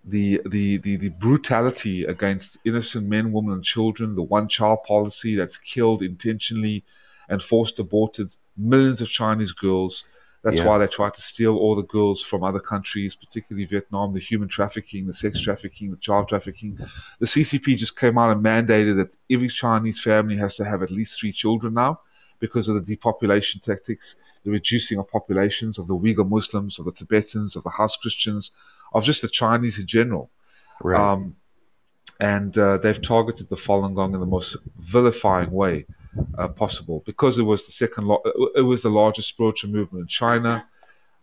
the, 0.04 0.40
the, 0.46 0.78
the, 0.78 0.96
the 0.96 1.08
brutality 1.10 2.04
against 2.04 2.58
innocent 2.64 3.06
men, 3.06 3.32
women, 3.32 3.52
and 3.52 3.64
children, 3.64 4.14
the 4.14 4.22
one 4.22 4.48
child 4.48 4.82
policy 4.84 5.34
that's 5.36 5.56
killed 5.56 6.02
intentionally 6.02 6.84
and 7.28 7.42
forced 7.42 7.78
aborted 7.78 8.34
millions 8.56 9.00
of 9.00 9.08
Chinese 9.08 9.52
girls. 9.52 10.04
That's 10.42 10.56
Yeah. 10.56 10.66
why 10.68 10.78
they 10.78 10.86
try 10.86 11.10
to 11.10 11.20
steal 11.20 11.54
all 11.56 11.76
the 11.76 11.82
girls 11.82 12.22
from 12.22 12.42
other 12.42 12.60
countries, 12.60 13.14
particularly 13.14 13.66
Vietnam, 13.66 14.14
the 14.14 14.20
human 14.20 14.48
trafficking, 14.48 15.06
the 15.06 15.12
sex 15.12 15.38
trafficking, 15.40 15.90
the 15.90 15.98
child 15.98 16.28
trafficking. 16.28 16.78
The 17.18 17.26
CCP 17.26 17.76
just 17.76 17.94
came 17.98 18.16
out 18.16 18.32
and 18.32 18.42
mandated 18.42 18.96
that 18.96 19.14
every 19.30 19.48
Chinese 19.48 20.00
family 20.02 20.36
has 20.38 20.56
to 20.56 20.64
have 20.64 20.82
at 20.82 20.90
least 20.90 21.20
three 21.20 21.32
children 21.32 21.74
now 21.74 22.00
because 22.38 22.68
of 22.68 22.74
the 22.74 22.80
depopulation 22.80 23.60
tactics, 23.60 24.16
the 24.44 24.50
reducing 24.50 24.98
of 24.98 25.10
populations 25.10 25.78
of 25.78 25.86
the 25.86 25.94
Uyghur 25.94 26.26
Muslims, 26.26 26.78
of 26.78 26.86
the 26.86 26.92
Tibetans, 26.92 27.54
of 27.54 27.62
the 27.64 27.70
House 27.70 27.96
Christians, 27.96 28.50
of 28.92 29.04
just 29.04 29.22
the 29.22 29.28
Chinese 29.28 29.78
in 29.78 29.86
general. 29.86 30.30
right. 30.82 31.00
Um, 31.00 31.36
and 32.20 32.56
uh, 32.58 32.76
they've 32.76 33.00
targeted 33.00 33.48
the 33.48 33.56
Falun 33.56 33.94
Gong 33.94 34.12
in 34.12 34.20
the 34.20 34.26
most 34.26 34.56
vilifying 34.78 35.50
way 35.50 35.86
uh, 36.36 36.48
possible 36.48 37.02
because 37.06 37.38
it 37.38 37.44
was 37.44 37.64
the 37.64 37.72
second, 37.72 38.06
lo- 38.08 38.22
it 38.54 38.60
was 38.60 38.82
the 38.82 38.90
largest 38.90 39.28
spiritual 39.28 39.70
movement 39.70 40.02
in 40.02 40.08
China. 40.08 40.64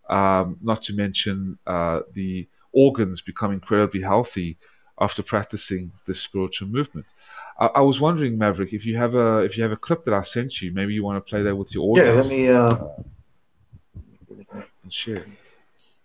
Um, 0.09 0.57
not 0.61 0.81
to 0.83 0.95
mention 0.95 1.59
uh, 1.67 1.99
the 2.13 2.47
organs 2.71 3.21
become 3.21 3.51
incredibly 3.51 4.01
healthy 4.01 4.57
after 4.99 5.21
practicing 5.21 5.91
this 6.07 6.19
spiritual 6.19 6.67
movement. 6.69 7.13
I, 7.59 7.67
I 7.67 7.81
was 7.81 7.99
wondering, 7.99 8.37
Maverick, 8.37 8.73
if 8.73 8.85
you 8.85 8.97
have 8.97 9.15
a 9.15 9.39
if 9.39 9.57
you 9.57 9.63
have 9.63 9.71
a 9.71 9.77
clip 9.77 10.05
that 10.05 10.13
I 10.13 10.21
sent 10.21 10.61
you, 10.61 10.71
maybe 10.71 10.93
you 10.93 11.03
want 11.03 11.17
to 11.17 11.29
play 11.29 11.43
that 11.43 11.55
with 11.55 11.73
your 11.75 11.91
audience. 11.91 12.31
Yeah, 12.31 12.61
let 12.61 12.79
me. 12.79 12.93
Uh, 14.49 14.63
and 14.83 14.93
share. 14.93 15.25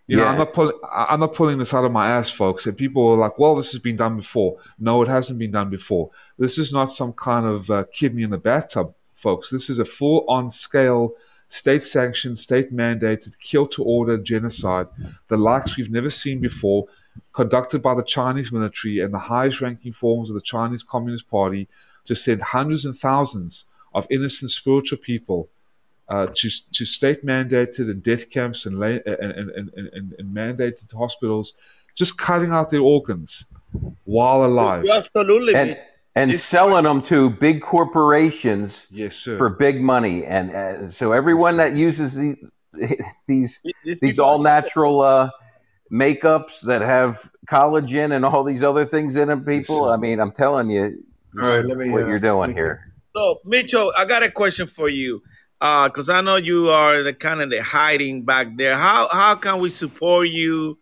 You 0.08 0.16
know, 0.16 0.24
Yeah. 0.24 0.30
I'm 0.30 0.38
not 0.38 0.52
pulling. 0.52 0.78
I'm 0.92 1.20
not 1.20 1.34
pulling 1.34 1.58
this 1.58 1.72
out 1.72 1.84
of 1.84 1.92
my 1.92 2.08
ass, 2.10 2.30
folks. 2.30 2.66
And 2.66 2.76
people 2.76 3.06
are 3.08 3.16
like, 3.16 3.38
"Well, 3.38 3.54
this 3.54 3.70
has 3.72 3.80
been 3.80 3.96
done 3.96 4.16
before." 4.16 4.56
No, 4.78 5.00
it 5.02 5.08
hasn't 5.08 5.38
been 5.38 5.52
done 5.52 5.70
before. 5.70 6.10
This 6.38 6.58
is 6.58 6.72
not 6.72 6.90
some 6.90 7.12
kind 7.12 7.46
of 7.46 7.70
uh, 7.70 7.84
kidney 7.92 8.22
in 8.22 8.30
the 8.30 8.38
bathtub, 8.38 8.94
folks. 9.14 9.50
This 9.50 9.70
is 9.70 9.78
a 9.78 9.84
full-on 9.84 10.50
scale, 10.50 11.12
state-sanctioned, 11.46 12.36
state-mandated, 12.36 13.38
kill-to-order 13.38 14.18
genocide, 14.18 14.88
the 15.28 15.36
likes 15.36 15.76
we've 15.76 15.90
never 15.90 16.10
seen 16.10 16.40
before, 16.40 16.86
conducted 17.32 17.80
by 17.80 17.94
the 17.94 18.02
Chinese 18.02 18.50
military 18.50 18.98
and 18.98 19.14
the 19.14 19.18
highest-ranking 19.18 19.92
forms 19.92 20.30
of 20.30 20.34
the 20.34 20.40
Chinese 20.40 20.82
Communist 20.82 21.30
Party 21.30 21.68
to 22.06 22.14
send 22.16 22.42
hundreds 22.42 22.84
and 22.84 22.96
thousands 22.96 23.66
of 23.94 24.06
innocent 24.10 24.50
spiritual 24.50 24.98
people 24.98 25.48
uh, 26.12 26.26
to 26.38 26.46
to 26.76 26.84
state 26.84 27.20
mandated 27.32 27.86
and 27.92 28.02
death 28.02 28.24
camps 28.36 28.66
and, 28.66 28.74
la- 28.78 29.02
and, 29.12 29.32
and, 29.38 29.50
and, 29.58 29.70
and, 29.96 30.06
and 30.18 30.26
mandated 30.40 30.88
hospitals, 31.04 31.46
just 32.00 32.12
cutting 32.26 32.50
out 32.56 32.66
their 32.70 32.82
organs 32.96 33.30
while 34.04 34.44
alive. 34.44 34.84
Absolutely. 35.00 35.54
and 35.54 35.70
and 36.14 36.30
It's- 36.30 36.44
selling 36.44 36.84
them 36.84 37.00
to 37.12 37.30
big 37.30 37.62
corporations 37.62 38.86
Yes, 38.90 39.16
sir. 39.16 39.36
for 39.38 39.48
big 39.48 39.80
money, 39.94 40.16
and 40.36 40.46
uh, 40.54 40.90
so 40.90 41.12
everyone 41.12 41.56
Yes, 41.56 41.70
that 41.70 41.76
uses 41.88 42.14
the, 42.14 42.36
these 43.26 43.60
These 43.84 43.98
these 44.04 44.18
all 44.18 44.38
natural 44.54 45.00
uh, 45.00 45.30
makeups 45.90 46.60
that 46.62 46.82
have 46.82 47.30
collagen 47.46 48.12
and 48.14 48.24
all 48.24 48.44
these 48.44 48.62
other 48.62 48.84
things 48.84 49.14
in 49.16 49.28
them, 49.28 49.44
people. 49.44 49.84
sir. 49.86 49.90
I 49.92 49.96
mean, 49.96 50.20
I'm 50.20 50.32
telling 50.32 50.68
you 50.70 50.84
all 51.40 51.48
right, 51.48 51.64
let 51.64 51.76
me. 51.78 51.88
what 51.90 52.04
uh, 52.04 52.08
you're 52.08 52.20
doing 52.20 52.40
let 52.40 52.48
me- 52.50 52.54
here. 52.62 52.92
So, 53.16 53.40
Mitchell, 53.44 53.92
I 53.98 54.04
got 54.06 54.22
a 54.22 54.30
question 54.30 54.66
for 54.66 54.88
you. 54.88 55.22
Because 55.62 56.08
I 56.10 56.20
know 56.22 56.36
you 56.36 56.70
are 56.70 57.02
the 57.04 57.14
kind 57.14 57.40
of 57.40 57.48
the 57.50 57.62
hiding 57.62 58.24
back 58.24 58.56
there. 58.56 58.76
How 58.76 59.06
how 59.12 59.36
can 59.36 59.60
we 59.60 59.70
support 59.70 60.28
you? 60.28 60.78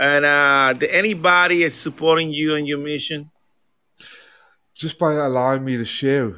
And 0.00 0.24
uh, 0.24 0.74
the, 0.76 0.92
anybody 0.92 1.62
is 1.62 1.74
supporting 1.74 2.32
you 2.32 2.54
in 2.56 2.66
your 2.66 2.78
mission? 2.78 3.30
just 4.74 4.98
by 4.98 5.12
allowing 5.14 5.64
me 5.64 5.76
to 5.76 5.84
share, 5.84 6.34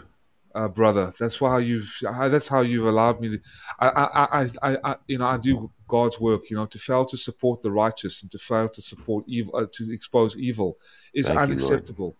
uh, 0.54 0.68
brother. 0.68 1.10
That's 1.18 1.40
why 1.40 1.58
you've. 1.60 1.90
how- 2.04 2.28
That's 2.28 2.48
how 2.48 2.60
you've 2.60 2.86
allowed 2.86 3.18
me 3.20 3.30
to. 3.30 3.38
I, 3.80 3.88
I, 3.88 4.04
I, 4.42 4.48
I, 4.62 4.78
I, 4.90 4.96
you 5.06 5.16
know, 5.18 5.26
I 5.26 5.38
do 5.38 5.70
God's 5.88 6.20
work. 6.20 6.50
You 6.50 6.56
know, 6.58 6.66
to 6.66 6.78
fail 6.78 7.04
to 7.06 7.16
support 7.16 7.62
the 7.62 7.70
righteous 7.70 8.22
and 8.22 8.30
to 8.32 8.38
fail 8.38 8.68
to 8.68 8.82
support 8.82 9.24
evil, 9.26 9.56
uh, 9.56 9.66
to 9.72 9.92
expose 9.92 10.36
evil, 10.36 10.76
is 11.14 11.28
Thank 11.28 11.36
you, 11.38 11.42
unacceptable. 11.44 12.16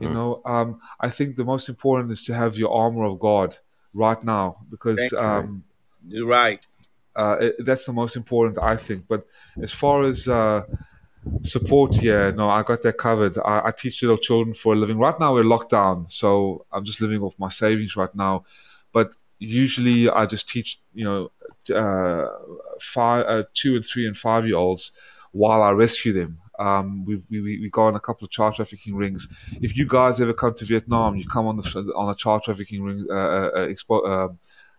You, 0.00 0.08
Mm. 0.08 0.12
know, 0.12 0.42
um, 0.44 0.80
I 1.00 1.08
think 1.08 1.36
the 1.36 1.44
most 1.44 1.68
important 1.68 2.10
is 2.10 2.24
to 2.24 2.34
have 2.34 2.56
your 2.56 2.72
armor 2.72 3.04
of 3.04 3.20
God 3.20 3.56
right 3.96 4.22
now 4.24 4.54
because 4.70 5.12
um, 5.12 5.64
You're 6.06 6.26
right. 6.26 6.64
uh, 7.16 7.36
it, 7.40 7.64
that's 7.64 7.84
the 7.86 7.92
most 7.92 8.16
important, 8.16 8.58
I 8.58 8.76
think. 8.76 9.06
But 9.08 9.26
as 9.62 9.72
far 9.72 10.04
as 10.04 10.28
uh, 10.28 10.62
Support, 11.42 12.02
yeah, 12.02 12.30
no, 12.30 12.50
I 12.50 12.62
got 12.62 12.82
that 12.82 12.98
covered. 12.98 13.38
I, 13.38 13.62
I 13.66 13.70
teach 13.70 14.02
little 14.02 14.18
children 14.18 14.52
for 14.52 14.74
a 14.74 14.76
living. 14.76 14.98
Right 14.98 15.18
now, 15.18 15.32
we're 15.32 15.44
locked 15.44 15.70
down, 15.70 16.06
so 16.06 16.66
I'm 16.70 16.84
just 16.84 17.00
living 17.00 17.22
off 17.22 17.34
my 17.38 17.48
savings 17.48 17.96
right 17.96 18.14
now. 18.14 18.44
But 18.92 19.14
usually, 19.38 20.10
I 20.10 20.26
just 20.26 20.48
teach, 20.48 20.78
you 20.92 21.04
know, 21.04 21.30
uh, 21.74 22.28
five, 22.80 23.24
uh, 23.26 23.42
two 23.54 23.76
and 23.76 23.84
three 23.84 24.06
and 24.06 24.16
five 24.16 24.46
year 24.46 24.56
olds 24.56 24.92
while 25.34 25.62
I 25.62 25.70
rescue 25.72 26.12
them. 26.12 26.36
Um, 26.60 27.04
we, 27.04 27.20
we, 27.28 27.40
we 27.42 27.68
go 27.68 27.82
on 27.82 27.96
a 27.96 28.00
couple 28.00 28.24
of 28.24 28.30
child 28.30 28.54
trafficking 28.54 28.94
rings. 28.94 29.26
If 29.60 29.76
you 29.76 29.84
guys 29.84 30.20
ever 30.20 30.32
come 30.32 30.54
to 30.54 30.64
Vietnam, 30.64 31.16
you 31.16 31.26
come 31.26 31.46
on 31.48 31.56
the 31.56 31.92
on 31.96 32.08
a 32.08 32.14
child 32.14 32.44
trafficking 32.44 32.82
ring, 32.82 33.04
uh, 33.10 33.14
uh, 33.14 33.50
uh 33.54 33.66
expo- 33.66 34.06
uh, 34.06 34.32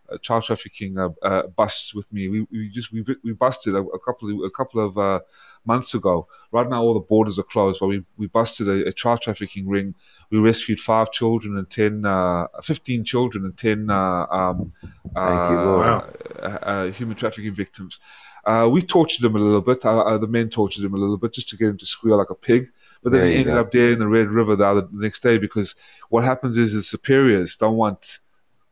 uh, 0.08 0.18
child 0.20 0.44
trafficking 0.44 0.98
uh, 0.98 1.10
uh, 1.24 1.48
busts 1.48 1.94
with 1.94 2.12
me. 2.14 2.30
We, 2.30 2.48
we 2.52 2.70
just 2.70 2.94
we, 2.94 3.04
we 3.24 3.34
busted 3.34 3.76
a, 3.76 3.80
a 3.80 4.00
couple 4.00 4.30
of, 4.30 4.46
a 4.46 4.50
couple 4.50 4.86
of 4.86 4.98
uh, 4.98 5.20
months 5.66 5.94
ago. 5.94 6.28
Right 6.54 6.70
now, 6.70 6.84
all 6.84 6.94
the 6.94 7.00
borders 7.02 7.38
are 7.38 7.44
closed, 7.44 7.80
but 7.82 7.88
we, 7.88 8.04
we 8.16 8.28
busted 8.28 8.70
a, 8.70 8.88
a 8.88 8.92
child 8.94 9.22
trafficking 9.22 9.68
ring. 9.68 9.94
We 10.30 10.38
rescued 10.40 10.80
five 10.80 11.12
children 11.12 11.58
and 11.58 11.70
10, 11.70 12.06
uh, 12.06 12.48
15 12.62 13.04
children 13.04 13.46
and 13.46 13.58
10 13.58 13.90
uh, 13.90 14.26
um, 14.30 14.72
you, 15.16 16.94
human 16.94 17.18
trafficking 17.18 17.54
victims. 17.54 18.00
Uh, 18.46 18.68
we 18.72 18.82
tortured 18.82 19.24
them 19.24 19.36
a 19.36 19.40
little 19.40 19.62
bit. 19.62 19.84
Uh, 19.84 20.00
uh, 20.00 20.18
the 20.18 20.28
men 20.28 20.50
tortured 20.50 20.86
him 20.86 20.94
a 20.94 20.98
little 20.98 21.18
bit 21.18 21.34
just 21.34 21.50
to 21.50 21.58
get 21.58 21.70
him 21.70 21.78
to 21.78 21.86
squeal 21.86 22.18
like 22.18 22.30
a 22.30 22.36
pig. 22.36 22.70
But 23.02 23.12
then 23.12 23.22
there 23.22 23.30
he 23.30 23.38
ended 23.38 23.54
go. 23.54 23.60
up 23.62 23.72
dead 23.72 23.92
in 23.94 24.00
the 24.00 24.08
Red 24.08 24.30
River 24.30 24.56
the, 24.56 24.66
other, 24.66 24.82
the 24.82 25.04
next 25.04 25.24
day 25.24 25.38
because 25.38 25.76
what 26.10 26.24
happens 26.24 26.58
is 26.58 26.74
the 26.74 26.84
superiors 26.84 27.56
don't 27.56 27.76
want 27.76 28.20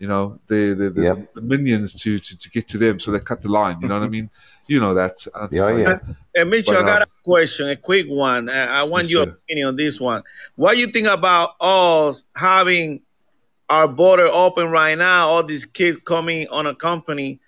you 0.04 0.10
know, 0.10 0.38
the 0.48 0.74
the, 0.74 0.90
the, 0.90 1.02
yep. 1.02 1.34
the 1.34 1.40
minions 1.40 1.94
to, 2.02 2.20
to, 2.20 2.38
to 2.38 2.50
get 2.50 2.68
to 2.68 2.78
them, 2.78 3.00
so 3.00 3.10
they 3.10 3.22
cut 3.22 3.42
the 3.42 3.48
line. 3.48 3.80
You 3.80 3.88
know 3.88 3.98
what 3.98 4.06
I 4.06 4.10
mean? 4.10 4.30
You 4.68 4.82
know 4.82 4.94
that. 4.96 5.14
Yeah, 5.52 5.78
yeah. 5.78 6.00
Hey, 6.36 6.44
Mitchell, 6.44 6.74
but, 6.74 6.84
I 6.84 6.86
got 6.86 7.02
uh, 7.04 7.06
a 7.06 7.24
question, 7.24 7.70
a 7.70 7.78
quick 7.78 8.08
one. 8.08 8.50
I 8.50 8.84
want 8.84 9.04
yes, 9.04 9.12
your 9.12 9.26
sir. 9.28 9.32
opinion 9.32 9.68
on 9.70 9.76
this 9.78 10.02
one. 10.02 10.22
What 10.56 10.74
do 10.74 10.80
you 10.80 10.88
think 10.88 11.08
about 11.08 11.52
us 11.62 12.28
having 12.36 13.02
our 13.70 13.88
border 13.88 14.28
open 14.28 14.68
right 14.68 14.98
now? 14.98 15.30
All 15.30 15.44
these 15.44 15.64
kids 15.64 16.00
coming 16.04 16.48
on 16.50 16.68
a 16.68 16.76
company 16.76 17.40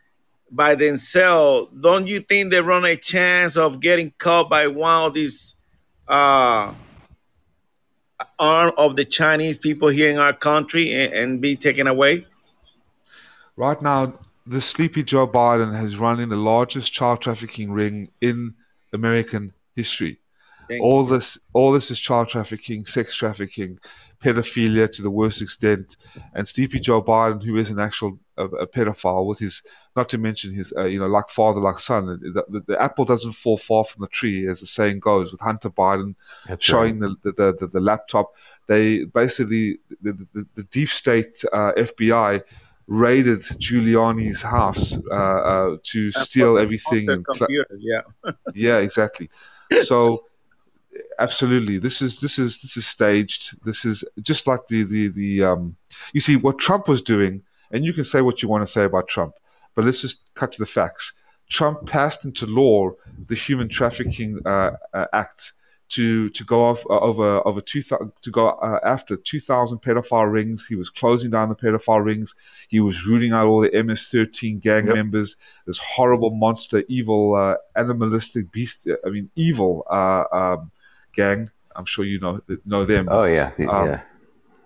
by 0.56 0.76
themselves. 0.76 1.72
Don't 1.80 2.08
you 2.08 2.20
think 2.20 2.52
they 2.52 2.62
run 2.62 2.86
a 2.86 2.96
chance 2.96 3.58
of 3.58 3.80
getting 3.80 4.14
caught 4.18 4.50
by 4.50 4.68
one 4.68 5.08
of 5.08 5.14
these 5.14 5.56
uh, 6.08 6.74
arm 8.40 8.72
of 8.78 8.96
the 8.96 9.06
Chinese 9.06 9.58
people 9.58 9.90
here 9.90 10.10
in 10.10 10.18
our 10.18 10.34
country 10.34 10.94
and, 10.94 11.14
and 11.14 11.42
be 11.42 11.56
taken 11.56 11.88
away? 11.88 12.22
Right 13.58 13.82
now, 13.82 14.14
the 14.46 14.62
sleepy 14.62 15.04
Joe 15.04 15.28
Biden 15.28 15.76
has 15.76 15.98
running 15.98 16.30
the 16.30 16.38
largest 16.38 16.94
child 16.94 17.22
trafficking 17.22 17.72
ring 17.72 18.10
in 18.22 18.54
American 18.94 19.54
history. 19.76 20.20
Thank 20.68 20.82
all 20.84 21.04
you. 21.04 21.10
this, 21.10 21.38
all 21.54 21.72
this 21.72 21.92
is 21.92 22.00
child 22.00 22.30
trafficking, 22.30 22.86
sex 22.86 23.16
trafficking, 23.16 23.80
pedophilia 24.20 24.92
to 24.92 25.02
the 25.02 25.10
worst 25.10 25.42
extent, 25.42 25.98
and 26.34 26.48
Sleepy 26.48 26.80
Joe 26.80 27.02
Biden, 27.02 27.44
who 27.44 27.58
is 27.58 27.70
an 27.70 27.80
actual 27.80 28.20
a, 28.38 28.46
a 28.46 28.68
pedophile, 28.68 29.26
with 29.26 29.40
his, 29.40 29.64
not 29.96 30.10
to 30.10 30.18
mention 30.18 30.54
his, 30.54 30.74
uh, 30.78 30.84
you 30.84 31.00
know, 31.00 31.08
like 31.08 31.30
father, 31.30 31.62
like 31.62 31.80
son. 31.80 32.06
The, 32.06 32.44
the, 32.50 32.60
the, 32.68 32.82
apple 32.82 33.06
doesn't 33.06 33.34
fall 33.34 33.58
far 33.58 33.84
from 33.84 34.02
the 34.02 34.08
tree, 34.08 34.48
as 34.48 34.60
the 34.60 34.68
saying 34.68 35.00
goes. 35.00 35.32
With 35.32 35.42
Hunter 35.42 35.70
Biden 35.70 36.16
That's 36.48 36.64
showing 36.64 37.00
right. 37.00 37.12
the, 37.24 37.32
the, 37.32 37.56
the, 37.60 37.68
the 37.68 37.82
laptop, 37.82 38.34
they 38.68 39.06
basically 39.06 39.80
the, 40.02 40.28
the, 40.34 40.46
the 40.56 40.64
deep 40.64 40.90
state 40.90 41.44
uh, 41.54 41.72
FBI 41.78 42.44
raided 42.88 43.42
Giuliani's 43.42 44.42
house 44.42 44.98
uh, 45.10 45.14
uh, 45.14 45.78
to 45.82 46.12
That's 46.12 46.26
steal 46.26 46.58
everything. 46.58 47.10
And 47.10 47.26
computers, 47.26 47.80
yeah, 47.80 48.32
yeah, 48.54 48.78
exactly. 48.78 49.30
So, 49.84 50.26
absolutely, 51.20 51.78
this 51.78 52.02
is 52.02 52.20
this 52.20 52.40
is 52.40 52.62
this 52.62 52.78
is 52.78 52.86
staged. 52.86 53.64
This 53.66 53.86
is 53.86 54.04
just 54.22 54.48
like 54.48 54.68
the 54.68 54.84
the 54.84 55.08
the 55.10 55.44
um. 55.44 55.76
You 56.14 56.22
see 56.22 56.36
what 56.36 56.60
Trump 56.60 56.88
was 56.88 57.02
doing, 57.02 57.42
and 57.72 57.86
you 57.86 57.94
can 57.94 58.04
say 58.04 58.22
what 58.22 58.42
you 58.42 58.50
want 58.50 58.66
to 58.66 58.72
say 58.72 58.84
about 58.84 59.08
Trump, 59.08 59.34
but 59.76 59.86
let's 59.86 60.02
just 60.02 60.34
cut 60.36 60.52
to 60.54 60.60
the 60.60 60.66
facts. 60.66 61.14
Trump 61.50 61.86
passed 61.86 62.26
into 62.26 62.46
law 62.46 62.92
the 63.28 63.36
Human 63.36 63.70
Trafficking 63.70 64.40
uh, 64.46 64.72
uh, 64.94 65.06
Act 65.14 65.54
to 65.88 66.30
to 66.32 66.44
go 66.44 66.66
off 66.66 66.84
uh, 66.90 67.00
over 67.00 67.46
over 67.48 67.62
two 67.62 67.82
to 67.82 68.32
go 68.32 68.50
uh, 68.50 68.80
after 68.84 69.16
two 69.16 69.40
thousand 69.40 69.80
pedophile 69.80 70.32
rings. 70.32 70.66
He 70.66 70.76
was 70.76 70.90
closing 70.90 71.30
down 71.30 71.50
the 71.50 71.56
pedophile 71.56 72.04
rings. 72.04 72.34
He 72.70 72.80
was 72.80 73.06
rooting 73.06 73.34
out 73.34 73.46
all 73.46 73.62
the 73.62 73.84
MS-13 73.84 74.62
gang 74.62 74.88
yep. 74.88 74.96
members. 74.96 75.36
This 75.68 75.78
horrible 75.78 76.32
monster, 76.32 76.84
evil, 76.88 77.36
uh, 77.36 77.56
animalistic 77.76 78.52
beast. 78.52 78.90
I 79.06 79.10
mean, 79.10 79.30
evil 79.36 79.86
uh, 79.90 80.24
um, 80.32 80.72
gang. 81.16 81.50
I'm 81.76 81.86
sure 81.86 82.06
you 82.06 82.20
know 82.20 82.42
know 82.66 82.86
them. 82.86 83.08
Oh 83.10 83.26
yeah, 83.26 83.52
um, 83.70 83.88
yeah. 83.88 84.04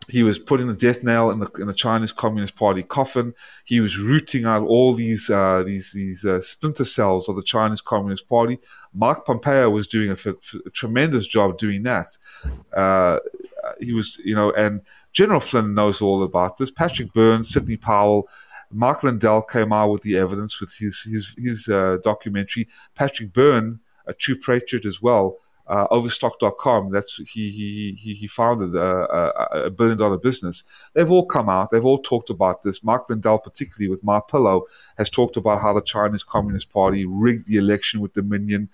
He 0.09 0.23
was 0.23 0.39
putting 0.39 0.67
the 0.67 0.73
death 0.73 1.03
nail 1.03 1.29
in 1.29 1.39
the 1.39 1.49
in 1.59 1.67
the 1.67 1.73
Chinese 1.73 2.11
Communist 2.11 2.55
Party 2.55 2.83
coffin. 2.83 3.33
He 3.65 3.79
was 3.79 3.97
rooting 3.97 4.45
out 4.45 4.63
all 4.63 4.93
these 4.93 5.29
uh, 5.29 5.63
these 5.63 5.93
these 5.93 6.25
uh, 6.25 6.41
splinter 6.41 6.85
cells 6.85 7.29
of 7.29 7.35
the 7.35 7.43
Chinese 7.43 7.81
Communist 7.81 8.27
Party. 8.27 8.59
Mark 8.93 9.25
Pompeo 9.25 9.69
was 9.69 9.87
doing 9.87 10.09
a, 10.09 10.29
a 10.65 10.69
tremendous 10.71 11.27
job 11.27 11.57
doing 11.57 11.83
that. 11.83 12.07
Uh, 12.75 13.19
he 13.79 13.93
was, 13.93 14.19
you 14.23 14.35
know, 14.35 14.51
and 14.51 14.81
General 15.13 15.39
Flynn 15.39 15.73
knows 15.73 16.01
all 16.01 16.23
about 16.23 16.57
this. 16.57 16.71
Patrick 16.71 17.13
Burns, 17.13 17.49
Sidney 17.49 17.77
Powell. 17.77 18.27
Mark 18.71 19.03
Lindell 19.03 19.41
came 19.41 19.73
out 19.73 19.89
with 19.89 20.03
the 20.03 20.17
evidence 20.17 20.59
with 20.59 20.75
his 20.77 21.01
his 21.01 21.35
his 21.37 21.67
uh, 21.67 21.97
documentary. 22.03 22.67
Patrick 22.95 23.33
Byrne, 23.33 23.79
a 24.05 24.13
true 24.13 24.35
patriot 24.35 24.85
as 24.85 25.01
well, 25.01 25.37
uh, 25.69 25.85
Overstock.com. 25.91 26.91
That's 26.91 27.17
he 27.17 27.49
he 27.49 27.95
he 27.97 28.13
he 28.15 28.27
founded 28.27 28.75
a, 28.75 28.81
a, 28.81 29.65
a, 29.65 29.69
billion 29.69 29.97
dollar 29.97 30.17
business. 30.17 30.63
They've 30.93 31.09
all 31.09 31.25
come 31.25 31.47
out. 31.47 31.69
They've 31.69 31.85
all 31.85 31.99
talked 31.99 32.31
about 32.31 32.63
this. 32.63 32.83
Mark 32.83 33.09
Lindell, 33.09 33.37
particularly 33.37 33.89
with 33.89 34.03
My 34.03 34.19
Pillow, 34.19 34.65
has 34.97 35.09
talked 35.09 35.37
about 35.37 35.61
how 35.61 35.73
the 35.73 35.81
Chinese 35.81 36.23
Communist 36.23 36.73
Party 36.73 37.05
rigged 37.05 37.45
the 37.47 37.57
election 37.57 38.01
with 38.01 38.13
Dominion. 38.13 38.69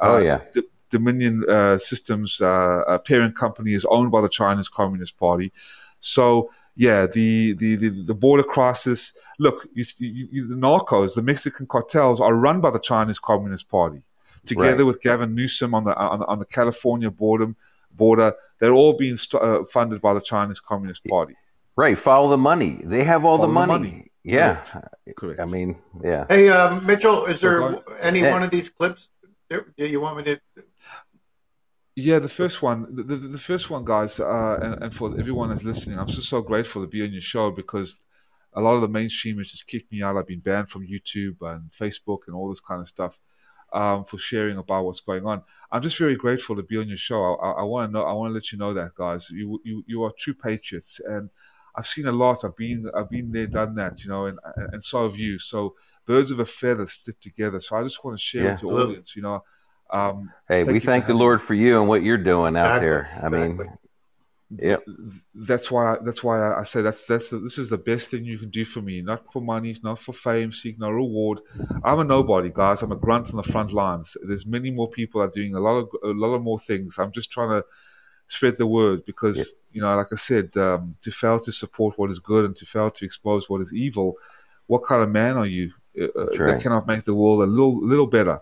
Oh 0.00 0.16
uh, 0.16 0.18
yeah. 0.18 0.40
D- 0.52 0.62
Dominion 0.90 1.48
uh, 1.48 1.78
Systems 1.78 2.40
uh, 2.40 2.98
parent 3.06 3.36
company 3.36 3.72
is 3.72 3.84
owned 3.84 4.10
by 4.10 4.20
the 4.20 4.28
Chinese 4.28 4.68
Communist 4.68 5.16
Party. 5.18 5.52
So 6.00 6.50
yeah, 6.74 7.06
the, 7.06 7.52
the, 7.52 7.76
the, 7.76 7.88
the, 7.90 8.14
border 8.14 8.42
crisis. 8.42 9.16
Look, 9.38 9.68
you, 9.74 9.84
you, 9.98 10.46
the 10.48 10.54
narcos, 10.54 11.14
the 11.14 11.22
Mexican 11.22 11.66
cartels 11.66 12.20
are 12.20 12.34
run 12.34 12.60
by 12.60 12.70
the 12.70 12.80
Chinese 12.80 13.18
Communist 13.18 13.68
Party 13.68 14.02
together 14.46 14.78
right. 14.78 14.86
with 14.86 15.00
Gavin 15.00 15.34
Newsom 15.34 15.74
on 15.74 15.84
the 15.84 15.96
on, 15.96 16.22
on 16.22 16.38
the 16.38 16.44
California 16.44 17.10
border. 17.10 17.54
Border, 17.92 18.34
they're 18.58 18.72
all 18.72 18.92
being 18.92 19.16
st- 19.16 19.42
uh, 19.42 19.64
funded 19.64 20.00
by 20.00 20.14
the 20.14 20.20
Chinese 20.20 20.60
Communist 20.60 21.04
Party. 21.06 21.34
Right, 21.76 21.98
follow 21.98 22.30
the 22.30 22.38
money. 22.38 22.80
They 22.84 23.04
have 23.04 23.24
all 23.24 23.38
the 23.38 23.48
money. 23.48 23.72
the 23.72 23.78
money. 23.78 24.10
Yeah, 24.22 24.54
Correct. 24.56 25.16
Correct. 25.16 25.40
I 25.40 25.44
mean, 25.46 25.76
yeah. 26.04 26.26
Hey, 26.28 26.48
uh, 26.50 26.78
Mitchell, 26.80 27.24
is 27.24 27.40
there 27.40 27.78
any 28.00 28.20
yeah. 28.20 28.32
one 28.32 28.42
of 28.42 28.50
these 28.50 28.68
clips? 28.68 29.08
Do 29.48 29.64
you 29.76 30.00
want 30.00 30.18
me 30.18 30.22
to? 30.24 30.40
Yeah, 31.96 32.18
the 32.18 32.28
first 32.28 32.62
one, 32.62 32.94
the, 32.94 33.02
the, 33.02 33.16
the 33.16 33.38
first 33.38 33.68
one, 33.68 33.84
guys, 33.84 34.20
uh, 34.20 34.58
and, 34.62 34.82
and, 34.84 34.94
for 34.94 35.18
everyone 35.18 35.50
that's 35.50 35.64
listening, 35.64 35.98
I'm 35.98 36.06
just 36.06 36.28
so 36.28 36.40
grateful 36.40 36.82
to 36.82 36.88
be 36.88 37.02
on 37.02 37.12
your 37.12 37.20
show 37.20 37.50
because 37.50 38.04
a 38.52 38.60
lot 38.60 38.74
of 38.74 38.80
the 38.80 38.88
mainstream 38.88 39.38
has 39.38 39.50
just 39.50 39.66
kicked 39.66 39.90
me 39.90 40.02
out. 40.02 40.16
I've 40.16 40.26
been 40.26 40.40
banned 40.40 40.70
from 40.70 40.86
YouTube 40.86 41.36
and 41.40 41.70
Facebook 41.70 42.20
and 42.26 42.36
all 42.36 42.48
this 42.48 42.60
kind 42.60 42.80
of 42.80 42.88
stuff 42.88 43.18
um, 43.72 44.04
for 44.04 44.18
sharing 44.18 44.58
about 44.58 44.84
what's 44.84 45.00
going 45.00 45.26
on. 45.26 45.42
I'm 45.70 45.82
just 45.82 45.98
very 45.98 46.16
grateful 46.16 46.56
to 46.56 46.62
be 46.62 46.76
on 46.76 46.88
your 46.88 46.96
show. 46.96 47.36
I, 47.36 47.50
I 47.50 47.62
want 47.62 47.90
to 47.90 47.92
know. 47.92 48.04
I 48.04 48.12
want 48.12 48.30
to 48.30 48.34
let 48.34 48.52
you 48.52 48.58
know 48.58 48.74
that, 48.74 48.94
guys. 48.94 49.30
You 49.30 49.60
you 49.64 49.84
you 49.86 50.02
are 50.04 50.12
true 50.18 50.34
patriots, 50.34 51.00
and 51.00 51.30
I've 51.76 51.86
seen 51.86 52.06
a 52.06 52.12
lot. 52.12 52.44
I've 52.44 52.56
been 52.56 52.90
I've 52.94 53.10
been 53.10 53.32
there, 53.32 53.46
done 53.46 53.74
that, 53.76 54.02
you 54.02 54.10
know, 54.10 54.26
and 54.26 54.38
and 54.72 54.82
so 54.82 55.08
have 55.08 55.18
you. 55.18 55.38
So 55.38 55.74
birds 56.06 56.30
of 56.30 56.40
a 56.40 56.44
feather 56.44 56.86
stick 56.86 57.20
together. 57.20 57.60
So 57.60 57.76
I 57.76 57.82
just 57.82 58.04
want 58.04 58.18
to 58.18 58.22
share 58.22 58.44
yeah. 58.44 58.50
with 58.52 58.62
your 58.62 58.80
audience, 58.80 59.14
you 59.14 59.22
know. 59.22 59.44
Um, 59.92 60.30
hey, 60.48 60.62
we 60.62 60.80
thank 60.80 61.06
the 61.06 61.14
Lord 61.14 61.42
for 61.42 61.54
you 61.54 61.80
and 61.80 61.88
what 61.88 62.02
you're 62.02 62.16
doing 62.16 62.56
out 62.56 62.82
exactly. 62.82 62.88
there. 62.88 63.20
I 63.22 63.28
mean, 63.28 63.78
yeah, 64.58 64.76
that's 65.34 65.70
why. 65.70 65.96
That's 66.02 66.24
why 66.24 66.54
I 66.54 66.64
say 66.64 66.82
that's 66.82 67.04
that's 67.04 67.30
this 67.30 67.56
is 67.56 67.70
the 67.70 67.78
best 67.78 68.10
thing 68.10 68.24
you 68.24 68.38
can 68.38 68.50
do 68.50 68.64
for 68.64 68.82
me. 68.82 69.00
Not 69.00 69.32
for 69.32 69.40
money, 69.40 69.76
not 69.84 69.98
for 69.98 70.12
fame, 70.12 70.52
seek 70.52 70.78
no 70.78 70.90
reward. 70.90 71.40
I'm 71.84 72.00
a 72.00 72.04
nobody, 72.04 72.50
guys. 72.52 72.82
I'm 72.82 72.90
a 72.90 72.96
grunt 72.96 73.30
on 73.30 73.36
the 73.36 73.44
front 73.44 73.72
lines. 73.72 74.16
There's 74.26 74.46
many 74.46 74.72
more 74.72 74.90
people 74.90 75.20
are 75.20 75.30
doing 75.30 75.54
a 75.54 75.60
lot 75.60 75.76
of 75.76 75.88
a 76.02 76.08
lot 76.08 76.34
of 76.34 76.42
more 76.42 76.58
things. 76.58 76.98
I'm 76.98 77.12
just 77.12 77.30
trying 77.30 77.50
to 77.50 77.64
spread 78.26 78.56
the 78.56 78.66
word 78.66 79.02
because 79.06 79.38
yeah. 79.38 79.74
you 79.74 79.80
know, 79.82 79.96
like 79.96 80.12
I 80.12 80.16
said, 80.16 80.56
um, 80.56 80.90
to 81.02 81.12
fail 81.12 81.38
to 81.38 81.52
support 81.52 81.96
what 81.96 82.10
is 82.10 82.18
good 82.18 82.44
and 82.44 82.56
to 82.56 82.66
fail 82.66 82.90
to 82.90 83.04
expose 83.04 83.48
what 83.48 83.60
is 83.60 83.72
evil, 83.72 84.16
what 84.66 84.82
kind 84.82 85.02
of 85.02 85.10
man 85.10 85.36
are 85.36 85.46
you? 85.46 85.72
Uh, 85.98 86.06
that 86.46 86.60
cannot 86.62 86.86
make 86.86 87.02
the 87.02 87.14
wall 87.14 87.42
a 87.42 87.44
little 87.44 87.84
little 87.84 88.06
better. 88.06 88.38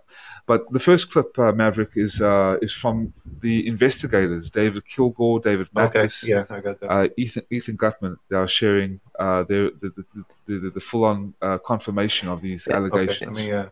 But 0.47 0.71
the 0.71 0.81
first 0.81 1.11
clip, 1.11 1.39
uh, 1.39 1.53
Maverick, 1.53 1.97
is 1.97 2.21
uh, 2.21 2.59
is 2.61 2.73
from 2.73 3.13
the 3.41 3.67
investigators, 3.67 4.51
David 4.51 4.85
Kilgour, 4.85 5.43
David 5.43 5.69
Matas, 5.75 6.25
okay. 6.25 6.33
yeah, 6.33 6.45
I 6.51 6.61
got 6.61 6.81
that. 6.81 7.13
Ethan 7.17 7.45
Ethan 7.51 7.77
Gutmann. 7.77 8.17
They 8.29 8.37
are 8.37 8.49
sharing 8.49 9.01
their 9.19 9.45
the, 9.45 9.73
the, 9.81 10.25
the, 10.47 10.71
the 10.75 10.81
full 10.81 11.05
on 11.05 11.35
confirmation 11.65 12.29
of 12.29 12.43
these 12.43 12.67
yeah, 12.69 12.77
allegations. 12.77 13.39
Okay. 13.39 13.53
Let 13.53 13.69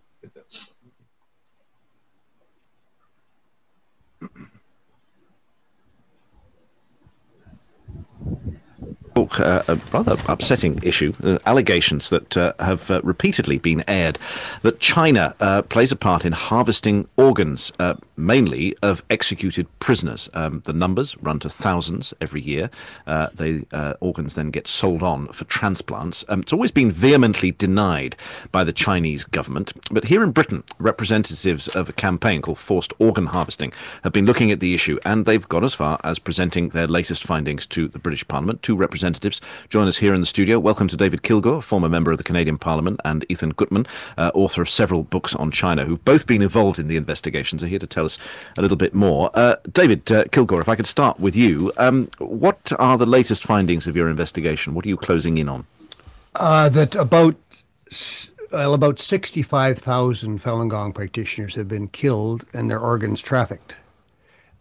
me 8.44 8.55
uh, 9.16 9.62
a 9.68 9.76
rather 9.92 10.16
upsetting 10.28 10.78
issue, 10.82 11.12
uh, 11.22 11.38
allegations 11.46 12.10
that 12.10 12.36
uh, 12.36 12.52
have 12.60 12.90
uh, 12.90 13.00
repeatedly 13.02 13.58
been 13.58 13.82
aired 13.88 14.18
that 14.62 14.80
China 14.80 15.34
uh, 15.40 15.62
plays 15.62 15.92
a 15.92 15.96
part 15.96 16.24
in 16.24 16.32
harvesting 16.32 17.08
organs, 17.16 17.72
uh, 17.78 17.94
mainly 18.16 18.76
of 18.82 19.02
executed 19.10 19.66
prisoners. 19.78 20.28
Um, 20.34 20.62
the 20.64 20.72
numbers 20.72 21.16
run 21.22 21.38
to 21.40 21.50
thousands 21.50 22.14
every 22.20 22.40
year. 22.40 22.70
the 23.06 23.96
organs 24.00 24.34
then 24.34 24.50
get 24.50 24.66
sold 24.66 25.02
on 25.02 25.28
for 25.28 25.44
transplants. 25.44 26.24
Um, 26.28 26.40
it's 26.40 26.52
always 26.52 26.70
been 26.70 26.90
vehemently 26.90 27.52
denied 27.52 28.16
by 28.52 28.64
the 28.64 28.72
Chinese 28.72 29.24
government. 29.24 29.72
But 29.90 30.04
here 30.04 30.22
in 30.22 30.32
Britain, 30.32 30.62
representatives 30.78 31.68
of 31.68 31.88
a 31.88 31.92
campaign 31.92 32.42
called 32.42 32.58
Forced 32.58 32.92
Organ 32.98 33.26
Harvesting 33.26 33.72
have 34.02 34.12
been 34.12 34.26
looking 34.26 34.50
at 34.50 34.60
the 34.60 34.74
issue, 34.74 34.98
and 35.04 35.24
they've 35.24 35.48
got 35.48 35.64
as 35.64 35.74
far 35.74 36.00
as 36.04 36.18
presenting 36.18 36.70
their 36.70 36.86
latest 36.86 37.24
findings 37.24 37.66
to 37.66 37.88
the 37.88 37.98
British 37.98 38.26
Parliament. 38.26 38.62
Two 38.62 38.76
representatives 38.76 39.40
join 39.68 39.86
us 39.86 39.96
here 39.96 40.14
in 40.14 40.20
the 40.20 40.26
studio. 40.26 40.58
Welcome 40.58 40.88
to 40.88 40.96
David 40.96 41.22
Kilgour, 41.22 41.62
former 41.62 41.88
member 41.88 42.10
of 42.10 42.18
the 42.18 42.24
Canadian 42.24 42.58
Parliament, 42.58 43.00
and 43.04 43.26
Ethan 43.28 43.52
Gutmann, 43.54 43.86
uh, 44.18 44.30
author 44.34 44.62
of 44.62 44.70
several 44.70 45.02
books 45.02 45.34
on 45.34 45.50
China, 45.50 45.84
who've 45.84 46.04
both 46.04 46.26
been 46.26 46.42
involved 46.42 46.78
in 46.78 46.88
the 46.88 46.96
investigations, 46.96 47.62
are 47.62 47.68
here 47.68 47.78
to 47.78 47.86
tell 47.86 48.05
us 48.06 48.18
a 48.56 48.62
little 48.62 48.76
bit 48.78 48.94
more. 48.94 49.30
Uh, 49.34 49.56
David 49.72 50.10
uh, 50.10 50.24
Kilgour, 50.24 50.62
if 50.62 50.68
I 50.70 50.76
could 50.76 50.86
start 50.86 51.20
with 51.20 51.36
you, 51.36 51.70
um, 51.76 52.10
what 52.18 52.72
are 52.78 52.96
the 52.96 53.06
latest 53.06 53.44
findings 53.44 53.86
of 53.86 53.94
your 53.94 54.08
investigation? 54.08 54.72
What 54.72 54.86
are 54.86 54.88
you 54.88 54.96
closing 54.96 55.36
in 55.36 55.50
on? 55.50 55.66
Uh, 56.36 56.70
that 56.70 56.94
about 56.94 57.36
well, 58.52 58.74
about 58.74 59.00
65,000 59.00 60.40
Falun 60.40 60.68
Gong 60.68 60.92
practitioners 60.92 61.54
have 61.54 61.68
been 61.68 61.88
killed 61.88 62.44
and 62.52 62.70
their 62.70 62.78
organs 62.78 63.20
trafficked. 63.20 63.76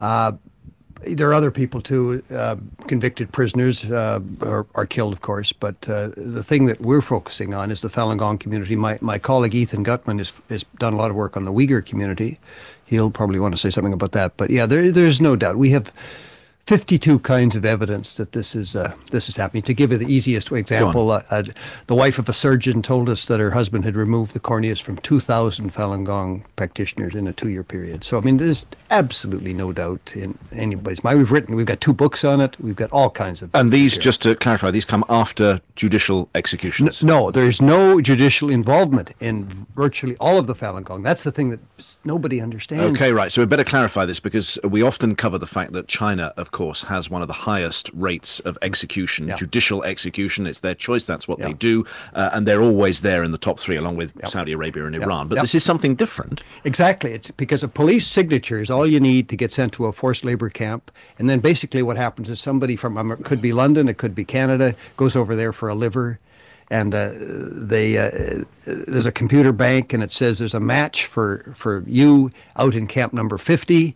Uh, 0.02 0.34
there 1.02 1.30
are 1.30 1.34
other 1.34 1.52
people 1.52 1.82
too, 1.82 2.24
uh, 2.32 2.56
convicted 2.88 3.32
prisoners 3.32 3.86
uh, 3.86 4.20
are, 4.42 4.66
are, 4.76 4.86
killed, 4.86 5.14
of 5.14 5.22
course. 5.22 5.54
But 5.54 5.82
the 5.82 6.44
thing 6.44 6.66
that 6.66 6.82
we're 6.82 7.02
focusing 7.02 7.54
on 7.54 7.70
is 7.70 7.82
the 7.82 7.90
Falun 7.90 8.18
Gong 8.18 8.38
community. 8.38 8.76
My 8.76 8.98
my 9.02 9.20
colleague 9.20 9.54
Ethan 9.54 9.84
Gutmann 9.84 10.18
has 10.18 10.34
has 10.50 10.64
done 10.80 10.94
a 10.94 10.98
lot 10.98 11.12
of 11.12 11.16
work 11.16 11.38
on 11.38 11.44
the 11.44 11.52
Uyghur 11.52 11.86
community. 11.86 12.40
He'll 12.86 13.12
probably 13.12 13.40
want 13.40 13.54
to 13.54 13.60
say 13.60 13.70
something 13.70 13.94
about 13.94 14.12
that. 14.14 14.38
But 14.38 14.50
yeah, 14.50 14.66
there 14.66 14.92
there's 14.92 15.22
no 15.22 15.36
doubt 15.36 15.58
we 15.58 15.72
have 15.72 15.92
52 16.68 17.20
kinds 17.20 17.56
of 17.56 17.64
evidence 17.64 18.18
that 18.18 18.32
this 18.32 18.56
is 18.56 18.76
uh, 18.76 18.92
this 19.12 19.30
is 19.30 19.36
happening. 19.36 19.62
To 19.64 19.74
give 19.74 19.92
you 19.92 20.00
the 20.00 20.12
easiest 20.12 20.52
example, 20.52 21.12
uh, 21.12 21.22
uh, 21.30 21.44
the 21.86 21.94
wife 21.94 22.18
of 22.18 22.28
a 22.28 22.34
surgeon 22.34 22.82
told 22.82 23.08
us 23.08 23.28
that 23.28 23.40
her 23.40 23.52
husband 23.52 23.86
had 23.86 23.96
removed 23.96 24.34
the 24.34 24.40
corneas 24.40 24.82
from 24.82 24.98
2,000 24.98 25.72
Falun 25.72 26.04
Gong 26.04 26.44
practitioners 26.56 27.14
in 27.14 27.28
a 27.28 27.34
two-year 27.34 27.64
period. 27.64 28.04
So 28.04 28.18
I 28.18 28.22
mean, 28.22 28.38
there's 28.38 28.66
absolutely 28.90 29.54
no 29.54 29.74
doubt 29.74 30.14
in 30.16 30.36
anybody's 30.54 31.04
mind. 31.04 31.20
We've 31.20 31.32
written, 31.32 31.56
we've 31.56 31.68
got 31.68 31.82
two 31.82 31.94
books 31.94 32.24
on 32.24 32.42
it. 32.42 32.60
We've 32.60 32.76
got 32.76 32.92
all 32.92 33.12
kinds 33.12 33.44
of. 33.44 33.52
And 33.54 33.72
these, 33.72 33.92
material. 33.92 34.04
just 34.04 34.22
to 34.24 34.36
clarify, 34.36 34.72
these 34.72 34.86
come 34.86 35.06
after 35.08 35.62
judicial 35.76 36.30
executions. 36.34 37.04
No, 37.04 37.26
no, 37.26 37.32
there's 37.32 37.62
no 37.62 38.02
judicial 38.02 38.50
involvement 38.50 39.12
in 39.20 39.46
virtually 39.76 40.18
all 40.20 40.40
of 40.40 40.48
the 40.48 40.56
Falun 40.56 40.84
Gong. 40.84 41.04
That's 41.04 41.24
the 41.24 41.32
thing 41.32 41.52
that 41.52 41.60
nobody 42.06 42.42
understands. 42.42 42.84
Okay, 43.00 43.12
right. 43.12 43.32
So 43.32 43.42
we 43.42 43.46
better 43.46 43.64
clarify 43.64 44.06
this 44.06 44.20
because 44.20 44.60
we 44.64 44.82
often 44.82 45.16
cover 45.16 45.38
the 45.38 45.48
fact 45.48 45.74
that 45.74 45.88
China, 45.88 46.34
of 46.38 46.52
course, 46.52 46.82
has 46.84 47.10
one 47.10 47.22
of 47.22 47.28
the 47.28 47.34
highest 47.34 47.90
rates 47.94 48.40
of 48.42 48.58
execution, 48.62 49.28
yeah. 49.28 49.36
judicial 49.36 49.84
execution. 49.84 50.48
It's 50.48 50.60
their 50.60 50.76
choice. 50.76 51.06
That's 51.06 51.28
what 51.28 51.40
yeah. 51.40 51.48
they 51.48 51.54
do. 51.54 51.86
Uh, 52.14 52.30
and 52.34 52.46
they're 52.46 52.62
always 52.62 53.02
there 53.02 53.24
in 53.24 53.32
the 53.32 53.38
top 53.38 53.60
three, 53.60 53.78
along 53.78 53.96
with 53.96 54.14
yep. 54.16 54.28
Saudi 54.28 54.52
Arabia 54.52 54.86
and 54.86 54.96
Iran. 54.96 55.28
But 55.28 55.36
yep. 55.36 55.44
this 55.44 55.56
is 55.56 55.64
something 55.64 55.96
different. 55.96 56.44
Exactly. 56.64 57.14
It's 57.14 57.32
because 57.32 57.64
a 57.64 57.68
police 57.68 58.08
signature 58.08 58.58
is 58.58 58.70
all 58.70 58.88
you 58.88 59.00
need 59.00 59.30
to 59.30 59.36
get 59.36 59.52
sent 59.52 59.74
to 59.74 59.86
a 59.86 59.94
forced 59.94 60.24
labor 60.24 60.50
camp. 60.50 60.92
And 61.20 61.30
then 61.30 61.40
basically 61.40 61.84
what 61.84 61.98
happens 61.98 62.30
is 62.30 62.40
somebody 62.40 62.76
from, 62.76 62.98
um, 62.98 63.12
it 63.12 63.24
could 63.26 63.42
be 63.42 63.54
London, 63.54 63.90
it 63.90 63.98
could 63.98 64.16
be 64.16 64.26
Canada, 64.26 64.76
goes 64.98 65.16
over 65.16 65.36
there 65.36 65.54
for 65.54 65.70
a 65.70 65.76
liver 65.76 66.20
and 66.72 66.96
uh, 66.96 67.12
they 67.16 67.98
uh, 67.98 68.44
there's 68.66 69.06
a 69.06 69.12
computer 69.12 69.52
bank 69.52 69.94
and 69.94 70.02
it 70.02 70.12
says 70.12 70.40
there's 70.40 70.54
a 70.54 70.60
match 70.60 71.06
for 71.06 71.54
for 71.56 71.84
you 71.88 72.30
out 72.58 72.76
in 72.76 72.88
camp 72.88 73.14
number 73.14 73.38
50 73.38 73.96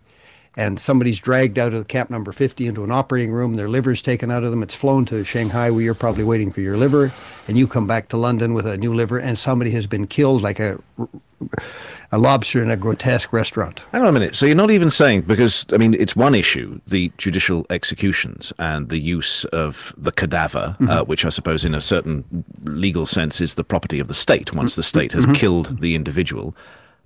and 0.58 0.80
somebody's 0.80 1.20
dragged 1.20 1.60
out 1.60 1.74
of 1.74 1.80
the 1.80 1.86
camp 1.86 2.10
number 2.10 2.32
50 2.32 2.68
into 2.68 2.84
an 2.84 2.92
operating 2.92 3.32
room 3.32 3.56
their 3.56 3.70
liver's 3.70 4.02
taken 4.02 4.32
out 4.32 4.44
of 4.44 4.52
them 4.52 4.64
it's 4.64 4.76
flown 4.76 5.06
to 5.06 5.24
shanghai 5.24 5.70
where 5.70 5.82
you're 5.82 5.94
probably 5.94 6.24
waiting 6.24 6.52
for 6.52 6.62
your 6.62 6.78
liver 6.78 7.12
and 7.48 7.58
you 7.58 7.68
come 7.68 7.88
back 7.88 8.10
to 8.10 8.18
london 8.18 8.54
with 8.54 8.66
a 8.66 8.78
new 8.78 8.94
liver 8.94 9.20
and 9.20 9.38
somebody 9.38 9.72
has 9.72 9.88
been 9.88 10.08
killed 10.08 10.42
like 10.42 10.60
a 10.60 10.80
a 12.12 12.18
lobster 12.18 12.62
in 12.64 12.72
a 12.72 12.78
grotesque 12.78 13.32
restaurant. 13.32 13.82
Hang 13.92 14.02
on 14.02 14.08
a 14.08 14.12
minute. 14.12 14.36
So 14.36 14.46
you're 14.46 14.56
not 14.56 14.72
even 14.72 14.90
saying 14.90 15.22
because 15.22 15.66
I 15.72 15.78
mean 15.78 15.94
it's 15.94 16.16
one 16.16 16.34
issue, 16.34 16.80
the 16.88 17.12
judicial 17.18 17.66
executions 17.70 18.52
and 18.58 18.90
the 18.90 18.98
use 18.98 19.46
of 19.46 19.94
the 19.98 20.12
cadaver, 20.12 20.76
mm-hmm. 20.80 20.90
uh, 20.90 21.04
which 21.04 21.26
I 21.26 21.30
suppose 21.30 21.66
in 21.66 21.76
a 21.76 21.82
certain 21.82 22.44
legal 22.64 23.06
sense 23.06 23.42
is 23.42 23.56
the 23.56 23.64
property 23.64 24.00
of 24.00 24.08
the 24.08 24.14
state 24.14 24.54
once 24.54 24.76
the 24.76 24.84
state 24.84 25.14
has 25.14 25.26
mm-hmm. 25.26 25.34
killed 25.34 25.82
the 25.82 25.96
individual. 25.96 26.56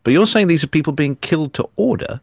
But 0.04 0.12
you're 0.12 0.28
saying 0.28 0.48
these 0.48 0.64
are 0.64 0.68
people 0.68 0.94
being 0.94 1.16
killed 1.18 1.54
to 1.56 1.68
order. 1.76 2.22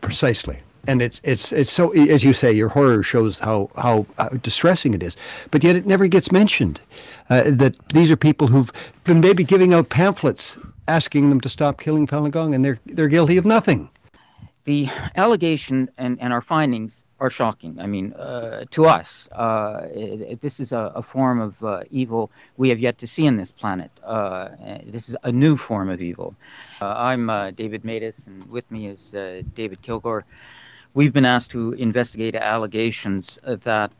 Precisely 0.00 0.58
and 0.88 1.00
it's 1.00 1.20
it's 1.22 1.52
it's 1.52 1.70
so 1.70 1.92
as 1.92 2.24
you 2.24 2.32
say 2.32 2.50
your 2.52 2.68
horror 2.68 3.04
shows 3.04 3.38
how 3.38 3.70
how, 3.76 4.04
how 4.18 4.28
distressing 4.30 4.94
it 4.94 5.00
is 5.00 5.16
but 5.52 5.62
yet 5.62 5.76
it 5.76 5.86
never 5.86 6.08
gets 6.08 6.32
mentioned 6.32 6.80
uh, 7.30 7.44
that 7.46 7.76
these 7.90 8.10
are 8.10 8.16
people 8.16 8.48
who've 8.48 8.72
been 9.04 9.20
maybe 9.20 9.44
giving 9.44 9.72
out 9.72 9.90
pamphlets 9.90 10.58
asking 10.88 11.28
them 11.28 11.40
to 11.40 11.48
stop 11.48 11.80
killing 11.80 12.06
Falun 12.06 12.30
Gong, 12.30 12.54
and 12.54 12.64
they're 12.64 12.78
they're 12.86 13.08
guilty 13.08 13.36
of 13.36 13.44
nothing. 13.44 13.88
The 14.64 14.88
allegation 15.16 15.90
and, 15.98 16.20
and 16.20 16.32
our 16.32 16.40
findings 16.40 17.04
are 17.22 17.30
shocking. 17.30 17.78
I 17.78 17.86
mean, 17.86 18.12
uh, 18.14 18.64
to 18.72 18.86
us, 18.86 19.28
uh, 19.30 19.86
it, 19.94 20.20
it, 20.32 20.40
this 20.40 20.58
is 20.58 20.72
a, 20.72 20.92
a 20.96 21.02
form 21.02 21.40
of 21.40 21.62
uh, 21.62 21.84
evil 21.90 22.32
we 22.56 22.68
have 22.70 22.80
yet 22.80 22.98
to 22.98 23.06
see 23.06 23.28
on 23.28 23.36
this 23.36 23.52
planet. 23.52 23.92
Uh, 24.02 24.48
this 24.84 25.08
is 25.08 25.16
a 25.22 25.30
new 25.30 25.56
form 25.56 25.88
of 25.88 26.02
evil. 26.02 26.34
Uh, 26.80 26.94
I'm 26.96 27.30
uh, 27.30 27.52
David 27.52 27.84
Matas, 27.84 28.14
and 28.26 28.50
with 28.50 28.68
me 28.72 28.88
is 28.88 29.12
David 29.54 29.80
Kilgour. 29.82 30.24
We've 30.94 31.12
been 31.12 31.24
asked 31.24 31.52
to 31.52 31.72
investigate 31.74 32.34
allegations 32.34 33.38
that 33.44 33.92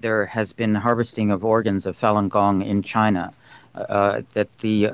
there 0.00 0.26
has 0.26 0.54
been 0.54 0.74
harvesting 0.74 1.30
of 1.30 1.44
organs 1.44 1.84
of 1.84 1.98
Falun 2.00 2.30
Gong 2.30 2.62
in 2.62 2.82
China 2.82 3.34
that 3.74 4.48
the 4.60 4.86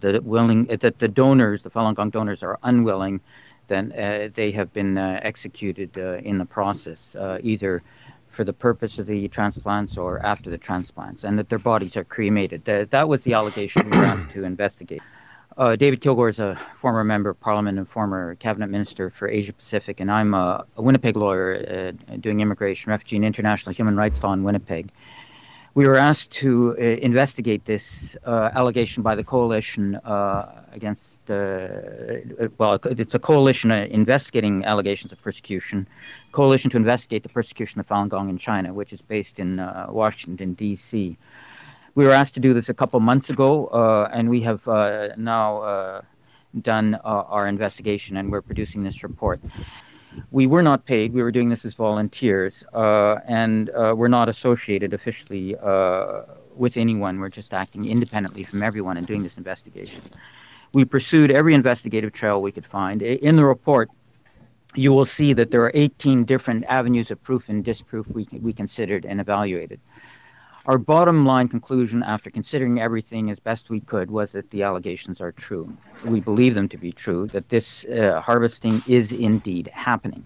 the 0.00 0.20
willing 0.24 0.64
that 0.64 0.98
the 0.98 1.08
donors, 1.22 1.62
the 1.62 1.70
Falun 1.70 1.94
Gong 1.94 2.10
donors, 2.10 2.42
are 2.42 2.58
unwilling, 2.62 3.20
then 3.68 3.92
uh, 3.92 4.28
they 4.34 4.50
have 4.52 4.72
been 4.72 4.98
uh, 4.98 5.20
executed 5.22 5.96
uh, 5.96 6.18
in 6.18 6.38
the 6.38 6.44
process, 6.44 7.16
either 7.42 7.82
for 8.28 8.44
the 8.44 8.52
purpose 8.52 8.98
of 8.98 9.06
the 9.06 9.28
transplants 9.28 9.96
or 9.96 10.24
after 10.24 10.50
the 10.50 10.58
transplants, 10.58 11.24
and 11.24 11.38
that 11.38 11.48
their 11.48 11.58
bodies 11.58 11.96
are 11.96 12.04
cremated. 12.04 12.64
That, 12.66 12.90
that 12.90 13.08
was 13.08 13.24
the 13.24 13.32
allegation 13.32 13.90
we 13.90 13.96
were 13.96 14.04
asked 14.04 14.30
to 14.30 14.44
investigate. 14.44 15.02
Uh, 15.56 15.74
David 15.74 16.02
Kilgour 16.02 16.28
is 16.28 16.38
a 16.38 16.54
former 16.74 17.02
member 17.02 17.30
of 17.30 17.40
parliament 17.40 17.78
and 17.78 17.88
former 17.88 18.34
cabinet 18.34 18.66
minister 18.66 19.08
for 19.08 19.26
Asia 19.26 19.54
Pacific, 19.54 20.00
and 20.00 20.10
I'm 20.10 20.34
a, 20.34 20.66
a 20.76 20.82
Winnipeg 20.82 21.16
lawyer 21.16 21.94
uh, 22.10 22.16
doing 22.16 22.40
immigration, 22.40 22.90
refugee, 22.90 23.16
and 23.16 23.24
international 23.24 23.74
human 23.74 23.96
rights 23.96 24.22
law 24.22 24.34
in 24.34 24.42
Winnipeg 24.42 24.90
we 25.76 25.86
were 25.86 25.98
asked 25.98 26.30
to 26.30 26.74
uh, 26.78 26.82
investigate 26.82 27.66
this 27.66 28.16
uh, 28.24 28.48
allegation 28.54 29.02
by 29.02 29.14
the 29.14 29.22
coalition 29.22 29.96
uh, 29.96 30.64
against, 30.72 31.20
uh, 31.30 31.34
uh, 31.34 32.48
well, 32.56 32.80
it's 32.84 33.14
a 33.14 33.18
coalition 33.18 33.70
uh, 33.70 33.86
investigating 33.90 34.64
allegations 34.64 35.12
of 35.12 35.20
persecution, 35.20 35.86
coalition 36.32 36.70
to 36.70 36.78
investigate 36.78 37.22
the 37.22 37.28
persecution 37.28 37.78
of 37.78 37.86
Falun 37.86 38.08
Gong 38.08 38.30
in 38.30 38.38
China, 38.38 38.72
which 38.72 38.90
is 38.90 39.02
based 39.02 39.38
in 39.38 39.58
Washington, 39.90 40.54
D.C. 40.54 41.18
We 41.94 42.04
were 42.06 42.12
asked 42.12 42.32
to 42.34 42.40
do 42.40 42.54
this 42.54 42.70
a 42.70 42.74
couple 42.74 42.98
months 43.00 43.28
ago, 43.28 43.68
and 44.14 44.30
we 44.30 44.40
have 44.40 44.66
now 45.18 46.02
done 46.62 46.94
our 47.04 47.46
investigation, 47.46 48.16
and 48.16 48.32
we're 48.32 48.40
producing 48.40 48.82
this 48.82 49.02
report 49.02 49.40
we 50.30 50.46
were 50.46 50.62
not 50.62 50.84
paid. 50.84 51.12
We 51.12 51.22
were 51.22 51.30
doing 51.30 51.48
this 51.48 51.64
as 51.64 51.74
volunteers, 51.74 52.64
uh, 52.74 53.16
and 53.26 53.70
uh, 53.70 53.94
we're 53.96 54.08
not 54.08 54.28
associated 54.28 54.94
officially 54.94 55.56
uh, 55.56 56.22
with 56.54 56.76
anyone. 56.76 57.18
We're 57.18 57.28
just 57.28 57.52
acting 57.52 57.88
independently 57.88 58.42
from 58.42 58.62
everyone 58.62 58.96
and 58.96 59.06
doing 59.06 59.22
this 59.22 59.36
investigation. 59.38 60.00
We 60.74 60.84
pursued 60.84 61.30
every 61.30 61.54
investigative 61.54 62.12
trail 62.12 62.42
we 62.42 62.52
could 62.52 62.66
find. 62.66 63.02
In 63.02 63.36
the 63.36 63.44
report, 63.44 63.88
you 64.74 64.92
will 64.92 65.06
see 65.06 65.32
that 65.32 65.50
there 65.50 65.62
are 65.64 65.72
18 65.74 66.24
different 66.24 66.64
avenues 66.68 67.10
of 67.10 67.22
proof 67.22 67.48
and 67.48 67.64
disproof 67.64 68.06
we, 68.08 68.28
we 68.40 68.52
considered 68.52 69.06
and 69.06 69.20
evaluated. 69.20 69.80
Our 70.66 70.78
bottom 70.78 71.24
line 71.24 71.46
conclusion, 71.46 72.02
after 72.02 72.28
considering 72.28 72.80
everything 72.80 73.30
as 73.30 73.38
best 73.38 73.70
we 73.70 73.78
could, 73.78 74.10
was 74.10 74.32
that 74.32 74.50
the 74.50 74.64
allegations 74.64 75.20
are 75.20 75.30
true. 75.30 75.72
We 76.04 76.20
believe 76.20 76.56
them 76.56 76.68
to 76.70 76.76
be 76.76 76.90
true, 76.90 77.28
that 77.28 77.50
this 77.50 77.84
uh, 77.84 78.20
harvesting 78.20 78.82
is 78.88 79.12
indeed 79.12 79.70
happening. 79.72 80.24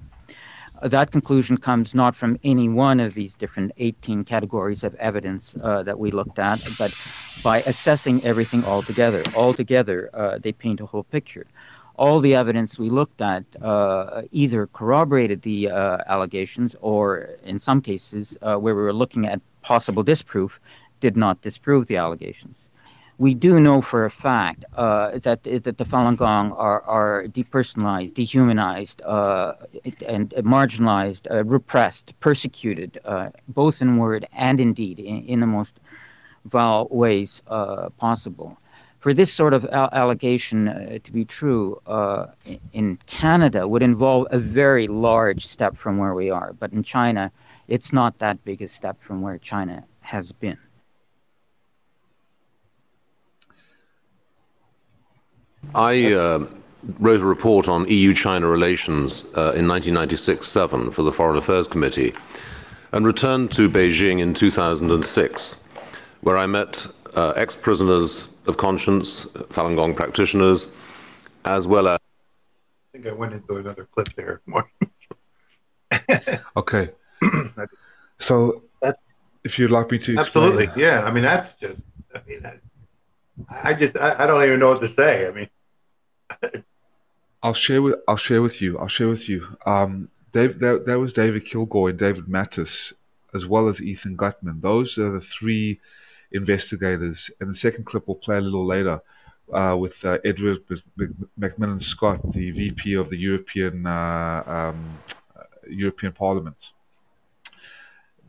That 0.83 1.11
conclusion 1.11 1.59
comes 1.59 1.95
not 1.95 2.17
from 2.17 2.39
any 2.43 2.71
one 2.71 3.01
of 3.01 3.13
these 3.13 3.35
different 3.35 3.73
18 3.77 4.25
categories 4.25 4.83
of 4.83 4.95
evidence 4.95 5.55
uh, 5.63 5.83
that 5.83 5.99
we 5.99 6.11
looked 6.11 6.39
at, 6.39 6.67
but 6.79 6.97
by 7.45 7.61
assessing 7.67 8.25
everything 8.25 8.65
all 8.65 8.81
together. 8.81 9.23
All 9.37 9.53
together, 9.53 10.09
uh, 10.15 10.39
they 10.39 10.53
paint 10.53 10.81
a 10.81 10.87
whole 10.87 11.05
picture 11.05 11.47
all 11.97 12.19
the 12.19 12.35
evidence 12.35 12.79
we 12.79 12.89
looked 12.89 13.21
at 13.21 13.45
uh, 13.61 14.23
either 14.33 14.67
corroborated 14.69 15.43
the 15.43 15.71
uh, 15.71 15.99
allegations 16.07 16.75
or, 16.81 17.29
in 17.45 17.59
some 17.59 17.83
cases, 17.83 18.39
uh, 18.41 18.57
where 18.57 18.75
we 18.75 18.81
were 18.81 18.95
looking 18.95 19.27
at 19.27 19.39
possible 19.63 20.03
disproof, 20.03 20.61
did 21.01 21.17
not 21.17 21.41
disprove 21.43 21.87
the 21.87 21.97
allegations. 21.97 22.57
We 23.19 23.35
do 23.35 23.61
know 23.61 23.83
for 23.83 24.07
a 24.07 24.11
fact 24.11 24.65
uh, 24.77 25.19
that 25.19 25.43
that 25.45 25.77
the 25.77 25.85
Falun 25.85 26.17
Gong 26.17 26.53
are, 26.53 26.81
are 26.83 27.25
depersonalized, 27.25 28.15
dehumanized, 28.15 29.03
uh, 29.03 29.53
and 30.09 30.31
marginalized, 30.31 31.31
uh, 31.31 31.45
repressed, 31.45 32.19
persecuted, 32.21 32.99
uh, 33.05 33.29
both 33.49 33.83
in 33.83 33.99
word 33.99 34.27
and 34.33 34.59
in 34.59 34.73
deed, 34.73 34.99
in, 34.99 35.23
in 35.25 35.41
the 35.41 35.47
most 35.47 35.81
vile 36.47 36.89
ways 36.91 37.43
uh, 37.49 37.91
possible. 37.99 38.57
For 39.01 39.13
this 39.13 39.31
sort 39.31 39.53
of 39.53 39.67
allegation 39.67 40.69
uh, 40.69 40.99
to 41.05 41.13
be 41.13 41.27
true 41.27 41.79
in 42.73 42.99
Canada 43.05 43.69
would 43.69 43.83
involve 43.83 44.29
a 44.31 44.39
very 44.39 44.89
large 44.89 45.47
step 45.47 45.77
from 45.77 45.99
where 45.99 46.15
we 46.15 46.31
are, 46.31 46.55
but 46.55 46.73
in 46.73 46.83
China, 46.83 47.31
it's 47.71 47.93
not 47.93 48.19
that 48.19 48.45
big 48.45 48.61
a 48.61 48.69
step 48.69 49.01
from 49.01 49.23
where 49.23 49.39
China 49.39 49.85
has 50.01 50.33
been. 50.33 50.59
I 55.75 56.13
uh, 56.13 56.47
wrote 56.99 57.21
a 57.21 57.25
report 57.25 57.69
on 57.69 57.89
EU 57.89 58.13
China 58.13 58.49
relations 58.49 59.23
uh, 59.37 59.55
in 59.55 59.69
1996 59.69 60.49
7 60.49 60.91
for 60.91 61.03
the 61.03 61.13
Foreign 61.13 61.39
Affairs 61.39 61.69
Committee 61.69 62.13
and 62.93 63.07
returned 63.07 63.53
to 63.53 63.71
Beijing 63.71 64.21
in 64.21 64.35
2006, 64.35 65.57
where 66.23 66.37
I 66.37 66.47
met 66.47 66.85
uh, 67.15 67.31
ex 67.37 67.55
prisoners 67.55 68.25
of 68.47 68.57
conscience, 68.57 69.27
Falun 69.53 69.77
Gong 69.77 69.95
practitioners, 69.95 70.67
as 71.45 71.69
well 71.69 71.87
as. 71.87 72.01
I 72.93 72.99
think 72.99 73.07
I 73.07 73.13
went 73.13 73.33
into 73.33 73.59
another 73.59 73.87
clip 73.95 74.09
there. 74.17 74.43
okay. 76.57 76.91
So, 78.19 78.65
if 79.45 79.59
you'd 79.59 79.71
like 79.71 79.91
me 79.91 79.99
to. 79.99 80.13
Explain. 80.19 80.45
Absolutely. 80.49 80.83
Yeah. 80.83 81.05
I 81.05 81.11
mean, 81.11 81.23
that's 81.23 81.55
just, 81.55 81.87
I 82.15 82.21
mean, 82.27 82.39
that, 82.43 82.61
I 83.49 83.73
just 83.73 83.97
I, 83.97 84.25
I 84.25 84.27
don't 84.27 84.45
even 84.45 84.61
know 84.61 84.69
what 84.69 84.81
to 84.81 84.89
say. 84.89 85.27
I 85.27 85.31
mean, 85.31 85.49
I'll 87.43 87.55
share 87.55 87.81
with 87.83 87.97
I'll 88.07 88.17
share 88.17 88.43
with 88.43 88.61
you. 88.61 88.79
I'll 88.79 88.89
share 88.89 89.09
with 89.09 89.29
you. 89.29 89.47
Um, 89.65 90.11
Dave, 90.33 90.59
there, 90.59 90.79
there 90.79 90.99
was 90.99 91.13
David 91.13 91.45
Kilgour 91.45 91.91
and 91.91 91.99
David 91.99 92.27
Matas, 92.27 92.93
as 93.35 93.47
well 93.47 93.69
as 93.69 93.83
Ethan 93.83 94.17
Gutmann. 94.17 94.61
Those 94.61 94.97
are 94.99 95.11
the 95.11 95.21
three 95.21 95.81
investigators. 96.33 97.31
And 97.41 97.51
the 97.51 97.55
second 97.55 97.85
clip 97.85 98.07
will 98.07 98.15
play 98.15 98.37
a 98.37 98.41
little 98.41 98.65
later 98.65 99.01
uh, 99.53 99.77
with 99.79 100.05
uh, 100.05 100.19
Edward 100.25 100.61
McMillan 101.39 101.83
Scott, 101.83 102.21
the 102.33 102.53
VP 102.53 102.95
of 102.95 103.11
the 103.11 103.17
European 103.17 103.87
uh, 103.87 104.43
um, 104.47 104.99
European 105.69 106.13
Parliament. 106.13 106.73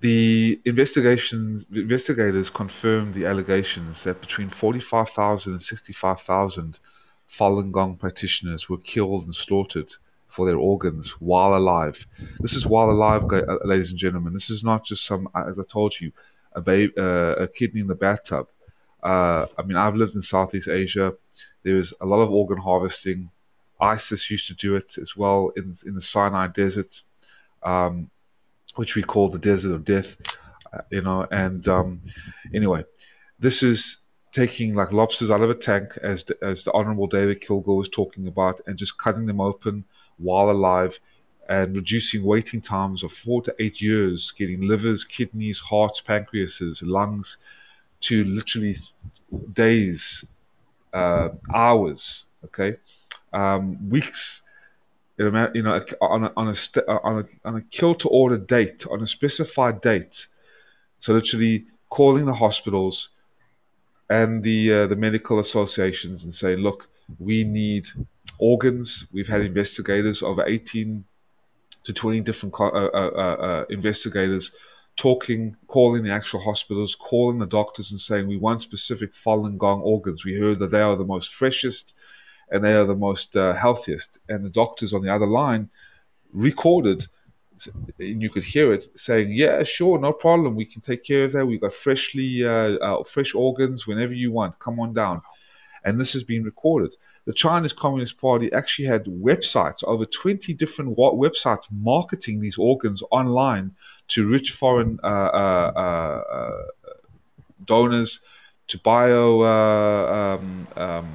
The 0.02 0.60
investigations 0.66 1.66
investigators 1.72 2.50
confirmed 2.50 3.14
the 3.14 3.28
allegations 3.28 4.04
that 4.04 4.20
between 4.20 4.50
45,000 4.50 5.54
and 5.54 5.62
65,000 5.62 6.80
Falun 7.30 7.72
Gong 7.72 7.98
practitioners 7.98 8.68
were 8.68 8.80
killed 8.80 9.26
and 9.26 9.36
slaughtered 9.36 9.94
for 10.28 10.48
their 10.48 10.58
organs 10.58 11.12
while 11.22 11.56
alive. 11.56 12.08
This 12.40 12.56
is 12.56 12.66
while 12.66 12.90
alive, 12.90 13.26
uh, 13.32 13.58
ladies 13.64 13.92
and 13.92 14.00
gentlemen. 14.00 14.34
This 14.34 14.50
is 14.50 14.64
not 14.64 14.84
just 14.84 15.06
some, 15.06 15.30
uh, 15.36 15.46
as 15.48 15.60
I 15.60 15.64
told 15.64 16.00
you, 16.00 16.12
a, 16.56 16.90
uh, 16.98 17.44
a 17.44 17.48
kidney 17.48 17.82
in 17.82 17.88
the 17.88 17.96
bathtub. 17.96 18.48
Uh, 19.04 19.46
I 19.58 19.62
mean, 19.64 19.78
I've 19.78 19.96
lived 19.96 20.16
in 20.16 20.24
Southeast 20.24 20.68
Asia. 20.68 21.14
There 21.62 21.78
is 21.78 21.94
a 22.02 22.08
lot 22.08 22.22
of 22.22 22.32
organ 22.32 22.58
harvesting. 22.58 23.30
ISIS 23.80 24.32
used 24.32 24.48
to 24.48 24.56
do 24.56 24.76
it 24.76 24.98
as 24.98 25.16
well 25.16 25.52
in 25.56 25.76
in 25.86 25.94
the 25.94 26.02
Sinai 26.02 26.48
Desert. 26.48 27.02
Um, 27.64 28.10
which 28.76 28.96
we 28.96 29.04
call 29.04 29.28
the 29.28 29.40
desert 29.40 29.74
of 29.74 29.86
death, 29.86 30.18
uh, 30.74 30.82
you 30.90 31.02
know. 31.02 31.28
And 31.32 31.68
um, 31.68 32.02
anyway, 32.54 32.86
this 33.40 33.64
is 33.64 34.06
taking 34.32 34.76
like 34.76 34.92
lobsters 34.92 35.30
out 35.30 35.42
of 35.42 35.50
a 35.50 35.56
tank, 35.56 35.98
as 36.02 36.24
the, 36.24 36.38
as 36.42 36.64
the 36.64 36.72
Honorable 36.74 37.08
David 37.08 37.42
Kilgour 37.42 37.78
was 37.78 37.90
talking 37.90 38.28
about, 38.28 38.62
and 38.66 38.78
just 38.78 38.98
cutting 38.98 39.26
them 39.26 39.42
open 39.42 39.84
while 40.18 40.50
alive, 40.50 41.00
and 41.50 41.76
reducing 41.76 42.24
waiting 42.24 42.62
times 42.62 43.04
of 43.04 43.12
four 43.12 43.42
to 43.42 43.56
eight 43.60 43.82
years, 43.82 44.32
getting 44.32 44.68
livers, 44.68 45.04
kidneys, 45.04 45.60
hearts, 45.60 46.02
pancreases, 46.02 46.82
lungs, 46.86 47.40
to 48.02 48.24
literally 48.24 48.76
days, 49.54 50.26
uh, 50.94 51.30
hours, 51.54 52.26
okay, 52.46 52.78
um, 53.34 53.90
weeks 53.90 54.44
you 55.54 55.62
know, 55.62 55.84
on 56.02 56.24
a, 56.26 56.34
on 56.36 56.48
a, 56.48 56.56
on 57.04 57.20
a, 57.20 57.48
on 57.48 57.56
a 57.56 57.62
kill 57.62 57.96
to 57.96 58.10
order 58.10 58.38
date, 58.38 58.86
on 58.90 59.02
a 59.02 59.08
specified 59.08 59.82
date. 59.82 60.28
So 61.00 61.14
literally 61.14 61.66
calling 61.90 62.26
the 62.26 62.34
hospitals 62.34 63.10
and 64.10 64.44
the 64.44 64.74
uh, 64.74 64.88
the 64.88 64.96
medical 64.96 65.40
associations 65.40 66.24
and 66.24 66.34
saying, 66.34 66.60
look, 66.60 66.90
we 67.20 67.44
need 67.44 67.88
organs. 68.40 69.08
We've 69.14 69.28
had 69.28 69.42
investigators 69.42 70.22
over 70.22 70.46
18 70.46 71.06
to 71.84 71.94
20 71.94 72.22
different 72.22 72.54
uh, 72.60 72.66
uh, 72.66 72.90
uh, 72.94 73.20
uh, 73.20 73.66
investigators 73.70 74.52
talking, 74.96 75.56
calling 75.68 76.04
the 76.04 76.12
actual 76.12 76.42
hospitals, 76.42 76.96
calling 76.96 77.40
the 77.40 77.48
doctors 77.48 77.92
and 77.92 78.00
saying, 78.00 78.28
we 78.28 78.38
want 78.38 78.62
specific 78.62 79.14
Falun 79.14 79.58
Gong 79.58 79.82
organs. 79.82 80.26
We 80.26 80.38
heard 80.38 80.60
that 80.60 80.72
they 80.72 80.82
are 80.82 80.96
the 80.96 81.06
most 81.06 81.34
freshest, 81.34 81.98
and 82.52 82.64
they 82.64 82.74
are 82.74 82.86
the 82.86 82.96
most 82.96 83.36
uh, 83.36 83.54
healthiest. 83.54 84.20
And 84.30 84.46
the 84.46 84.50
doctors 84.50 84.94
on 84.94 85.02
the 85.02 85.14
other 85.14 85.26
line 85.26 85.70
recorded, 86.34 87.08
and 88.00 88.22
you 88.22 88.30
could 88.30 88.44
hear 88.44 88.74
it 88.74 88.88
saying, 88.98 89.30
"Yeah, 89.32 89.64
sure, 89.64 90.00
no 90.00 90.14
problem. 90.14 90.56
We 90.56 90.66
can 90.66 90.82
take 90.82 91.04
care 91.04 91.26
of 91.26 91.32
that. 91.34 91.46
We've 91.46 91.62
got 91.62 91.74
freshly 91.74 92.46
uh, 92.46 92.78
uh, 92.78 93.04
fresh 93.04 93.34
organs 93.34 93.88
whenever 93.88 94.14
you 94.14 94.32
want. 94.32 94.60
Come 94.60 94.80
on 94.80 94.94
down." 94.94 95.22
And 95.84 96.00
this 96.00 96.14
has 96.14 96.24
been 96.24 96.44
recorded. 96.44 96.96
The 97.26 97.34
Chinese 97.34 97.74
Communist 97.74 98.20
Party 98.22 98.54
actually 98.54 98.88
had 98.88 99.06
websites, 99.06 99.84
over 99.84 100.06
20 100.06 100.54
different 100.54 100.96
websites 100.96 101.68
marketing 101.72 102.40
these 102.40 102.58
organs 102.58 103.02
online 103.10 103.72
to 104.10 104.28
rich 104.28 104.52
foreign 104.52 105.00
uh, 105.04 105.08
uh, 105.08 106.24
uh, 106.30 106.64
donors, 107.66 108.24
to 108.68 108.78
bio 108.80 109.44
um, 109.44 110.68
um, 110.76 111.12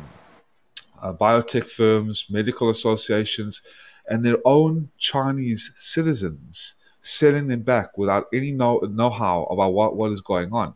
uh, 1.06 1.12
biotech 1.12 1.68
firms, 1.68 2.26
medical 2.30 2.68
associations, 2.68 3.62
and 4.08 4.24
their 4.24 4.38
own 4.44 4.90
Chinese 4.98 5.72
citizens 5.76 6.74
selling 7.00 7.46
them 7.46 7.62
back 7.62 7.96
without 7.96 8.26
any 8.32 8.52
know, 8.52 8.78
know-how 8.78 9.44
about 9.44 9.72
what, 9.72 9.96
what 9.96 10.10
is 10.10 10.20
going 10.20 10.52
on. 10.52 10.74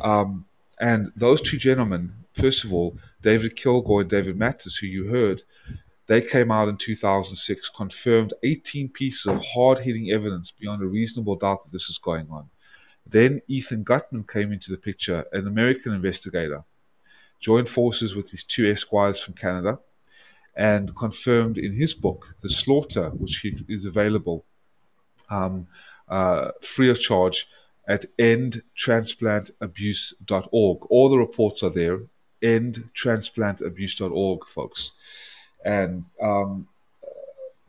Um, 0.00 0.46
and 0.80 1.12
those 1.16 1.42
two 1.42 1.58
gentlemen, 1.58 2.12
first 2.32 2.64
of 2.64 2.72
all, 2.72 2.96
David 3.20 3.56
Kilgour 3.56 4.02
and 4.02 4.10
David 4.10 4.38
Matas, 4.38 4.78
who 4.80 4.86
you 4.86 5.08
heard, 5.08 5.42
they 6.06 6.22
came 6.22 6.50
out 6.50 6.68
in 6.68 6.78
2006, 6.78 7.68
confirmed 7.70 8.32
18 8.42 8.88
pieces 8.88 9.26
of 9.26 9.44
hard-hitting 9.44 10.10
evidence 10.10 10.50
beyond 10.50 10.82
a 10.82 10.86
reasonable 10.86 11.36
doubt 11.36 11.62
that 11.64 11.72
this 11.72 11.90
is 11.90 11.98
going 11.98 12.28
on. 12.30 12.48
Then 13.06 13.42
Ethan 13.48 13.84
Gutmann 13.84 14.26
came 14.26 14.52
into 14.52 14.70
the 14.70 14.78
picture, 14.78 15.26
an 15.32 15.46
American 15.46 15.92
investigator, 15.92 16.64
joined 17.40 17.68
forces 17.68 18.16
with 18.16 18.30
his 18.30 18.44
two 18.44 18.70
esquires 18.70 19.20
from 19.20 19.34
Canada 19.34 19.78
and 20.56 20.96
confirmed 20.96 21.58
in 21.58 21.72
his 21.72 21.92
book, 21.94 22.34
The 22.40 22.48
Slaughter, 22.48 23.10
which 23.10 23.44
is 23.68 23.84
available 23.84 24.44
um, 25.30 25.68
uh, 26.08 26.50
free 26.60 26.90
of 26.90 27.00
charge 27.00 27.48
at 27.86 28.06
endtransplantabuse.org. 28.18 30.86
All 30.90 31.08
the 31.08 31.18
reports 31.18 31.62
are 31.62 31.70
there, 31.70 32.00
endtransplantabuse.org, 32.42 34.46
folks. 34.46 34.92
And, 35.64 36.04
um, 36.20 36.66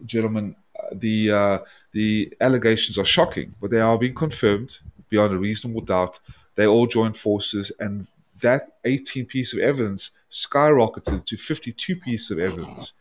gentlemen, 0.05 0.55
the, 0.91 1.31
uh, 1.31 1.59
the 1.91 2.33
allegations 2.41 2.97
are 2.97 3.05
shocking, 3.05 3.53
but 3.61 3.69
they 3.69 3.81
are 3.81 3.99
being 3.99 4.15
confirmed 4.15 4.79
beyond 5.09 5.33
a 5.33 5.37
reasonable 5.37 5.81
doubt. 5.81 6.17
They 6.55 6.65
all 6.65 6.87
joined 6.87 7.17
forces 7.17 7.71
and 7.79 8.07
that 8.41 8.77
18 8.85 9.25
piece 9.25 9.53
of 9.53 9.59
evidence 9.59 10.11
skyrocketed 10.29 11.25
to 11.25 11.37
52 11.37 11.95
pieces 11.97 12.31
of 12.31 12.39
evidence. 12.39 12.93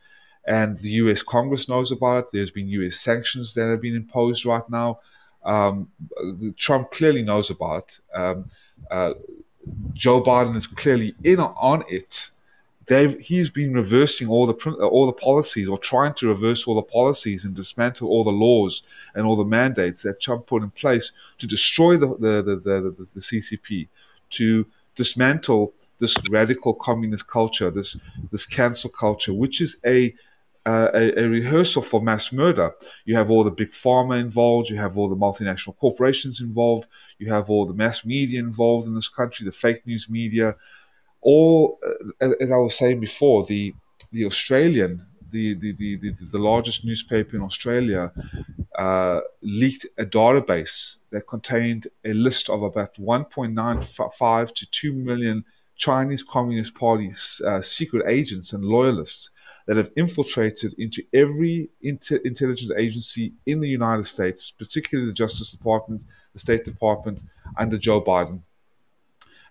And 0.46 0.78
the 0.78 0.90
US 1.02 1.22
Congress 1.22 1.68
knows 1.68 1.92
about 1.92 2.24
it. 2.24 2.28
There's 2.32 2.50
been 2.50 2.68
US 2.68 2.96
sanctions 2.96 3.54
that 3.54 3.68
have 3.68 3.82
been 3.82 3.96
imposed 3.96 4.46
right 4.46 4.68
now. 4.70 5.00
Um, 5.44 5.88
Trump 6.56 6.90
clearly 6.90 7.22
knows 7.22 7.50
about 7.50 7.84
it. 7.84 8.00
Um, 8.14 8.50
uh, 8.90 9.14
Joe 9.92 10.22
Biden 10.22 10.56
is 10.56 10.66
clearly 10.66 11.14
in 11.24 11.40
on 11.40 11.84
it. 11.88 12.30
They've, 12.86 13.18
he's 13.20 13.50
been 13.50 13.74
reversing 13.74 14.28
all 14.28 14.46
the 14.46 14.54
all 14.54 15.06
the 15.06 15.12
policies, 15.12 15.68
or 15.68 15.76
trying 15.76 16.14
to 16.14 16.28
reverse 16.28 16.66
all 16.66 16.74
the 16.74 16.82
policies 16.82 17.44
and 17.44 17.54
dismantle 17.54 18.08
all 18.08 18.24
the 18.24 18.30
laws 18.30 18.82
and 19.14 19.26
all 19.26 19.36
the 19.36 19.44
mandates 19.44 20.02
that 20.02 20.20
Trump 20.20 20.46
put 20.46 20.62
in 20.62 20.70
place 20.70 21.12
to 21.36 21.46
destroy 21.46 21.98
the 21.98 22.06
the 22.06 22.42
the, 22.42 22.56
the, 22.56 22.80
the, 22.80 23.08
the 23.14 23.20
CCP, 23.20 23.88
to 24.30 24.66
dismantle 24.98 25.72
this 26.00 26.14
radical 26.28 26.74
communist 26.74 27.26
culture, 27.28 27.70
this 27.70 27.96
this 28.30 28.44
cancel 28.44 28.90
culture, 28.90 29.32
which 29.32 29.60
is 29.66 29.72
a 29.86 30.14
uh, 30.66 30.90
a, 30.92 31.22
a, 31.22 31.28
rehearsal 31.28 31.80
for 31.80 32.02
mass 32.02 32.30
murder. 32.30 32.74
You 33.06 33.16
have 33.16 33.30
all 33.30 33.44
the 33.44 33.58
big 33.62 33.70
pharma 33.70 34.20
involved, 34.20 34.68
you 34.68 34.76
have 34.76 34.98
all 34.98 35.08
the 35.08 35.22
multinational 35.26 35.76
corporations 35.78 36.42
involved, 36.42 36.88
you 37.18 37.32
have 37.32 37.48
all 37.48 37.64
the 37.66 37.78
mass 37.84 38.04
media 38.04 38.40
involved 38.40 38.86
in 38.86 38.94
this 38.94 39.08
country, 39.08 39.46
the 39.46 39.52
fake 39.64 39.86
news 39.86 40.10
media. 40.10 40.56
All, 41.22 41.78
uh, 42.20 42.32
as 42.40 42.50
I 42.52 42.56
was 42.56 42.76
saying 42.76 43.00
before, 43.00 43.46
the 43.46 43.74
the 44.12 44.24
Australian, 44.26 45.06
the 45.30 45.54
the, 45.54 45.72
the, 45.72 46.14
the, 46.32 46.38
largest 46.38 46.84
newspaper 46.84 47.36
in 47.36 47.42
Australia, 47.42 48.12
uh, 48.78 49.20
leaked 49.42 49.86
a 49.98 50.04
database 50.04 50.96
that 51.10 51.26
contained 51.26 51.86
a 52.04 52.12
list 52.12 52.48
of 52.48 52.62
about 52.62 52.94
1.95 52.94 54.54
to 54.54 54.70
2 54.70 54.92
million 54.92 55.44
Chinese 55.76 56.22
Communist 56.22 56.74
Party 56.74 57.10
uh, 57.46 57.60
secret 57.60 58.04
agents 58.06 58.52
and 58.52 58.64
loyalists 58.64 59.30
that 59.66 59.76
have 59.76 59.90
infiltrated 59.96 60.74
into 60.78 61.02
every 61.12 61.70
inter- 61.82 62.20
intelligence 62.24 62.72
agency 62.76 63.32
in 63.46 63.60
the 63.60 63.68
United 63.68 64.04
States, 64.04 64.50
particularly 64.50 65.08
the 65.08 65.14
Justice 65.14 65.52
Department, 65.52 66.04
the 66.32 66.38
State 66.38 66.64
Department, 66.64 67.22
under 67.56 67.78
Joe 67.78 68.02
Biden, 68.02 68.40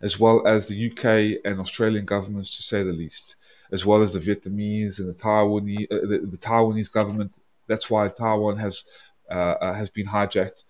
as 0.02 0.20
well 0.20 0.46
as 0.46 0.68
the 0.68 0.92
UK 0.92 1.40
and 1.46 1.62
Australian 1.62 2.06
governments, 2.06 2.58
to 2.58 2.64
say 2.64 2.84
the 2.84 2.92
least, 2.92 3.37
as 3.72 3.86
well 3.86 4.02
as 4.02 4.14
the 4.14 4.20
Vietnamese 4.20 5.00
and 5.00 5.10
the 5.10 5.20
Taiwanese, 5.20 5.92
uh, 5.92 6.08
the, 6.08 6.28
the, 6.30 6.38
Taiwanese 6.38 6.92
government. 6.92 7.38
That's 7.68 7.90
why 7.90 8.08
Taiwan 8.08 8.58
has 8.58 8.84
uh, 9.30 9.34
uh 9.34 9.74
has 9.74 9.90
been 9.90 10.08
hijacked 10.08 10.64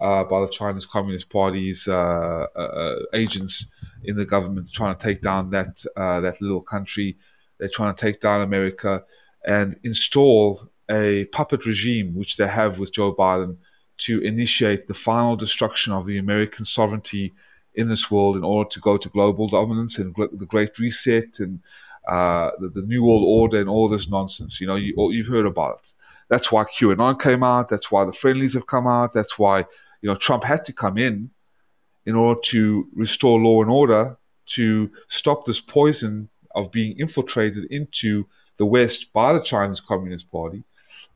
uh, 0.00 0.24
by 0.24 0.40
the 0.40 0.48
Chinese 0.48 0.86
Communist 0.86 1.30
Party's 1.30 1.88
uh, 1.88 2.96
agents 3.14 3.72
in 4.04 4.16
the 4.16 4.26
government, 4.26 4.70
trying 4.72 4.96
to 4.96 5.02
take 5.02 5.22
down 5.22 5.50
that 5.50 5.84
that 5.96 6.40
little 6.40 6.62
country 6.62 7.16
they're 7.62 7.68
trying 7.68 7.94
to 7.94 8.00
take 8.00 8.18
down 8.18 8.40
America 8.40 9.04
and 9.46 9.78
install 9.84 10.68
a 10.90 11.26
puppet 11.26 11.64
regime, 11.64 12.12
which 12.16 12.36
they 12.36 12.48
have 12.48 12.80
with 12.80 12.92
Joe 12.92 13.14
Biden, 13.14 13.56
to 13.98 14.20
initiate 14.20 14.88
the 14.88 14.94
final 14.94 15.36
destruction 15.36 15.92
of 15.92 16.04
the 16.04 16.18
American 16.18 16.64
sovereignty 16.64 17.32
in 17.74 17.88
this 17.88 18.10
world 18.10 18.36
in 18.36 18.42
order 18.42 18.68
to 18.68 18.80
go 18.80 18.96
to 18.96 19.08
global 19.10 19.46
dominance 19.46 19.96
and 19.96 20.12
the 20.16 20.44
Great 20.46 20.76
Reset 20.80 21.38
and 21.38 21.60
uh, 22.08 22.50
the, 22.58 22.68
the, 22.68 22.82
New 22.82 23.04
World 23.04 23.22
Order 23.24 23.60
and 23.60 23.68
all 23.68 23.88
this 23.88 24.08
nonsense. 24.08 24.60
You 24.60 24.66
know, 24.66 24.74
you, 24.74 24.94
you've 25.12 25.28
heard 25.28 25.46
about 25.46 25.78
it. 25.78 25.92
That's 26.28 26.50
why 26.50 26.64
QAnon 26.64 27.20
came 27.20 27.42
out. 27.42 27.68
That's 27.68 27.90
why 27.90 28.04
the 28.04 28.12
friendlies 28.12 28.54
have 28.54 28.66
come 28.66 28.86
out. 28.86 29.12
That's 29.12 29.38
why, 29.38 29.60
you 30.00 30.08
know, 30.08 30.16
Trump 30.16 30.44
had 30.44 30.64
to 30.64 30.72
come 30.72 30.98
in 30.98 31.30
in 32.04 32.16
order 32.16 32.40
to 32.44 32.88
restore 32.94 33.40
law 33.40 33.62
and 33.62 33.70
order 33.70 34.16
to 34.46 34.90
stop 35.08 35.46
this 35.46 35.60
poison 35.60 36.28
of 36.54 36.72
being 36.72 36.98
infiltrated 36.98 37.64
into 37.70 38.26
the 38.56 38.66
West 38.66 39.12
by 39.12 39.32
the 39.32 39.40
Chinese 39.40 39.80
Communist 39.80 40.30
Party, 40.30 40.64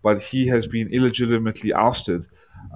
but 0.03 0.21
he 0.21 0.47
has 0.47 0.67
been 0.67 0.89
illegitimately 0.93 1.73
ousted. 1.73 2.27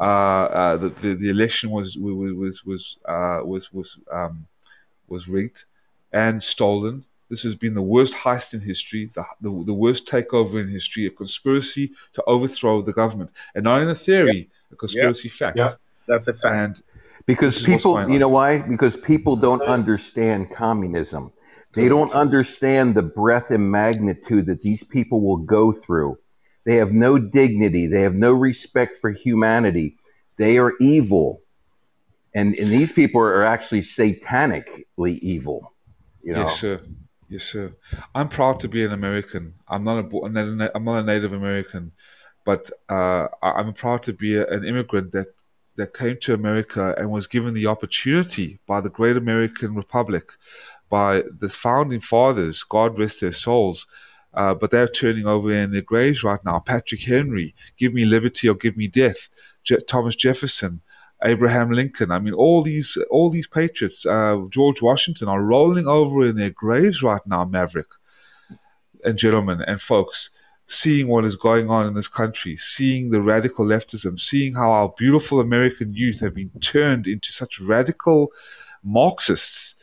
Uh, 0.01 0.05
uh, 0.05 0.77
the, 0.77 0.89
the, 0.91 1.15
the 1.15 1.29
election 1.29 1.71
was 1.71 1.97
was 1.97 2.65
was 2.65 2.99
uh, 3.07 3.41
was 3.45 3.73
was 3.73 3.99
um, 4.13 4.47
was 5.09 5.29
rigged 5.29 5.65
and 6.13 6.43
stolen. 6.43 7.05
This 7.31 7.43
has 7.45 7.55
been 7.55 7.75
the 7.75 7.83
worst 7.83 8.15
heist 8.15 8.55
in 8.55 8.61
history, 8.61 9.07
the, 9.07 9.25
the, 9.41 9.65
the, 9.67 9.73
worst 9.73 10.09
takeover 10.09 10.61
in 10.61 10.69
history, 10.69 11.07
a 11.07 11.11
conspiracy 11.11 11.93
to 12.13 12.25
overthrow 12.27 12.83
the 12.83 12.93
government, 12.93 13.31
and 13.55 13.63
not 13.63 13.81
in 13.83 13.89
a 13.89 13.95
theory, 13.95 14.51
a 14.73 14.77
conspiracy 14.77 15.29
fact. 15.29 15.57
Yeah, 15.57 15.71
that's 16.09 16.27
a 16.27 16.35
fact. 16.35 16.55
And 16.55 16.83
because 17.27 17.63
people, 17.63 18.11
you 18.11 18.19
know 18.19 18.29
why? 18.29 18.59
Because 18.63 18.97
people 18.97 19.37
don't 19.37 19.63
understand 19.63 20.51
communism. 20.51 21.33
They 21.73 21.89
don't 21.89 22.13
understand 22.13 22.97
the 22.97 23.03
breadth 23.05 23.53
and 23.53 23.71
magnitude 23.71 24.47
that 24.47 24.63
these 24.63 24.83
people 24.83 25.21
will 25.21 25.47
go 25.47 25.71
through. 25.71 26.19
They 26.67 26.77
have 26.77 26.93
no 26.93 27.17
dignity. 27.17 27.87
They 27.87 28.03
have 28.03 28.15
no 28.15 28.33
respect 28.33 28.97
for 28.97 29.11
humanity. 29.11 29.97
They 30.37 30.59
are 30.59 30.73
evil. 30.81 31.43
And, 32.35 32.59
and 32.59 32.69
these 32.69 32.91
people 32.91 33.21
are 33.21 33.45
actually 33.45 33.83
satanically 33.83 35.19
evil. 35.21 35.73
You 36.23 36.33
know? 36.33 36.41
Yes, 36.41 36.59
sir. 36.59 36.81
Yes, 37.31 37.45
sir. 37.45 37.75
I'm 38.15 38.29
proud 38.29 38.61
to 38.61 38.69
be 38.69 38.85
an 38.85 38.93
American. 38.93 39.55
I'm 39.69 39.85
not 39.85 39.99
a 40.05 40.71
I'm 40.75 40.85
not 40.85 41.01
a 41.01 41.03
Native 41.05 41.33
American, 41.33 41.93
but 42.45 42.71
uh, 42.89 43.29
I'm 43.43 43.73
proud 43.73 44.03
to 44.05 44.13
be 44.13 44.37
a, 44.37 44.47
an 44.49 44.65
immigrant 44.65 45.13
that 45.13 45.29
that 45.77 45.95
came 45.95 46.19
to 46.23 46.35
America 46.35 46.95
and 46.99 47.11
was 47.11 47.27
given 47.29 47.55
the 47.55 47.69
opportunity 47.69 48.59
by 48.67 48.81
the 48.83 48.91
great 48.91 49.17
American 49.17 49.75
Republic 49.75 50.33
by 50.91 51.25
the 51.39 51.49
founding 51.49 52.01
fathers, 52.01 52.65
God 52.65 52.99
rest 52.99 53.21
their 53.21 53.33
souls, 53.33 53.87
uh, 54.35 54.55
but 54.55 54.73
they're 54.73 54.89
turning 54.89 55.27
over 55.27 55.53
in 55.53 55.71
their 55.73 55.83
graves 55.83 56.25
right 56.25 56.45
now. 56.45 56.61
Patrick 56.61 57.03
Henry, 57.05 57.55
give 57.79 57.95
me 57.95 58.05
liberty 58.05 58.49
or 58.49 58.55
give 58.57 58.77
me 58.77 58.89
death. 58.89 59.31
Je- 59.65 59.79
Thomas 59.89 60.17
Jefferson, 60.17 60.83
Abraham 61.23 61.71
Lincoln. 61.71 62.11
I 62.11 62.19
mean, 62.19 62.35
all 62.35 62.63
these 62.63 62.97
all 63.11 63.31
these 63.31 63.47
patriots, 63.47 64.07
uh, 64.07 64.39
George 64.51 64.81
Washington, 64.83 65.29
are 65.29 65.43
rolling 65.43 65.87
over 65.87 66.27
in 66.27 66.37
their 66.37 66.51
graves 66.51 67.03
right 67.03 67.21
now, 67.27 67.45
Maverick 67.45 67.89
and 69.05 69.19
gentlemen 69.19 69.63
and 69.67 69.81
folks. 69.81 70.31
Seeing 70.67 71.09
what 71.09 71.25
is 71.25 71.35
going 71.35 71.69
on 71.69 71.87
in 71.87 71.95
this 71.95 72.07
country, 72.07 72.57
seeing 72.57 73.11
the 73.11 73.21
radical 73.21 73.67
leftism, 73.67 74.21
seeing 74.21 74.55
how 74.55 74.71
our 74.71 74.95
beautiful 74.97 75.41
American 75.41 75.93
youth 75.95 76.21
have 76.21 76.33
been 76.33 76.51
turned 76.61 77.09
into 77.09 77.33
such 77.33 77.61
radical 77.61 78.31
Marxists 78.85 79.75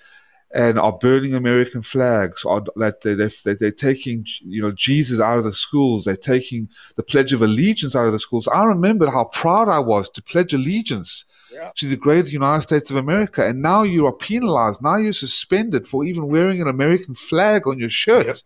and 0.52 0.80
are 0.80 0.94
burning 0.94 1.36
American 1.36 1.82
flags, 1.82 2.44
or 2.46 2.62
that 2.78 3.02
they, 3.02 3.14
they, 3.14 3.54
they're 3.54 3.72
taking 3.72 4.26
you 4.46 4.62
know 4.62 4.72
Jesus 4.72 5.20
out 5.20 5.38
of 5.38 5.44
the 5.44 5.52
schools, 5.52 6.06
they're 6.06 6.16
taking 6.16 6.70
the 6.96 7.04
Pledge 7.04 7.34
of 7.34 7.42
Allegiance 7.42 7.96
out 7.96 8.06
of 8.06 8.14
the 8.14 8.20
schools. 8.20 8.48
I 8.48 8.64
remember 8.64 9.12
how 9.12 9.26
proud 9.26 9.68
I 9.68 9.80
was 9.80 10.10
to 10.10 10.22
pledge 10.22 10.54
allegiance 10.54 11.26
yeah. 11.52 11.72
to 11.76 11.88
the 11.88 11.98
great 11.98 12.32
United 12.32 12.62
States 12.62 12.90
of 12.90 12.98
America, 12.98 13.46
and 13.46 13.62
now 13.62 13.84
you 13.84 14.08
are 14.08 14.14
penalized. 14.14 14.82
Now 14.82 14.96
you're 14.96 15.14
suspended 15.14 15.86
for 15.86 16.06
even 16.06 16.28
wearing 16.28 16.62
an 16.62 16.68
American 16.68 17.16
flag 17.16 17.68
on 17.68 17.78
your 17.80 17.90
shirt. 17.90 18.28
Yep. 18.28 18.38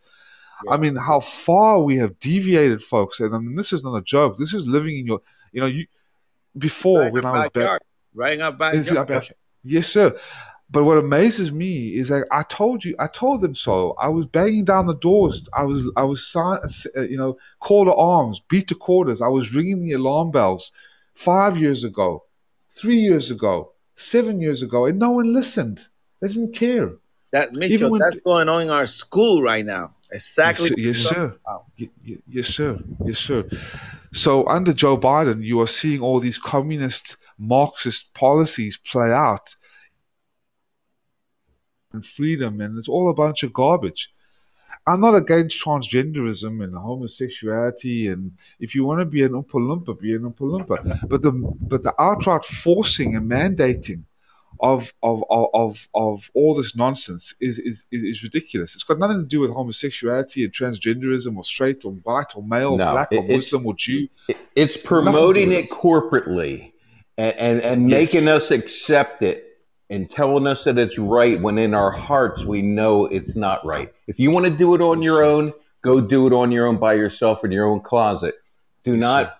Yep. 0.63 0.73
I 0.73 0.77
mean, 0.77 0.95
how 0.95 1.19
far 1.19 1.79
we 1.79 1.97
have 1.97 2.19
deviated, 2.19 2.81
folks. 2.81 3.19
And 3.19 3.33
I 3.33 3.39
mean, 3.39 3.55
this 3.55 3.73
is 3.73 3.83
not 3.83 3.95
a 3.95 4.01
joke. 4.01 4.37
This 4.37 4.53
is 4.53 4.67
living 4.67 4.97
in 4.97 5.07
your, 5.07 5.21
you 5.51 5.61
know, 5.61 5.67
you 5.67 5.85
before 6.57 7.01
right 7.01 7.13
when 7.13 7.25
I 7.25 7.31
was 7.31 7.49
back, 7.53 7.81
right 8.13 8.33
in 8.33 8.41
our 8.41 8.51
backyard. 8.51 9.33
Yes, 9.63 9.87
sir. 9.87 10.17
But 10.71 10.85
what 10.85 10.97
amazes 10.97 11.51
me 11.51 11.89
is 11.89 12.07
that 12.09 12.25
I 12.31 12.43
told 12.43 12.85
you, 12.85 12.95
I 12.97 13.07
told 13.07 13.41
them 13.41 13.53
so. 13.53 13.93
I 13.99 14.07
was 14.07 14.25
banging 14.25 14.63
down 14.63 14.87
the 14.87 14.95
doors. 14.95 15.49
I 15.53 15.63
was, 15.63 15.91
I 15.97 16.03
was, 16.03 16.33
uh, 16.95 17.01
you 17.01 17.17
know, 17.17 17.37
call 17.59 17.83
to 17.85 17.93
arms, 17.93 18.39
beat 18.39 18.69
the 18.69 18.75
quarters. 18.75 19.21
I 19.21 19.27
was 19.27 19.53
ringing 19.53 19.81
the 19.81 19.91
alarm 19.91 20.31
bells 20.31 20.71
five 21.13 21.57
years 21.57 21.83
ago, 21.83 22.23
three 22.69 22.99
years 22.99 23.31
ago, 23.31 23.73
seven 23.95 24.39
years 24.39 24.63
ago, 24.63 24.85
and 24.85 24.97
no 24.97 25.11
one 25.11 25.33
listened. 25.33 25.87
They 26.21 26.29
didn't 26.29 26.55
care. 26.55 26.93
That 27.33 27.53
Mitchell, 27.53 27.91
when, 27.91 27.99
that's 27.99 28.19
going 28.23 28.47
on 28.47 28.63
in 28.63 28.69
our 28.69 28.87
school 28.87 29.41
right 29.41 29.65
now. 29.65 29.91
Exactly. 30.11 30.69
Yes, 30.77 30.77
yes 30.77 30.97
sir. 30.99 31.35
Yes, 32.27 32.47
sir. 32.47 32.79
Yes, 33.05 33.19
sir. 33.19 33.49
So 34.13 34.45
under 34.47 34.73
Joe 34.73 34.97
Biden, 34.97 35.43
you 35.43 35.61
are 35.61 35.67
seeing 35.67 36.01
all 36.01 36.19
these 36.19 36.37
communist 36.37 37.17
Marxist 37.37 38.13
policies 38.13 38.77
play 38.77 39.11
out 39.11 39.55
and 41.93 42.05
freedom, 42.05 42.61
and 42.61 42.77
it's 42.77 42.87
all 42.87 43.09
a 43.09 43.13
bunch 43.13 43.43
of 43.43 43.53
garbage. 43.53 44.13
I'm 44.87 45.01
not 45.01 45.15
against 45.15 45.63
transgenderism 45.63 46.63
and 46.63 46.75
homosexuality, 46.75 48.07
and 48.07 48.31
if 48.59 48.73
you 48.73 48.83
want 48.83 48.99
to 48.99 49.05
be 49.05 49.23
an 49.23 49.31
Oompa 49.31 49.53
Loompa, 49.53 49.99
be 49.99 50.15
an 50.15 50.23
Oompa 50.23 50.39
Loompa. 50.39 51.07
But 51.07 51.21
the 51.21 51.31
but 51.31 51.83
the 51.83 51.93
outright 51.99 52.43
forcing 52.43 53.15
and 53.15 53.29
mandating 53.29 54.05
of 54.59 54.93
of 55.03 55.23
of 55.29 55.87
of 55.93 56.31
all 56.33 56.55
this 56.55 56.75
nonsense 56.75 57.35
is 57.39 57.59
is 57.59 57.85
is 57.91 58.23
ridiculous. 58.23 58.73
It's 58.73 58.83
got 58.83 58.99
nothing 58.99 59.19
to 59.19 59.25
do 59.25 59.39
with 59.39 59.51
homosexuality 59.51 60.43
and 60.43 60.53
transgenderism 60.53 61.37
or 61.37 61.43
straight 61.43 61.85
or 61.85 61.91
white 61.91 62.35
or 62.35 62.43
male, 62.43 62.75
no, 62.77 62.91
black 62.91 63.11
or 63.11 63.23
Muslim 63.23 63.67
or 63.67 63.75
Jew. 63.75 64.07
It, 64.27 64.37
it's, 64.55 64.75
it's 64.75 64.83
promoting 64.83 65.51
it 65.51 65.69
corporately 65.69 66.71
and 67.17 67.35
and, 67.37 67.61
and 67.61 67.89
yes. 67.89 68.13
making 68.13 68.27
us 68.27 68.51
accept 68.51 69.21
it 69.21 69.50
and 69.91 70.09
telling 70.09 70.47
us 70.47 70.63
that 70.63 70.79
it's 70.79 70.97
right 70.97 71.39
when 71.41 71.57
in 71.57 71.73
our 71.73 71.91
hearts 71.91 72.45
we 72.45 72.61
know 72.61 73.07
it's 73.07 73.35
not 73.35 73.63
right. 73.65 73.93
If 74.07 74.19
you 74.19 74.31
want 74.31 74.45
to 74.45 74.49
do 74.49 74.73
it 74.73 74.81
on 74.81 75.03
your 75.03 75.21
own, 75.21 75.51
go 75.83 75.99
do 75.99 76.25
it 76.27 76.33
on 76.33 76.49
your 76.49 76.65
own 76.65 76.77
by 76.77 76.93
yourself 76.93 77.43
in 77.43 77.51
your 77.51 77.67
own 77.67 77.81
closet. 77.81 78.35
Do 78.85 78.95
not 78.95 79.37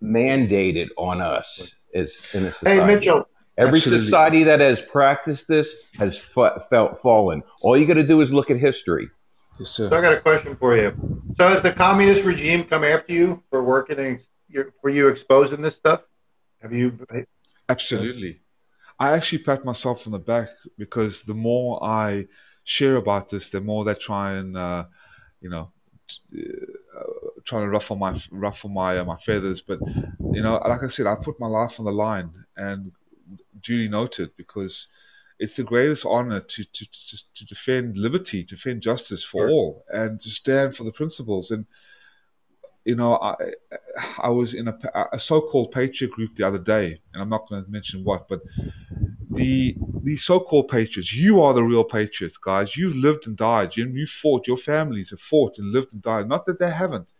mandate 0.00 0.78
it 0.78 0.88
on 0.96 1.20
us 1.20 1.74
as 1.94 2.26
in 2.32 2.46
a 2.46 2.52
society. 2.52 2.80
Hey, 2.80 2.86
Mitchell. 2.86 3.28
Every 3.58 3.78
Absolutely. 3.78 4.04
society 4.04 4.44
that 4.44 4.60
has 4.60 4.80
practiced 4.80 5.46
this 5.46 5.86
has 5.98 6.16
f- 6.16 6.68
felt 6.68 7.00
fallen. 7.00 7.42
All 7.62 7.76
you 7.76 7.86
got 7.86 7.94
to 7.94 8.06
do 8.06 8.20
is 8.22 8.32
look 8.32 8.50
at 8.50 8.58
history. 8.58 9.08
Yes, 9.58 9.70
sir. 9.70 9.88
So 9.88 9.96
I 9.96 10.00
got 10.00 10.12
a 10.12 10.20
question 10.20 10.56
for 10.56 10.76
you. 10.76 10.94
So 11.36 11.48
has 11.48 11.62
the 11.62 11.72
communist 11.72 12.24
regime 12.24 12.64
come 12.64 12.84
after 12.84 13.12
you 13.12 13.42
for 13.50 13.62
working 13.62 13.98
and 13.98 14.20
for 14.80 14.90
you 14.90 15.08
exposing 15.08 15.62
this 15.62 15.74
stuff? 15.74 16.04
Have 16.60 16.72
you? 16.72 16.98
Absolutely. 17.68 18.40
I 18.98 19.12
actually 19.12 19.42
pat 19.42 19.64
myself 19.64 20.06
on 20.06 20.12
the 20.12 20.18
back 20.18 20.48
because 20.78 21.22
the 21.22 21.34
more 21.34 21.82
I 21.84 22.26
share 22.64 22.96
about 22.96 23.30
this, 23.30 23.50
the 23.50 23.60
more 23.60 23.84
they 23.84 23.94
try 23.94 24.32
and, 24.32 24.56
uh, 24.56 24.86
you 25.40 25.50
know, 25.50 25.70
uh, 26.34 27.00
trying 27.44 27.62
to 27.62 27.68
ruffle 27.68 27.96
my 27.96 28.14
ruffle 28.30 28.70
my 28.70 28.98
uh, 28.98 29.04
my 29.04 29.16
feathers, 29.16 29.60
but 29.60 29.80
you 30.32 30.42
know, 30.42 30.56
like 30.66 30.82
I 30.82 30.86
said, 30.86 31.06
I 31.06 31.16
put 31.16 31.40
my 31.40 31.46
life 31.48 31.78
on 31.78 31.84
the 31.86 31.92
line 31.92 32.30
and 32.56 32.92
duly 33.60 33.88
noted 33.88 34.36
because 34.36 34.88
it's 35.38 35.56
the 35.56 35.64
greatest 35.64 36.06
honor 36.06 36.40
to 36.40 36.64
to 36.64 36.86
to, 36.90 37.34
to 37.34 37.44
defend 37.44 37.96
liberty, 37.96 38.44
defend 38.44 38.82
justice 38.82 39.24
for 39.24 39.48
all, 39.48 39.84
and 39.88 40.20
to 40.20 40.30
stand 40.30 40.74
for 40.76 40.84
the 40.84 40.92
principles. 40.92 41.50
And 41.50 41.66
you 42.86 42.94
know, 42.94 43.16
I 43.16 43.34
I 44.18 44.28
was 44.28 44.54
in 44.54 44.68
a, 44.68 44.78
a 45.12 45.18
so-called 45.18 45.72
patriot 45.72 46.12
group 46.12 46.36
the 46.36 46.46
other 46.46 46.58
day, 46.58 46.98
and 47.12 47.20
I'm 47.20 47.28
not 47.28 47.48
going 47.48 47.64
to 47.64 47.70
mention 47.70 48.04
what, 48.04 48.28
but 48.28 48.40
the 49.30 49.76
the 50.04 50.16
so-called 50.16 50.68
patriots, 50.68 51.12
you 51.12 51.42
are 51.42 51.52
the 51.52 51.64
real 51.64 51.84
patriots, 51.84 52.36
guys. 52.36 52.76
You've 52.76 52.94
lived 52.94 53.26
and 53.26 53.36
died. 53.36 53.76
You 53.76 53.88
you 53.88 54.06
fought. 54.06 54.46
Your 54.46 54.56
families 54.56 55.10
have 55.10 55.18
fought 55.18 55.58
and 55.58 55.72
lived 55.72 55.92
and 55.94 56.00
died. 56.00 56.28
Not 56.28 56.46
that 56.46 56.60
they 56.60 56.70
haven't, 56.70 57.12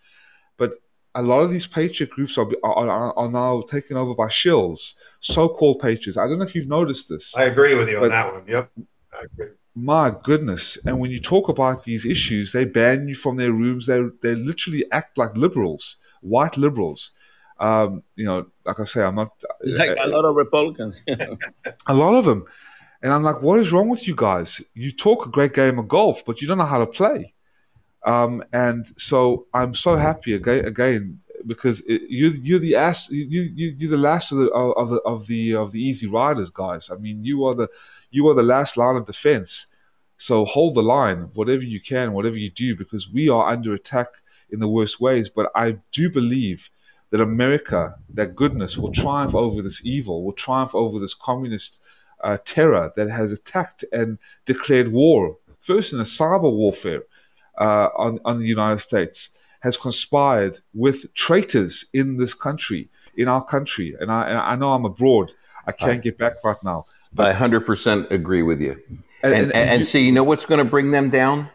but 0.57 0.73
a 1.17 1.23
lot 1.23 1.41
of 1.41 1.51
these 1.51 1.67
patriot 1.67 2.11
groups 2.11 2.39
are 2.39 2.49
are, 2.63 3.19
are 3.19 3.31
now 3.31 3.63
taken 3.63 3.97
over 3.97 4.15
by 4.15 4.29
shills, 4.29 4.95
so-called 5.21 5.81
patriots. 5.81 6.17
I 6.17 6.29
don't 6.29 6.39
know 6.39 6.45
if 6.45 6.55
you've 6.55 6.69
noticed 6.69 7.09
this. 7.09 7.37
I 7.37 7.45
agree 7.45 7.75
with 7.75 7.89
you 7.89 8.05
on 8.05 8.11
that 8.11 8.33
one. 8.33 8.45
Yep. 8.47 8.71
I 9.13 9.25
agree. 9.25 9.49
My 9.78 10.11
goodness! 10.23 10.78
And 10.86 10.98
when 11.01 11.11
you 11.11 11.20
talk 11.20 11.51
about 11.51 11.85
these 11.85 12.07
issues, 12.07 12.53
they 12.53 12.65
ban 12.65 13.09
you 13.09 13.15
from 13.15 13.36
their 13.36 13.53
rooms. 13.53 13.86
They 13.86 14.03
they 14.23 14.35
literally 14.35 14.90
act 14.90 15.19
like 15.19 15.36
liberals, 15.36 15.98
white 16.23 16.57
liberals. 16.57 17.12
Um, 17.61 18.03
you 18.16 18.24
know, 18.24 18.47
like 18.65 18.81
I 18.81 18.85
say, 18.85 19.05
I'm 19.05 19.16
not 19.16 19.32
Like 19.62 19.97
a 20.03 20.09
lot 20.09 20.24
of 20.24 20.35
Republicans. 20.35 21.03
a 21.86 21.94
lot 21.94 22.15
of 22.15 22.24
them. 22.24 22.47
And 23.03 23.12
I'm 23.12 23.23
like, 23.23 23.43
what 23.43 23.59
is 23.59 23.70
wrong 23.70 23.90
with 23.90 24.09
you 24.09 24.15
guys? 24.16 24.62
You 24.73 24.93
talk 24.93 25.27
a 25.27 25.31
great 25.31 25.53
game 25.53 25.78
of 25.78 25.89
golf, 25.89 26.24
but 26.24 26.40
you 26.40 26.48
don't 26.48 26.59
know 26.59 26.65
how 26.65 26.78
to 26.78 26.86
play. 26.86 27.35
Um, 28.07 28.43
and 28.55 28.86
so 28.86 29.47
I'm 29.53 29.74
so 29.74 29.97
happy 29.97 30.32
again, 30.32 30.65
again 30.65 31.20
because 31.47 31.81
it, 31.82 32.02
you, 32.09 32.28
you're 32.43 32.59
the 32.59 32.77
ass, 32.77 33.10
you, 33.10 33.24
you, 33.43 33.74
you're 33.77 33.90
the 33.90 33.97
last 33.97 34.32
of 34.32 34.39
the 34.39 34.51
of 34.51 34.90
the 34.90 35.01
of 35.02 35.27
the 35.27 35.55
of 35.55 35.73
the 35.73 35.82
easy 35.82 36.06
riders, 36.06 36.51
guys. 36.51 36.90
I 36.90 36.97
mean, 36.97 37.24
you 37.24 37.44
are 37.44 37.55
the 37.55 37.68
you 38.10 38.28
are 38.28 38.35
the 38.35 38.43
last 38.43 38.77
line 38.77 38.97
of 38.97 39.05
defense. 39.05 39.73
So 40.18 40.47
hold 40.47 40.74
the 40.74 40.82
line, 40.82 41.28
whatever 41.35 41.62
you 41.62 41.81
can, 41.81 42.14
whatever 42.14 42.39
you 42.39 42.51
do, 42.51 42.74
because 42.74 43.10
we 43.12 43.28
are 43.28 43.51
under 43.51 43.74
attack 43.74 44.09
in 44.48 44.60
the 44.60 44.68
worst 44.68 44.98
ways. 44.98 45.28
But 45.28 45.51
I 45.55 45.77
do 45.93 46.10
believe 46.10 46.70
that 47.10 47.20
America, 47.20 47.94
that 48.14 48.35
goodness, 48.35 48.78
will 48.78 48.93
triumph 48.93 49.35
over 49.35 49.60
this 49.60 49.85
evil, 49.85 50.24
will 50.24 50.32
triumph 50.32 50.74
over 50.74 50.98
this 50.98 51.14
communist 51.14 51.82
uh, 52.24 52.39
terror 52.44 52.93
that 52.97 53.10
has 53.10 53.31
attacked 53.31 53.85
and 53.93 54.18
declared 54.44 54.90
war, 54.90 55.36
first 55.60 55.93
in 55.93 56.01
a 56.01 56.05
cyber 56.05 56.51
warfare 56.51 57.02
uh, 57.59 57.89
on, 57.97 58.18
on 58.24 58.39
the 58.39 58.47
United 58.47 58.78
States, 58.78 59.39
has 59.67 59.77
conspired 59.77 60.55
with 60.75 61.13
traitors 61.15 61.75
in 61.93 62.17
this 62.19 62.35
country, 62.35 62.89
in 63.17 63.27
our 63.27 63.45
country. 63.45 63.89
And 64.01 64.13
I, 64.13 64.29
and 64.31 64.39
I 64.39 64.55
know 64.55 64.73
I'm 64.75 64.85
abroad. 64.85 65.33
I 65.67 65.73
can't 65.73 66.01
get 66.03 66.17
back 66.19 66.35
right 66.45 66.57
now. 66.65 66.83
But, 67.13 67.35
I 67.35 67.39
100% 67.49 68.11
agree 68.13 68.43
with 68.51 68.61
you. 68.61 68.75
And- 69.25 69.35
And, 69.35 69.35
and- 69.35 69.35
and, 69.35 69.53
and 69.55 69.71
and 69.71 69.81
you- 69.81 69.87
see, 69.87 70.03
you 70.07 70.13
know 70.13 70.23
what's 70.31 70.47
going 70.47 70.63
to 70.65 70.71
bring 70.77 70.93
them 70.93 71.11
down? 71.11 71.51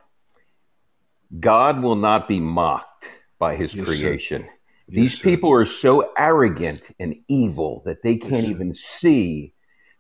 God 1.40 1.82
will 1.82 1.96
not 1.96 2.28
be 2.28 2.40
mocked 2.42 3.06
by 3.40 3.56
his 3.56 3.74
Yes, 3.74 3.86
creation. 3.88 4.42
Yes, 4.44 4.52
These 4.90 5.20
sir. 5.20 5.24
people 5.30 5.50
are 5.54 5.66
so 5.66 6.12
arrogant 6.18 6.92
and 7.00 7.16
evil 7.30 7.82
that 7.86 8.04
they 8.04 8.18
can't 8.18 8.34
Yes, 8.34 8.50
even 8.50 8.74
see 8.76 9.54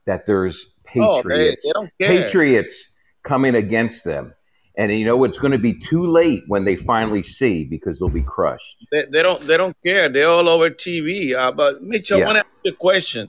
that 0.05 0.25
there's 0.25 0.65
Oh, 0.97 1.21
they- 1.21 1.55
patriots, 1.55 1.71
they 1.99 2.07
patriots 2.07 2.95
coming 3.23 3.55
against 3.55 4.03
them. 4.03 4.33
And 4.77 4.91
you 4.91 5.05
know 5.05 5.23
it's 5.25 5.37
going 5.37 5.51
to 5.51 5.57
be 5.59 5.73
too 5.73 6.05
late 6.07 6.43
when 6.47 6.63
they 6.65 6.75
finally 6.75 7.23
see 7.23 7.65
because 7.65 7.99
they'll 7.99 8.09
be 8.09 8.23
crushed. 8.23 8.85
they, 8.91 9.03
they 9.11 9.21
don't 9.21 9.41
they 9.41 9.57
don't 9.57 9.75
care. 9.85 10.07
They're 10.09 10.29
all 10.29 10.47
over 10.47 10.69
TV. 10.69 11.35
Uh, 11.35 11.51
but 11.51 11.81
Mitch, 11.81 12.11
I 12.11 12.17
Yeah. 12.17 12.25
want 12.25 12.37
to 12.37 12.45
ask 12.45 12.55
you 12.63 12.71
a 12.71 12.75
question. 12.75 13.27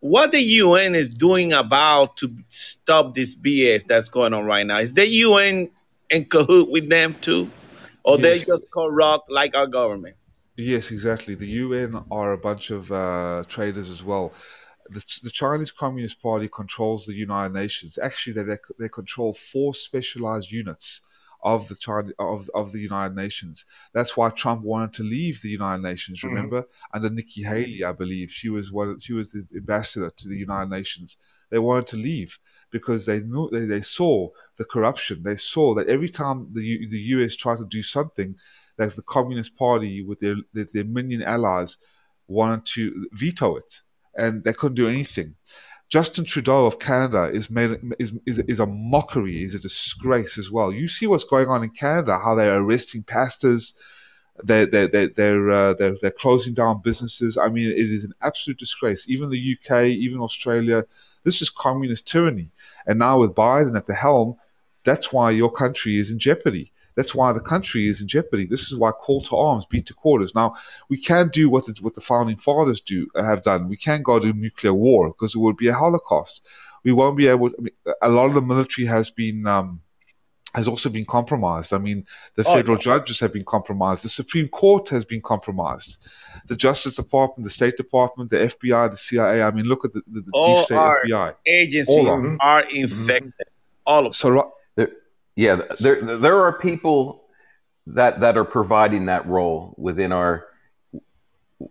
What 0.00 0.32
the 0.32 0.40
UN 0.40 0.94
is 0.94 1.08
doing 1.08 1.52
about 1.52 2.18
to 2.18 2.30
stop 2.50 3.14
this 3.14 3.34
BS 3.34 3.86
that's 3.86 4.08
going 4.10 4.34
on 4.34 4.44
right 4.44 4.66
now? 4.66 4.78
Is 4.78 4.92
the 4.94 5.06
UN 5.06 5.70
in 6.10 6.24
cahoot 6.26 6.70
with 6.70 6.88
them 6.90 7.14
too, 7.22 7.48
or 8.04 8.18
they 8.18 8.38
just 8.38 8.64
corrupt 8.72 9.30
like 9.30 9.56
our 9.56 9.66
government? 9.66 10.16
Yes, 10.56 10.90
exactly. 10.90 11.34
The 11.34 11.48
UN 11.48 12.04
are 12.10 12.32
a 12.32 12.38
bunch 12.38 12.70
of 12.70 12.92
uh, 12.92 13.42
traders 13.48 13.90
as 13.90 14.02
well. 14.04 14.32
The, 14.90 15.20
the 15.22 15.30
Chinese 15.30 15.70
Communist 15.70 16.22
Party 16.22 16.48
controls 16.48 17.06
the 17.06 17.14
United 17.14 17.54
Nations. 17.54 17.98
Actually, 17.98 18.34
they, 18.34 18.42
they, 18.42 18.58
they 18.78 18.88
control 18.88 19.32
four 19.32 19.74
specialized 19.74 20.50
units 20.50 21.00
of 21.42 21.68
the 21.68 21.74
China, 21.76 22.10
of, 22.18 22.50
of 22.54 22.72
the 22.72 22.80
United 22.80 23.14
Nations. 23.14 23.64
That's 23.92 24.16
why 24.16 24.30
Trump 24.30 24.62
wanted 24.62 24.94
to 24.94 25.02
leave 25.04 25.42
the 25.42 25.50
United 25.50 25.82
Nations. 25.82 26.20
Mhm. 26.20 26.28
Remember, 26.28 26.64
under 26.92 27.10
Nikki 27.10 27.42
Haley, 27.42 27.84
I 27.84 27.92
believe 27.92 28.30
she 28.30 28.48
was 28.48 28.72
one. 28.72 28.98
She 28.98 29.12
was 29.12 29.32
the 29.32 29.46
ambassador 29.54 30.10
to 30.10 30.28
the 30.28 30.36
United 30.36 30.70
Nations. 30.70 31.16
They 31.50 31.58
wanted 31.60 31.86
to 31.88 31.96
leave 31.96 32.38
because 32.70 33.06
they 33.06 33.20
knew 33.20 33.48
they, 33.52 33.66
they 33.66 33.80
saw 33.82 34.30
the 34.56 34.64
corruption. 34.64 35.22
They 35.22 35.36
saw 35.36 35.74
that 35.74 35.86
every 35.88 36.08
time 36.08 36.48
the 36.52 36.62
U, 36.62 36.88
the 36.88 36.98
US 37.16 37.36
tried 37.36 37.58
to 37.58 37.66
do 37.66 37.82
something, 37.82 38.34
that 38.76 38.96
the 38.96 39.02
Communist 39.02 39.56
Party 39.56 40.02
with 40.02 40.18
their 40.18 40.36
with 40.54 40.72
their 40.72 40.84
minion 40.84 41.22
allies 41.22 41.76
wanted 42.26 42.64
to 42.74 43.08
veto 43.12 43.56
it, 43.56 43.82
and 44.16 44.44
they 44.44 44.52
couldn't 44.52 44.76
do 44.76 44.88
anything. 44.88 45.34
Justin 45.88 46.24
Trudeau 46.24 46.66
of 46.66 46.80
Canada 46.80 47.30
is 47.32 47.48
made 47.48 47.78
is, 47.98 48.12
is 48.26 48.38
is 48.40 48.60
a 48.60 48.66
mockery, 48.66 49.42
is 49.42 49.54
a 49.54 49.58
disgrace 49.58 50.36
as 50.36 50.50
well. 50.50 50.72
You 50.72 50.88
see 50.88 51.06
what's 51.06 51.24
going 51.24 51.48
on 51.48 51.62
in 51.62 51.70
Canada, 51.70 52.18
how 52.18 52.34
they're 52.34 52.56
arresting 52.56 53.04
pastors, 53.04 53.78
they 54.44 54.66
they 54.66 54.86
they 54.86 55.06
they're 55.08 55.50
uh, 55.50 55.74
they're 55.74 55.96
they're 56.00 56.10
closing 56.10 56.54
down 56.54 56.82
businesses. 56.82 57.36
I 57.36 57.48
mean, 57.48 57.70
it 57.70 57.90
is 57.90 58.04
an 58.04 58.12
absolute 58.22 58.58
disgrace. 58.58 59.08
Even 59.08 59.30
the 59.30 59.56
UK, 59.56 59.84
even 59.84 60.20
Australia, 60.20 60.84
this 61.24 61.40
is 61.40 61.50
communist 61.50 62.06
tyranny. 62.06 62.50
And 62.86 62.98
now 62.98 63.18
with 63.18 63.34
Biden 63.34 63.76
at 63.76 63.86
the 63.86 63.94
helm, 63.94 64.36
that's 64.84 65.12
why 65.12 65.30
your 65.30 65.50
country 65.50 65.98
is 65.98 66.10
in 66.10 66.18
jeopardy. 66.18 66.72
That's 66.96 67.14
why 67.14 67.32
the 67.32 67.40
country 67.40 67.86
is 67.86 68.00
in 68.00 68.08
jeopardy. 68.08 68.46
This 68.46 68.62
is 68.72 68.76
why 68.76 68.90
call 68.90 69.20
to 69.22 69.36
arms, 69.36 69.66
beat 69.66 69.86
to 69.86 69.94
quarters. 69.94 70.34
Now 70.34 70.54
we 70.88 70.96
can't 70.98 71.32
do 71.32 71.48
what 71.50 71.66
the, 71.66 71.78
what 71.82 71.94
the 71.94 72.00
founding 72.00 72.36
fathers 72.38 72.80
do 72.80 73.06
have 73.16 73.42
done. 73.42 73.68
We 73.68 73.76
can't 73.76 74.02
go 74.02 74.18
to 74.18 74.32
nuclear 74.32 74.74
war 74.74 75.08
because 75.08 75.34
it 75.34 75.38
would 75.38 75.56
be 75.56 75.68
a 75.68 75.74
holocaust. 75.74 76.46
We 76.84 76.92
won't 76.92 77.16
be 77.16 77.26
able. 77.26 77.50
To, 77.50 77.56
I 77.58 77.62
mean, 77.62 77.74
a 78.02 78.08
lot 78.08 78.26
of 78.26 78.34
the 78.34 78.42
military 78.42 78.86
has 78.86 79.10
been. 79.10 79.46
Um, 79.46 79.80
has 80.54 80.68
also 80.68 80.88
been 80.88 81.04
compromised. 81.04 81.74
I 81.74 81.78
mean, 81.78 82.06
the 82.34 82.42
Oh, 82.48 82.54
federal 82.54 82.78
yeah. 82.78 82.82
judges 82.84 83.20
have 83.20 83.30
been 83.30 83.44
compromised. 83.44 84.02
The 84.02 84.08
Supreme 84.08 84.48
Court 84.48 84.88
has 84.88 85.04
been 85.04 85.20
compromised. 85.20 85.98
The 86.46 86.56
Justice 86.56 86.96
Department, 86.96 87.44
the 87.44 87.50
State 87.50 87.76
Department, 87.76 88.30
the 88.30 88.38
FBI, 88.38 88.90
the 88.90 88.96
CIA. 88.96 89.42
I 89.42 89.50
mean, 89.50 89.66
look 89.66 89.84
at 89.84 89.92
the, 89.92 90.00
the, 90.06 90.22
the 90.22 90.30
All 90.32 90.56
deep 90.56 90.64
state 90.64 90.76
are- 90.76 91.02
FBI. 91.04 91.34
Agencies 91.46 91.98
All 91.98 92.10
of 92.14 92.22
them. 92.22 92.38
are 92.40 92.64
infected. 92.70 93.34
All 93.84 94.06
of 94.06 94.14
So, 94.14 94.30
ri- 94.30 94.40
There, 94.40 94.52
yeah, 95.36 95.60
there 95.80 96.18
there 96.18 96.42
are 96.44 96.58
people 96.58 97.24
that 97.88 98.20
that 98.20 98.38
are 98.38 98.44
providing 98.44 99.06
that 99.06 99.26
role 99.26 99.74
within 99.76 100.10
our 100.10 100.46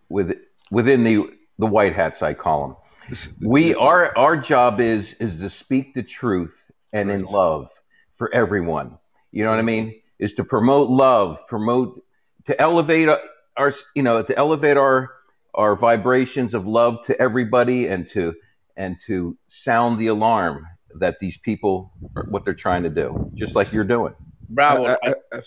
with 0.08 0.38
within 0.72 1.04
the 1.04 1.30
the 1.58 1.66
white 1.66 1.96
hats 1.96 2.22
I 2.22 2.36
call 2.36 2.68
them. 2.68 3.18
We 3.42 3.74
our 3.74 4.16
our 4.18 4.38
job 4.38 4.80
is 4.80 5.14
is 5.20 5.40
to 5.40 5.50
speak 5.50 5.96
the 5.96 6.04
truth 6.04 6.70
and 6.94 7.10
in 7.10 7.24
love 7.26 7.70
for 8.12 8.34
everyone. 8.34 8.98
You 9.32 9.44
know 9.44 9.50
what 9.50 9.60
I 9.60 9.64
mean? 9.64 10.00
Is 10.20 10.34
to 10.36 10.44
promote 10.44 10.90
love, 10.90 11.40
promote 11.48 12.06
to 12.46 12.60
elevate 12.62 13.10
uh, 13.10 13.18
our 13.58 13.74
you 13.96 14.04
know 14.04 14.22
to 14.22 14.38
elevate 14.38 14.78
our 14.78 15.12
our 15.56 15.76
vibrations 15.76 16.54
of 16.54 16.68
love 16.68 17.04
to 17.06 17.20
everybody 17.20 17.88
and 17.88 18.08
to 18.12 18.36
and 18.78 18.98
to 19.08 19.38
sound 19.48 20.00
the 20.00 20.08
alarm 20.08 20.68
that 21.00 21.20
these 21.20 21.38
people 21.38 21.92
are 22.16 22.24
what 22.30 22.46
they're 22.46 22.54
trying 22.54 22.84
to 22.84 22.90
do, 22.90 23.32
just 23.36 23.56
like 23.56 23.72
you're 23.74 23.84
doing. 23.84 24.14
Bravo. 24.50 24.86
I- 24.86 24.98
I- 25.04 25.16
I- 25.34 25.42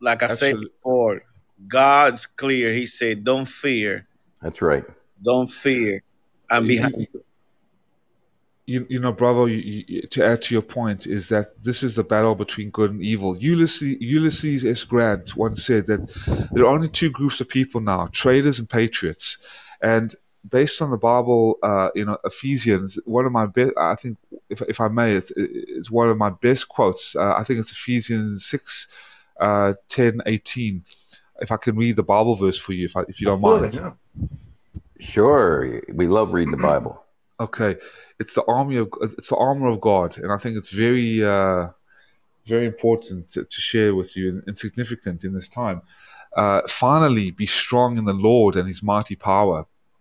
like 0.00 0.22
I 0.22 0.28
said 0.28 0.48
absolutely. 0.54 0.66
before, 0.66 1.22
God's 1.68 2.26
clear. 2.26 2.72
He 2.72 2.84
said, 2.86 3.24
"Don't 3.24 3.48
fear, 3.48 4.06
That's 4.42 4.60
right. 4.60 4.84
don't 5.22 5.50
fear." 5.50 6.02
I'm 6.50 6.66
behind 6.66 6.94
you. 7.12 7.24
you, 8.66 8.86
you 8.88 8.98
know, 8.98 9.12
Bravo, 9.12 9.46
you, 9.46 9.84
you, 9.88 10.02
to 10.02 10.24
add 10.24 10.42
to 10.42 10.54
your 10.54 10.62
point, 10.62 11.06
is 11.06 11.28
that 11.28 11.46
this 11.62 11.82
is 11.82 11.94
the 11.94 12.04
battle 12.04 12.34
between 12.34 12.70
good 12.70 12.90
and 12.90 13.02
evil. 13.02 13.36
Ulysses, 13.38 13.96
Ulysses 14.00 14.64
S. 14.64 14.84
Grant 14.84 15.36
once 15.36 15.64
said 15.64 15.86
that 15.86 16.48
there 16.52 16.64
are 16.64 16.74
only 16.74 16.88
two 16.88 17.10
groups 17.10 17.40
of 17.40 17.48
people 17.48 17.80
now 17.80 18.08
traders 18.12 18.58
and 18.58 18.68
patriots. 18.68 19.38
And 19.82 20.14
based 20.48 20.82
on 20.82 20.90
the 20.90 20.98
Bible, 20.98 21.58
uh, 21.62 21.88
you 21.94 22.04
know, 22.04 22.18
Ephesians, 22.24 22.98
one 23.06 23.26
of 23.26 23.32
my 23.32 23.46
best, 23.46 23.72
I 23.78 23.94
think, 23.94 24.18
if, 24.48 24.62
if 24.62 24.80
I 24.80 24.88
may, 24.88 25.14
it's, 25.14 25.32
it's 25.36 25.90
one 25.90 26.08
of 26.08 26.18
my 26.18 26.30
best 26.30 26.68
quotes. 26.68 27.16
Uh, 27.16 27.34
I 27.34 27.44
think 27.44 27.60
it's 27.60 27.72
Ephesians 27.72 28.44
6, 28.46 28.88
uh, 29.40 29.72
10, 29.88 30.20
18. 30.26 30.84
If 31.40 31.50
I 31.50 31.56
can 31.56 31.76
read 31.76 31.96
the 31.96 32.02
Bible 32.02 32.34
verse 32.34 32.58
for 32.58 32.72
you, 32.72 32.84
if, 32.84 32.96
I, 32.96 33.02
if 33.08 33.20
you 33.20 33.26
don't 33.26 33.40
mind. 33.40 33.74
Yeah. 33.74 33.92
Sure, 35.00 35.82
we 35.92 36.06
love 36.06 36.32
reading 36.32 36.52
the 36.52 36.62
Bible. 36.62 37.00
Okay, 37.40 37.74
it's 38.20 38.34
the 38.34 38.44
army 38.44 38.76
of 38.76 38.92
it's 39.02 39.28
the 39.28 39.36
armor 39.36 39.66
of 39.66 39.80
God, 39.80 40.16
and 40.18 40.30
I 40.30 40.36
think 40.36 40.56
it's 40.56 40.70
very 40.70 41.22
uh, 41.24 41.66
very 42.46 42.64
important 42.64 43.28
to, 43.30 43.44
to 43.44 43.60
share 43.60 43.96
with 43.96 44.16
you 44.16 44.28
and, 44.28 44.44
and 44.46 44.56
significant 44.56 45.24
in 45.24 45.34
this 45.34 45.48
time. 45.48 45.82
Uh, 46.36 46.62
finally, 46.68 47.32
be 47.32 47.44
strong 47.44 47.98
in 47.98 48.04
the 48.04 48.12
Lord 48.12 48.54
and 48.54 48.68
his 48.68 48.84
mighty 48.84 49.16
power. 49.16 49.66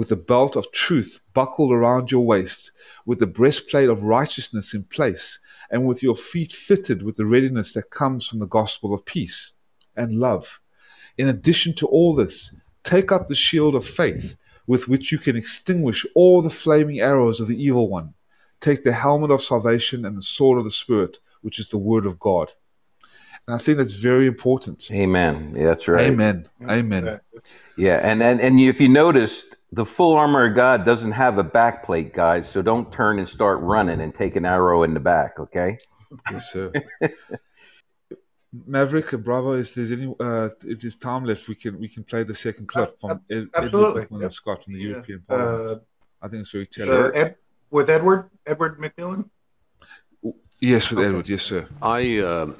with 0.00 0.08
the 0.08 0.16
belt 0.16 0.56
of 0.56 0.72
truth 0.72 1.20
buckled 1.34 1.70
around 1.70 2.10
your 2.10 2.24
waist, 2.24 2.70
with 3.04 3.18
the 3.18 3.26
breastplate 3.26 3.90
of 3.90 4.02
righteousness 4.02 4.72
in 4.72 4.82
place, 4.84 5.38
and 5.70 5.86
with 5.86 6.02
your 6.02 6.16
feet 6.16 6.52
fitted 6.52 7.02
with 7.02 7.16
the 7.16 7.26
readiness 7.26 7.74
that 7.74 7.90
comes 7.90 8.26
from 8.26 8.38
the 8.38 8.46
gospel 8.46 8.94
of 8.94 9.04
peace 9.04 9.52
and 9.94 10.14
love. 10.14 10.58
In 11.18 11.28
addition 11.28 11.74
to 11.74 11.86
all 11.86 12.14
this, 12.14 12.58
take 12.82 13.12
up 13.12 13.26
the 13.26 13.34
shield 13.34 13.74
of 13.74 13.84
faith, 13.84 14.36
with 14.66 14.88
which 14.88 15.12
you 15.12 15.18
can 15.18 15.36
extinguish 15.36 16.06
all 16.14 16.40
the 16.40 16.48
flaming 16.48 17.00
arrows 17.00 17.38
of 17.38 17.48
the 17.48 17.62
evil 17.62 17.90
one. 17.90 18.14
Take 18.60 18.84
the 18.84 18.92
helmet 18.92 19.30
of 19.30 19.42
salvation 19.42 20.06
and 20.06 20.16
the 20.16 20.22
sword 20.22 20.56
of 20.56 20.64
the 20.64 20.70
Spirit, 20.70 21.18
which 21.42 21.58
is 21.58 21.68
the 21.68 21.76
word 21.76 22.06
of 22.06 22.18
God. 22.18 22.50
And 23.46 23.54
I 23.54 23.58
think 23.58 23.76
that's 23.76 24.00
very 24.00 24.26
important. 24.26 24.90
Amen. 24.90 25.54
Yeah, 25.54 25.66
that's 25.66 25.88
right. 25.88 26.06
Amen. 26.06 26.48
Amen. 26.66 27.20
Yeah, 27.76 28.00
and, 28.02 28.22
and 28.22 28.40
and 28.40 28.58
if 28.60 28.80
you 28.80 28.88
notice, 28.88 29.44
the 29.72 29.84
full 29.84 30.14
armor 30.16 30.46
of 30.50 30.56
God 30.56 30.84
doesn't 30.84 31.12
have 31.12 31.38
a 31.38 31.44
back 31.44 31.84
plate, 31.84 32.12
guys. 32.12 32.48
So 32.50 32.60
don't 32.62 32.92
turn 32.92 33.18
and 33.18 33.28
start 33.28 33.60
running 33.60 34.00
and 34.00 34.14
take 34.14 34.36
an 34.36 34.44
arrow 34.44 34.82
in 34.82 34.94
the 34.94 35.00
back. 35.00 35.38
Okay. 35.38 35.78
Yes, 36.30 36.50
sir. 36.52 36.72
Maverick 38.66 39.12
and 39.12 39.22
Bravo, 39.22 39.52
is 39.52 39.74
there's 39.74 39.92
any 39.92 40.12
uh, 40.18 40.48
if 40.66 40.80
there's 40.80 40.96
time 40.96 41.24
left, 41.24 41.46
we 41.46 41.54
can 41.54 41.78
we 41.78 41.86
can 41.88 42.02
play 42.02 42.24
the 42.24 42.34
second 42.34 42.66
clip 42.66 43.00
from 43.00 43.20
Ed, 43.30 43.48
absolutely. 43.54 44.02
Edward 44.02 44.02
Buckman 44.02 44.20
Yep. 44.20 44.24
and 44.24 44.32
Scott 44.32 44.64
from 44.64 44.74
the 44.74 44.80
Yeah. 44.80 44.88
European 44.88 45.22
Parliament. 45.28 45.68
Uh, 45.70 45.76
I 46.22 46.28
think 46.28 46.40
it's 46.40 46.50
very 46.50 46.64
Uh, 46.64 46.86
telling. 46.86 47.16
Ed, 47.16 47.36
with 47.70 47.88
Edward, 47.88 48.28
Edward 48.46 48.78
McMillan. 48.80 49.30
yes, 50.60 50.90
with 50.90 51.04
Edward. 51.06 51.28
Yes, 51.28 51.42
sir. 51.42 51.68
I 51.80 52.18
uh, 52.18 52.52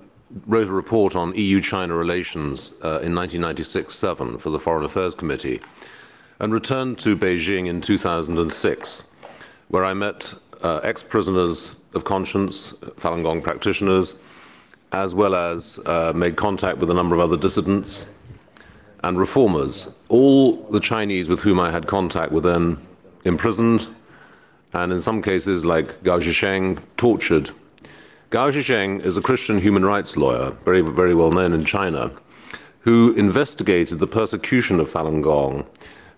wrote 0.47 0.69
a 0.69 0.73
report 0.73 1.16
on 1.16 1.35
EU 1.35 1.61
China 1.61 1.97
relations 1.97 2.70
uh, 2.85 3.01
in 3.03 3.12
1996 3.12 3.93
7 3.97 4.39
for 4.39 4.51
the 4.51 4.61
Foreign 4.61 4.85
Affairs 4.85 5.16
Committee 5.16 5.61
and 6.41 6.55
returned 6.55 6.99
to 6.99 7.15
Beijing 7.15 7.69
in 7.69 7.83
2006, 7.83 9.03
where 9.69 9.85
I 9.85 9.93
met 9.93 10.33
uh, 10.62 10.81
ex 10.83 11.03
prisoners 11.03 11.73
of 11.95 12.05
conscience, 12.05 12.73
Falun 12.99 13.23
Gong 13.23 13.43
practitioners, 13.43 14.15
as 14.93 15.15
well 15.15 15.35
as 15.35 15.79
uh, 15.85 16.12
made 16.15 16.37
contact 16.37 16.79
with 16.79 16.91
a 16.91 16.95
number 16.95 17.15
of 17.15 17.21
other 17.21 17.37
dissidents 17.37 18.07
and 19.05 19.19
reformers. 19.19 19.89
All 20.09 20.57
the 20.71 20.81
Chinese 20.81 21.29
with 21.29 21.41
whom 21.41 21.61
I 21.61 21.71
had 21.71 21.87
contact 21.87 22.33
were 22.33 22.41
then 22.41 22.79
imprisoned 23.25 23.87
and, 24.73 24.93
in 24.93 25.01
some 25.01 25.23
cases, 25.23 25.65
like 25.65 26.03
Gao 26.05 26.21
Zhisheng, 26.21 26.79
tortured. 26.97 27.51
Gao 28.31 28.51
Zhisheng 28.51 29.05
is 29.05 29.17
a 29.17 29.21
Christian 29.21 29.61
human 29.61 29.85
rights 29.85 30.17
lawyer, 30.17 30.57
very, 30.65 30.81
very 30.81 31.15
well 31.15 31.33
known 31.33 31.53
in 31.53 31.65
China, 31.65 32.11
who 32.81 33.12
investigated 33.15 33.99
the 33.99 34.07
persecution 34.07 34.81
of 34.81 34.89
Falun 34.89 35.23
Gong 35.23 35.67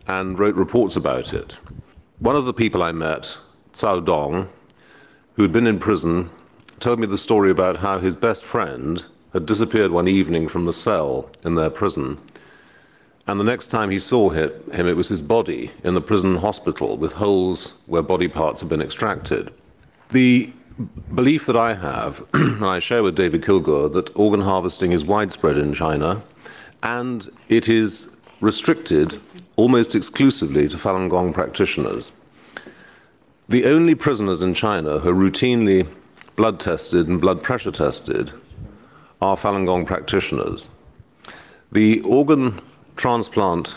and 0.07 0.39
wrote 0.39 0.55
reports 0.55 0.97
about 0.97 1.33
it. 1.33 1.59
One 2.19 2.37
of 2.37 2.45
the 2.45 2.53
people 2.53 2.83
I 2.83 2.93
met, 2.93 3.37
Cao 3.75 4.05
Dong, 4.05 4.49
who 5.35 5.43
had 5.43 5.53
been 5.53 5.67
in 5.67 5.79
prison, 5.79 6.31
told 6.81 6.99
me 6.99 7.07
the 7.07 7.19
story 7.19 7.51
about 7.51 7.77
how 7.77 7.99
his 7.99 8.15
best 8.15 8.45
friend 8.45 9.05
had 9.33 9.47
disappeared 9.47 9.91
one 9.91 10.09
evening 10.09 10.49
from 10.49 10.65
the 10.65 10.73
cell 10.73 11.31
in 11.45 11.55
their 11.55 11.71
prison. 11.71 12.19
And 13.27 13.39
the 13.39 13.45
next 13.45 13.69
time 13.69 13.91
he 13.91 14.01
saw 14.01 14.31
him, 14.31 14.51
it 14.73 14.97
was 14.97 15.09
his 15.09 15.23
body 15.23 15.71
in 15.85 15.95
the 15.95 16.01
prison 16.01 16.37
hospital 16.37 16.97
with 16.97 17.13
holes 17.13 17.73
where 17.87 18.03
body 18.03 18.29
parts 18.29 18.61
had 18.61 18.69
been 18.69 18.83
extracted. 18.83 19.53
The 20.11 20.53
belief 21.15 21.47
that 21.47 21.57
I 21.57 21.75
have, 21.75 22.25
and 22.35 22.65
I 22.65 22.81
share 22.81 23.03
with 23.03 23.15
David 23.15 23.43
Kilgour, 23.43 23.93
that 23.93 24.11
organ 24.17 24.41
harvesting 24.41 24.93
is 24.93 25.05
widespread 25.05 25.57
in 25.57 25.73
China 25.73 26.23
and 26.83 27.31
it 27.49 27.69
is 27.69 28.09
restricted 28.43 29.19
almost 29.57 29.95
exclusively 29.95 30.69
to 30.69 30.77
Falun 30.77 31.09
Gong 31.09 31.33
practitioners. 31.33 32.13
The 33.49 33.65
only 33.65 33.95
prisoners 33.95 34.43
in 34.43 34.53
China 34.53 34.99
who 34.99 35.11
are 35.11 35.15
routinely 35.15 35.89
blood 36.37 36.59
tested 36.59 37.07
and 37.07 37.21
blood 37.21 37.43
pressure 37.43 37.71
tested 37.71 38.33
are 39.21 39.37
Falun 39.37 39.65
Gong 39.65 39.87
practitioners. 39.87 40.69
The 41.71 42.01
organ 42.01 42.61
transplant 42.97 43.77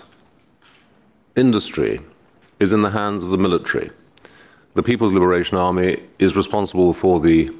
industry 1.37 2.01
is 2.59 2.73
in 2.73 2.81
the 2.81 2.89
hands 2.89 3.23
of 3.23 3.29
the 3.29 3.37
military. 3.37 3.91
The 4.73 4.83
People's 4.83 5.13
Liberation 5.13 5.57
Army 5.57 6.01
is 6.17 6.35
responsible 6.35 6.93
for 6.93 7.19
the 7.19 7.51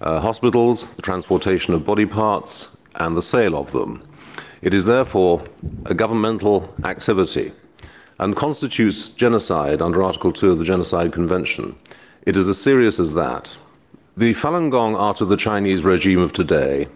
uh, 0.00 0.20
hospitals, 0.20 0.88
the 0.96 1.02
transportation 1.02 1.74
of 1.74 1.84
body 1.84 2.06
parts, 2.06 2.68
and 2.96 3.16
the 3.16 3.22
sale 3.22 3.56
of 3.56 3.70
them. 3.72 4.05
It 4.66 4.74
is 4.74 4.84
therefore 4.84 5.44
a 5.84 5.94
governmental 5.94 6.74
activity 6.82 7.52
and 8.18 8.34
constitutes 8.34 9.10
genocide 9.10 9.80
under 9.80 10.02
Article 10.02 10.32
2 10.32 10.50
of 10.50 10.58
the 10.58 10.64
Genocide 10.64 11.12
Convention. 11.12 11.76
It 12.22 12.36
is 12.36 12.48
as 12.48 12.60
serious 12.60 12.98
as 12.98 13.14
that. 13.14 13.48
The 14.16 14.34
Falun 14.34 14.72
Gong 14.72 14.96
are 14.96 15.14
to 15.14 15.24
the 15.24 15.36
Chinese 15.36 15.84
regime 15.84 16.18
of 16.18 16.32
today 16.32 16.88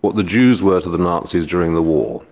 what 0.00 0.16
the 0.16 0.22
Jews 0.22 0.62
were 0.62 0.80
to 0.80 0.88
the 0.88 0.96
Nazis 0.96 1.44
during 1.44 1.74
the 1.74 1.82
war. 1.82 2.24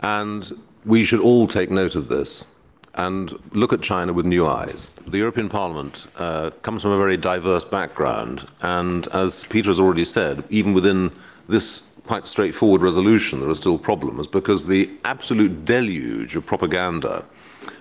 And 0.00 0.50
we 0.86 1.04
should 1.04 1.20
all 1.20 1.46
take 1.46 1.70
note 1.70 1.94
of 1.94 2.08
this 2.08 2.46
and 2.94 3.38
look 3.52 3.74
at 3.74 3.82
China 3.82 4.14
with 4.14 4.24
new 4.24 4.46
eyes. 4.46 4.86
The 5.08 5.18
European 5.18 5.50
Parliament 5.50 6.06
uh, 6.16 6.52
comes 6.62 6.80
from 6.80 6.92
a 6.92 6.96
very 6.96 7.18
diverse 7.18 7.66
background, 7.66 8.48
and 8.62 9.08
as 9.08 9.44
Peter 9.50 9.68
has 9.68 9.78
already 9.78 10.06
said, 10.06 10.42
even 10.48 10.72
within 10.72 11.12
this 11.50 11.82
quite 12.08 12.26
straightforward 12.26 12.80
resolution, 12.80 13.38
there 13.38 13.50
are 13.50 13.54
still 13.54 13.78
problems 13.78 14.26
because 14.26 14.64
the 14.64 14.90
absolute 15.04 15.66
deluge 15.66 16.34
of 16.36 16.46
propaganda 16.46 17.22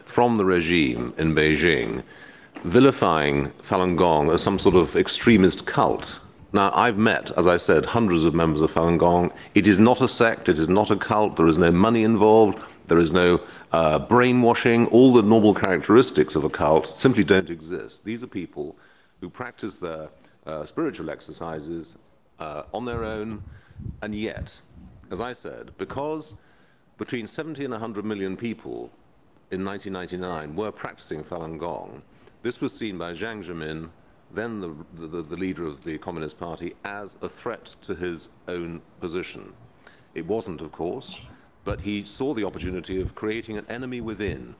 from 0.05 0.37
the 0.37 0.43
regime 0.43 1.13
in 1.17 1.33
Beijing 1.33 2.03
vilifying 2.65 3.49
Falun 3.63 3.95
Gong 3.95 4.29
as 4.29 4.43
some 4.43 4.59
sort 4.59 4.75
of 4.75 4.97
extremist 4.97 5.65
cult. 5.65 6.05
Now, 6.51 6.73
I've 6.75 6.97
met, 6.97 7.31
as 7.37 7.47
I 7.47 7.55
said, 7.55 7.85
hundreds 7.85 8.25
of 8.25 8.33
members 8.33 8.59
of 8.59 8.69
Falun 8.69 8.97
Gong. 8.97 9.31
It 9.55 9.65
is 9.65 9.79
not 9.79 10.01
a 10.01 10.09
sect, 10.09 10.49
it 10.49 10.59
is 10.59 10.67
not 10.67 10.91
a 10.91 10.97
cult, 10.97 11.37
there 11.37 11.47
is 11.47 11.57
no 11.57 11.71
money 11.71 12.03
involved, 12.03 12.59
there 12.89 12.99
is 12.99 13.13
no 13.13 13.39
uh, 13.71 13.99
brainwashing. 13.99 14.87
All 14.87 15.13
the 15.13 15.21
normal 15.21 15.53
characteristics 15.53 16.35
of 16.35 16.43
a 16.43 16.49
cult 16.49 16.99
simply 16.99 17.23
don't 17.23 17.49
exist. 17.49 18.03
These 18.03 18.23
are 18.23 18.27
people 18.27 18.75
who 19.21 19.29
practice 19.29 19.75
their 19.75 20.09
uh, 20.45 20.65
spiritual 20.65 21.09
exercises 21.09 21.95
uh, 22.39 22.63
on 22.73 22.85
their 22.85 23.05
own, 23.05 23.29
and 24.01 24.13
yet, 24.13 24.51
as 25.11 25.21
I 25.21 25.33
said, 25.33 25.71
because 25.77 26.35
between 26.97 27.27
70 27.27 27.63
and 27.63 27.71
100 27.71 28.05
million 28.05 28.35
people 28.35 28.91
in 29.51 29.63
1999 29.63 30.55
were 30.55 30.71
practicing 30.71 31.23
Falun 31.23 31.57
Gong, 31.57 32.01
this 32.43 32.61
was 32.61 32.73
seen 32.73 32.97
by 32.97 33.13
Jiang 33.13 33.43
Zemin, 33.43 33.89
then 34.31 34.59
the, 34.59 34.75
the, 35.07 35.21
the 35.21 35.35
leader 35.35 35.65
of 35.65 35.83
the 35.83 35.97
Communist 35.97 36.37
Party, 36.37 36.73
as 36.85 37.17
a 37.21 37.29
threat 37.29 37.75
to 37.81 37.95
his 37.95 38.29
own 38.47 38.81
position. 38.99 39.53
It 40.13 40.25
wasn't, 40.25 40.61
of 40.61 40.71
course, 40.71 41.15
but 41.63 41.81
he 41.81 42.05
saw 42.05 42.33
the 42.33 42.43
opportunity 42.43 43.01
of 43.01 43.15
creating 43.15 43.57
an 43.57 43.65
enemy 43.69 44.01
within. 44.01 44.55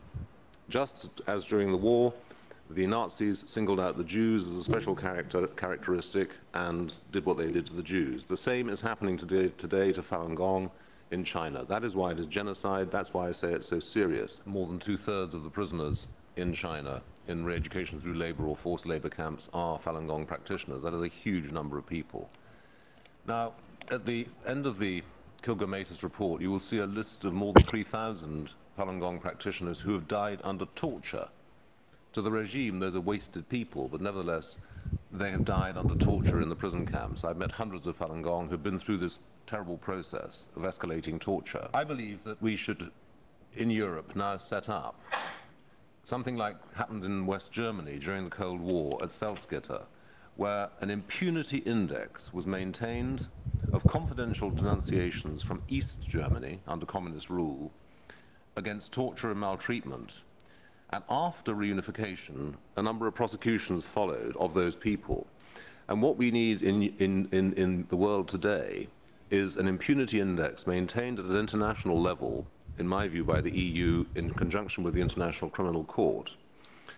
Just 0.70 1.10
as 1.28 1.44
during 1.46 1.72
the 1.72 1.78
war, 1.78 2.14
the 2.70 2.86
Nazis 2.86 3.44
singled 3.46 3.80
out 3.80 3.98
the 3.98 4.04
Jews 4.04 4.46
as 4.48 4.58
a 4.58 4.64
special 4.64 4.96
character, 4.96 5.48
characteristic 5.48 6.32
and 6.54 6.94
did 7.12 7.26
what 7.26 7.38
they 7.38 7.52
did 7.52 7.66
to 7.68 7.74
the 7.74 7.84
Jews. 7.84 8.26
The 8.26 8.38
same 8.38 8.70
is 8.70 8.82
happening 8.82 9.18
today, 9.18 9.50
today 9.58 9.94
to 9.94 10.02
Falun 10.02 10.36
Gong 10.36 10.70
in 11.12 11.24
China. 11.24 11.64
That 11.66 11.84
is 11.84 11.96
why 11.96 12.12
it 12.12 12.20
is 12.20 12.26
genocide. 12.26 12.92
That's 12.92 13.14
why 13.14 13.30
I 13.30 13.32
say 13.32 13.54
it's 13.54 13.68
so 13.68 13.80
serious. 13.80 14.42
More 14.46 14.68
than 14.68 14.80
two 14.80 14.98
thirds 14.98 15.34
of 15.34 15.44
the 15.44 15.50
prisoners 15.50 16.08
in 16.36 16.54
China 16.54 17.02
in 17.28 17.46
re 17.46 17.56
education 17.56 18.02
through 18.02 18.16
labor 18.16 18.46
or 18.46 18.56
forced 18.56 18.86
labor 18.86 19.10
camps 19.10 19.50
are 19.54 19.80
Falun 19.80 20.08
Gong 20.08 20.26
practitioners. 20.26 20.84
That 20.84 20.94
is 20.94 21.02
a 21.02 21.08
huge 21.08 21.52
number 21.52 21.78
of 21.78 21.86
people. 21.86 22.30
Now, 23.26 23.54
at 23.92 24.06
the 24.06 24.28
end 24.46 24.66
of 24.66 24.80
the 24.80 25.04
Kilgour-Matas 25.44 26.04
report, 26.04 26.42
you 26.42 26.50
will 26.50 26.60
see 26.60 26.80
a 26.80 26.86
list 26.86 27.24
of 27.24 27.34
more 27.34 27.54
than 27.54 27.64
3,000 27.64 28.50
Falun 28.78 29.00
Gong 29.00 29.20
practitioners 29.20 29.80
who 29.80 29.94
have 29.94 30.08
died 30.08 30.40
under 30.44 30.66
torture. 30.76 31.28
To 32.18 32.24
the 32.24 32.32
regime, 32.32 32.80
those 32.80 32.96
are 32.96 33.00
wasted 33.00 33.48
people, 33.48 33.88
but 33.90 34.02
nevertheless, 34.02 34.58
they 35.12 35.30
have 35.30 35.46
died 35.46 35.78
under 35.78 35.94
torture 35.94 36.42
in 36.42 36.50
the 36.50 36.56
prison 36.56 36.84
camps. 36.84 37.24
I've 37.24 37.38
met 37.38 37.52
hundreds 37.52 37.86
of 37.86 37.96
Falun 37.96 38.24
Gong 38.24 38.50
who've 38.50 38.64
been 38.64 38.80
through 38.80 38.98
this 38.98 39.20
terrible 39.46 39.78
process 39.78 40.46
of 40.56 40.64
escalating 40.64 41.22
torture. 41.22 41.70
I 41.76 41.84
believe 41.84 42.24
that 42.24 42.42
we 42.42 42.56
should, 42.56 42.90
in 43.56 43.70
Europe, 43.70 44.16
now 44.16 44.36
set 44.38 44.68
up 44.68 45.00
something 46.04 46.36
like 46.36 46.56
happened 46.74 47.04
in 47.04 47.28
West 47.28 47.52
Germany 47.52 48.00
during 48.00 48.24
the 48.24 48.32
Cold 48.32 48.62
War 48.62 48.98
at 49.04 49.10
Salzgitter, 49.10 49.84
where 50.38 50.72
an 50.82 50.90
impunity 50.90 51.58
index 51.58 52.34
was 52.34 52.48
maintained 52.48 53.28
of 53.72 53.86
confidential 53.86 54.50
denunciations 54.50 55.44
from 55.44 55.62
East 55.68 56.00
Germany 56.10 56.62
under 56.68 56.88
communist 56.88 57.30
rule 57.30 57.72
against 58.56 58.92
torture 58.92 59.30
and 59.30 59.40
maltreatment. 59.40 60.14
And 60.90 61.04
after 61.10 61.54
reunification, 61.54 62.56
a 62.78 62.82
number 62.82 63.08
of 63.08 63.16
prosecutions 63.16 63.84
followed 63.84 64.38
of 64.38 64.54
those 64.54 64.76
people. 64.76 65.28
And 65.90 66.02
what 66.02 66.16
we 66.16 66.32
need 66.32 66.62
in, 66.62 66.84
in, 67.00 67.28
in, 67.34 67.54
in 67.54 67.86
the 67.90 67.98
world 67.98 68.30
today 68.30 68.88
is 69.30 69.58
an 69.58 69.68
impunity 69.68 70.22
index 70.22 70.66
maintained 70.66 71.20
at 71.20 71.26
an 71.26 71.36
international 71.36 72.02
level, 72.02 72.48
in 72.78 72.88
my 72.88 73.06
view, 73.10 73.26
by 73.26 73.42
the 73.42 73.52
EU 73.52 74.06
in 74.16 74.32
conjunction 74.32 74.82
with 74.82 74.94
the 74.94 75.02
International 75.02 75.52
Criminal 75.52 75.84
Court, 75.84 76.32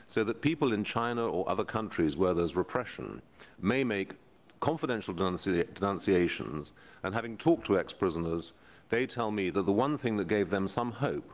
so 0.05 0.23
that 0.23 0.41
people 0.41 0.71
in 0.71 0.83
China 0.83 1.27
or 1.27 1.49
other 1.49 1.63
countries 1.63 2.15
where 2.15 2.35
there's 2.35 2.55
repression 2.55 3.23
may 3.59 3.83
make 3.83 4.13
confidential 4.59 5.15
denunci- 5.15 5.73
denunciations, 5.73 6.73
and 7.01 7.15
having 7.15 7.37
talked 7.37 7.65
to 7.65 7.79
ex 7.79 7.91
prisoners, 7.91 8.53
they 8.89 9.07
tell 9.07 9.31
me 9.31 9.49
that 9.49 9.65
the 9.65 9.71
one 9.71 9.97
thing 9.97 10.15
that 10.17 10.27
gave 10.27 10.51
them 10.51 10.67
some 10.67 10.91
hope 10.91 11.31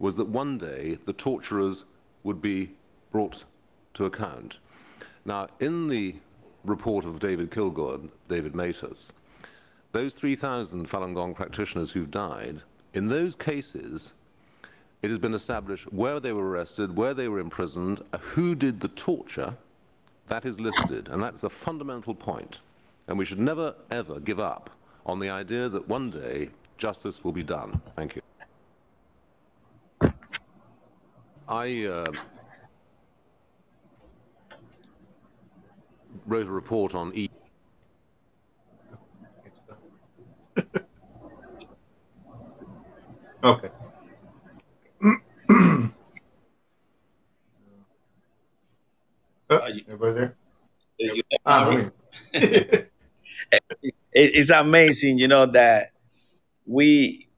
was 0.00 0.16
that 0.16 0.26
one 0.26 0.58
day 0.58 0.98
the 1.06 1.12
torturers 1.12 1.84
would 2.24 2.42
be 2.42 2.70
brought 3.12 3.44
to 3.94 4.06
account. 4.06 4.56
Now, 5.24 5.46
in 5.60 5.88
the 5.88 6.16
report 6.64 7.04
of 7.04 7.20
David 7.20 7.50
Kilgour, 7.50 8.08
David 8.28 8.54
Matas, 8.54 9.10
those 9.92 10.14
3,000 10.14 10.88
Falun 10.88 11.14
Gong 11.14 11.34
practitioners 11.34 11.90
who've 11.90 12.10
died, 12.10 12.62
in 12.94 13.08
those 13.08 13.36
cases, 13.36 14.12
it 15.02 15.10
has 15.10 15.18
been 15.18 15.34
established 15.34 15.92
where 15.92 16.18
they 16.18 16.32
were 16.32 16.48
arrested, 16.48 16.96
where 16.96 17.14
they 17.14 17.28
were 17.28 17.38
imprisoned, 17.38 18.02
uh, 18.12 18.18
who 18.18 18.54
did 18.54 18.80
the 18.80 18.88
torture. 18.88 19.54
That 20.28 20.44
is 20.44 20.60
listed, 20.60 21.08
and 21.08 21.22
that's 21.22 21.42
a 21.42 21.50
fundamental 21.50 22.14
point. 22.14 22.58
And 23.08 23.18
we 23.18 23.24
should 23.24 23.40
never, 23.40 23.74
ever 23.90 24.20
give 24.20 24.40
up 24.40 24.70
on 25.06 25.18
the 25.18 25.30
idea 25.30 25.68
that 25.68 25.88
one 25.88 26.10
day 26.10 26.50
justice 26.78 27.24
will 27.24 27.32
be 27.32 27.42
done. 27.42 27.70
Thank 27.70 28.16
you. 28.16 28.22
I 31.50 31.84
uh, 31.84 32.12
wrote 36.28 36.46
a 36.46 36.50
report 36.50 36.94
on 36.94 37.12
E. 37.14 37.28
Okay. 43.42 43.68
oh, 49.48 49.60
everybody 49.88 50.12
there? 50.12 50.34
Ah, 51.46 51.90
it's 54.12 54.50
amazing, 54.50 55.16
you 55.16 55.26
know, 55.26 55.46
that 55.46 55.92
we 56.66 57.29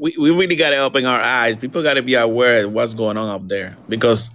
we, 0.00 0.16
we 0.18 0.30
really 0.30 0.56
got 0.56 0.70
to 0.70 0.78
open 0.78 1.04
our 1.04 1.20
eyes. 1.20 1.56
People 1.56 1.82
got 1.82 1.94
to 1.94 2.02
be 2.02 2.14
aware 2.14 2.64
of 2.64 2.72
what's 2.72 2.94
going 2.94 3.18
on 3.18 3.28
up 3.28 3.46
there 3.46 3.76
because 3.88 4.30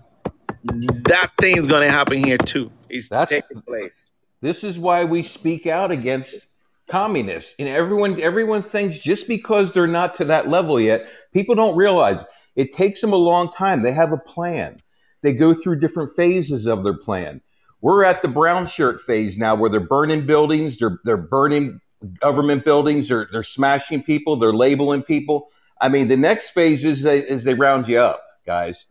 that 0.64 1.32
thing's 1.40 1.66
going 1.66 1.82
to 1.82 1.92
happen 1.92 2.24
here 2.24 2.38
too. 2.38 2.72
It's 2.90 3.10
That's- 3.10 3.30
taking 3.30 3.62
place. 3.64 4.10
This 4.42 4.64
is 4.64 4.78
why 4.78 5.06
we 5.06 5.24
speak 5.24 5.66
out 5.66 5.90
against 5.90 6.48
communists. 6.88 7.56
And 7.58 7.68
everyone 7.68 8.22
everyone 8.22 8.62
thinks 8.62 9.00
just 9.00 9.28
because 9.28 9.74
they're 9.74 9.88
not 9.88 10.14
to 10.16 10.26
that 10.26 10.48
level 10.48 10.80
yet, 10.80 11.08
people 11.34 11.56
don't 11.56 11.76
realize 11.76 12.24
it 12.56 12.72
takes 12.72 13.02
them 13.02 13.12
a 13.12 13.18
long 13.18 13.52
time. 13.52 13.82
They 13.82 13.92
have 13.94 14.12
a 14.12 14.18
plan. 14.18 14.78
They 15.24 15.34
go 15.34 15.56
through 15.56 15.80
different 15.80 16.16
phases 16.16 16.68
of 16.68 16.84
their 16.84 16.94
plan. 16.98 17.42
We're 17.82 18.04
at 18.04 18.22
the 18.22 18.28
brown 18.28 18.68
shirt 18.68 19.02
phase 19.02 19.36
now 19.36 19.56
where 19.56 19.72
they're 19.72 19.80
burning 19.80 20.28
buildings, 20.28 20.78
they're 20.78 21.00
they're 21.06 21.18
burning 21.18 21.82
government 22.20 22.64
buildings, 22.66 23.08
they're 23.08 23.28
they're 23.32 23.44
smashing 23.44 24.04
people, 24.04 24.36
they're 24.38 24.54
labeling 24.54 25.04
people. 25.04 25.50
I 25.82 25.90
mean, 25.90 26.08
the 26.08 26.18
next 26.18 26.52
phase 26.52 26.86
is 26.86 27.02
they 27.02 27.20
is 27.20 27.44
they 27.44 27.54
round 27.54 27.88
you 27.88 28.00
up, 28.00 28.24
guys. 28.46 28.86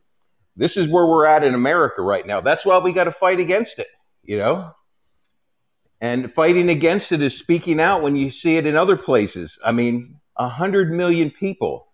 This 0.56 0.76
is 0.76 0.89
where 0.89 1.06
we're 1.06 1.26
at 1.26 1.44
in 1.44 1.55
America 1.55 2.02
right 2.02 2.26
now. 2.26 2.40
That's 2.40 2.64
why 2.64 2.78
we 2.78 2.93
got 2.93 3.05
to 3.05 3.12
fight 3.12 3.40
against 3.40 3.78
it, 3.81 3.89
you 4.22 4.39
know? 4.39 4.70
And 6.01 6.31
fighting 6.31 6.68
against 6.68 7.12
it 7.12 7.22
is 7.22 7.36
speaking 7.36 7.81
out 7.81 8.02
when 8.02 8.14
you 8.14 8.31
see 8.31 8.56
it 8.56 8.66
in 8.66 8.76
other 8.76 8.97
places. 8.97 9.59
I 9.64 9.72
mean, 9.72 10.20
a 10.36 10.44
100 10.44 10.93
million 10.93 11.31
people. 11.31 11.89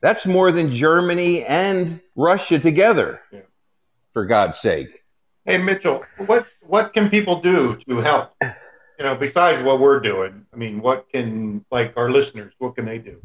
That's 0.00 0.24
more 0.26 0.52
than 0.52 0.70
Germany 0.70 1.44
and 1.44 2.00
Russia 2.16 2.58
together, 2.58 3.20
Yeah. 3.32 3.40
for 4.12 4.24
God's 4.26 4.58
sake. 4.60 5.02
Hey 5.44 5.58
Mitchell, 5.58 6.02
what 6.26 6.46
what 6.62 6.92
can 6.94 7.10
people 7.10 7.40
do 7.40 7.76
to 7.86 7.98
help? 7.98 8.32
You 8.98 9.04
know, 9.04 9.14
besides 9.16 9.60
what 9.62 9.80
we're 9.80 10.00
doing. 10.00 10.46
I 10.52 10.56
mean, 10.56 10.80
what 10.80 11.08
can 11.10 11.64
like 11.70 11.96
our 11.96 12.10
listeners? 12.10 12.54
What 12.58 12.76
can 12.76 12.84
they 12.84 12.98
do? 12.98 13.20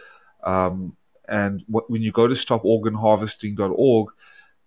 Um, 0.44 0.96
and 1.30 1.64
what, 1.68 1.90
when 1.90 2.02
you 2.02 2.12
go 2.14 2.28
to 2.28 2.34
stoporganharvesting.org, 2.34 4.10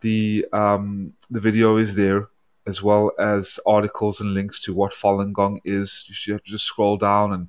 the 0.00 0.46
um, 0.52 1.12
the 1.30 1.40
video 1.40 1.76
is 1.76 1.94
there 1.94 2.28
as 2.66 2.82
well 2.82 3.10
as 3.18 3.58
articles 3.66 4.20
and 4.20 4.34
links 4.34 4.60
to 4.60 4.74
what 4.74 4.92
Falun 4.92 5.32
Gong 5.32 5.60
is. 5.64 6.06
You 6.26 6.34
have 6.34 6.42
to 6.42 6.50
just 6.50 6.64
scroll 6.64 6.98
down 6.98 7.32
and 7.32 7.48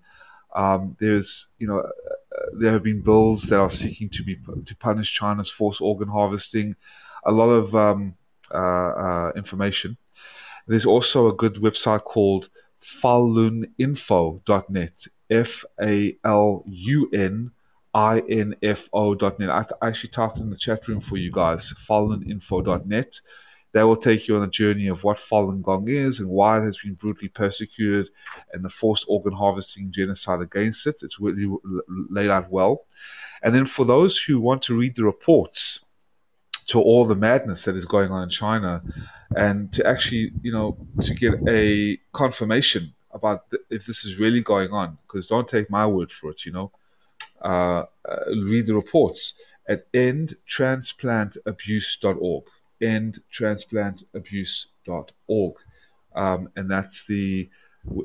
um, 0.56 0.98
there's 1.00 1.50
you 1.60 1.68
know 1.68 1.80
uh, 1.80 2.46
there 2.54 2.72
have 2.72 2.84
been 2.84 3.02
bills 3.02 3.44
that 3.48 3.60
are 3.60 3.70
seeking 3.70 4.10
to 4.10 4.24
be 4.24 4.38
to 4.66 4.76
punish 4.78 5.14
China's 5.14 5.50
forced 5.50 5.82
organ 5.82 6.10
harvesting. 6.10 6.76
A 7.26 7.32
lot 7.32 7.50
of 7.50 7.76
um, 7.76 8.16
Uh, 8.54 8.58
uh, 8.58 9.32
information. 9.36 9.98
There's 10.68 10.86
also 10.86 11.28
a 11.28 11.34
good 11.34 11.56
website 11.56 12.04
called 12.04 12.50
faluninfo.net. 12.82 15.08
F 15.30 15.64
A 15.82 16.18
L 16.26 16.64
U 16.68 17.10
N 17.14 17.52
I 17.94 18.22
N 18.28 18.56
F 18.62 18.90
O.net. 18.94 19.50
I 19.50 19.64
I 19.82 19.88
actually 19.88 20.10
typed 20.10 20.40
in 20.40 20.50
the 20.50 20.58
chat 20.58 20.86
room 20.88 21.00
for 21.00 21.18
you 21.18 21.32
guys, 21.32 21.72
faluninfo.net. 21.74 23.20
They 23.74 23.84
will 23.84 23.98
take 23.98 24.28
you 24.28 24.36
on 24.36 24.44
a 24.44 24.50
journey 24.50 24.88
of 24.88 25.06
what 25.06 25.18
Falun 25.18 25.62
Gong 25.62 25.88
is 25.88 26.20
and 26.20 26.30
why 26.30 26.58
it 26.58 26.64
has 26.64 26.78
been 26.78 26.96
brutally 26.96 27.30
persecuted 27.30 28.10
and 28.52 28.66
the 28.66 28.70
forced 28.70 29.06
organ 29.08 29.34
harvesting 29.34 29.94
genocide 29.94 30.42
against 30.42 30.86
it. 30.88 31.02
It's 31.04 31.22
really 31.22 31.48
laid 32.10 32.30
out 32.30 32.52
well. 32.52 32.86
And 33.42 33.56
then 33.56 33.66
for 33.66 33.86
those 33.86 34.22
who 34.22 34.42
want 34.42 34.62
to 34.64 34.78
read 34.78 34.96
the 34.96 35.06
reports 35.06 35.86
to 36.68 36.82
all 36.82 37.06
the 37.06 37.16
madness 37.16 37.66
that 37.66 37.76
is 37.76 37.86
going 37.86 38.12
on 38.12 38.24
in 38.24 38.30
China 38.30 38.82
and 39.36 39.72
to 39.74 39.86
actually, 39.86 40.32
you 40.42 40.52
know, 40.52 40.76
to 41.02 41.14
get 41.14 41.34
a 41.48 41.98
confirmation 42.14 42.94
about 43.12 43.48
th- 43.50 43.62
if 43.70 43.86
this 43.86 44.06
is 44.06 44.20
really 44.20 44.42
going 44.42 44.72
on, 44.72 44.98
because 45.08 45.28
don't 45.28 45.48
take 45.48 45.70
my 45.70 45.86
word 45.86 46.12
for 46.12 46.32
it, 46.32 46.46
you 46.46 46.52
know, 46.52 46.72
uh, 47.42 47.86
uh, 48.08 48.26
read 48.46 48.68
the 48.68 48.76
reports 48.76 49.34
at 49.68 49.92
endtransplantabuse.org. 49.94 52.44
endtransplantabuse.org. 52.82 55.56
Um, 56.14 56.50
and 56.58 56.70
that's 56.70 57.08
the 57.08 57.50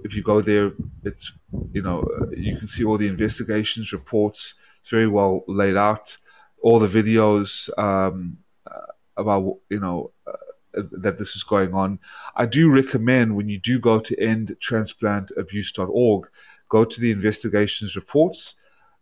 if 0.04 0.16
you 0.16 0.22
go 0.22 0.40
there, 0.40 0.72
it's 1.04 1.32
you 1.72 1.82
know 1.82 2.00
uh, 2.20 2.26
you 2.36 2.56
can 2.56 2.66
see 2.66 2.84
all 2.84 2.98
the 2.98 3.08
investigations 3.08 3.92
reports. 3.92 4.54
It's 4.78 4.90
very 4.90 5.08
well 5.08 5.44
laid 5.48 5.76
out. 5.76 6.16
All 6.62 6.78
the 6.78 6.86
videos 6.86 7.68
um, 7.78 8.38
about 9.16 9.58
you 9.68 9.80
know 9.80 10.12
uh, 10.26 10.32
that 10.92 11.18
this 11.18 11.36
is 11.36 11.42
going 11.42 11.74
on. 11.74 11.98
I 12.34 12.46
do 12.46 12.70
recommend 12.70 13.36
when 13.36 13.48
you 13.48 13.58
do 13.58 13.78
go 13.78 14.00
to 14.00 14.16
endtransplantabuse.org, 14.16 16.28
go 16.68 16.84
to 16.84 17.00
the 17.00 17.10
investigations 17.10 17.96
reports, 17.96 18.56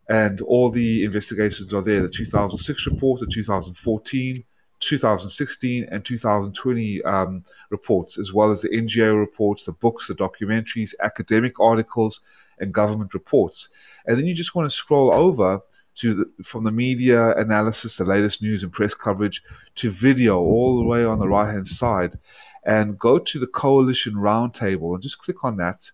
and 0.09 0.41
all 0.41 0.71
the 0.71 1.05
investigations 1.05 1.75
are 1.75 1.83
there. 1.83 2.03
The 2.03 2.09
2006 2.09 2.87
report, 2.87 3.21
the 3.21 3.27
2014 3.27 4.45
2016 4.81 5.87
and 5.91 6.05
2020 6.05 7.03
um, 7.05 7.45
reports, 7.71 8.19
as 8.19 8.33
well 8.33 8.51
as 8.51 8.61
the 8.61 8.69
NGO 8.69 9.19
reports, 9.19 9.65
the 9.65 9.73
books, 9.73 10.09
the 10.09 10.15
documentaries, 10.15 10.93
academic 11.01 11.59
articles, 11.59 12.21
and 12.59 12.73
government 12.73 13.15
reports. 13.15 13.69
And 14.07 14.19
then 14.19 14.27
you 14.27 14.35
just 14.35 14.55
want 14.55 14.67
to 14.67 14.77
scroll 14.77 15.13
over 15.13 15.61
to 15.97 16.15
the, 16.15 16.45
from 16.45 16.65
the 16.65 16.73
media 16.73 17.35
analysis, 17.37 17.97
the 17.97 18.05
latest 18.05 18.43
news 18.43 18.63
and 18.63 18.73
press 18.73 18.95
coverage, 18.95 19.43
to 19.77 19.91
video 19.91 20.39
all 20.39 20.79
the 20.79 20.85
way 20.85 21.05
on 21.05 21.19
the 21.19 21.29
right 21.29 21.51
hand 21.53 21.67
side, 21.67 22.15
and 22.65 22.99
go 22.99 23.19
to 23.19 23.39
the 23.39 23.47
coalition 23.47 24.15
roundtable 24.15 24.95
and 24.95 25.03
just 25.03 25.19
click 25.19 25.45
on 25.45 25.57
that. 25.59 25.91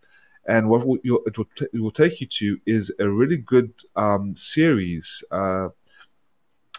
And 0.47 0.69
what 0.69 0.83
it, 1.05 1.39
will 1.39 1.47
t- 1.57 1.67
it 1.73 1.81
will 1.81 1.91
take 1.91 2.21
you 2.21 2.27
to 2.27 2.59
is 2.67 2.93
a 2.99 3.09
really 3.09 3.37
good 3.37 3.73
um, 3.95 4.35
series 4.35 5.23
uh, 5.31 5.69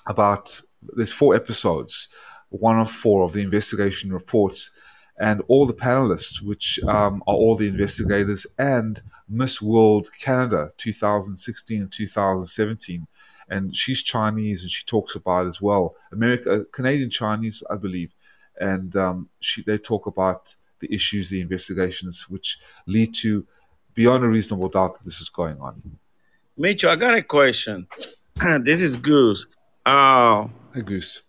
about 0.08 0.60
there's 0.96 1.12
four 1.12 1.36
episodes, 1.36 2.10
one 2.50 2.80
of 2.80 2.90
four 2.90 3.24
of 3.24 3.34
the 3.34 3.42
investigation 3.42 4.12
reports, 4.12 4.72
and 5.20 5.42
all 5.48 5.66
the 5.66 5.74
panelists, 5.74 6.42
which 6.42 6.80
um, 6.88 7.24
are 7.28 7.36
all 7.36 7.56
the 7.56 7.68
investigators, 7.68 8.48
and 8.58 9.02
Miss 9.30 9.62
World 9.62 10.10
Canada 10.20 10.70
2016 10.78 11.82
and 11.82 11.92
2017. 11.92 13.08
And 13.50 13.76
she's 13.76 14.02
Chinese, 14.02 14.62
and 14.62 14.72
she 14.72 14.86
talks 14.86 15.16
about 15.16 15.46
as 15.46 15.62
well 15.62 15.96
America, 16.12 16.52
uh, 16.52 16.64
Canadian 16.72 17.10
Chinese, 17.10 17.62
I 17.70 17.78
believe, 17.78 18.16
and 18.60 18.96
um, 18.96 19.30
she, 19.42 19.62
they 19.64 19.78
talk 19.78 20.08
about 20.08 20.56
the 20.80 20.94
issues, 20.94 21.30
the 21.30 21.42
investigations, 21.42 22.30
which 22.30 22.60
lead 22.88 23.14
to 23.16 23.46
beyond 23.94 24.24
a 24.24 24.28
reasonable 24.28 24.70
doubt 24.70 24.94
that 24.94 25.04
this 25.04 25.20
is 25.20 25.30
going 25.30 25.60
on. 25.60 25.82
Mitchell, 26.58 26.90
I 26.90 26.96
got 26.96 27.14
a 27.14 27.22
question. 27.22 27.88
this 28.64 28.82
is 28.82 28.96
Goose. 28.96 29.46
Uh, 29.86 30.48
Hey, 30.74 30.82
Goose. 30.82 31.22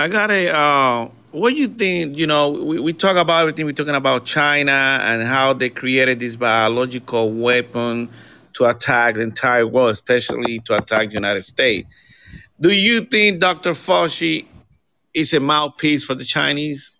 I 0.00 0.08
got 0.08 0.30
a. 0.30 0.56
Uh, 0.56 1.10
what 1.32 1.50
do 1.50 1.56
you 1.56 1.68
think? 1.68 2.16
You 2.16 2.26
know, 2.26 2.50
we, 2.50 2.80
we 2.80 2.92
talk 2.94 3.16
about 3.16 3.42
everything. 3.42 3.66
We're 3.66 3.72
talking 3.72 3.94
about 3.94 4.24
China 4.24 4.98
and 5.02 5.22
how 5.22 5.52
they 5.52 5.68
created 5.68 6.20
this 6.20 6.36
biological 6.36 7.30
weapon 7.32 8.08
to 8.54 8.64
attack 8.64 9.16
the 9.16 9.20
entire 9.20 9.66
world, 9.66 9.90
especially 9.90 10.60
to 10.60 10.78
attack 10.78 11.08
the 11.08 11.14
United 11.14 11.42
States. 11.42 11.88
Do 12.60 12.70
you 12.70 13.02
think 13.02 13.40
Dr. 13.40 13.72
Fauci 13.72 14.46
is 15.12 15.34
a 15.34 15.40
mouthpiece 15.40 16.02
for 16.02 16.14
the 16.14 16.24
Chinese? 16.24 16.98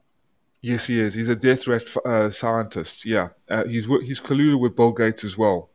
Yes, 0.60 0.86
he 0.86 1.00
is. 1.00 1.14
He's 1.14 1.28
a 1.28 1.36
death 1.36 1.62
threat 1.62 1.82
uh, 2.04 2.28
scientist. 2.28 3.06
Yeah, 3.06 3.28
uh, 3.48 3.64
he's 3.64 3.86
he's 3.86 4.20
colluded 4.20 4.60
with 4.60 4.76
Bill 4.76 4.92
Gates 4.92 5.24
as 5.24 5.38
well. 5.38 5.70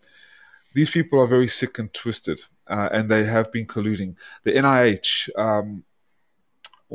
These 0.75 0.91
people 0.91 1.19
are 1.19 1.27
very 1.27 1.47
sick 1.47 1.79
and 1.79 1.91
twisted, 1.91 2.41
uh, 2.67 2.89
and 2.91 3.09
they 3.09 3.23
have 3.23 3.51
been 3.51 3.65
colluding. 3.65 4.15
The 4.43 4.51
NIH, 4.51 5.29
um, 5.39 5.83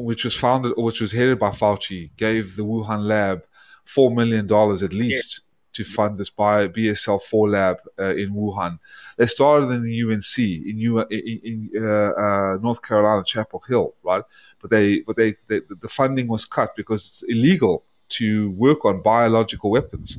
which 0.04 0.24
was 0.24 0.36
founded, 0.36 0.72
which 0.76 1.00
was 1.00 1.12
headed 1.12 1.38
by 1.38 1.50
Fauci, 1.50 2.10
gave 2.16 2.56
the 2.56 2.64
Wuhan 2.64 3.04
lab 3.04 3.44
four 3.84 4.10
million 4.10 4.46
dollars 4.46 4.82
at 4.82 4.92
least 4.92 5.40
yeah. 5.40 5.84
to 5.84 5.90
fund 5.90 6.18
this 6.18 6.30
bio, 6.30 6.68
BSL 6.68 7.20
four 7.22 7.50
lab 7.50 7.78
uh, 7.98 8.14
in 8.14 8.32
Wuhan. 8.34 8.78
They 9.16 9.26
started 9.26 9.70
in 9.70 9.82
the 9.82 10.02
UNC 10.02 10.38
in, 10.38 10.78
U, 10.78 11.00
in, 11.00 11.40
in 11.44 11.70
uh, 11.76 12.12
uh, 12.12 12.58
North 12.62 12.82
Carolina, 12.82 13.24
Chapel 13.24 13.62
Hill, 13.66 13.94
right? 14.02 14.24
But 14.60 14.70
they, 14.70 15.00
but 15.00 15.16
they, 15.16 15.36
they, 15.48 15.60
the 15.80 15.88
funding 15.88 16.28
was 16.28 16.44
cut 16.44 16.74
because 16.76 17.06
it's 17.06 17.22
illegal 17.22 17.84
to 18.10 18.50
work 18.52 18.84
on 18.84 19.02
biological 19.02 19.70
weapons. 19.70 20.18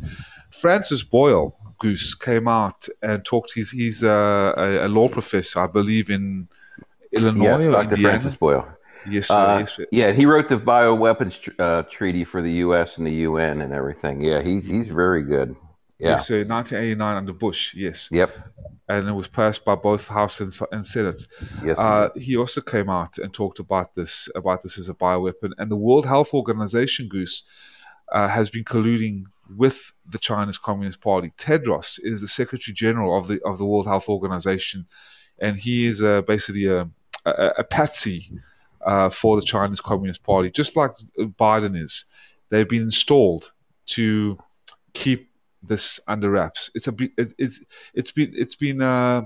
Francis 0.51 1.03
Boyle 1.03 1.55
Goose 1.79 2.13
came 2.13 2.47
out 2.47 2.87
and 3.01 3.23
talked. 3.25 3.51
He's 3.53 3.71
he's 3.71 4.03
a, 4.03 4.53
a, 4.57 4.85
a 4.85 4.89
law 4.89 5.07
professor, 5.07 5.61
I 5.61 5.67
believe, 5.67 6.09
in 6.09 6.47
Illinois. 7.11 7.63
Yes, 7.63 7.71
Dr. 7.71 7.95
Indiana. 7.95 8.19
Francis 8.19 8.37
Boyle. 8.37 8.67
Yes, 9.09 9.27
sir, 9.27 9.35
uh, 9.35 9.59
yes, 9.59 9.79
Yeah, 9.91 10.11
he 10.11 10.25
wrote 10.25 10.49
the 10.49 10.57
bioweapons 10.57 11.41
tr- 11.41 11.51
uh, 11.59 11.83
treaty 11.83 12.23
for 12.23 12.41
the 12.41 12.51
U.S. 12.65 12.97
and 12.97 13.07
the 13.07 13.13
UN 13.27 13.61
and 13.61 13.73
everything. 13.73 14.21
Yeah, 14.21 14.41
he's 14.41 14.65
he's 14.65 14.89
very 14.89 15.23
good. 15.23 15.55
Yeah. 16.01 16.11
Yes, 16.11 16.27
sir, 16.27 16.43
1989 16.43 17.17
under 17.17 17.33
Bush. 17.33 17.75
Yes. 17.75 18.09
Yep. 18.11 18.35
And 18.89 19.07
it 19.07 19.11
was 19.11 19.27
passed 19.27 19.63
by 19.63 19.75
both 19.75 20.07
House 20.07 20.39
and, 20.39 20.51
and 20.71 20.83
Senate. 20.83 21.27
Yes. 21.63 21.77
Uh, 21.77 22.09
he 22.15 22.35
also 22.35 22.59
came 22.59 22.89
out 22.89 23.19
and 23.19 23.31
talked 23.31 23.59
about 23.59 23.93
this 23.93 24.27
about 24.35 24.63
this 24.63 24.79
as 24.79 24.89
a 24.89 24.95
bioweapon, 24.95 25.51
and 25.57 25.69
the 25.69 25.77
World 25.77 26.05
Health 26.05 26.33
Organization, 26.33 27.07
Goose, 27.07 27.43
uh, 28.11 28.27
has 28.27 28.49
been 28.49 28.63
colluding 28.63 29.25
with 29.55 29.93
the 30.09 30.17
Chinese 30.17 30.57
Communist 30.57 31.01
Party. 31.01 31.31
Tedros 31.37 31.99
is 32.03 32.21
the 32.21 32.27
Secretary 32.27 32.73
General 32.73 33.17
of 33.17 33.27
the 33.27 33.39
of 33.43 33.57
the 33.57 33.65
World 33.65 33.85
Health 33.85 34.09
Organization, 34.09 34.87
and 35.39 35.55
he 35.55 35.85
is 35.85 36.01
uh, 36.01 36.21
basically 36.23 36.65
a, 36.65 36.89
a, 37.25 37.51
a 37.59 37.63
patsy 37.63 38.31
uh, 38.85 39.09
for 39.09 39.35
the 39.35 39.45
Chinese 39.45 39.81
Communist 39.81 40.23
Party, 40.23 40.49
just 40.49 40.75
like 40.75 40.91
Biden 41.17 41.75
is. 41.75 42.05
They've 42.49 42.67
been 42.67 42.83
installed 42.83 43.53
to 43.87 44.37
keep 44.93 45.29
this 45.63 45.99
under 46.07 46.29
wraps. 46.29 46.69
It's 46.75 46.87
a 46.87 46.95
it's 47.17 47.63
it's 47.93 48.11
been 48.11 48.33
it's 48.35 48.55
been 48.55 48.81
uh, 48.81 49.23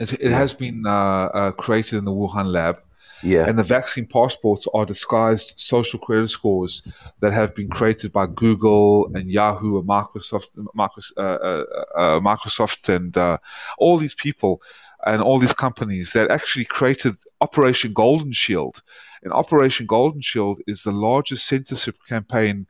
it 0.00 0.30
has 0.30 0.54
been 0.54 0.84
uh, 0.86 0.90
uh, 0.90 1.52
created 1.52 1.98
in 1.98 2.04
the 2.04 2.12
Wuhan 2.12 2.52
lab. 2.52 2.78
Yeah. 3.22 3.46
And 3.48 3.58
the 3.58 3.64
vaccine 3.64 4.06
passports 4.06 4.68
are 4.74 4.86
disguised 4.86 5.58
social 5.58 5.98
credit 5.98 6.28
scores 6.28 6.86
that 7.20 7.32
have 7.32 7.52
been 7.54 7.68
created 7.68 8.12
by 8.12 8.26
Google 8.26 9.10
and 9.14 9.30
Yahoo 9.30 9.78
and 9.78 9.88
Microsoft, 9.88 10.56
Microsoft, 10.76 11.12
uh, 11.16 11.20
uh, 11.20 11.64
uh, 11.96 12.20
Microsoft 12.20 12.94
and 12.94 13.16
uh, 13.16 13.38
all 13.78 13.96
these 13.96 14.14
people 14.14 14.62
and 15.06 15.22
all 15.22 15.38
these 15.38 15.52
companies 15.52 16.12
that 16.12 16.30
actually 16.30 16.64
created 16.64 17.14
Operation 17.40 17.92
Golden 17.92 18.32
Shield. 18.32 18.82
And 19.22 19.32
Operation 19.32 19.86
Golden 19.86 20.20
Shield 20.20 20.60
is 20.66 20.82
the 20.82 20.92
largest 20.92 21.46
censorship 21.46 21.96
campaign 22.08 22.66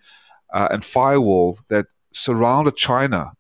uh, 0.53 0.69
and 0.71 0.85
firewall 0.85 1.59
that 1.69 1.87
surrounded 2.13 2.77
China, 2.77 3.33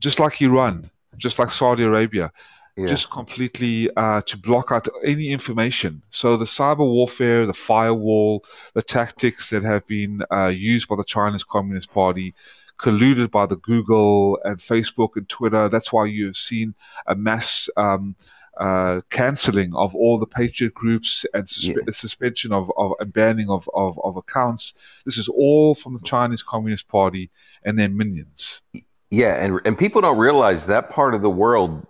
just 0.00 0.20
like 0.20 0.40
Iran, 0.40 0.90
just 1.16 1.38
like 1.38 1.50
Saudi 1.50 1.84
Arabia. 1.84 2.30
Yeah. 2.76 2.86
Just 2.86 3.10
completely 3.10 3.90
uh, 3.96 4.20
to 4.20 4.38
block 4.38 4.70
out 4.70 4.86
any 5.04 5.30
information. 5.30 6.00
So 6.10 6.36
the 6.36 6.44
cyber 6.44 6.86
warfare, 6.86 7.44
the 7.44 7.52
firewall, 7.52 8.44
the 8.74 8.82
tactics 8.82 9.50
that 9.50 9.64
have 9.64 9.84
been 9.88 10.22
uh, 10.32 10.46
used 10.46 10.88
by 10.88 10.94
the 10.94 11.02
Chinese 11.02 11.42
Communist 11.42 11.90
Party 11.92 12.34
colluded 12.78 13.30
by 13.30 13.46
the 13.46 13.56
Google 13.56 14.38
and 14.44 14.58
Facebook 14.58 15.10
and 15.16 15.28
Twitter. 15.28 15.68
That's 15.68 15.92
why 15.92 16.06
you've 16.06 16.36
seen 16.36 16.74
a 17.06 17.14
mass 17.14 17.68
um, 17.76 18.16
uh, 18.58 19.00
canceling 19.10 19.74
of 19.74 19.94
all 19.94 20.18
the 20.18 20.26
Patriot 20.26 20.74
groups 20.74 21.24
and 21.32 21.44
suspe- 21.44 21.76
yeah. 21.76 21.90
suspension 21.90 22.52
of, 22.52 22.72
of 22.76 22.92
and 22.98 23.12
banning 23.12 23.48
of, 23.48 23.68
of, 23.74 23.98
of 24.02 24.16
accounts. 24.16 24.74
This 25.04 25.16
is 25.16 25.28
all 25.28 25.74
from 25.74 25.94
the 25.94 26.02
Chinese 26.02 26.42
Communist 26.42 26.88
Party 26.88 27.30
and 27.64 27.78
their 27.78 27.88
minions. 27.88 28.62
Yeah, 29.10 29.34
and 29.42 29.60
and 29.64 29.78
people 29.78 30.02
don't 30.02 30.18
realize 30.18 30.66
that 30.66 30.90
part 30.90 31.14
of 31.14 31.22
the 31.22 31.30
world, 31.30 31.86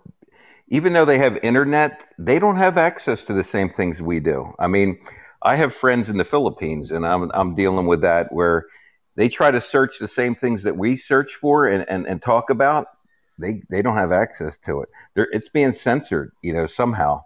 even 0.69 0.93
though 0.93 1.05
they 1.05 1.17
have 1.17 1.37
internet, 1.43 2.05
they 2.17 2.39
don't 2.39 2.55
have 2.55 2.77
access 2.77 3.25
to 3.25 3.33
the 3.33 3.43
same 3.43 3.67
things 3.67 4.01
we 4.01 4.19
do. 4.21 4.53
I 4.57 4.67
mean, 4.67 4.97
I 5.41 5.57
have 5.57 5.73
friends 5.73 6.09
in 6.09 6.17
the 6.17 6.23
Philippines, 6.23 6.91
and 6.91 7.05
I'm 7.05 7.29
I'm 7.33 7.55
dealing 7.55 7.87
with 7.87 8.01
that 8.01 8.31
where 8.31 8.67
they 9.19 9.27
try 9.27 9.51
to 9.51 9.59
search 9.59 9.99
the 9.99 10.07
same 10.07 10.33
things 10.33 10.63
that 10.63 10.77
we 10.77 10.95
search 10.95 11.35
for 11.35 11.67
and, 11.67 11.83
and, 11.89 12.07
and 12.07 12.21
talk 12.21 12.49
about. 12.49 12.87
They 13.37 13.61
they 13.69 13.81
don't 13.81 13.97
have 13.97 14.13
access 14.13 14.57
to 14.59 14.79
it. 14.79 14.89
They're, 15.13 15.27
it's 15.33 15.49
being 15.49 15.73
censored, 15.73 16.31
you 16.41 16.53
know, 16.53 16.67
somehow. 16.67 17.25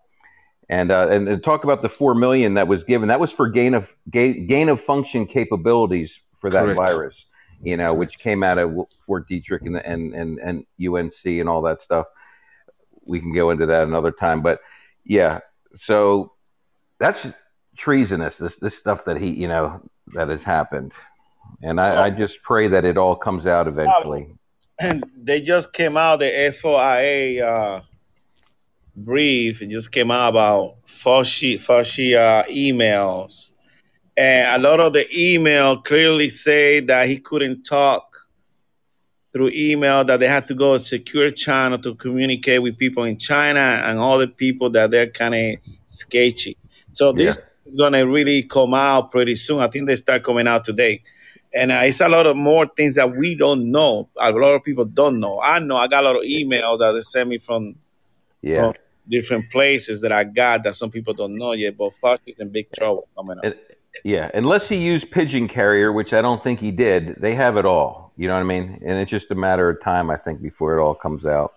And, 0.67 0.91
uh, 0.91 1.09
and 1.11 1.27
and 1.27 1.43
talk 1.43 1.63
about 1.63 1.83
the 1.83 1.89
four 1.89 2.15
million 2.15 2.55
that 2.55 2.67
was 2.67 2.83
given. 2.83 3.09
That 3.09 3.19
was 3.19 3.31
for 3.31 3.47
gain 3.47 3.75
of 3.75 3.93
gain, 4.09 4.47
gain 4.47 4.69
of 4.69 4.81
function 4.81 5.27
capabilities 5.27 6.19
for 6.33 6.49
that 6.49 6.63
Correct. 6.63 6.79
virus, 6.79 7.27
you 7.61 7.77
know, 7.77 7.93
Correct. 7.93 7.99
which 7.99 8.15
came 8.17 8.41
out 8.41 8.57
of 8.57 8.75
Fort 9.05 9.29
Detrick 9.29 9.61
and, 9.67 9.77
and 9.77 10.15
and 10.15 10.39
and 10.39 10.65
UNC 10.83 11.25
and 11.25 11.47
all 11.47 11.61
that 11.61 11.83
stuff. 11.83 12.07
We 13.05 13.19
can 13.19 13.35
go 13.35 13.51
into 13.51 13.67
that 13.67 13.83
another 13.83 14.11
time, 14.11 14.41
but 14.41 14.61
yeah. 15.05 15.41
So 15.75 16.31
that's 16.97 17.27
treasonous. 17.77 18.39
This 18.39 18.57
this 18.57 18.75
stuff 18.75 19.05
that 19.05 19.17
he, 19.17 19.29
you 19.29 19.47
know, 19.47 19.87
that 20.15 20.29
has 20.29 20.41
happened. 20.41 20.91
And 21.61 21.79
I, 21.79 22.05
I 22.05 22.09
just 22.09 22.41
pray 22.43 22.67
that 22.67 22.85
it 22.85 22.97
all 22.97 23.15
comes 23.15 23.45
out 23.45 23.67
eventually. 23.67 24.35
And 24.79 25.03
they 25.17 25.39
just 25.39 25.71
came 25.71 25.95
out, 25.97 26.19
the 26.19 26.25
FOIA 26.25 27.41
uh, 27.41 27.81
brief, 28.95 29.61
it 29.61 29.69
just 29.69 29.91
came 29.91 30.11
out 30.11 30.29
about 30.29 30.75
Fauci, 30.87 31.59
Fauci 31.63 32.17
uh, 32.17 32.43
emails 32.45 33.47
and 34.15 34.63
a 34.63 34.69
lot 34.69 34.79
of 34.79 34.93
the 34.93 35.07
email 35.11 35.81
clearly 35.81 36.29
say 36.29 36.79
that 36.81 37.07
he 37.07 37.17
couldn't 37.17 37.63
talk 37.63 38.05
through 39.31 39.49
email 39.49 40.03
that 40.03 40.19
they 40.19 40.27
had 40.27 40.47
to 40.47 40.53
go 40.53 40.75
a 40.75 40.79
secure 40.79 41.31
channel 41.31 41.79
to 41.79 41.95
communicate 41.95 42.61
with 42.61 42.77
people 42.77 43.03
in 43.03 43.17
China 43.17 43.81
and 43.83 43.99
other 43.99 44.27
people 44.27 44.69
that 44.69 44.91
they're 44.91 45.09
kind 45.09 45.33
of 45.33 45.73
sketchy. 45.87 46.55
So 46.91 47.11
this 47.11 47.39
is 47.65 47.75
gonna 47.75 48.05
really 48.05 48.43
come 48.43 48.75
out 48.75 49.11
pretty 49.11 49.33
soon. 49.35 49.59
I 49.61 49.67
think 49.67 49.87
they 49.87 49.95
start 49.95 50.23
coming 50.23 50.47
out 50.47 50.63
today, 50.63 51.01
and 51.53 51.71
uh, 51.71 51.81
it's 51.83 52.01
a 52.01 52.09
lot 52.09 52.25
of 52.25 52.35
more 52.35 52.65
things 52.67 52.95
that 52.95 53.15
we 53.15 53.35
don't 53.35 53.71
know. 53.71 54.09
A 54.19 54.31
lot 54.31 54.55
of 54.55 54.63
people 54.63 54.85
don't 54.85 55.19
know. 55.19 55.41
I 55.41 55.59
know. 55.59 55.77
I 55.77 55.87
got 55.87 56.03
a 56.03 56.07
lot 56.07 56.15
of 56.17 56.23
emails 56.23 56.79
that 56.79 56.91
they 56.93 57.01
send 57.01 57.29
me 57.29 57.37
from 57.37 57.75
Yeah. 58.41 58.59
from 58.61 58.73
different 59.09 59.51
places 59.51 60.01
that 60.01 60.11
I 60.11 60.23
got 60.23 60.63
that 60.63 60.75
some 60.75 60.89
people 60.91 61.13
don't 61.13 61.35
know 61.35 61.51
yet. 61.53 61.77
But 61.77 61.91
fuck, 61.93 62.21
he's 62.25 62.39
in 62.39 62.49
big 62.49 62.71
trouble 62.71 63.07
coming 63.15 63.37
up. 63.37 63.43
And- 63.45 63.55
yeah, 64.03 64.29
unless 64.33 64.67
he 64.67 64.75
used 64.77 65.11
pigeon 65.11 65.47
carrier, 65.47 65.93
which 65.93 66.13
I 66.13 66.21
don't 66.21 66.41
think 66.43 66.59
he 66.59 66.71
did, 66.71 67.15
they 67.21 67.35
have 67.35 67.57
it 67.57 67.65
all. 67.65 68.11
You 68.17 68.27
know 68.27 68.33
what 68.33 68.41
I 68.41 68.43
mean? 68.43 68.81
And 68.85 68.97
it's 68.99 69.11
just 69.11 69.31
a 69.31 69.35
matter 69.35 69.69
of 69.69 69.81
time, 69.81 70.09
I 70.09 70.17
think, 70.17 70.41
before 70.41 70.77
it 70.77 70.81
all 70.81 70.95
comes 70.95 71.25
out. 71.25 71.53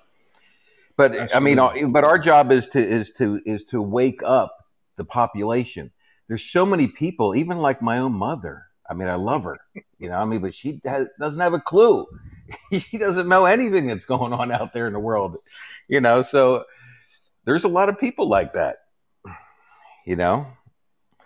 But 0.96 1.34
I 1.34 1.40
mean, 1.40 1.58
uh, 1.58 1.72
but 1.88 2.04
our 2.04 2.18
job 2.18 2.52
is 2.52 2.68
to 2.68 2.78
is 2.78 3.10
to 3.12 3.40
is 3.44 3.64
to 3.64 3.82
wake 3.82 4.22
up 4.22 4.56
the 4.96 5.04
population. 5.04 5.90
There's 6.28 6.44
so 6.44 6.64
many 6.64 6.86
people, 6.86 7.34
even 7.34 7.58
like 7.58 7.82
my 7.82 7.98
own 7.98 8.12
mother. 8.12 8.65
I 8.88 8.94
mean, 8.94 9.08
I 9.08 9.14
love 9.14 9.44
her, 9.44 9.58
you 9.98 10.08
know. 10.08 10.16
I 10.16 10.24
mean, 10.24 10.40
but 10.40 10.54
she 10.54 10.80
has, 10.84 11.06
doesn't 11.18 11.40
have 11.40 11.54
a 11.54 11.60
clue. 11.60 12.06
she 12.78 12.98
doesn't 12.98 13.28
know 13.28 13.44
anything 13.44 13.86
that's 13.86 14.04
going 14.04 14.32
on 14.32 14.52
out 14.52 14.72
there 14.72 14.86
in 14.86 14.92
the 14.92 15.00
world, 15.00 15.36
you 15.88 16.00
know. 16.00 16.22
So 16.22 16.64
there's 17.44 17.64
a 17.64 17.68
lot 17.68 17.88
of 17.88 17.98
people 17.98 18.28
like 18.28 18.52
that, 18.54 18.76
you 20.04 20.16
know. 20.16 20.46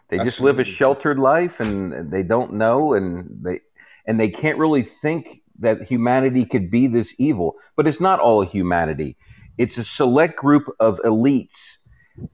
They 0.09 0.19
just 0.19 0.41
live 0.41 0.59
a 0.59 0.65
sheltered 0.65 1.21
life, 1.21 1.61
and 1.61 2.11
they 2.11 2.25
don't 2.25 2.55
know, 2.55 2.95
and 2.95 3.29
they 3.43 3.61
and 4.07 4.19
they 4.19 4.29
can't 4.29 4.59
really 4.59 4.83
think 4.83 5.43
that 5.61 5.83
humanity 5.83 6.45
could 6.45 6.69
be 6.69 6.89
this 6.89 7.15
evil. 7.19 7.55
But 7.77 7.87
it's 7.87 8.01
not 8.01 8.19
all 8.19 8.43
humanity. 8.43 9.17
It's 9.57 9.79
a 9.79 9.85
select 9.85 10.37
group 10.37 10.65
of 10.81 10.99
elites 11.05 11.77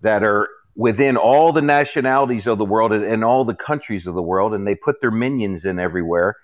that 0.01 0.23
are 0.23 0.49
within 0.77 1.17
all 1.17 1.53
the 1.53 1.63
nationalities 1.63 2.47
of 2.47 2.59
the 2.59 2.65
world 2.65 2.93
and, 2.93 3.03
and 3.03 3.25
all 3.25 3.45
the 3.45 3.55
countries 3.55 4.07
of 4.07 4.15
the 4.15 4.23
world, 4.23 4.55
and 4.55 4.67
they 4.67 4.75
put 4.75 5.01
their 5.01 5.11
minions 5.11 5.65
in 5.65 5.79
everywhere. 5.79 6.37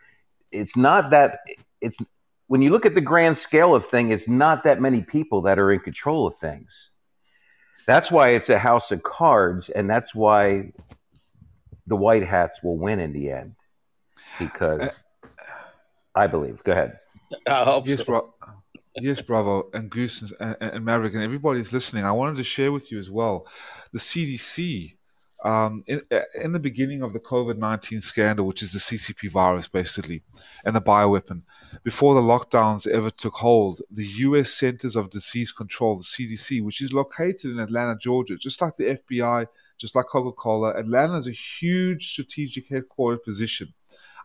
It's 0.50 0.76
not 0.76 1.10
that 1.10 1.40
it's 1.80 1.98
when 2.46 2.62
you 2.62 2.70
look 2.70 2.84
at 2.84 2.94
the 2.94 3.00
grand 3.00 3.38
scale 3.38 3.74
of 3.74 3.86
thing, 3.86 4.10
it's 4.10 4.28
not 4.28 4.64
that 4.64 4.80
many 4.80 5.02
people 5.02 5.42
that 5.42 5.58
are 5.58 5.70
in 5.72 5.80
control 5.80 6.26
of 6.26 6.36
things. 6.36 6.90
That's 7.86 8.10
why 8.10 8.30
it's 8.30 8.48
a 8.48 8.58
house 8.58 8.90
of 8.90 9.02
cards, 9.02 9.68
and 9.68 9.88
that's 9.88 10.14
why 10.14 10.72
the 11.86 11.96
white 11.96 12.26
hats 12.26 12.62
will 12.62 12.78
win 12.78 13.00
in 13.00 13.12
the 13.12 13.30
end. 13.30 13.54
Because 14.38 14.88
I 16.14 16.26
believe. 16.26 16.62
Go 16.62 16.72
ahead. 16.72 16.96
I 17.46 17.64
hope 17.64 17.86
Yes, 17.86 18.04
so. 18.04 18.34
Yes, 18.96 19.22
Bravo, 19.22 19.70
and 19.72 19.90
Goose 19.90 20.22
and, 20.22 20.56
and, 20.60 20.72
and 20.74 20.84
Maverick, 20.84 21.14
and 21.14 21.22
everybody's 21.22 21.72
listening. 21.72 22.04
I 22.04 22.12
wanted 22.12 22.36
to 22.36 22.44
share 22.44 22.72
with 22.72 22.92
you 22.92 22.98
as 22.98 23.10
well 23.10 23.46
the 23.92 23.98
CDC. 23.98 24.96
Um, 25.44 25.82
in, 25.88 26.00
in 26.40 26.52
the 26.52 26.60
beginning 26.60 27.02
of 27.02 27.12
the 27.12 27.18
COVID 27.18 27.56
19 27.56 27.98
scandal, 27.98 28.46
which 28.46 28.62
is 28.62 28.72
the 28.72 28.78
CCP 28.78 29.28
virus 29.28 29.66
basically, 29.66 30.22
and 30.64 30.76
the 30.76 30.80
bioweapon, 30.80 31.42
before 31.82 32.14
the 32.14 32.20
lockdowns 32.20 32.86
ever 32.86 33.10
took 33.10 33.34
hold, 33.34 33.80
the 33.90 34.06
US 34.06 34.52
Centers 34.52 34.94
of 34.94 35.10
Disease 35.10 35.50
Control, 35.50 35.96
the 35.96 36.04
CDC, 36.04 36.62
which 36.62 36.80
is 36.80 36.92
located 36.92 37.46
in 37.46 37.58
Atlanta, 37.58 37.96
Georgia, 37.98 38.36
just 38.36 38.60
like 38.62 38.76
the 38.76 38.98
FBI, 38.98 39.46
just 39.78 39.96
like 39.96 40.06
Coca 40.06 40.30
Cola, 40.30 40.78
Atlanta 40.78 41.16
is 41.16 41.26
a 41.26 41.32
huge 41.32 42.12
strategic 42.12 42.68
headquarters 42.68 43.22
position. 43.24 43.74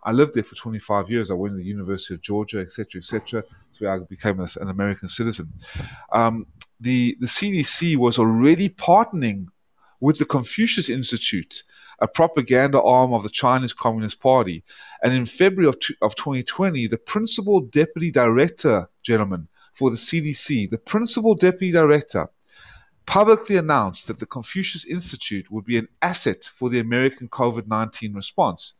I 0.08 0.12
lived 0.12 0.36
there 0.36 0.44
for 0.44 0.56
25 0.56 1.12
years. 1.12 1.30
I 1.30 1.34
went 1.34 1.54
to 1.54 1.58
the 1.58 1.66
University 1.66 2.14
of 2.14 2.22
Georgia, 2.22 2.60
etc., 2.60 3.00
etc. 3.00 3.44
Where 3.80 3.92
I 3.92 4.00
became 4.00 4.40
an 4.40 4.70
American 4.70 5.10
citizen. 5.10 5.52
Um, 6.14 6.48
the 6.80 7.18
the 7.20 7.28
CDC 7.28 7.98
was 7.98 8.18
already 8.18 8.70
partnering 8.70 9.48
with 10.00 10.18
the 10.18 10.26
Confucius 10.26 10.88
Institute, 10.88 11.64
a 12.00 12.08
propaganda 12.08 12.82
arm 12.82 13.12
of 13.14 13.24
the 13.24 13.30
Chinese 13.30 13.74
Communist 13.74 14.22
Party. 14.22 14.64
And 15.04 15.14
in 15.14 15.26
February 15.26 15.68
of, 15.68 15.76
of 16.02 16.16
2020, 16.16 16.88
the 16.88 16.98
principal 16.98 17.60
deputy 17.60 18.10
director, 18.10 18.90
gentlemen, 19.04 19.50
for 19.74 19.90
the 19.90 19.98
CDC, 19.98 20.70
the 20.70 20.78
principal 20.78 21.36
deputy 21.36 21.74
director, 21.74 22.30
publicly 23.06 23.58
announced 23.58 24.08
that 24.08 24.20
the 24.20 24.26
Confucius 24.26 24.86
Institute 24.86 25.52
would 25.52 25.66
be 25.66 25.78
an 25.78 25.90
asset 26.02 26.46
for 26.54 26.70
the 26.70 26.80
American 26.80 27.28
COVID 27.28 27.68
19 27.68 28.14
response. 28.14 28.76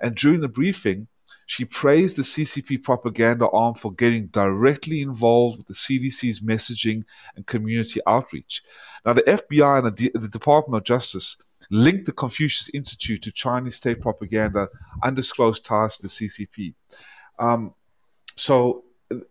And 0.00 0.14
during 0.14 0.40
the 0.40 0.48
briefing, 0.48 1.08
she 1.46 1.64
praised 1.64 2.16
the 2.16 2.22
CCP 2.22 2.82
propaganda 2.82 3.48
arm 3.48 3.74
for 3.74 3.92
getting 3.92 4.26
directly 4.26 5.00
involved 5.00 5.58
with 5.58 5.66
the 5.66 5.72
CDC's 5.72 6.40
messaging 6.40 7.04
and 7.36 7.46
community 7.46 8.00
outreach. 8.06 8.62
Now, 9.06 9.14
the 9.14 9.22
FBI 9.22 9.78
and 9.78 9.86
the, 9.86 9.90
D- 9.90 10.10
the 10.14 10.28
Department 10.28 10.82
of 10.82 10.84
Justice 10.84 11.38
linked 11.70 12.06
the 12.06 12.12
Confucius 12.12 12.68
Institute 12.74 13.22
to 13.22 13.32
Chinese 13.32 13.76
state 13.76 14.00
propaganda, 14.00 14.68
undisclosed 15.02 15.64
ties 15.64 15.96
to 15.96 16.02
the 16.02 16.08
CCP. 16.08 16.74
Um, 17.38 17.74
so 18.36 18.84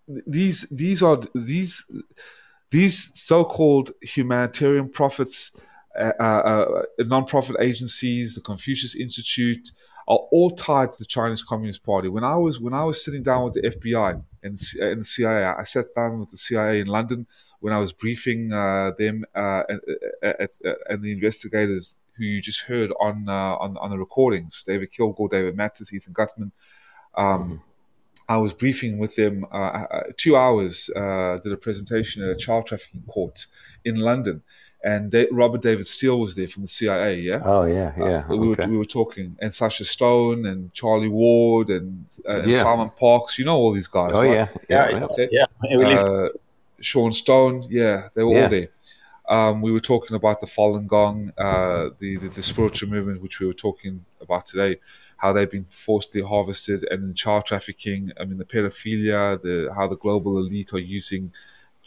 these 0.08 0.64
these 0.72 1.04
are 1.04 1.22
these 1.36 1.86
these 2.72 3.12
so-called 3.14 3.92
humanitarian 4.02 4.90
profits, 4.90 5.56
uh, 5.98 6.12
uh, 6.20 6.24
uh, 6.24 6.82
non-profit 7.00 7.56
agencies, 7.60 8.36
the 8.36 8.42
Confucius 8.42 8.96
Institute, 8.96 9.72
are 10.08 10.20
all 10.32 10.52
tied 10.52 10.92
to 10.92 11.00
the 11.00 11.06
Chinese 11.06 11.44
Communist 11.44 11.84
Party. 11.84 12.08
When 12.08 12.24
I 12.24 12.36
was 12.38 12.60
when 12.60 12.74
I 12.74 12.84
was 12.84 13.04
sitting 13.04 13.24
down 13.24 13.44
with 13.44 13.54
the 13.54 13.62
FBI 13.62 14.22
and, 14.44 14.58
and 14.82 15.02
the 15.02 15.06
CIA, 15.06 15.46
I 15.46 15.64
sat 15.64 15.86
down 15.96 16.20
with 16.20 16.32
the 16.32 16.38
CIA 16.38 16.80
in 16.80 16.88
London 16.88 17.28
when 17.60 17.74
I 17.74 17.80
was 17.80 17.92
briefing 17.92 18.54
uh, 18.54 18.92
them 18.98 19.26
uh, 19.36 19.64
and, 19.68 19.82
uh, 20.24 20.34
uh, 20.40 20.74
and 20.90 21.04
the 21.04 21.12
investigators 21.12 21.98
who 22.18 22.24
you 22.24 22.42
just 22.42 22.62
heard 22.62 22.92
on 23.00 23.28
uh, 23.28 23.56
on, 23.58 23.78
on 23.78 23.90
the 23.90 23.98
recordings, 23.98 24.64
David 24.66 24.92
Kilgour, 24.92 25.30
David 25.30 25.58
Matas, 25.58 25.94
Ethan 25.94 26.14
Gutmann. 26.14 26.52
Um, 27.16 27.62
I 28.30 28.38
was 28.38 28.54
briefing 28.54 28.98
with 28.98 29.16
them 29.16 29.46
uh, 29.52 29.56
uh, 29.56 30.04
two 30.18 30.36
hours. 30.36 30.90
Uh, 30.96 31.38
did 31.42 31.54
a 31.54 31.58
presentation 31.58 32.24
at 32.24 32.30
a 32.30 32.36
child 32.36 32.68
trafficking 32.68 33.04
court 33.08 33.46
in 33.86 33.98
London, 33.98 34.44
and 34.92 35.02
Da- 35.14 35.28
Robert 35.42 35.62
David 35.70 35.86
Steele 35.96 36.20
was 36.26 36.32
there 36.38 36.48
from 36.54 36.62
the 36.68 36.74
CIA. 36.78 37.12
Yeah, 37.30 37.42
Oh 37.54 37.66
yeah, 37.78 37.90
yeah. 37.98 38.24
uh, 38.30 38.36
we, 38.42 38.48
okay. 38.52 38.64
were, 38.66 38.72
we 38.74 38.78
were 38.82 38.92
talking, 39.00 39.28
and 39.44 39.50
Sacha 39.60 39.86
Stone 39.96 40.40
and 40.52 40.60
Charlie 40.80 41.14
Ward 41.20 41.68
and, 41.78 41.90
uh, 42.30 42.42
and 42.42 42.52
Yeah. 42.52 42.64
Simon 42.64 42.90
Parkes. 43.04 43.38
You 43.40 43.46
know 43.50 43.58
all 43.64 43.74
these 43.80 43.92
guys. 43.98 44.12
oh 44.14 44.22
right? 44.24 44.32
yeah, 44.38 44.48
yeah. 44.74 44.90
Yeah, 44.90 44.98
yeah. 44.98 45.06
Okay. 45.06 45.28
Yeah, 45.38 46.02
Uh, 46.12 46.30
Sean 46.90 47.12
Stone. 47.24 47.56
Yeah, 47.82 47.98
they 48.14 48.24
were 48.24 48.36
Yeah. 48.36 48.44
all 48.44 48.50
there. 48.58 48.70
Um, 49.38 49.56
we 49.66 49.72
were 49.76 49.86
talking 49.94 50.16
about 50.16 50.38
the 50.40 50.48
Falun 50.56 50.86
Gong, 50.96 51.34
uh, 51.38 51.90
the, 52.02 52.12
the 52.22 52.30
the 52.38 52.44
spiritual 52.52 52.88
movement, 52.96 53.22
which 53.26 53.38
we 53.42 53.46
were 53.50 53.60
talking 53.68 53.94
about 54.26 54.44
today, 54.52 54.74
how 55.22 55.30
they've 55.34 55.52
been 55.58 55.66
forcibly 55.88 56.22
harvested, 56.34 56.80
and 56.92 57.00
then 57.04 57.14
child 57.24 57.44
trafficking. 57.46 58.02
I 58.20 58.24
mean, 58.28 58.38
the 58.44 58.46
pedophilia, 58.54 59.22
the 59.48 59.56
how 59.78 59.86
the 59.94 59.98
global 60.06 60.34
elite 60.44 60.72
are 60.78 60.80
using 61.00 61.24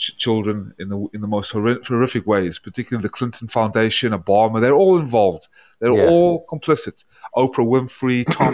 ch- 0.02 0.16
children 0.24 0.56
in 0.82 0.86
the 0.92 0.98
in 1.14 1.20
the 1.24 1.32
most 1.36 1.48
horri- 1.52 1.84
horrific 1.86 2.24
ways. 2.26 2.54
Particularly 2.58 3.02
the 3.08 3.08
Clinton 3.18 3.46
Foundation, 3.58 4.08
Obama. 4.12 4.60
They're 4.60 4.80
all 4.82 4.96
involved. 5.06 5.44
They're 5.78 5.94
Yeah. 6.00 6.08
all 6.12 6.44
complicit. 6.52 7.04
Oprah 7.36 7.66
Winfrey, 7.72 8.20
Tom 8.36 8.48